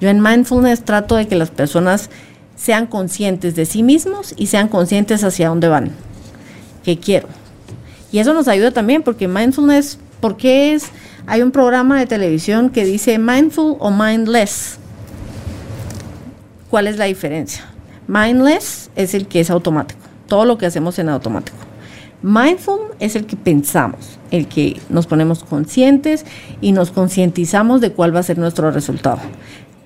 Yo 0.00 0.08
en 0.08 0.20
mindfulness 0.20 0.84
trato 0.84 1.16
de 1.16 1.28
que 1.28 1.36
las 1.36 1.50
personas 1.50 2.10
sean 2.56 2.86
conscientes 2.86 3.54
de 3.54 3.66
sí 3.66 3.82
mismos 3.82 4.34
y 4.36 4.46
sean 4.46 4.68
conscientes 4.68 5.24
hacia 5.24 5.48
dónde 5.48 5.68
van, 5.68 5.90
qué 6.82 6.98
quiero. 6.98 7.28
Y 8.12 8.18
eso 8.18 8.34
nos 8.34 8.48
ayuda 8.48 8.70
también 8.70 9.02
porque 9.02 9.28
mindfulness, 9.28 9.98
¿por 10.20 10.36
qué 10.36 10.74
es 10.74 10.86
Hay 11.26 11.40
un 11.40 11.52
programa 11.52 11.98
de 11.98 12.06
televisión 12.06 12.68
que 12.68 12.84
dice 12.84 13.18
mindful 13.18 13.76
o 13.78 13.90
mindless. 13.90 14.76
¿Cuál 16.68 16.86
es 16.86 16.98
la 16.98 17.06
diferencia? 17.06 17.64
Mindless 18.06 18.90
es 18.94 19.14
el 19.14 19.26
que 19.26 19.40
es 19.40 19.48
automático, 19.48 20.00
todo 20.28 20.44
lo 20.44 20.58
que 20.58 20.66
hacemos 20.66 20.98
en 20.98 21.08
automático. 21.08 21.63
Mindful 22.24 22.80
es 23.00 23.16
el 23.16 23.26
que 23.26 23.36
pensamos, 23.36 24.18
el 24.30 24.48
que 24.48 24.80
nos 24.88 25.06
ponemos 25.06 25.44
conscientes 25.44 26.24
y 26.62 26.72
nos 26.72 26.90
concientizamos 26.90 27.82
de 27.82 27.92
cuál 27.92 28.16
va 28.16 28.20
a 28.20 28.22
ser 28.22 28.38
nuestro 28.38 28.70
resultado. 28.70 29.18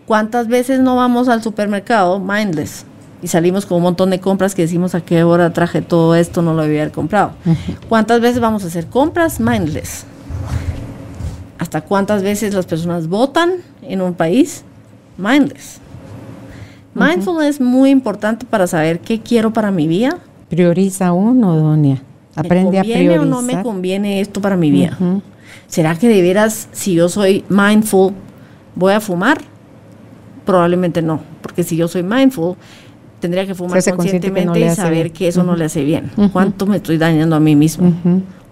¿Cuántas 0.07 0.47
veces 0.47 0.79
no 0.79 0.95
vamos 0.95 1.29
al 1.29 1.43
supermercado 1.43 2.21
mindless 2.21 2.85
y 3.23 3.27
salimos 3.27 3.67
con 3.67 3.79
un 3.79 3.83
montón 3.83 4.11
de 4.11 4.21
compras 4.21 4.55
que 4.55 4.63
decimos 4.63 4.95
a 4.95 5.01
qué 5.01 5.25
hora 5.25 5.53
traje 5.53 5.83
todo 5.83 6.15
esto, 6.15 6.41
no 6.41 6.55
lo 6.55 6.63
debía 6.63 6.83
haber 6.83 6.93
comprado? 6.93 7.33
¿Cuántas 7.89 8.21
veces 8.21 8.39
vamos 8.39 8.63
a 8.63 8.69
hacer 8.69 8.87
compras 8.87 9.41
mindless? 9.41 10.05
¿Hasta 11.59 11.81
cuántas 11.81 12.23
veces 12.23 12.55
las 12.55 12.67
personas 12.67 13.09
votan 13.09 13.55
en 13.83 14.01
un 14.01 14.15
país 14.15 14.63
mindless? 15.17 15.81
Mindfulness 16.95 17.57
es 17.57 17.61
muy 17.61 17.91
importante 17.91 18.47
para 18.47 18.69
saber 18.69 19.01
qué 19.01 19.21
quiero 19.21 19.53
para 19.53 19.73
mi 19.73 19.89
vida. 19.89 20.19
Prioriza 20.49 21.11
uno, 21.11 21.57
Donia. 21.57 22.05
Aprende 22.39 22.79
a 22.79 22.83
priorizar. 22.83 23.19
o 23.21 23.25
no 23.25 23.43
me 23.43 23.63
conviene 23.63 24.21
esto 24.21 24.41
para 24.41 24.57
mi 24.57 24.71
vida? 24.71 24.97
¿Será 25.67 25.97
que 25.97 26.09
de 26.09 26.23
veras, 26.23 26.69
si 26.73 26.95
yo 26.95 27.09
soy 27.09 27.45
mindful, 27.49 28.13
voy 28.75 28.95
a 28.95 29.01
fumar? 29.01 29.39
Probablemente 30.47 31.03
no, 31.03 31.21
porque 31.43 31.63
si 31.63 31.77
yo 31.77 31.89
soy 31.89 32.03
mindful, 32.03 32.57
tendría 33.21 33.47
que 33.47 33.55
fumar 33.55 33.83
conscientemente 33.95 34.61
y 34.61 34.71
saber 34.71 35.13
que 35.13 35.29
eso 35.29 35.43
no 35.43 35.57
le 35.57 35.67
hace 35.67 35.85
bien. 35.85 36.11
¿Cuánto 36.33 36.67
me 36.67 36.77
estoy 36.77 36.97
dañando 36.99 37.37
a 37.37 37.41
mí 37.41 37.55
mismo? 37.55 37.93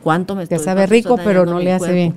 ¿Cuánto 0.03 0.37
me 0.37 0.43
estoy 0.45 0.59
Que 0.59 0.65
sabe 0.65 0.87
rico, 0.87 1.19
pero 1.23 1.47
no 1.47 1.59
le 1.59 1.73
hace 1.73 1.93
bien. 1.93 2.15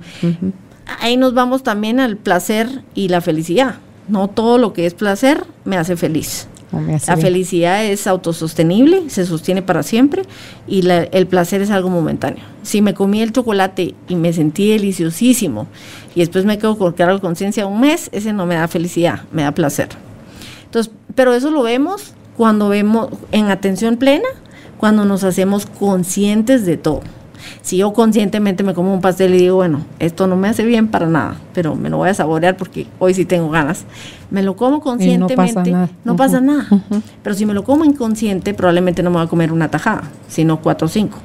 Ahí 1.00 1.16
nos 1.16 1.34
vamos 1.34 1.62
también 1.62 2.00
al 2.00 2.16
placer 2.16 2.82
y 2.94 3.08
la 3.08 3.20
felicidad. 3.20 3.76
No 4.08 4.28
todo 4.28 4.58
lo 4.58 4.72
que 4.72 4.86
es 4.86 4.94
placer 4.94 5.44
me 5.64 5.76
hace 5.76 5.96
feliz. 5.96 6.48
La 6.72 7.16
felicidad 7.16 7.84
es 7.84 8.06
autosostenible, 8.06 9.10
se 9.10 9.26
sostiene 9.26 9.62
para 9.62 9.82
siempre 9.82 10.22
y 10.68 10.86
el 10.88 11.26
placer 11.26 11.62
es 11.62 11.70
algo 11.70 11.88
momentáneo. 11.88 12.44
Si 12.62 12.80
me 12.80 12.94
comí 12.94 13.22
el 13.22 13.32
chocolate 13.32 13.94
y 14.08 14.14
me 14.14 14.32
sentí 14.32 14.70
deliciosísimo 14.70 15.66
y 16.14 16.20
después 16.20 16.44
me 16.44 16.58
quedo 16.58 16.78
con 16.78 16.92
cargo 16.92 17.14
de 17.14 17.20
conciencia 17.20 17.66
un 17.66 17.80
mes, 17.80 18.08
ese 18.12 18.32
no 18.32 18.46
me 18.46 18.54
da 18.54 18.68
felicidad, 18.68 19.22
me 19.32 19.42
da 19.42 19.52
placer. 19.52 19.88
Entonces, 20.64 20.92
pero 21.14 21.34
eso 21.34 21.50
lo 21.50 21.62
vemos 21.62 22.14
cuando 22.36 22.68
vemos 22.68 23.08
en 23.32 23.50
atención 23.50 23.96
plena, 23.96 24.28
cuando 24.78 25.04
nos 25.04 25.24
hacemos 25.24 25.66
conscientes 25.66 26.64
de 26.64 26.76
todo. 26.76 27.02
Si 27.62 27.76
yo 27.76 27.92
conscientemente 27.92 28.62
me 28.62 28.74
como 28.74 28.92
un 28.92 29.00
pastel 29.00 29.34
y 29.34 29.38
digo, 29.38 29.56
bueno, 29.56 29.84
esto 29.98 30.26
no 30.26 30.36
me 30.36 30.48
hace 30.48 30.64
bien 30.64 30.88
para 30.88 31.06
nada, 31.06 31.36
pero 31.52 31.74
me 31.74 31.90
lo 31.90 31.98
voy 31.98 32.08
a 32.08 32.14
saborear 32.14 32.56
porque 32.56 32.86
hoy 32.98 33.14
sí 33.14 33.24
tengo 33.24 33.50
ganas, 33.50 33.84
me 34.30 34.42
lo 34.42 34.56
como 34.56 34.80
conscientemente, 34.80 35.74
no 36.04 36.16
pasa 36.16 36.40
nada. 36.40 36.66
Pero 37.22 37.34
si 37.34 37.46
me 37.46 37.54
lo 37.54 37.64
como 37.64 37.84
inconsciente, 37.84 38.54
probablemente 38.54 39.02
no 39.02 39.10
me 39.10 39.16
voy 39.16 39.26
a 39.26 39.28
comer 39.28 39.52
una 39.52 39.68
tajada, 39.68 40.02
sino 40.28 40.60
cuatro 40.60 40.86
o 40.86 40.88
cinco. 40.88 41.18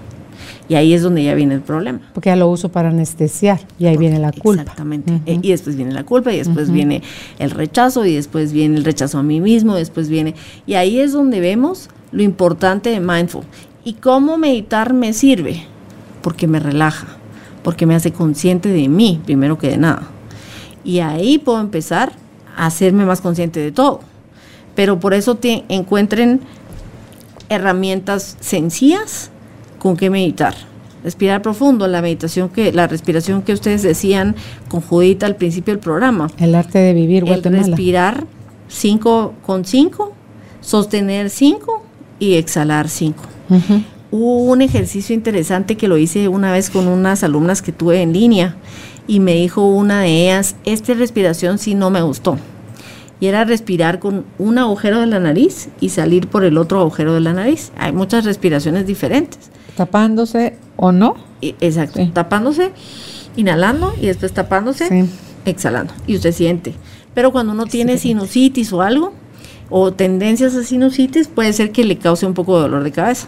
Y 0.67 0.75
ahí 0.75 0.93
es 0.93 1.03
donde 1.03 1.23
ya 1.23 1.35
viene 1.35 1.53
el 1.53 1.61
problema. 1.61 1.99
Porque 2.13 2.29
ya 2.29 2.35
lo 2.35 2.49
uso 2.49 2.69
para 2.69 2.89
anestesiar 2.89 3.59
y 3.77 3.85
ahí 3.85 3.97
viene 3.97 4.17
la 4.17 4.31
culpa. 4.31 4.63
Exactamente. 4.63 5.21
Y 5.25 5.51
después 5.51 5.75
viene 5.75 5.91
la 5.91 6.03
culpa 6.03 6.33
y 6.33 6.37
después 6.37 6.71
viene 6.71 7.03
el 7.37 7.51
rechazo 7.51 8.03
y 8.05 8.15
después 8.15 8.51
viene 8.51 8.77
el 8.77 8.83
rechazo 8.83 9.19
a 9.19 9.23
mí 9.23 9.41
mismo, 9.41 9.75
después 9.75 10.09
viene... 10.09 10.33
Y 10.65 10.73
ahí 10.73 10.99
es 10.99 11.13
donde 11.13 11.39
vemos 11.39 11.89
lo 12.11 12.23
importante 12.23 12.89
de 12.89 12.99
mindful. 12.99 13.43
¿Y 13.83 13.93
cómo 13.93 14.39
meditar 14.39 14.93
me 14.93 15.13
sirve? 15.13 15.65
Porque 16.25 16.47
me 16.47 16.59
relaja, 16.59 17.05
porque 17.61 17.85
me 17.85 17.93
hace 17.93 18.11
consciente 18.11 18.69
de 18.69 18.89
mí, 18.89 19.21
primero 19.25 19.59
que 19.59 19.69
de 19.69 19.77
nada. 19.77 20.07
Y 20.83 20.97
ahí 21.01 21.37
puedo 21.37 21.61
empezar 21.61 22.13
a 22.57 22.65
hacerme 22.65 23.05
más 23.05 23.21
consciente 23.21 23.59
de 23.59 23.71
todo. 23.71 23.99
Pero 24.73 24.99
por 24.99 25.13
eso 25.13 25.35
te 25.35 25.65
encuentren 25.69 26.41
herramientas 27.47 28.37
sencillas 28.39 29.29
con 29.77 29.97
que 29.97 30.09
meditar. 30.09 30.55
Respirar 31.03 31.43
profundo, 31.43 31.87
la 31.87 32.01
meditación 32.01 32.49
que, 32.49 32.73
la 32.73 32.87
respiración 32.87 33.43
que 33.43 33.53
ustedes 33.53 33.83
decían 33.83 34.35
con 34.67 34.81
Judita 34.81 35.27
al 35.27 35.35
principio 35.35 35.75
del 35.75 35.79
programa. 35.79 36.31
El 36.39 36.55
arte 36.55 36.79
de 36.79 36.93
vivir, 36.95 37.23
Guatemala. 37.23 37.67
respirar 37.67 38.25
cinco 38.67 39.35
con 39.45 39.63
cinco, 39.63 40.13
sostener 40.59 41.29
cinco 41.29 41.83
y 42.17 42.33
exhalar 42.33 42.89
cinco. 42.89 43.25
Hubo 44.17 44.37
un 44.37 44.61
ejercicio 44.61 45.13
interesante 45.13 45.75
que 45.75 45.89
lo 45.89 45.97
hice 45.97 46.29
una 46.29 46.49
vez 46.53 46.69
con 46.69 46.87
unas 46.87 47.21
alumnas 47.25 47.61
que 47.61 47.73
tuve 47.73 48.01
en 48.01 48.13
línea 48.13 48.55
y 49.07 49.19
me 49.19 49.33
dijo 49.33 49.67
una 49.67 50.03
de 50.03 50.23
ellas, 50.23 50.55
esta 50.63 50.93
respiración 50.93 51.57
sí 51.57 51.75
no 51.75 51.89
me 51.89 52.01
gustó. 52.01 52.37
Y 53.19 53.25
era 53.25 53.43
respirar 53.43 53.99
con 53.99 54.23
un 54.39 54.57
agujero 54.57 55.01
de 55.01 55.07
la 55.07 55.19
nariz 55.19 55.67
y 55.81 55.89
salir 55.89 56.29
por 56.29 56.45
el 56.45 56.57
otro 56.57 56.79
agujero 56.79 57.13
de 57.13 57.19
la 57.19 57.33
nariz. 57.33 57.73
Hay 57.77 57.91
muchas 57.91 58.23
respiraciones 58.23 58.87
diferentes. 58.87 59.51
Tapándose 59.75 60.55
o 60.77 60.93
no. 60.93 61.17
exacto, 61.41 61.99
tapándose, 62.13 62.71
inhalando 63.35 63.93
y 63.99 64.05
después 64.05 64.31
tapándose, 64.31 65.09
exhalando. 65.43 65.91
Y 66.07 66.15
usted 66.15 66.31
siente. 66.31 66.73
Pero 67.13 67.33
cuando 67.33 67.51
uno 67.51 67.65
tiene 67.65 67.97
sinusitis 67.97 68.71
o 68.71 68.81
algo, 68.81 69.11
o 69.69 69.91
tendencias 69.91 70.55
a 70.55 70.63
sinusitis, 70.63 71.27
puede 71.27 71.51
ser 71.51 71.73
que 71.73 71.83
le 71.83 71.97
cause 71.97 72.25
un 72.25 72.33
poco 72.33 72.55
de 72.55 72.61
dolor 72.61 72.85
de 72.85 72.93
cabeza 72.93 73.27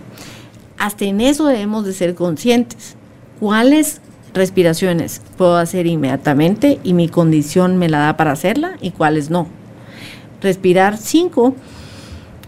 hasta 0.78 1.06
en 1.06 1.22
eso 1.22 1.46
debemos 1.46 1.86
de 1.86 1.94
ser 1.94 2.16
conscientes. 2.16 2.96
¿Cuáles 3.40 4.02
respiraciones 4.34 5.22
puedo 5.38 5.58
hacer 5.58 5.88
inmediatamente 5.88 6.80
y 6.84 6.94
mi 6.94 7.08
condición 7.10 7.78
me 7.78 7.90
la 7.90 8.00
da 8.00 8.18
para 8.18 8.32
hacerla 8.32 8.78
y 8.82 8.92
cuáles 8.92 9.30
no? 9.30 9.48
Respirar 10.42 10.98
5, 10.98 11.56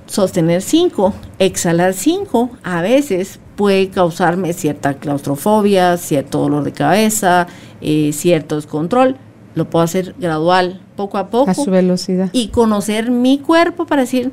sostener 0.05 0.61
5, 0.61 1.13
exhalar 1.39 1.93
5, 1.93 2.49
a 2.63 2.81
veces 2.81 3.39
puede 3.55 3.89
causarme 3.89 4.53
cierta 4.53 4.95
claustrofobia, 4.95 5.97
cierto 5.97 6.39
dolor 6.39 6.63
de 6.63 6.71
cabeza, 6.71 7.47
eh, 7.81 8.11
cierto 8.13 8.55
descontrol. 8.55 9.17
Lo 9.55 9.69
puedo 9.69 9.83
hacer 9.83 10.15
gradual, 10.19 10.81
poco 10.95 11.17
a 11.17 11.29
poco. 11.29 11.49
A 11.49 11.55
su 11.55 11.69
velocidad. 11.71 12.29
Y 12.31 12.49
conocer 12.49 13.09
mi 13.09 13.39
cuerpo 13.39 13.85
para 13.85 14.03
decir, 14.03 14.31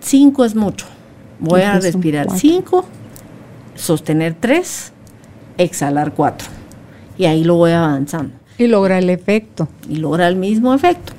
5 0.00 0.44
es 0.44 0.54
mucho. 0.54 0.86
Voy 1.38 1.62
a 1.62 1.78
respirar 1.78 2.28
5 2.30 2.84
sostener 3.78 4.36
tres, 4.38 4.92
exhalar 5.56 6.12
cuatro. 6.12 6.48
Y 7.16 7.24
ahí 7.24 7.44
lo 7.44 7.54
voy 7.54 7.72
avanzando. 7.72 8.34
Y 8.58 8.66
logra 8.66 8.98
el 8.98 9.08
efecto. 9.08 9.68
Y 9.88 9.96
logra 9.96 10.28
el 10.28 10.36
mismo 10.36 10.74
efecto. 10.74 11.12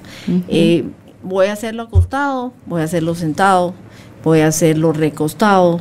Eh, 0.47 0.85
voy 1.23 1.47
a 1.47 1.53
hacerlo 1.53 1.83
acostado, 1.83 2.53
voy 2.65 2.81
a 2.81 2.83
hacerlo 2.83 3.15
sentado, 3.15 3.73
voy 4.23 4.41
a 4.41 4.47
hacerlo 4.47 4.93
recostado, 4.93 5.79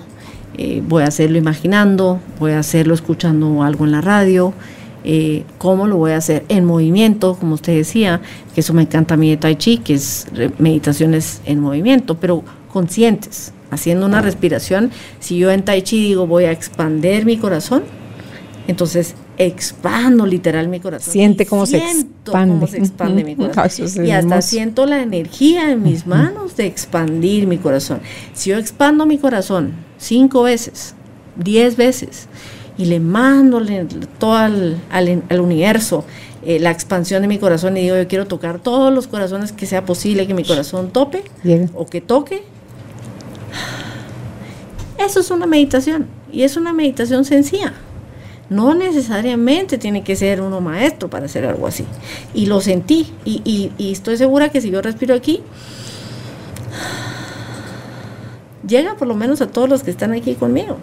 eh, 0.57 0.83
voy 0.87 1.03
a 1.03 1.07
hacerlo 1.07 1.37
imaginando, 1.37 2.20
voy 2.39 2.53
a 2.53 2.61
hacerlo 2.61 2.95
escuchando 2.95 3.62
algo 3.62 3.85
en 3.85 3.93
la 3.93 4.01
radio. 4.01 4.55
Eh, 5.05 5.45
¿Cómo 5.59 5.87
lo 5.87 5.97
voy 5.97 6.12
a 6.12 6.16
hacer? 6.16 6.45
En 6.49 6.64
movimiento, 6.64 7.37
como 7.39 7.55
usted 7.55 7.76
decía, 7.76 8.20
que 8.55 8.61
eso 8.61 8.72
me 8.72 8.83
encanta 8.83 9.14
a 9.14 9.16
mí 9.16 9.31
de 9.31 9.37
Tai 9.37 9.57
Chi, 9.57 9.79
que 9.79 9.95
es 9.95 10.26
meditaciones 10.59 11.41
en 11.45 11.61
movimiento, 11.61 12.16
pero 12.18 12.43
conscientes 12.72 13.53
haciendo 13.71 14.07
una 14.07 14.23
respiración, 14.23 14.91
si 15.21 15.39
yo 15.39 15.51
en 15.51 15.64
Tai 15.64 15.83
Chi 15.83 16.01
digo 16.01 16.27
voy 16.27 16.45
a 16.45 16.53
expander 16.53 17.25
mi 17.25 17.37
corazón, 17.37 17.83
entonces 18.66 19.14
expando 19.39 20.27
literal 20.27 20.69
mi 20.69 20.81
corazón. 20.81 21.12
Siente 21.12 21.47
cómo 21.47 21.64
se 21.64 21.79
expande. 21.79 22.55
Cómo 22.55 22.66
se 22.66 22.79
expande 22.79 23.25
mi 23.25 23.37
corazón. 23.37 24.07
y 24.07 24.11
hasta 24.11 24.43
siento 24.43 24.85
la 24.85 25.01
energía 25.01 25.71
en 25.71 25.83
mis 25.83 26.07
manos 26.07 26.57
de 26.57 26.66
expandir 26.66 27.47
mi 27.47 27.59
corazón. 27.59 28.01
Si 28.35 28.51
yo 28.51 28.59
expando 28.59 29.07
mi 29.07 29.19
corazón 29.19 29.73
cinco 29.97 30.43
veces, 30.43 30.95
diez 31.37 31.77
veces, 31.77 32.29
y 32.77 32.87
le 32.87 33.01
mando 33.01 33.61
todo 34.19 34.35
al, 34.35 34.81
al, 34.91 35.41
universo 35.41 36.05
eh, 36.45 36.61
la 36.61 36.71
expansión 36.71 37.23
de 37.23 37.29
mi 37.29 37.39
corazón 37.39 37.77
y 37.77 37.83
digo 37.83 37.97
yo 37.97 38.07
quiero 38.07 38.27
tocar 38.27 38.61
todos 38.61 38.95
los 38.95 39.09
corazones 39.09 39.51
que 39.51 39.66
sea 39.66 39.85
posible 39.85 40.29
que 40.29 40.35
mi 40.35 40.45
corazón 40.45 40.91
tope 40.91 41.25
o 41.75 41.87
que 41.87 42.01
toque, 42.01 42.45
eso 44.99 45.20
es 45.20 45.30
una 45.30 45.46
meditación 45.46 46.07
y 46.32 46.42
es 46.42 46.57
una 46.57 46.72
meditación 46.72 47.24
sencilla. 47.24 47.72
No 48.51 48.74
necesariamente 48.74 49.76
tiene 49.76 50.03
que 50.03 50.16
ser 50.16 50.40
uno 50.40 50.61
maestro 50.61 51.11
para 51.11 51.26
hacer 51.26 51.44
algo 51.44 51.66
así. 51.66 51.84
Y 52.34 52.46
lo 52.46 52.61
sentí 52.61 53.12
y, 53.24 53.70
estoy 53.79 54.16
segura 54.16 54.49
que 54.49 54.61
si 54.61 54.70
yo 54.70 54.80
respiro 54.80 55.14
aquí, 55.14 55.42
llega 58.66 58.96
por 58.96 59.07
lo 59.07 59.14
menos 59.14 59.42
a 59.42 59.49
todos 59.49 59.68
los 59.68 59.83
que 59.83 59.91
están 59.91 60.12
aquí 60.12 60.34
conmigo. 60.34 60.79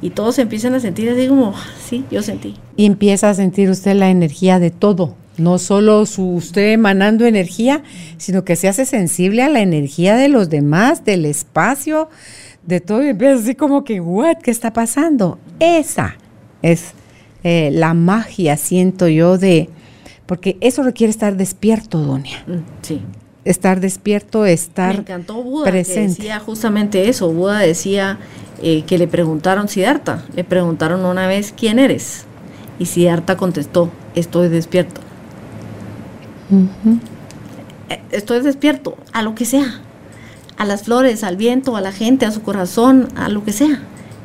Y 0.00 0.10
todos 0.10 0.38
empiezan 0.38 0.74
a 0.74 0.80
sentir 0.80 1.10
así 1.10 1.26
como, 1.26 1.54
sí, 1.84 2.04
yo 2.10 2.22
sentí. 2.22 2.54
Y 2.76 2.86
empieza 2.86 3.30
a 3.30 3.34
sentir 3.34 3.68
usted 3.68 3.96
la 3.96 4.10
energía 4.10 4.60
de 4.60 4.70
todo. 4.70 5.14
No 5.38 5.58
solo 5.58 6.04
su, 6.06 6.34
usted 6.34 6.72
emanando 6.72 7.24
energía, 7.24 7.82
sino 8.16 8.44
que 8.44 8.56
se 8.56 8.68
hace 8.68 8.84
sensible 8.84 9.42
a 9.42 9.48
la 9.48 9.60
energía 9.60 10.16
de 10.16 10.28
los 10.28 10.50
demás, 10.50 11.04
del 11.04 11.24
espacio, 11.24 12.08
de 12.66 12.80
todo 12.80 13.02
y 13.04 13.08
empieza 13.08 13.40
así 13.40 13.54
como 13.54 13.84
que, 13.84 14.00
¿what? 14.00 14.38
¿Qué 14.42 14.50
está 14.50 14.72
pasando? 14.72 15.38
Esa 15.60 16.16
es 16.60 16.92
eh, 17.44 17.70
la 17.72 17.94
magia, 17.94 18.56
siento 18.56 19.08
yo, 19.08 19.38
de 19.38 19.70
porque 20.26 20.58
eso 20.60 20.82
requiere 20.82 21.10
estar 21.10 21.36
despierto, 21.36 21.98
Donia. 21.98 22.44
Mm, 22.46 22.58
Sí. 22.82 23.00
Estar 23.44 23.80
despierto, 23.80 24.44
estar 24.44 24.92
Me 24.96 25.00
encantó 25.00 25.42
Buda, 25.42 25.70
presente. 25.70 26.16
que 26.16 26.22
decía 26.24 26.38
justamente 26.40 27.08
eso. 27.08 27.32
Buda 27.32 27.60
decía 27.60 28.18
eh, 28.62 28.82
que 28.86 28.98
le 28.98 29.08
preguntaron, 29.08 29.68
Siddhartha, 29.68 30.22
le 30.34 30.44
preguntaron 30.44 31.02
una 31.06 31.26
vez, 31.26 31.54
¿quién 31.56 31.78
eres? 31.78 32.26
Y 32.78 32.84
Siddhartha 32.84 33.38
contestó, 33.38 33.90
estoy 34.14 34.48
despierto. 34.48 35.00
Eh, 37.90 38.00
Estoy 38.10 38.40
despierto, 38.40 38.96
a 39.12 39.22
lo 39.22 39.34
que 39.34 39.44
sea. 39.44 39.80
A 40.56 40.64
las 40.64 40.82
flores, 40.82 41.22
al 41.24 41.36
viento, 41.36 41.76
a 41.76 41.80
la 41.80 41.92
gente, 41.92 42.26
a 42.26 42.30
su 42.30 42.42
corazón, 42.42 43.08
a 43.16 43.28
lo 43.28 43.44
que 43.44 43.52
sea. 43.52 43.80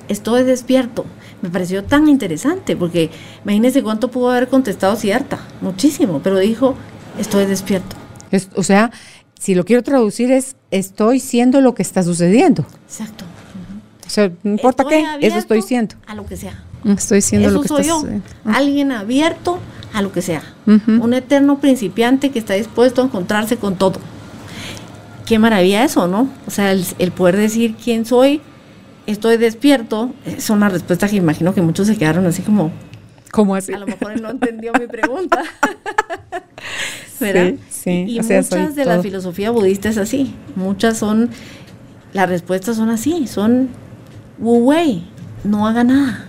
Estoy 0.07 0.43
despierto. 0.43 1.05
Me 1.41 1.49
pareció 1.49 1.83
tan 1.83 2.07
interesante 2.07 2.75
porque 2.75 3.09
imagínense 3.43 3.83
cuánto 3.83 4.09
pudo 4.09 4.31
haber 4.31 4.47
contestado 4.47 4.95
Siddhartha. 4.95 5.39
Muchísimo, 5.61 6.21
pero 6.23 6.39
dijo, 6.39 6.75
estoy 7.19 7.45
despierto. 7.45 7.95
Es- 8.31 8.49
o 8.55 8.63
sea, 8.63 8.91
si 9.39 9.53
lo 9.55 9.63
quiero 9.65 9.83
traducir 9.83 10.31
es 10.31 10.55
estoy 10.71 11.19
siendo 11.19 11.61
lo 11.61 11.75
que 11.75 11.81
está 11.83 12.01
sucediendo. 12.03 12.65
Exacto. 12.87 13.25
O 14.05 14.09
sea, 14.09 14.31
no 14.43 14.51
importa 14.51 14.83
Estoy 14.83 15.03
qué, 15.19 15.27
eso 15.27 15.37
estoy 15.37 15.61
siendo. 15.61 15.95
A 16.07 16.15
lo 16.15 16.25
que 16.25 16.37
sea. 16.37 16.63
Estoy 16.85 17.21
siendo 17.21 17.47
Eso 17.49 17.55
lo 17.57 17.61
que 17.61 17.67
soy 17.67 17.81
está 17.81 17.87
yo. 17.89 17.99
sucediendo. 17.99 18.25
Alguien 18.45 18.91
abierto 18.91 19.59
a 19.93 20.01
lo 20.01 20.11
que 20.11 20.21
sea. 20.21 20.43
Un 20.65 21.13
eterno 21.13 21.59
principiante 21.59 22.31
que 22.31 22.39
está 22.39 22.55
dispuesto 22.55 23.01
a 23.01 23.05
encontrarse 23.05 23.57
con 23.57 23.75
todo. 23.75 23.99
Qué 25.25 25.39
maravilla 25.39 25.83
eso, 25.83 26.07
¿no? 26.07 26.27
O 26.47 26.51
sea, 26.51 26.71
el, 26.71 26.85
el 26.99 27.11
poder 27.11 27.37
decir 27.37 27.75
quién 27.81 28.05
soy, 28.05 28.41
estoy 29.07 29.37
despierto, 29.37 30.11
es 30.25 30.49
una 30.49 30.69
respuesta 30.69 31.07
que 31.07 31.15
imagino 31.15 31.53
que 31.53 31.61
muchos 31.61 31.87
se 31.87 31.97
quedaron 31.97 32.25
así 32.25 32.41
como, 32.41 32.71
¿Cómo 33.31 33.55
así? 33.55 33.73
a 33.73 33.79
lo 33.79 33.87
mejor 33.87 34.11
él 34.11 34.21
no 34.21 34.29
entendió 34.29 34.71
mi 34.79 34.87
pregunta. 34.87 35.43
¿Verdad? 37.19 37.53
Sí, 37.69 38.05
sí, 38.05 38.05
Y 38.07 38.19
o 38.19 38.23
sea, 38.23 38.43
soy 38.43 38.59
muchas 38.59 38.75
de 38.75 38.85
la 38.85 39.01
filosofía 39.01 39.51
budista 39.51 39.89
es 39.89 39.97
así. 39.97 40.35
Muchas 40.55 40.97
son, 40.97 41.29
las 42.11 42.29
respuestas 42.29 42.75
son 42.75 42.89
así, 42.89 43.27
son 43.27 43.69
wu 44.39 44.57
wei, 44.69 45.05
no 45.43 45.67
haga 45.67 45.83
nada. 45.83 46.27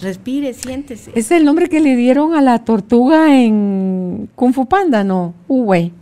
Respire, 0.00 0.52
siéntese. 0.54 1.10
Es 1.14 1.30
el 1.30 1.44
nombre 1.44 1.68
que 1.68 1.80
le 1.80 1.96
dieron 1.96 2.34
a 2.34 2.40
la 2.42 2.58
tortuga 2.64 3.38
en 3.40 4.28
Kung 4.34 4.52
Fu 4.52 4.66
Panda, 4.66 5.04
¿no? 5.04 5.34
Uwei. 5.48 5.92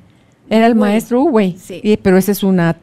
Era 0.50 0.66
el 0.66 0.74
maestro 0.74 1.22
Uwei. 1.22 1.56
Sí. 1.58 1.80
Y- 1.82 1.96
pero 1.96 2.16
ese 2.18 2.32
es 2.32 2.42
una... 2.42 2.76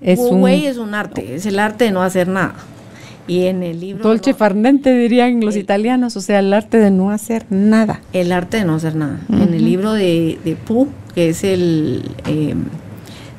Es 0.00 0.18
un 0.20 0.42
wei 0.42 0.66
es 0.66 0.76
un 0.76 0.94
arte, 0.94 1.36
es 1.36 1.46
el 1.46 1.58
arte 1.58 1.84
de 1.86 1.90
no 1.90 2.02
hacer 2.02 2.28
nada. 2.28 2.54
Y 3.26 3.46
en 3.46 3.62
el 3.62 3.80
libro 3.80 4.04
dolce 4.06 4.32
no- 4.32 4.36
fardente, 4.36 4.96
dirían 4.96 5.40
los 5.40 5.54
El- 5.56 5.62
italianos. 5.62 6.16
O 6.16 6.20
sea, 6.20 6.38
el 6.40 6.52
arte 6.52 6.78
de 6.78 6.90
no 6.90 7.10
hacer 7.10 7.46
nada. 7.50 8.02
El 8.12 8.30
arte 8.30 8.58
de 8.58 8.64
no 8.66 8.74
hacer 8.74 8.94
nada. 8.94 9.18
En 9.30 9.54
el 9.54 9.64
libro 9.64 9.94
de, 9.94 10.38
de 10.44 10.54
Pooh, 10.54 10.88
que 11.14 11.30
es 11.30 11.42
el 11.44 12.02
eh, 12.28 12.54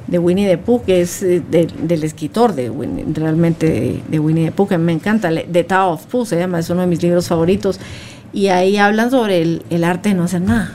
de 0.08 0.20
Winnie 0.20 0.48
the 0.48 0.58
Pooh, 0.58 0.84
que 0.84 1.02
es 1.02 1.22
eh, 1.22 1.42
de- 1.52 1.68
del 1.84 2.04
escritor 2.04 2.54
de 2.56 2.72
Winnie- 2.72 3.06
realmente 3.14 3.70
de, 3.70 4.02
de 4.08 4.20
Winnie 4.20 4.46
the 4.46 4.52
Pooh, 4.52 4.68
que 4.68 4.78
me 4.78 4.94
encanta, 4.94 5.30
The 5.30 5.64
Tao 5.64 5.92
of 5.94 6.06
Pooh 6.06 6.26
se 6.26 6.38
llama, 6.38 6.60
es 6.60 6.70
uno 6.70 6.82
de 6.82 6.88
mis 6.88 7.02
libros 7.04 7.28
favoritos. 7.28 7.80
Y 8.34 8.48
ahí 8.48 8.78
hablan 8.78 9.12
sobre 9.12 9.42
el, 9.42 9.64
el 9.70 9.84
arte 9.84 10.10
de 10.10 10.16
no 10.16 10.24
hacer 10.24 10.42
nada. 10.42 10.72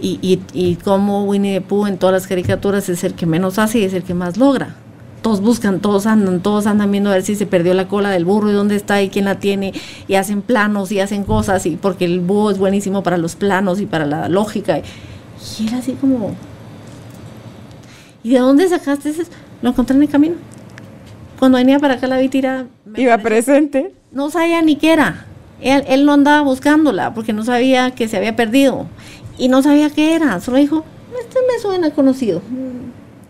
Y, 0.00 0.18
y, 0.22 0.40
y 0.52 0.76
cómo 0.76 1.24
Winnie 1.24 1.54
the 1.54 1.60
Pooh 1.60 1.86
en 1.86 1.96
todas 1.98 2.12
las 2.12 2.26
caricaturas 2.26 2.88
es 2.88 3.02
el 3.04 3.14
que 3.14 3.26
menos 3.26 3.58
hace 3.58 3.78
y 3.78 3.84
es 3.84 3.94
el 3.94 4.02
que 4.02 4.14
más 4.14 4.36
logra. 4.36 4.74
Todos 5.22 5.40
buscan, 5.40 5.80
todos 5.80 6.06
andan, 6.06 6.40
todos 6.40 6.66
andan 6.66 6.90
viendo 6.92 7.10
a 7.10 7.14
ver 7.14 7.22
si 7.22 7.34
se 7.34 7.46
perdió 7.46 7.74
la 7.74 7.88
cola 7.88 8.10
del 8.10 8.24
burro 8.24 8.50
y 8.50 8.52
dónde 8.52 8.76
está 8.76 9.02
y 9.02 9.08
quién 9.08 9.24
la 9.24 9.40
tiene. 9.40 9.72
Y 10.06 10.14
hacen 10.14 10.40
planos 10.42 10.92
y 10.92 11.00
hacen 11.00 11.24
cosas, 11.24 11.66
y 11.66 11.76
porque 11.76 12.04
el 12.04 12.20
búho 12.20 12.50
es 12.50 12.58
buenísimo 12.58 13.02
para 13.02 13.16
los 13.16 13.34
planos 13.34 13.80
y 13.80 13.86
para 13.86 14.06
la 14.06 14.28
lógica. 14.28 14.78
Y 14.78 15.66
era 15.66 15.78
así 15.78 15.92
como. 15.92 16.34
¿Y 18.26 18.30
de 18.30 18.40
dónde 18.40 18.68
sacaste 18.68 19.10
ese? 19.10 19.22
Lo 19.62 19.70
encontré 19.70 19.94
en 19.94 20.02
el 20.02 20.08
camino. 20.08 20.34
Cuando 21.38 21.58
venía 21.58 21.78
para 21.78 21.94
acá 21.94 22.08
la 22.08 22.18
vi 22.18 22.28
tirada. 22.28 22.66
Iba 22.96 23.18
presente. 23.18 23.94
no 24.10 24.30
sabía 24.30 24.60
ni 24.62 24.74
qué 24.74 24.94
era. 24.94 25.26
Él, 25.60 25.84
él 25.86 26.04
no 26.04 26.12
andaba 26.12 26.40
buscándola 26.40 27.14
porque 27.14 27.32
no 27.32 27.44
sabía 27.44 27.92
que 27.92 28.08
se 28.08 28.16
había 28.16 28.34
perdido. 28.34 28.86
Y 29.38 29.46
no 29.46 29.62
sabía 29.62 29.90
qué 29.90 30.16
era. 30.16 30.40
Solo 30.40 30.56
dijo, 30.56 30.84
este 31.20 31.38
me 31.46 31.62
suena 31.62 31.92
conocido. 31.92 32.42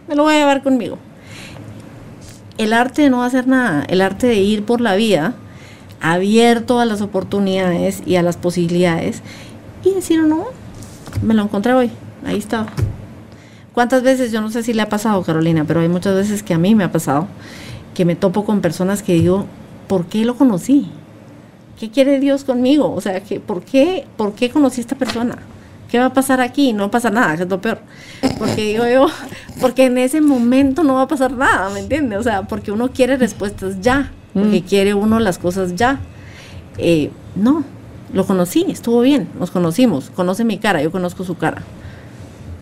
Me 0.09 0.15
lo 0.15 0.23
voy 0.23 0.33
a 0.33 0.39
llevar 0.39 0.63
conmigo. 0.63 0.97
El 2.57 2.73
arte 2.73 3.03
de 3.03 3.11
no 3.11 3.23
hacer 3.23 3.47
nada, 3.47 3.85
el 3.91 4.01
arte 4.01 4.27
de 4.27 4.37
ir 4.37 4.65
por 4.65 4.81
la 4.81 4.97
vida 4.97 5.35
abierto 6.01 6.81
a 6.81 6.87
las 6.87 7.03
oportunidades 7.03 8.03
y 8.07 8.17
a 8.17 8.23
las 8.23 8.39
posibilidades 8.39 9.21
y 9.85 9.93
decir, 9.93 10.23
no, 10.23 10.47
me 11.21 11.35
lo 11.35 11.43
encontré 11.43 11.75
hoy, 11.75 11.91
ahí 12.25 12.39
estaba. 12.39 12.69
¿Cuántas 13.77 14.03
veces, 14.03 14.33
yo 14.33 14.41
no 14.41 14.51
sé 14.51 14.63
si 14.63 14.73
le 14.73 14.81
ha 14.81 14.89
pasado, 14.89 15.23
Carolina, 15.23 15.67
pero 15.69 15.81
hay 15.81 15.89
muchas 15.91 16.15
veces 16.15 16.43
que 16.43 16.55
a 16.55 16.59
mí 16.59 16.75
me 16.75 16.83
ha 16.83 16.91
pasado, 16.91 17.29
que 17.93 18.07
me 18.07 18.17
topo 18.17 18.47
con 18.47 18.63
personas 18.63 19.03
que 19.03 19.13
digo, 19.13 19.45
¿por 19.87 20.07
qué 20.07 20.25
lo 20.25 20.35
conocí? 20.35 20.91
¿Qué 21.79 21.91
quiere 21.91 22.19
Dios 22.19 22.45
conmigo? 22.45 22.91
O 22.95 23.03
sea, 23.03 23.21
que, 23.23 23.39
¿por, 23.39 23.61
qué, 23.65 24.07
¿por 24.17 24.33
qué 24.33 24.49
conocí 24.49 24.81
a 24.81 24.85
esta 24.85 24.97
persona? 24.97 25.37
¿Qué 25.91 25.99
va 25.99 26.07
a 26.07 26.13
pasar 26.15 26.41
aquí? 26.41 26.73
No 26.73 26.91
pasa 26.91 27.11
nada, 27.11 27.37
que 27.37 27.43
es 27.43 27.51
lo 27.51 27.61
peor. 27.61 27.81
Porque 28.39 28.65
digo 28.65 28.87
yo, 28.87 29.09
porque 29.61 29.85
en 29.85 29.99
ese 29.99 30.23
momento 30.23 30.83
no 30.83 30.95
va 30.95 31.03
a 31.03 31.09
pasar 31.09 31.33
nada, 31.33 31.69
¿me 31.69 31.81
entiendes? 31.81 32.19
O 32.19 32.23
sea, 32.23 32.45
porque 32.45 32.73
uno 32.73 32.93
quiere 32.93 33.19
respuestas 33.19 33.83
ya, 33.83 34.11
porque 34.33 34.63
quiere 34.63 34.95
uno 34.95 35.21
las 35.21 35.37
cosas 35.37 35.75
ya. 35.75 36.01
Eh, 36.79 37.11
no, 37.35 37.63
lo 38.15 38.27
conocí, 38.27 38.65
estuvo 38.71 39.03
bien, 39.03 39.29
nos 39.39 39.51
conocimos, 39.51 40.09
conoce 40.09 40.47
mi 40.47 40.57
cara, 40.57 40.81
yo 40.81 40.91
conozco 40.91 41.25
su 41.25 41.37
cara. 41.37 41.63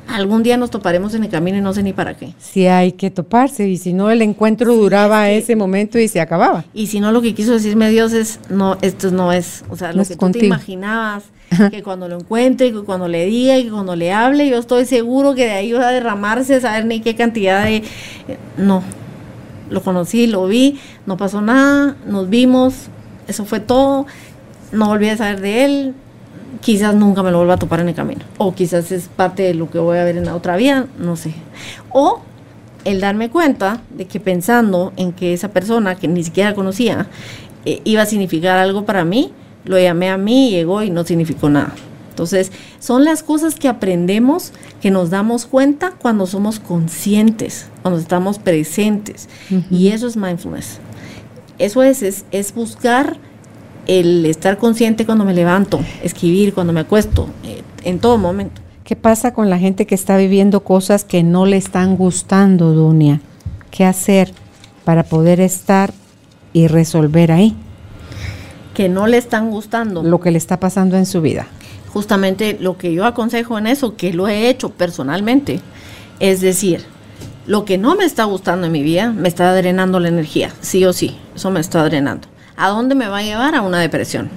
Algún 0.09 0.43
día 0.43 0.57
nos 0.57 0.71
toparemos 0.71 1.15
en 1.15 1.25
el 1.25 1.31
camino 1.31 1.59
y 1.59 1.61
no 1.61 1.73
sé 1.73 1.83
ni 1.83 1.93
para 1.93 2.15
qué. 2.17 2.35
Si 2.39 2.67
hay 2.67 2.93
que 2.93 3.11
toparse. 3.11 3.69
Y 3.69 3.79
si 3.79 3.93
no, 3.95 4.11
el 4.11 4.23
encuentro 4.23 4.75
duraba 4.75 5.31
es 5.31 5.39
que- 5.39 5.53
ese 5.53 5.57
momento 5.57 5.99
y 5.99 6.09
se 6.09 6.21
acababa. 6.21 6.65
Y 6.75 6.89
si 6.89 7.01
no, 7.01 7.11
lo 7.11 7.23
que 7.23 7.35
quiso 7.35 7.53
decirme 7.53 7.89
Dios 7.91 8.13
es, 8.13 8.39
no, 8.51 8.77
esto 8.83 9.11
no 9.11 9.33
es, 9.33 9.65
o 9.71 9.77
sea, 9.77 9.93
lo 9.93 10.05
que 10.05 10.17
tú 10.17 10.31
te 10.31 10.47
imaginabas, 10.47 11.25
que 11.71 11.83
cuando 11.83 12.09
lo 12.09 12.19
encuentre, 12.19 12.73
que 12.73 12.81
cuando 12.83 13.09
le 13.09 13.27
diga, 13.27 13.57
y 13.59 13.65
que 13.65 13.71
cuando 13.71 13.97
le 13.97 14.13
hable, 14.13 14.49
yo 14.49 14.59
estoy 14.59 14.85
seguro 14.85 15.35
que 15.35 15.45
de 15.47 15.53
ahí 15.53 15.73
va 15.73 15.89
a 15.89 15.93
derramarse, 15.93 16.61
saber 16.61 16.85
ni 16.87 17.01
qué 17.01 17.15
cantidad 17.15 17.65
de... 17.65 17.77
eh, 17.77 17.83
No, 18.59 18.83
lo 19.71 19.83
conocí, 19.83 20.27
lo 20.27 20.47
vi, 20.47 20.79
no 21.07 21.17
pasó 21.17 21.41
nada, 21.41 21.97
nos 22.07 22.29
vimos, 22.29 22.75
eso 23.27 23.45
fue 23.47 23.61
todo, 23.61 24.07
no 24.73 24.87
volví 24.89 25.09
a 25.09 25.17
saber 25.17 25.41
de 25.41 25.65
él, 25.65 25.95
quizás 26.61 26.95
nunca 26.95 27.23
me 27.23 27.31
lo 27.31 27.39
vuelva 27.39 27.55
a 27.55 27.59
topar 27.59 27.81
en 27.81 27.89
el 27.89 27.95
camino, 27.95 28.23
o 28.39 28.55
quizás 28.55 28.91
es 28.93 29.09
parte 29.09 29.43
de 29.43 29.55
lo 29.55 29.71
que 29.71 29.79
voy 29.79 29.99
a 29.99 30.05
ver 30.05 30.17
en 30.17 30.25
la 30.25 30.35
otra 30.35 30.57
vida, 30.57 30.87
no 30.99 31.17
sé. 31.17 31.35
O 31.91 32.21
el 32.85 33.01
darme 33.01 33.31
cuenta 33.31 33.81
de 33.91 34.07
que 34.07 34.21
pensando 34.21 34.93
en 34.97 35.13
que 35.13 35.33
esa 35.33 35.49
persona 35.49 35.95
que 35.95 36.09
ni 36.09 36.23
siquiera 36.23 36.55
conocía 36.55 37.07
eh, 37.65 37.81
iba 37.85 38.03
a 38.03 38.07
significar 38.07 38.59
algo 38.59 38.85
para 38.85 39.05
mí, 39.05 39.33
lo 39.65 39.79
llamé 39.79 40.11
a 40.11 40.19
mí 40.19 40.51
llegó 40.51 40.83
y 40.83 40.91
no 40.91 41.05
significó 41.05 41.49
nada. 41.49 41.75
Entonces, 42.11 42.53
son 42.79 43.05
las 43.05 43.25
cosas 43.25 43.57
que 43.57 43.67
aprendemos, 43.67 44.53
que 44.81 44.93
nos 44.93 45.11
damos 45.11 45.47
cuenta 45.47 45.91
cuando 45.91 46.27
somos 46.27 46.61
conscientes, 46.61 47.67
cuando 47.83 47.99
estamos 47.99 48.39
presentes. 48.39 49.29
Y 49.69 49.89
eso 49.89 50.07
es 50.07 50.17
mindfulness. 50.17 50.79
Eso 51.59 51.83
es, 51.83 52.03
es, 52.05 52.25
es 52.31 52.55
buscar 52.55 53.17
el 53.87 54.27
estar 54.27 54.59
consciente 54.59 55.07
cuando 55.07 55.25
me 55.25 55.35
levanto, 55.35 55.81
escribir 56.03 56.55
cuando 56.55 56.73
me 56.73 56.81
acuesto, 56.81 57.29
eh, 57.45 57.63
en 57.85 57.99
todo 57.99 58.19
momento. 58.19 58.61
¿Qué 58.85 58.97
pasa 58.97 59.33
con 59.33 59.49
la 59.49 59.59
gente 59.59 59.87
que 59.87 59.95
está 59.95 60.17
viviendo 60.17 60.61
cosas 60.65 61.05
que 61.05 61.23
no 61.23 61.47
le 61.47 61.57
están 61.57 61.97
gustando, 61.97 62.73
Dunia? 62.73 63.21
¿Qué 63.71 63.85
hacer 63.85 64.33
para 64.85 65.05
poder 65.05 65.41
estar 65.41 65.93
y 66.53 66.69
resolver 66.69 67.33
ahí 67.33 67.57
Que 68.75 68.89
no 68.89 69.07
le 69.07 69.17
están 69.17 69.51
gustando. 69.51 70.03
lo 70.03 70.21
que 70.21 70.31
le 70.31 70.39
está 70.39 70.61
pasando 70.61 70.97
en 70.97 71.07
su 71.07 71.21
vida? 71.21 71.47
justamente 71.95 72.59
lo 72.61 72.77
que 72.77 72.93
yo 72.93 73.05
aconsejo 73.05 73.57
en 73.57 73.69
eso, 73.69 73.95
que 73.95 74.13
lo 74.13 74.27
he 74.27 74.49
hecho 74.49 74.71
personalmente, 74.71 75.61
es 76.19 76.41
decir, 76.41 76.83
lo 77.47 77.65
que 77.65 77.79
no 77.79 77.95
me 77.95 78.05
está 78.05 78.25
gustando 78.25 78.67
en 78.67 78.73
mi 78.73 78.83
vida 78.83 79.13
me 79.13 79.29
está 79.29 79.55
drenando 79.55 80.01
la 80.01 80.09
energía, 80.09 80.51
sí 80.61 80.85
o 80.85 80.93
sí, 80.93 81.17
eso 81.37 81.53
me 81.53 81.61
está 81.61 81.85
drenando. 81.85 82.27
¿A 82.57 82.69
dónde 82.69 82.95
me 82.95 83.09
va 83.09 83.19
a 83.19 83.23
llevar? 83.23 83.55
A 83.55 83.63
una 83.63 83.81
depresión, 83.81 84.31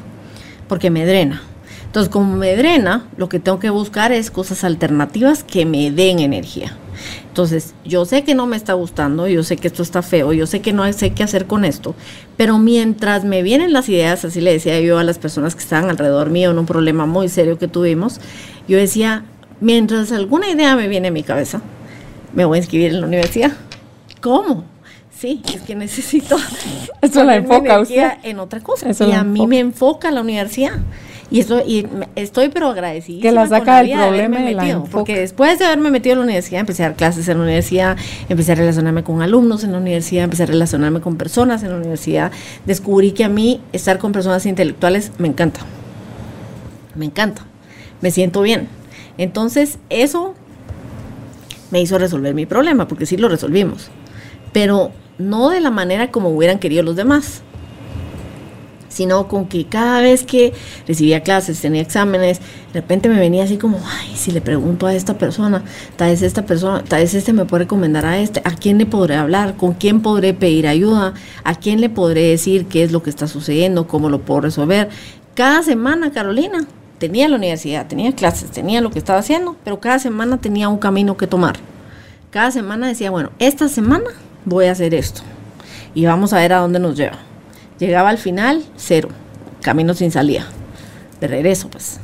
porque 0.68 0.90
me 0.90 1.06
drena. 1.06 1.42
Entonces, 1.86 2.12
como 2.12 2.36
me 2.36 2.56
drena, 2.56 3.08
lo 3.18 3.30
que 3.30 3.40
tengo 3.40 3.60
que 3.60 3.70
buscar 3.70 4.12
es 4.12 4.30
cosas 4.30 4.64
alternativas 4.64 5.44
que 5.44 5.66
me 5.66 5.92
den 5.92 6.20
energía. 6.20 6.76
Entonces, 7.28 7.74
yo 7.86 8.06
sé 8.06 8.24
que 8.24 8.36
no 8.36 8.48
me 8.48 8.58
está 8.58 8.74
gustando, 8.74 9.28
yo 9.28 9.44
sé 9.44 9.58
que 9.58 9.68
esto 9.68 9.84
está 9.84 10.02
feo, 10.02 10.34
yo 10.34 10.48
sé 10.48 10.62
que 10.62 10.74
no 10.74 10.92
sé 10.92 11.12
qué 11.12 11.24
hacer 11.24 11.46
con 11.46 11.66
esto, 11.66 11.96
pero 12.36 12.58
mientras 12.58 13.24
me 13.24 13.44
vienen 13.44 13.74
las 13.74 13.88
ideas, 13.90 14.26
así 14.26 14.42
le 14.42 14.54
decía 14.54 14.80
yo 14.82 14.98
a 14.98 15.04
las 15.04 15.20
personas 15.20 15.54
que 15.54 15.62
estaban 15.62 15.90
alrededor 15.90 16.30
mío 16.30 16.52
en 16.52 16.60
un 16.60 16.66
problema 16.66 17.06
muy 17.06 17.30
serio 17.30 17.60
que 17.60 17.68
tuvimos, 17.68 18.20
yo 18.68 18.78
decía, 18.78 19.26
mientras 19.62 20.12
alguna 20.12 20.50
idea 20.50 20.76
me 20.76 20.88
viene 20.88 21.10
a 21.10 21.12
mi 21.12 21.24
cabeza, 21.24 21.62
me 22.34 22.46
voy 22.46 22.58
a 22.58 22.62
inscribir 22.62 22.92
en 22.92 23.02
la 23.02 23.08
universidad. 23.08 23.54
¿Cómo? 24.20 24.66
Sí, 25.20 25.42
es 25.54 25.62
que 25.62 25.76
necesito 25.76 26.38
Eso 27.02 27.24
la 27.24 27.38
enfoca 27.38 27.80
usted. 27.80 28.12
en 28.24 28.40
otra 28.40 28.60
cosa. 28.60 28.90
Eso 28.90 29.08
y 29.08 29.14
a 29.14 29.24
mí 29.24 29.40
enfoca. 29.40 29.50
me 29.50 29.60
enfoca 29.60 30.12
la 30.12 30.22
universidad. 30.22 30.74
Y, 31.30 31.42
estoy, 31.42 31.64
y 31.64 31.88
estoy 32.16 32.50
pero 32.50 32.68
agradecida. 32.70 33.22
Que 33.22 33.32
la 33.32 33.48
saca 33.48 33.82
del 33.82 33.92
problema 33.92 34.50
y 34.50 34.54
la 34.54 34.84
Porque 34.84 35.20
después 35.20 35.60
de 35.60 35.66
haberme 35.66 35.92
metido 35.92 36.14
en 36.14 36.20
la 36.20 36.24
universidad, 36.26 36.62
empecé 36.62 36.84
a 36.84 36.90
dar 36.90 36.96
clases 36.96 37.28
en 37.28 37.38
la 37.38 37.44
universidad, 37.44 37.98
empecé 38.30 38.54
a 38.54 38.56
relacionarme 38.56 39.04
con 39.04 39.22
alumnos 39.22 39.64
en 39.64 39.74
la 39.74 39.80
universidad, 39.80 40.24
empecé 40.24 40.44
a 40.44 40.46
relacionarme 40.46 41.02
con 41.02 41.18
personas 41.18 41.64
en 41.64 41.72
la 41.72 41.78
universidad. 41.78 42.32
Descubrí 42.66 43.12
que 43.12 43.26
a 43.26 43.30
mí 43.30 43.60
estar 43.74 43.98
con 43.98 44.14
personas 44.14 44.46
intelectuales 44.46 45.12
me 45.18 45.28
encanta. 45.28 45.62
Me 46.96 47.06
encanta. 47.06 47.42
Me 48.02 48.12
siento 48.12 48.42
bien. 48.42 48.70
Entonces, 49.18 49.80
eso 49.90 50.36
me 51.72 51.82
hizo 51.82 51.98
resolver 51.98 52.34
mi 52.36 52.46
problema, 52.46 52.88
porque 52.88 53.06
sí 53.06 53.18
lo 53.18 53.28
resolvimos. 53.28 53.90
Pero 54.54 54.92
no 55.18 55.50
de 55.50 55.62
la 55.62 55.72
manera 55.72 56.12
como 56.12 56.30
hubieran 56.30 56.60
querido 56.60 56.84
los 56.84 56.96
demás 56.96 57.44
sino 58.98 59.28
con 59.28 59.48
que 59.48 59.66
cada 59.66 60.02
vez 60.02 60.24
que 60.24 60.54
recibía 60.88 61.22
clases, 61.22 61.62
tenía 61.62 61.84
exámenes, 61.84 62.40
de 62.74 62.82
repente 62.82 63.10
me 63.10 63.20
venía 63.20 63.44
así 63.44 63.58
como, 63.58 63.80
ay, 63.86 64.16
si 64.16 64.32
le 64.32 64.42
pregunto 64.42 64.88
a 64.88 64.96
esta 64.96 65.20
persona, 65.20 65.64
tal 65.98 66.10
vez 66.10 66.24
esta 66.24 66.48
persona, 66.48 66.84
tal 66.84 67.02
vez 67.02 67.14
este 67.14 67.32
me 67.32 67.46
puede 67.46 67.66
recomendar 67.66 68.08
a 68.08 68.18
este, 68.18 68.42
¿a 68.44 68.56
quién 68.56 68.80
le 68.80 68.88
podré 68.88 69.16
hablar? 69.16 69.56
¿Con 69.56 69.74
quién 69.76 70.02
podré 70.02 70.34
pedir 70.34 70.68
ayuda? 70.68 71.14
¿A 71.44 71.54
quién 71.54 71.80
le 71.80 71.92
podré 71.92 72.30
decir 72.30 72.66
qué 72.66 72.82
es 72.82 72.92
lo 72.92 73.04
que 73.04 73.12
está 73.12 73.28
sucediendo? 73.28 73.88
¿Cómo 73.88 74.10
lo 74.10 74.22
puedo 74.22 74.42
resolver? 74.42 74.90
Cada 75.36 75.62
semana, 75.62 76.12
Carolina, 76.12 76.66
tenía 76.98 77.28
la 77.28 77.36
universidad, 77.36 77.86
tenía 77.86 78.16
clases, 78.16 78.50
tenía 78.50 78.82
lo 78.82 78.90
que 78.90 78.98
estaba 78.98 79.20
haciendo, 79.20 79.56
pero 79.64 79.80
cada 79.80 80.00
semana 80.00 80.40
tenía 80.40 80.70
un 80.70 80.80
camino 80.80 81.18
que 81.18 81.28
tomar. 81.28 81.58
Cada 82.32 82.50
semana 82.50 82.88
decía, 82.88 83.12
bueno, 83.12 83.30
esta 83.38 83.70
semana 83.70 84.10
voy 84.48 84.68
a 84.68 84.72
hacer 84.72 84.94
esto 84.94 85.22
y 85.94 86.06
vamos 86.06 86.32
a 86.32 86.38
ver 86.38 86.54
a 86.54 86.60
dónde 86.60 86.80
nos 86.80 86.96
lleva. 86.96 87.18
Llegaba 87.80 88.10
al 88.10 88.18
final, 88.18 88.64
cero, 88.76 89.10
camino 89.62 89.94
sin 89.94 90.12
salida. 90.12 90.48
De 91.20 91.28
regreso, 91.28 91.70
pues. 91.70 92.00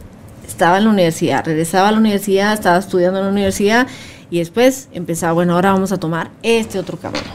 Estaba 0.45 0.77
en 0.77 0.83
la 0.83 0.89
universidad, 0.91 1.45
regresaba 1.45 1.87
a 1.87 1.91
la 1.91 1.97
universidad, 1.97 2.53
estaba 2.53 2.77
estudiando 2.77 3.19
en 3.19 3.25
la 3.25 3.31
universidad 3.31 3.87
y 4.29 4.39
después 4.39 4.89
empezaba, 4.91 5.33
bueno, 5.33 5.53
ahora 5.55 5.71
vamos 5.71 5.91
a 5.91 5.99
tomar 5.99 6.31
este 6.43 6.79
otro 6.79 6.97
camino. 6.97 7.25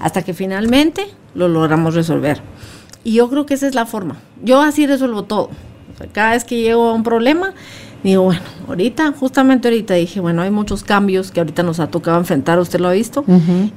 Hasta 0.00 0.22
que 0.22 0.32
finalmente 0.32 1.06
lo 1.34 1.48
logramos 1.48 1.94
resolver. 1.94 2.40
Y 3.04 3.14
yo 3.14 3.28
creo 3.28 3.46
que 3.46 3.54
esa 3.54 3.66
es 3.66 3.74
la 3.74 3.84
forma. 3.84 4.16
Yo 4.42 4.62
así 4.62 4.86
resuelvo 4.86 5.24
todo. 5.24 5.50
cada 6.12 6.30
vez 6.30 6.44
que 6.44 6.60
llego 6.60 6.88
a 6.88 6.92
un 6.92 7.02
problema, 7.02 7.54
digo, 8.10 8.22
bueno, 8.22 8.40
ahorita, 8.68 9.12
justamente 9.18 9.66
ahorita 9.68 9.94
dije, 9.94 10.20
bueno, 10.20 10.42
hay 10.42 10.50
muchos 10.50 10.84
cambios 10.84 11.32
que 11.32 11.40
ahorita 11.40 11.64
nos 11.64 11.80
ha 11.80 11.88
tocado 11.88 12.18
enfrentar, 12.18 12.58
usted 12.60 12.78
lo 12.78 12.88
ha 12.88 12.92
visto, 12.92 13.24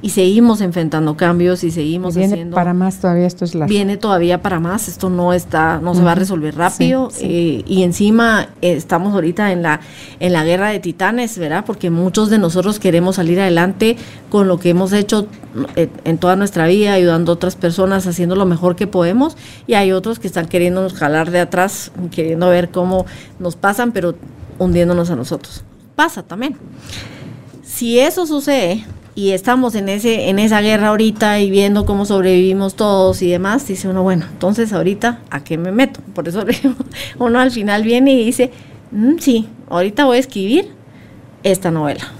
y 0.02 0.10
seguimos 0.10 0.60
enfrentando 0.60 1.16
cambios 1.16 1.64
y 1.64 1.72
seguimos 1.72 2.14
viene 2.14 2.34
haciendo. 2.34 2.54
Para 2.54 2.72
más 2.72 3.00
todavía 3.00 3.26
esto 3.26 3.44
es 3.44 3.56
la. 3.56 3.66
Viene 3.66 3.96
todavía 3.96 4.40
para 4.40 4.60
más, 4.60 4.86
esto 4.86 5.10
no 5.10 5.32
está, 5.32 5.80
no 5.80 5.94
se 5.94 6.02
va 6.02 6.12
a 6.12 6.14
resolver 6.14 6.54
rápido, 6.56 7.10
eh, 7.20 7.64
y 7.66 7.82
encima 7.82 8.48
eh, 8.62 8.74
estamos 8.74 9.14
ahorita 9.14 9.50
en 9.50 9.62
la, 9.62 9.80
en 10.20 10.32
la 10.32 10.44
guerra 10.44 10.68
de 10.68 10.78
titanes, 10.78 11.36
¿verdad? 11.36 11.64
Porque 11.66 11.90
muchos 11.90 12.30
de 12.30 12.38
nosotros 12.38 12.78
queremos 12.78 13.16
salir 13.16 13.40
adelante 13.40 13.96
con 14.28 14.46
lo 14.46 14.58
que 14.58 14.70
hemos 14.70 14.92
hecho 14.92 15.26
eh, 15.74 15.88
en 16.04 16.18
toda 16.18 16.36
nuestra 16.36 16.68
vida, 16.68 16.92
ayudando 16.92 17.32
a 17.32 17.34
otras 17.34 17.56
personas, 17.56 18.06
haciendo 18.06 18.36
lo 18.36 18.46
mejor 18.46 18.76
que 18.76 18.86
podemos, 18.86 19.36
y 19.66 19.74
hay 19.74 19.90
otros 19.90 20.20
que 20.20 20.28
están 20.28 20.46
queriéndonos 20.46 20.94
jalar 20.94 21.32
de 21.32 21.40
atrás, 21.40 21.90
queriendo 22.12 22.48
ver 22.48 22.70
cómo 22.70 23.06
nos 23.40 23.56
pasan, 23.56 23.90
pero 23.90 24.19
hundiéndonos 24.60 25.10
a 25.10 25.16
nosotros. 25.16 25.64
Pasa 25.96 26.22
también. 26.22 26.56
Si 27.64 27.98
eso 27.98 28.26
sucede 28.26 28.84
y 29.16 29.30
estamos 29.30 29.74
en 29.74 29.88
ese 29.88 30.28
en 30.28 30.38
esa 30.38 30.60
guerra 30.60 30.88
ahorita 30.88 31.40
y 31.40 31.50
viendo 31.50 31.84
cómo 31.84 32.04
sobrevivimos 32.04 32.76
todos 32.76 33.22
y 33.22 33.30
demás, 33.30 33.66
dice 33.66 33.88
uno, 33.88 34.04
bueno, 34.04 34.26
entonces 34.30 34.72
ahorita 34.72 35.20
a 35.30 35.42
qué 35.42 35.58
me 35.58 35.72
meto? 35.72 36.00
Por 36.14 36.28
eso 36.28 36.44
uno 37.18 37.40
al 37.40 37.50
final 37.50 37.82
viene 37.82 38.12
y 38.12 38.24
dice, 38.24 38.52
mm, 38.92 39.18
sí, 39.18 39.48
ahorita 39.68 40.04
voy 40.04 40.18
a 40.18 40.20
escribir 40.20 40.68
esta 41.42 41.70
novela 41.70 42.12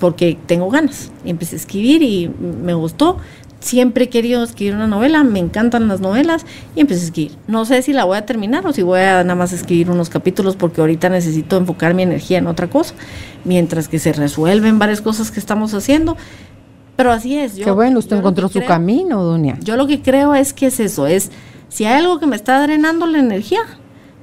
porque 0.00 0.36
tengo 0.46 0.68
ganas. 0.70 1.12
Y 1.24 1.30
empecé 1.30 1.54
a 1.54 1.58
escribir 1.58 2.02
y 2.02 2.28
me 2.28 2.74
gustó 2.74 3.18
siempre 3.60 4.04
he 4.04 4.08
querido 4.08 4.42
escribir 4.42 4.74
una 4.74 4.86
novela, 4.86 5.22
me 5.22 5.38
encantan 5.38 5.86
las 5.86 6.00
novelas 6.00 6.44
y 6.74 6.80
empecé 6.80 7.02
a 7.02 7.04
escribir. 7.04 7.32
No 7.46 7.64
sé 7.64 7.82
si 7.82 7.92
la 7.92 8.04
voy 8.04 8.16
a 8.16 8.26
terminar 8.26 8.66
o 8.66 8.72
si 8.72 8.82
voy 8.82 9.00
a 9.00 9.22
nada 9.22 9.34
más 9.34 9.52
escribir 9.52 9.90
unos 9.90 10.08
capítulos 10.08 10.56
porque 10.56 10.80
ahorita 10.80 11.08
necesito 11.08 11.56
enfocar 11.56 11.94
mi 11.94 12.02
energía 12.02 12.38
en 12.38 12.46
otra 12.46 12.68
cosa, 12.68 12.94
mientras 13.44 13.88
que 13.88 13.98
se 13.98 14.12
resuelven 14.12 14.78
varias 14.78 15.00
cosas 15.00 15.30
que 15.30 15.38
estamos 15.38 15.74
haciendo. 15.74 16.16
Pero 16.96 17.12
así 17.12 17.38
es. 17.38 17.54
Qué 17.54 17.70
bueno, 17.70 17.98
usted 17.98 18.16
encontró 18.16 18.48
su 18.48 18.62
camino, 18.64 19.22
Dunia. 19.22 19.56
Yo 19.62 19.76
lo 19.76 19.86
que 19.86 20.02
creo 20.02 20.34
es 20.34 20.52
que 20.52 20.66
es 20.66 20.80
eso, 20.80 21.06
es 21.06 21.30
si 21.68 21.84
hay 21.84 22.00
algo 22.00 22.18
que 22.18 22.26
me 22.26 22.36
está 22.36 22.60
drenando 22.62 23.06
la 23.06 23.18
energía, 23.18 23.60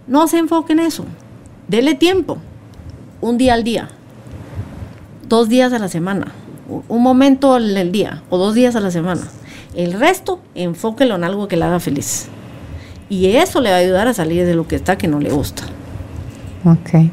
no 0.07 0.27
se 0.27 0.37
enfoque 0.37 0.73
en 0.73 0.79
eso. 0.79 1.05
Dele 1.67 1.95
tiempo, 1.95 2.37
un 3.21 3.37
día 3.37 3.53
al 3.53 3.63
día, 3.63 3.89
dos 5.27 5.49
días 5.49 5.73
a 5.73 5.79
la 5.79 5.89
semana 5.89 6.33
un 6.67 7.01
momento 7.01 7.57
en 7.57 7.77
el 7.77 7.91
día 7.91 8.23
o 8.29 8.37
dos 8.37 8.55
días 8.55 8.75
a 8.75 8.79
la 8.79 8.91
semana. 8.91 9.27
El 9.75 9.93
resto, 9.93 10.39
enfóquelo 10.55 11.15
en 11.15 11.23
algo 11.23 11.47
que 11.47 11.57
le 11.57 11.65
haga 11.65 11.79
feliz. 11.79 12.27
Y 13.09 13.27
eso 13.27 13.61
le 13.61 13.69
va 13.69 13.77
a 13.77 13.79
ayudar 13.79 14.07
a 14.07 14.13
salir 14.13 14.45
de 14.45 14.55
lo 14.55 14.67
que 14.67 14.75
está 14.75 14.97
que 14.97 15.07
no 15.07 15.19
le 15.19 15.31
gusta. 15.31 15.63
Ok. 16.65 17.09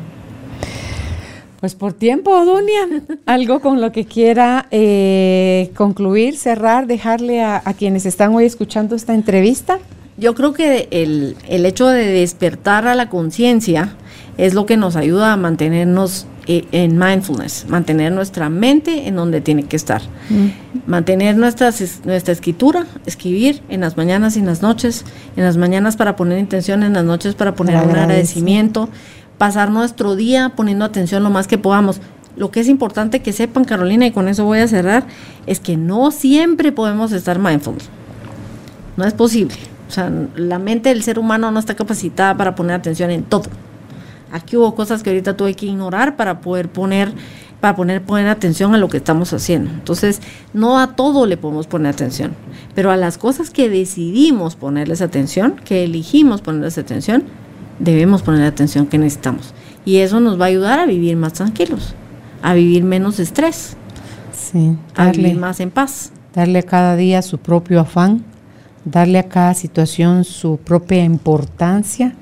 Pues 1.61 1.75
por 1.75 1.93
tiempo, 1.93 2.45
Dunia, 2.45 3.03
algo 3.27 3.61
con 3.61 3.81
lo 3.81 3.93
que 3.93 4.05
quiera 4.05 4.67
eh, 4.71 5.71
concluir, 5.77 6.37
cerrar, 6.37 6.87
dejarle 6.87 7.43
a, 7.43 7.63
quienes 7.79 8.07
están 8.07 8.35
hoy 8.35 8.45
escuchando 8.45 8.97
esta 8.97 9.15
entrevista. 9.15 9.79
Yo 10.17 10.35
creo 10.35 10.53
que 10.53 10.89
el, 10.91 11.37
el 11.49 11.67
hecho 11.67 11.89
de 11.89 12.07
despertar 12.07 12.87
a 12.87 12.95
la 12.95 13.09
conciencia 13.09 13.97
es 14.39 14.55
lo 14.55 14.67
que 14.67 14.77
nos 14.77 14.97
ayuda 14.97 15.33
a 15.33 15.37
mantenernos 15.37 16.27
eh, 16.47 16.67
en 16.73 16.99
mindfulness, 16.99 17.67
mantener 17.69 18.13
nuestra 18.13 18.51
mente 18.51 19.09
en 19.09 19.17
donde 19.17 19.41
tiene 19.41 19.65
que 19.65 19.77
estar, 19.77 20.03
mantener 20.87 21.37
nuestra, 21.37 21.71
nuestra 22.05 22.33
escritura, 22.33 22.87
escribir 23.07 23.63
en 23.69 23.81
las 23.81 23.97
mañanas 23.97 24.37
y 24.37 24.41
en 24.41 24.47
las 24.47 24.61
noches, 24.61 25.05
en 25.37 25.45
las 25.45 25.57
mañanas 25.57 25.97
para 25.97 26.17
poner 26.17 26.39
intención, 26.39 26.83
en 26.83 26.93
las 26.93 27.05
noches 27.05 27.35
para 27.35 27.55
poner 27.55 27.77
un 27.77 27.91
agradecimiento, 27.91 28.89
pasar 29.39 29.71
nuestro 29.71 30.17
día 30.17 30.53
poniendo 30.55 30.85
atención 30.85 31.23
lo 31.23 31.31
más 31.31 31.47
que 31.47 31.59
podamos. 31.59 32.01
Lo 32.37 32.51
que 32.51 32.61
es 32.61 32.69
importante 32.69 33.23
que 33.23 33.33
sepan, 33.33 33.65
Carolina, 33.65 34.07
y 34.07 34.11
con 34.11 34.29
eso 34.29 34.45
voy 34.45 34.59
a 34.59 34.67
cerrar, 34.67 35.07
es 35.47 35.61
que 35.61 35.77
no 35.77 36.11
siempre 36.11 36.73
podemos 36.73 37.13
estar 37.13 37.39
mindful. 37.39 37.77
No 38.97 39.05
es 39.05 39.15
posible. 39.15 39.57
O 39.89 39.93
sea, 39.93 40.11
la 40.35 40.59
mente 40.59 40.89
del 40.89 41.03
ser 41.05 41.19
humano 41.19 41.51
no 41.51 41.61
está 41.61 41.75
capacitada 41.75 42.37
para 42.37 42.55
poner 42.55 42.75
atención 42.75 43.11
en 43.11 43.23
todo. 43.23 43.45
Aquí 44.35 44.57
hubo 44.57 44.75
cosas 44.75 45.05
que 45.05 45.11
ahorita 45.11 45.37
tuve 45.37 45.55
que 45.55 45.67
ignorar 45.67 46.17
para 46.17 46.41
poder 46.41 46.69
poner 46.69 47.13
para 47.61 47.77
poner, 47.77 48.03
poner 48.03 48.27
atención 48.27 48.75
a 48.75 48.79
lo 48.79 48.89
que 48.89 48.97
estamos 48.97 49.33
haciendo. 49.33 49.71
Entonces, 49.71 50.21
no 50.53 50.79
a 50.81 50.97
todo 50.97 51.25
le 51.25 51.37
podemos 51.37 51.69
poner 51.69 51.95
atención, 51.95 52.33
pero 52.75 52.91
a 52.91 52.97
las 52.97 53.17
cosas 53.17 53.49
que 53.51 53.71
decidimos 53.71 54.57
ponerles 54.57 55.01
atención, 55.01 55.55
que 55.65 55.85
elegimos 55.85 56.43
ponerles 56.43 56.77
atención, 56.79 57.23
debemos 57.79 58.23
poner 58.23 58.41
la 58.41 58.49
atención 58.49 58.87
que 58.87 58.99
necesitamos. 58.99 59.55
Y 59.85 59.99
eso 59.99 60.19
nos 60.19 60.39
va 60.39 60.47
a 60.47 60.49
ayudar 60.49 60.81
a 60.81 60.85
vivir 60.85 61.17
más 61.17 61.35
tranquilos, 61.35 61.95
a 62.43 62.55
vivir 62.55 62.83
menos 62.83 63.21
estrés, 63.21 63.77
sí, 64.33 64.77
a 64.97 65.13
vivir 65.13 65.37
más 65.37 65.61
en 65.61 65.71
paz. 65.71 66.11
Darle 66.35 66.59
a 66.59 66.65
cada 66.65 66.97
día 66.97 67.23
su 67.23 67.39
propio 67.39 67.81
afán, 67.81 68.25
darle 68.85 69.21
a 69.21 69.29
cada 69.29 69.55
situación 69.55 70.25
su 70.25 70.59
propia 70.59 71.05
importancia 71.05 72.15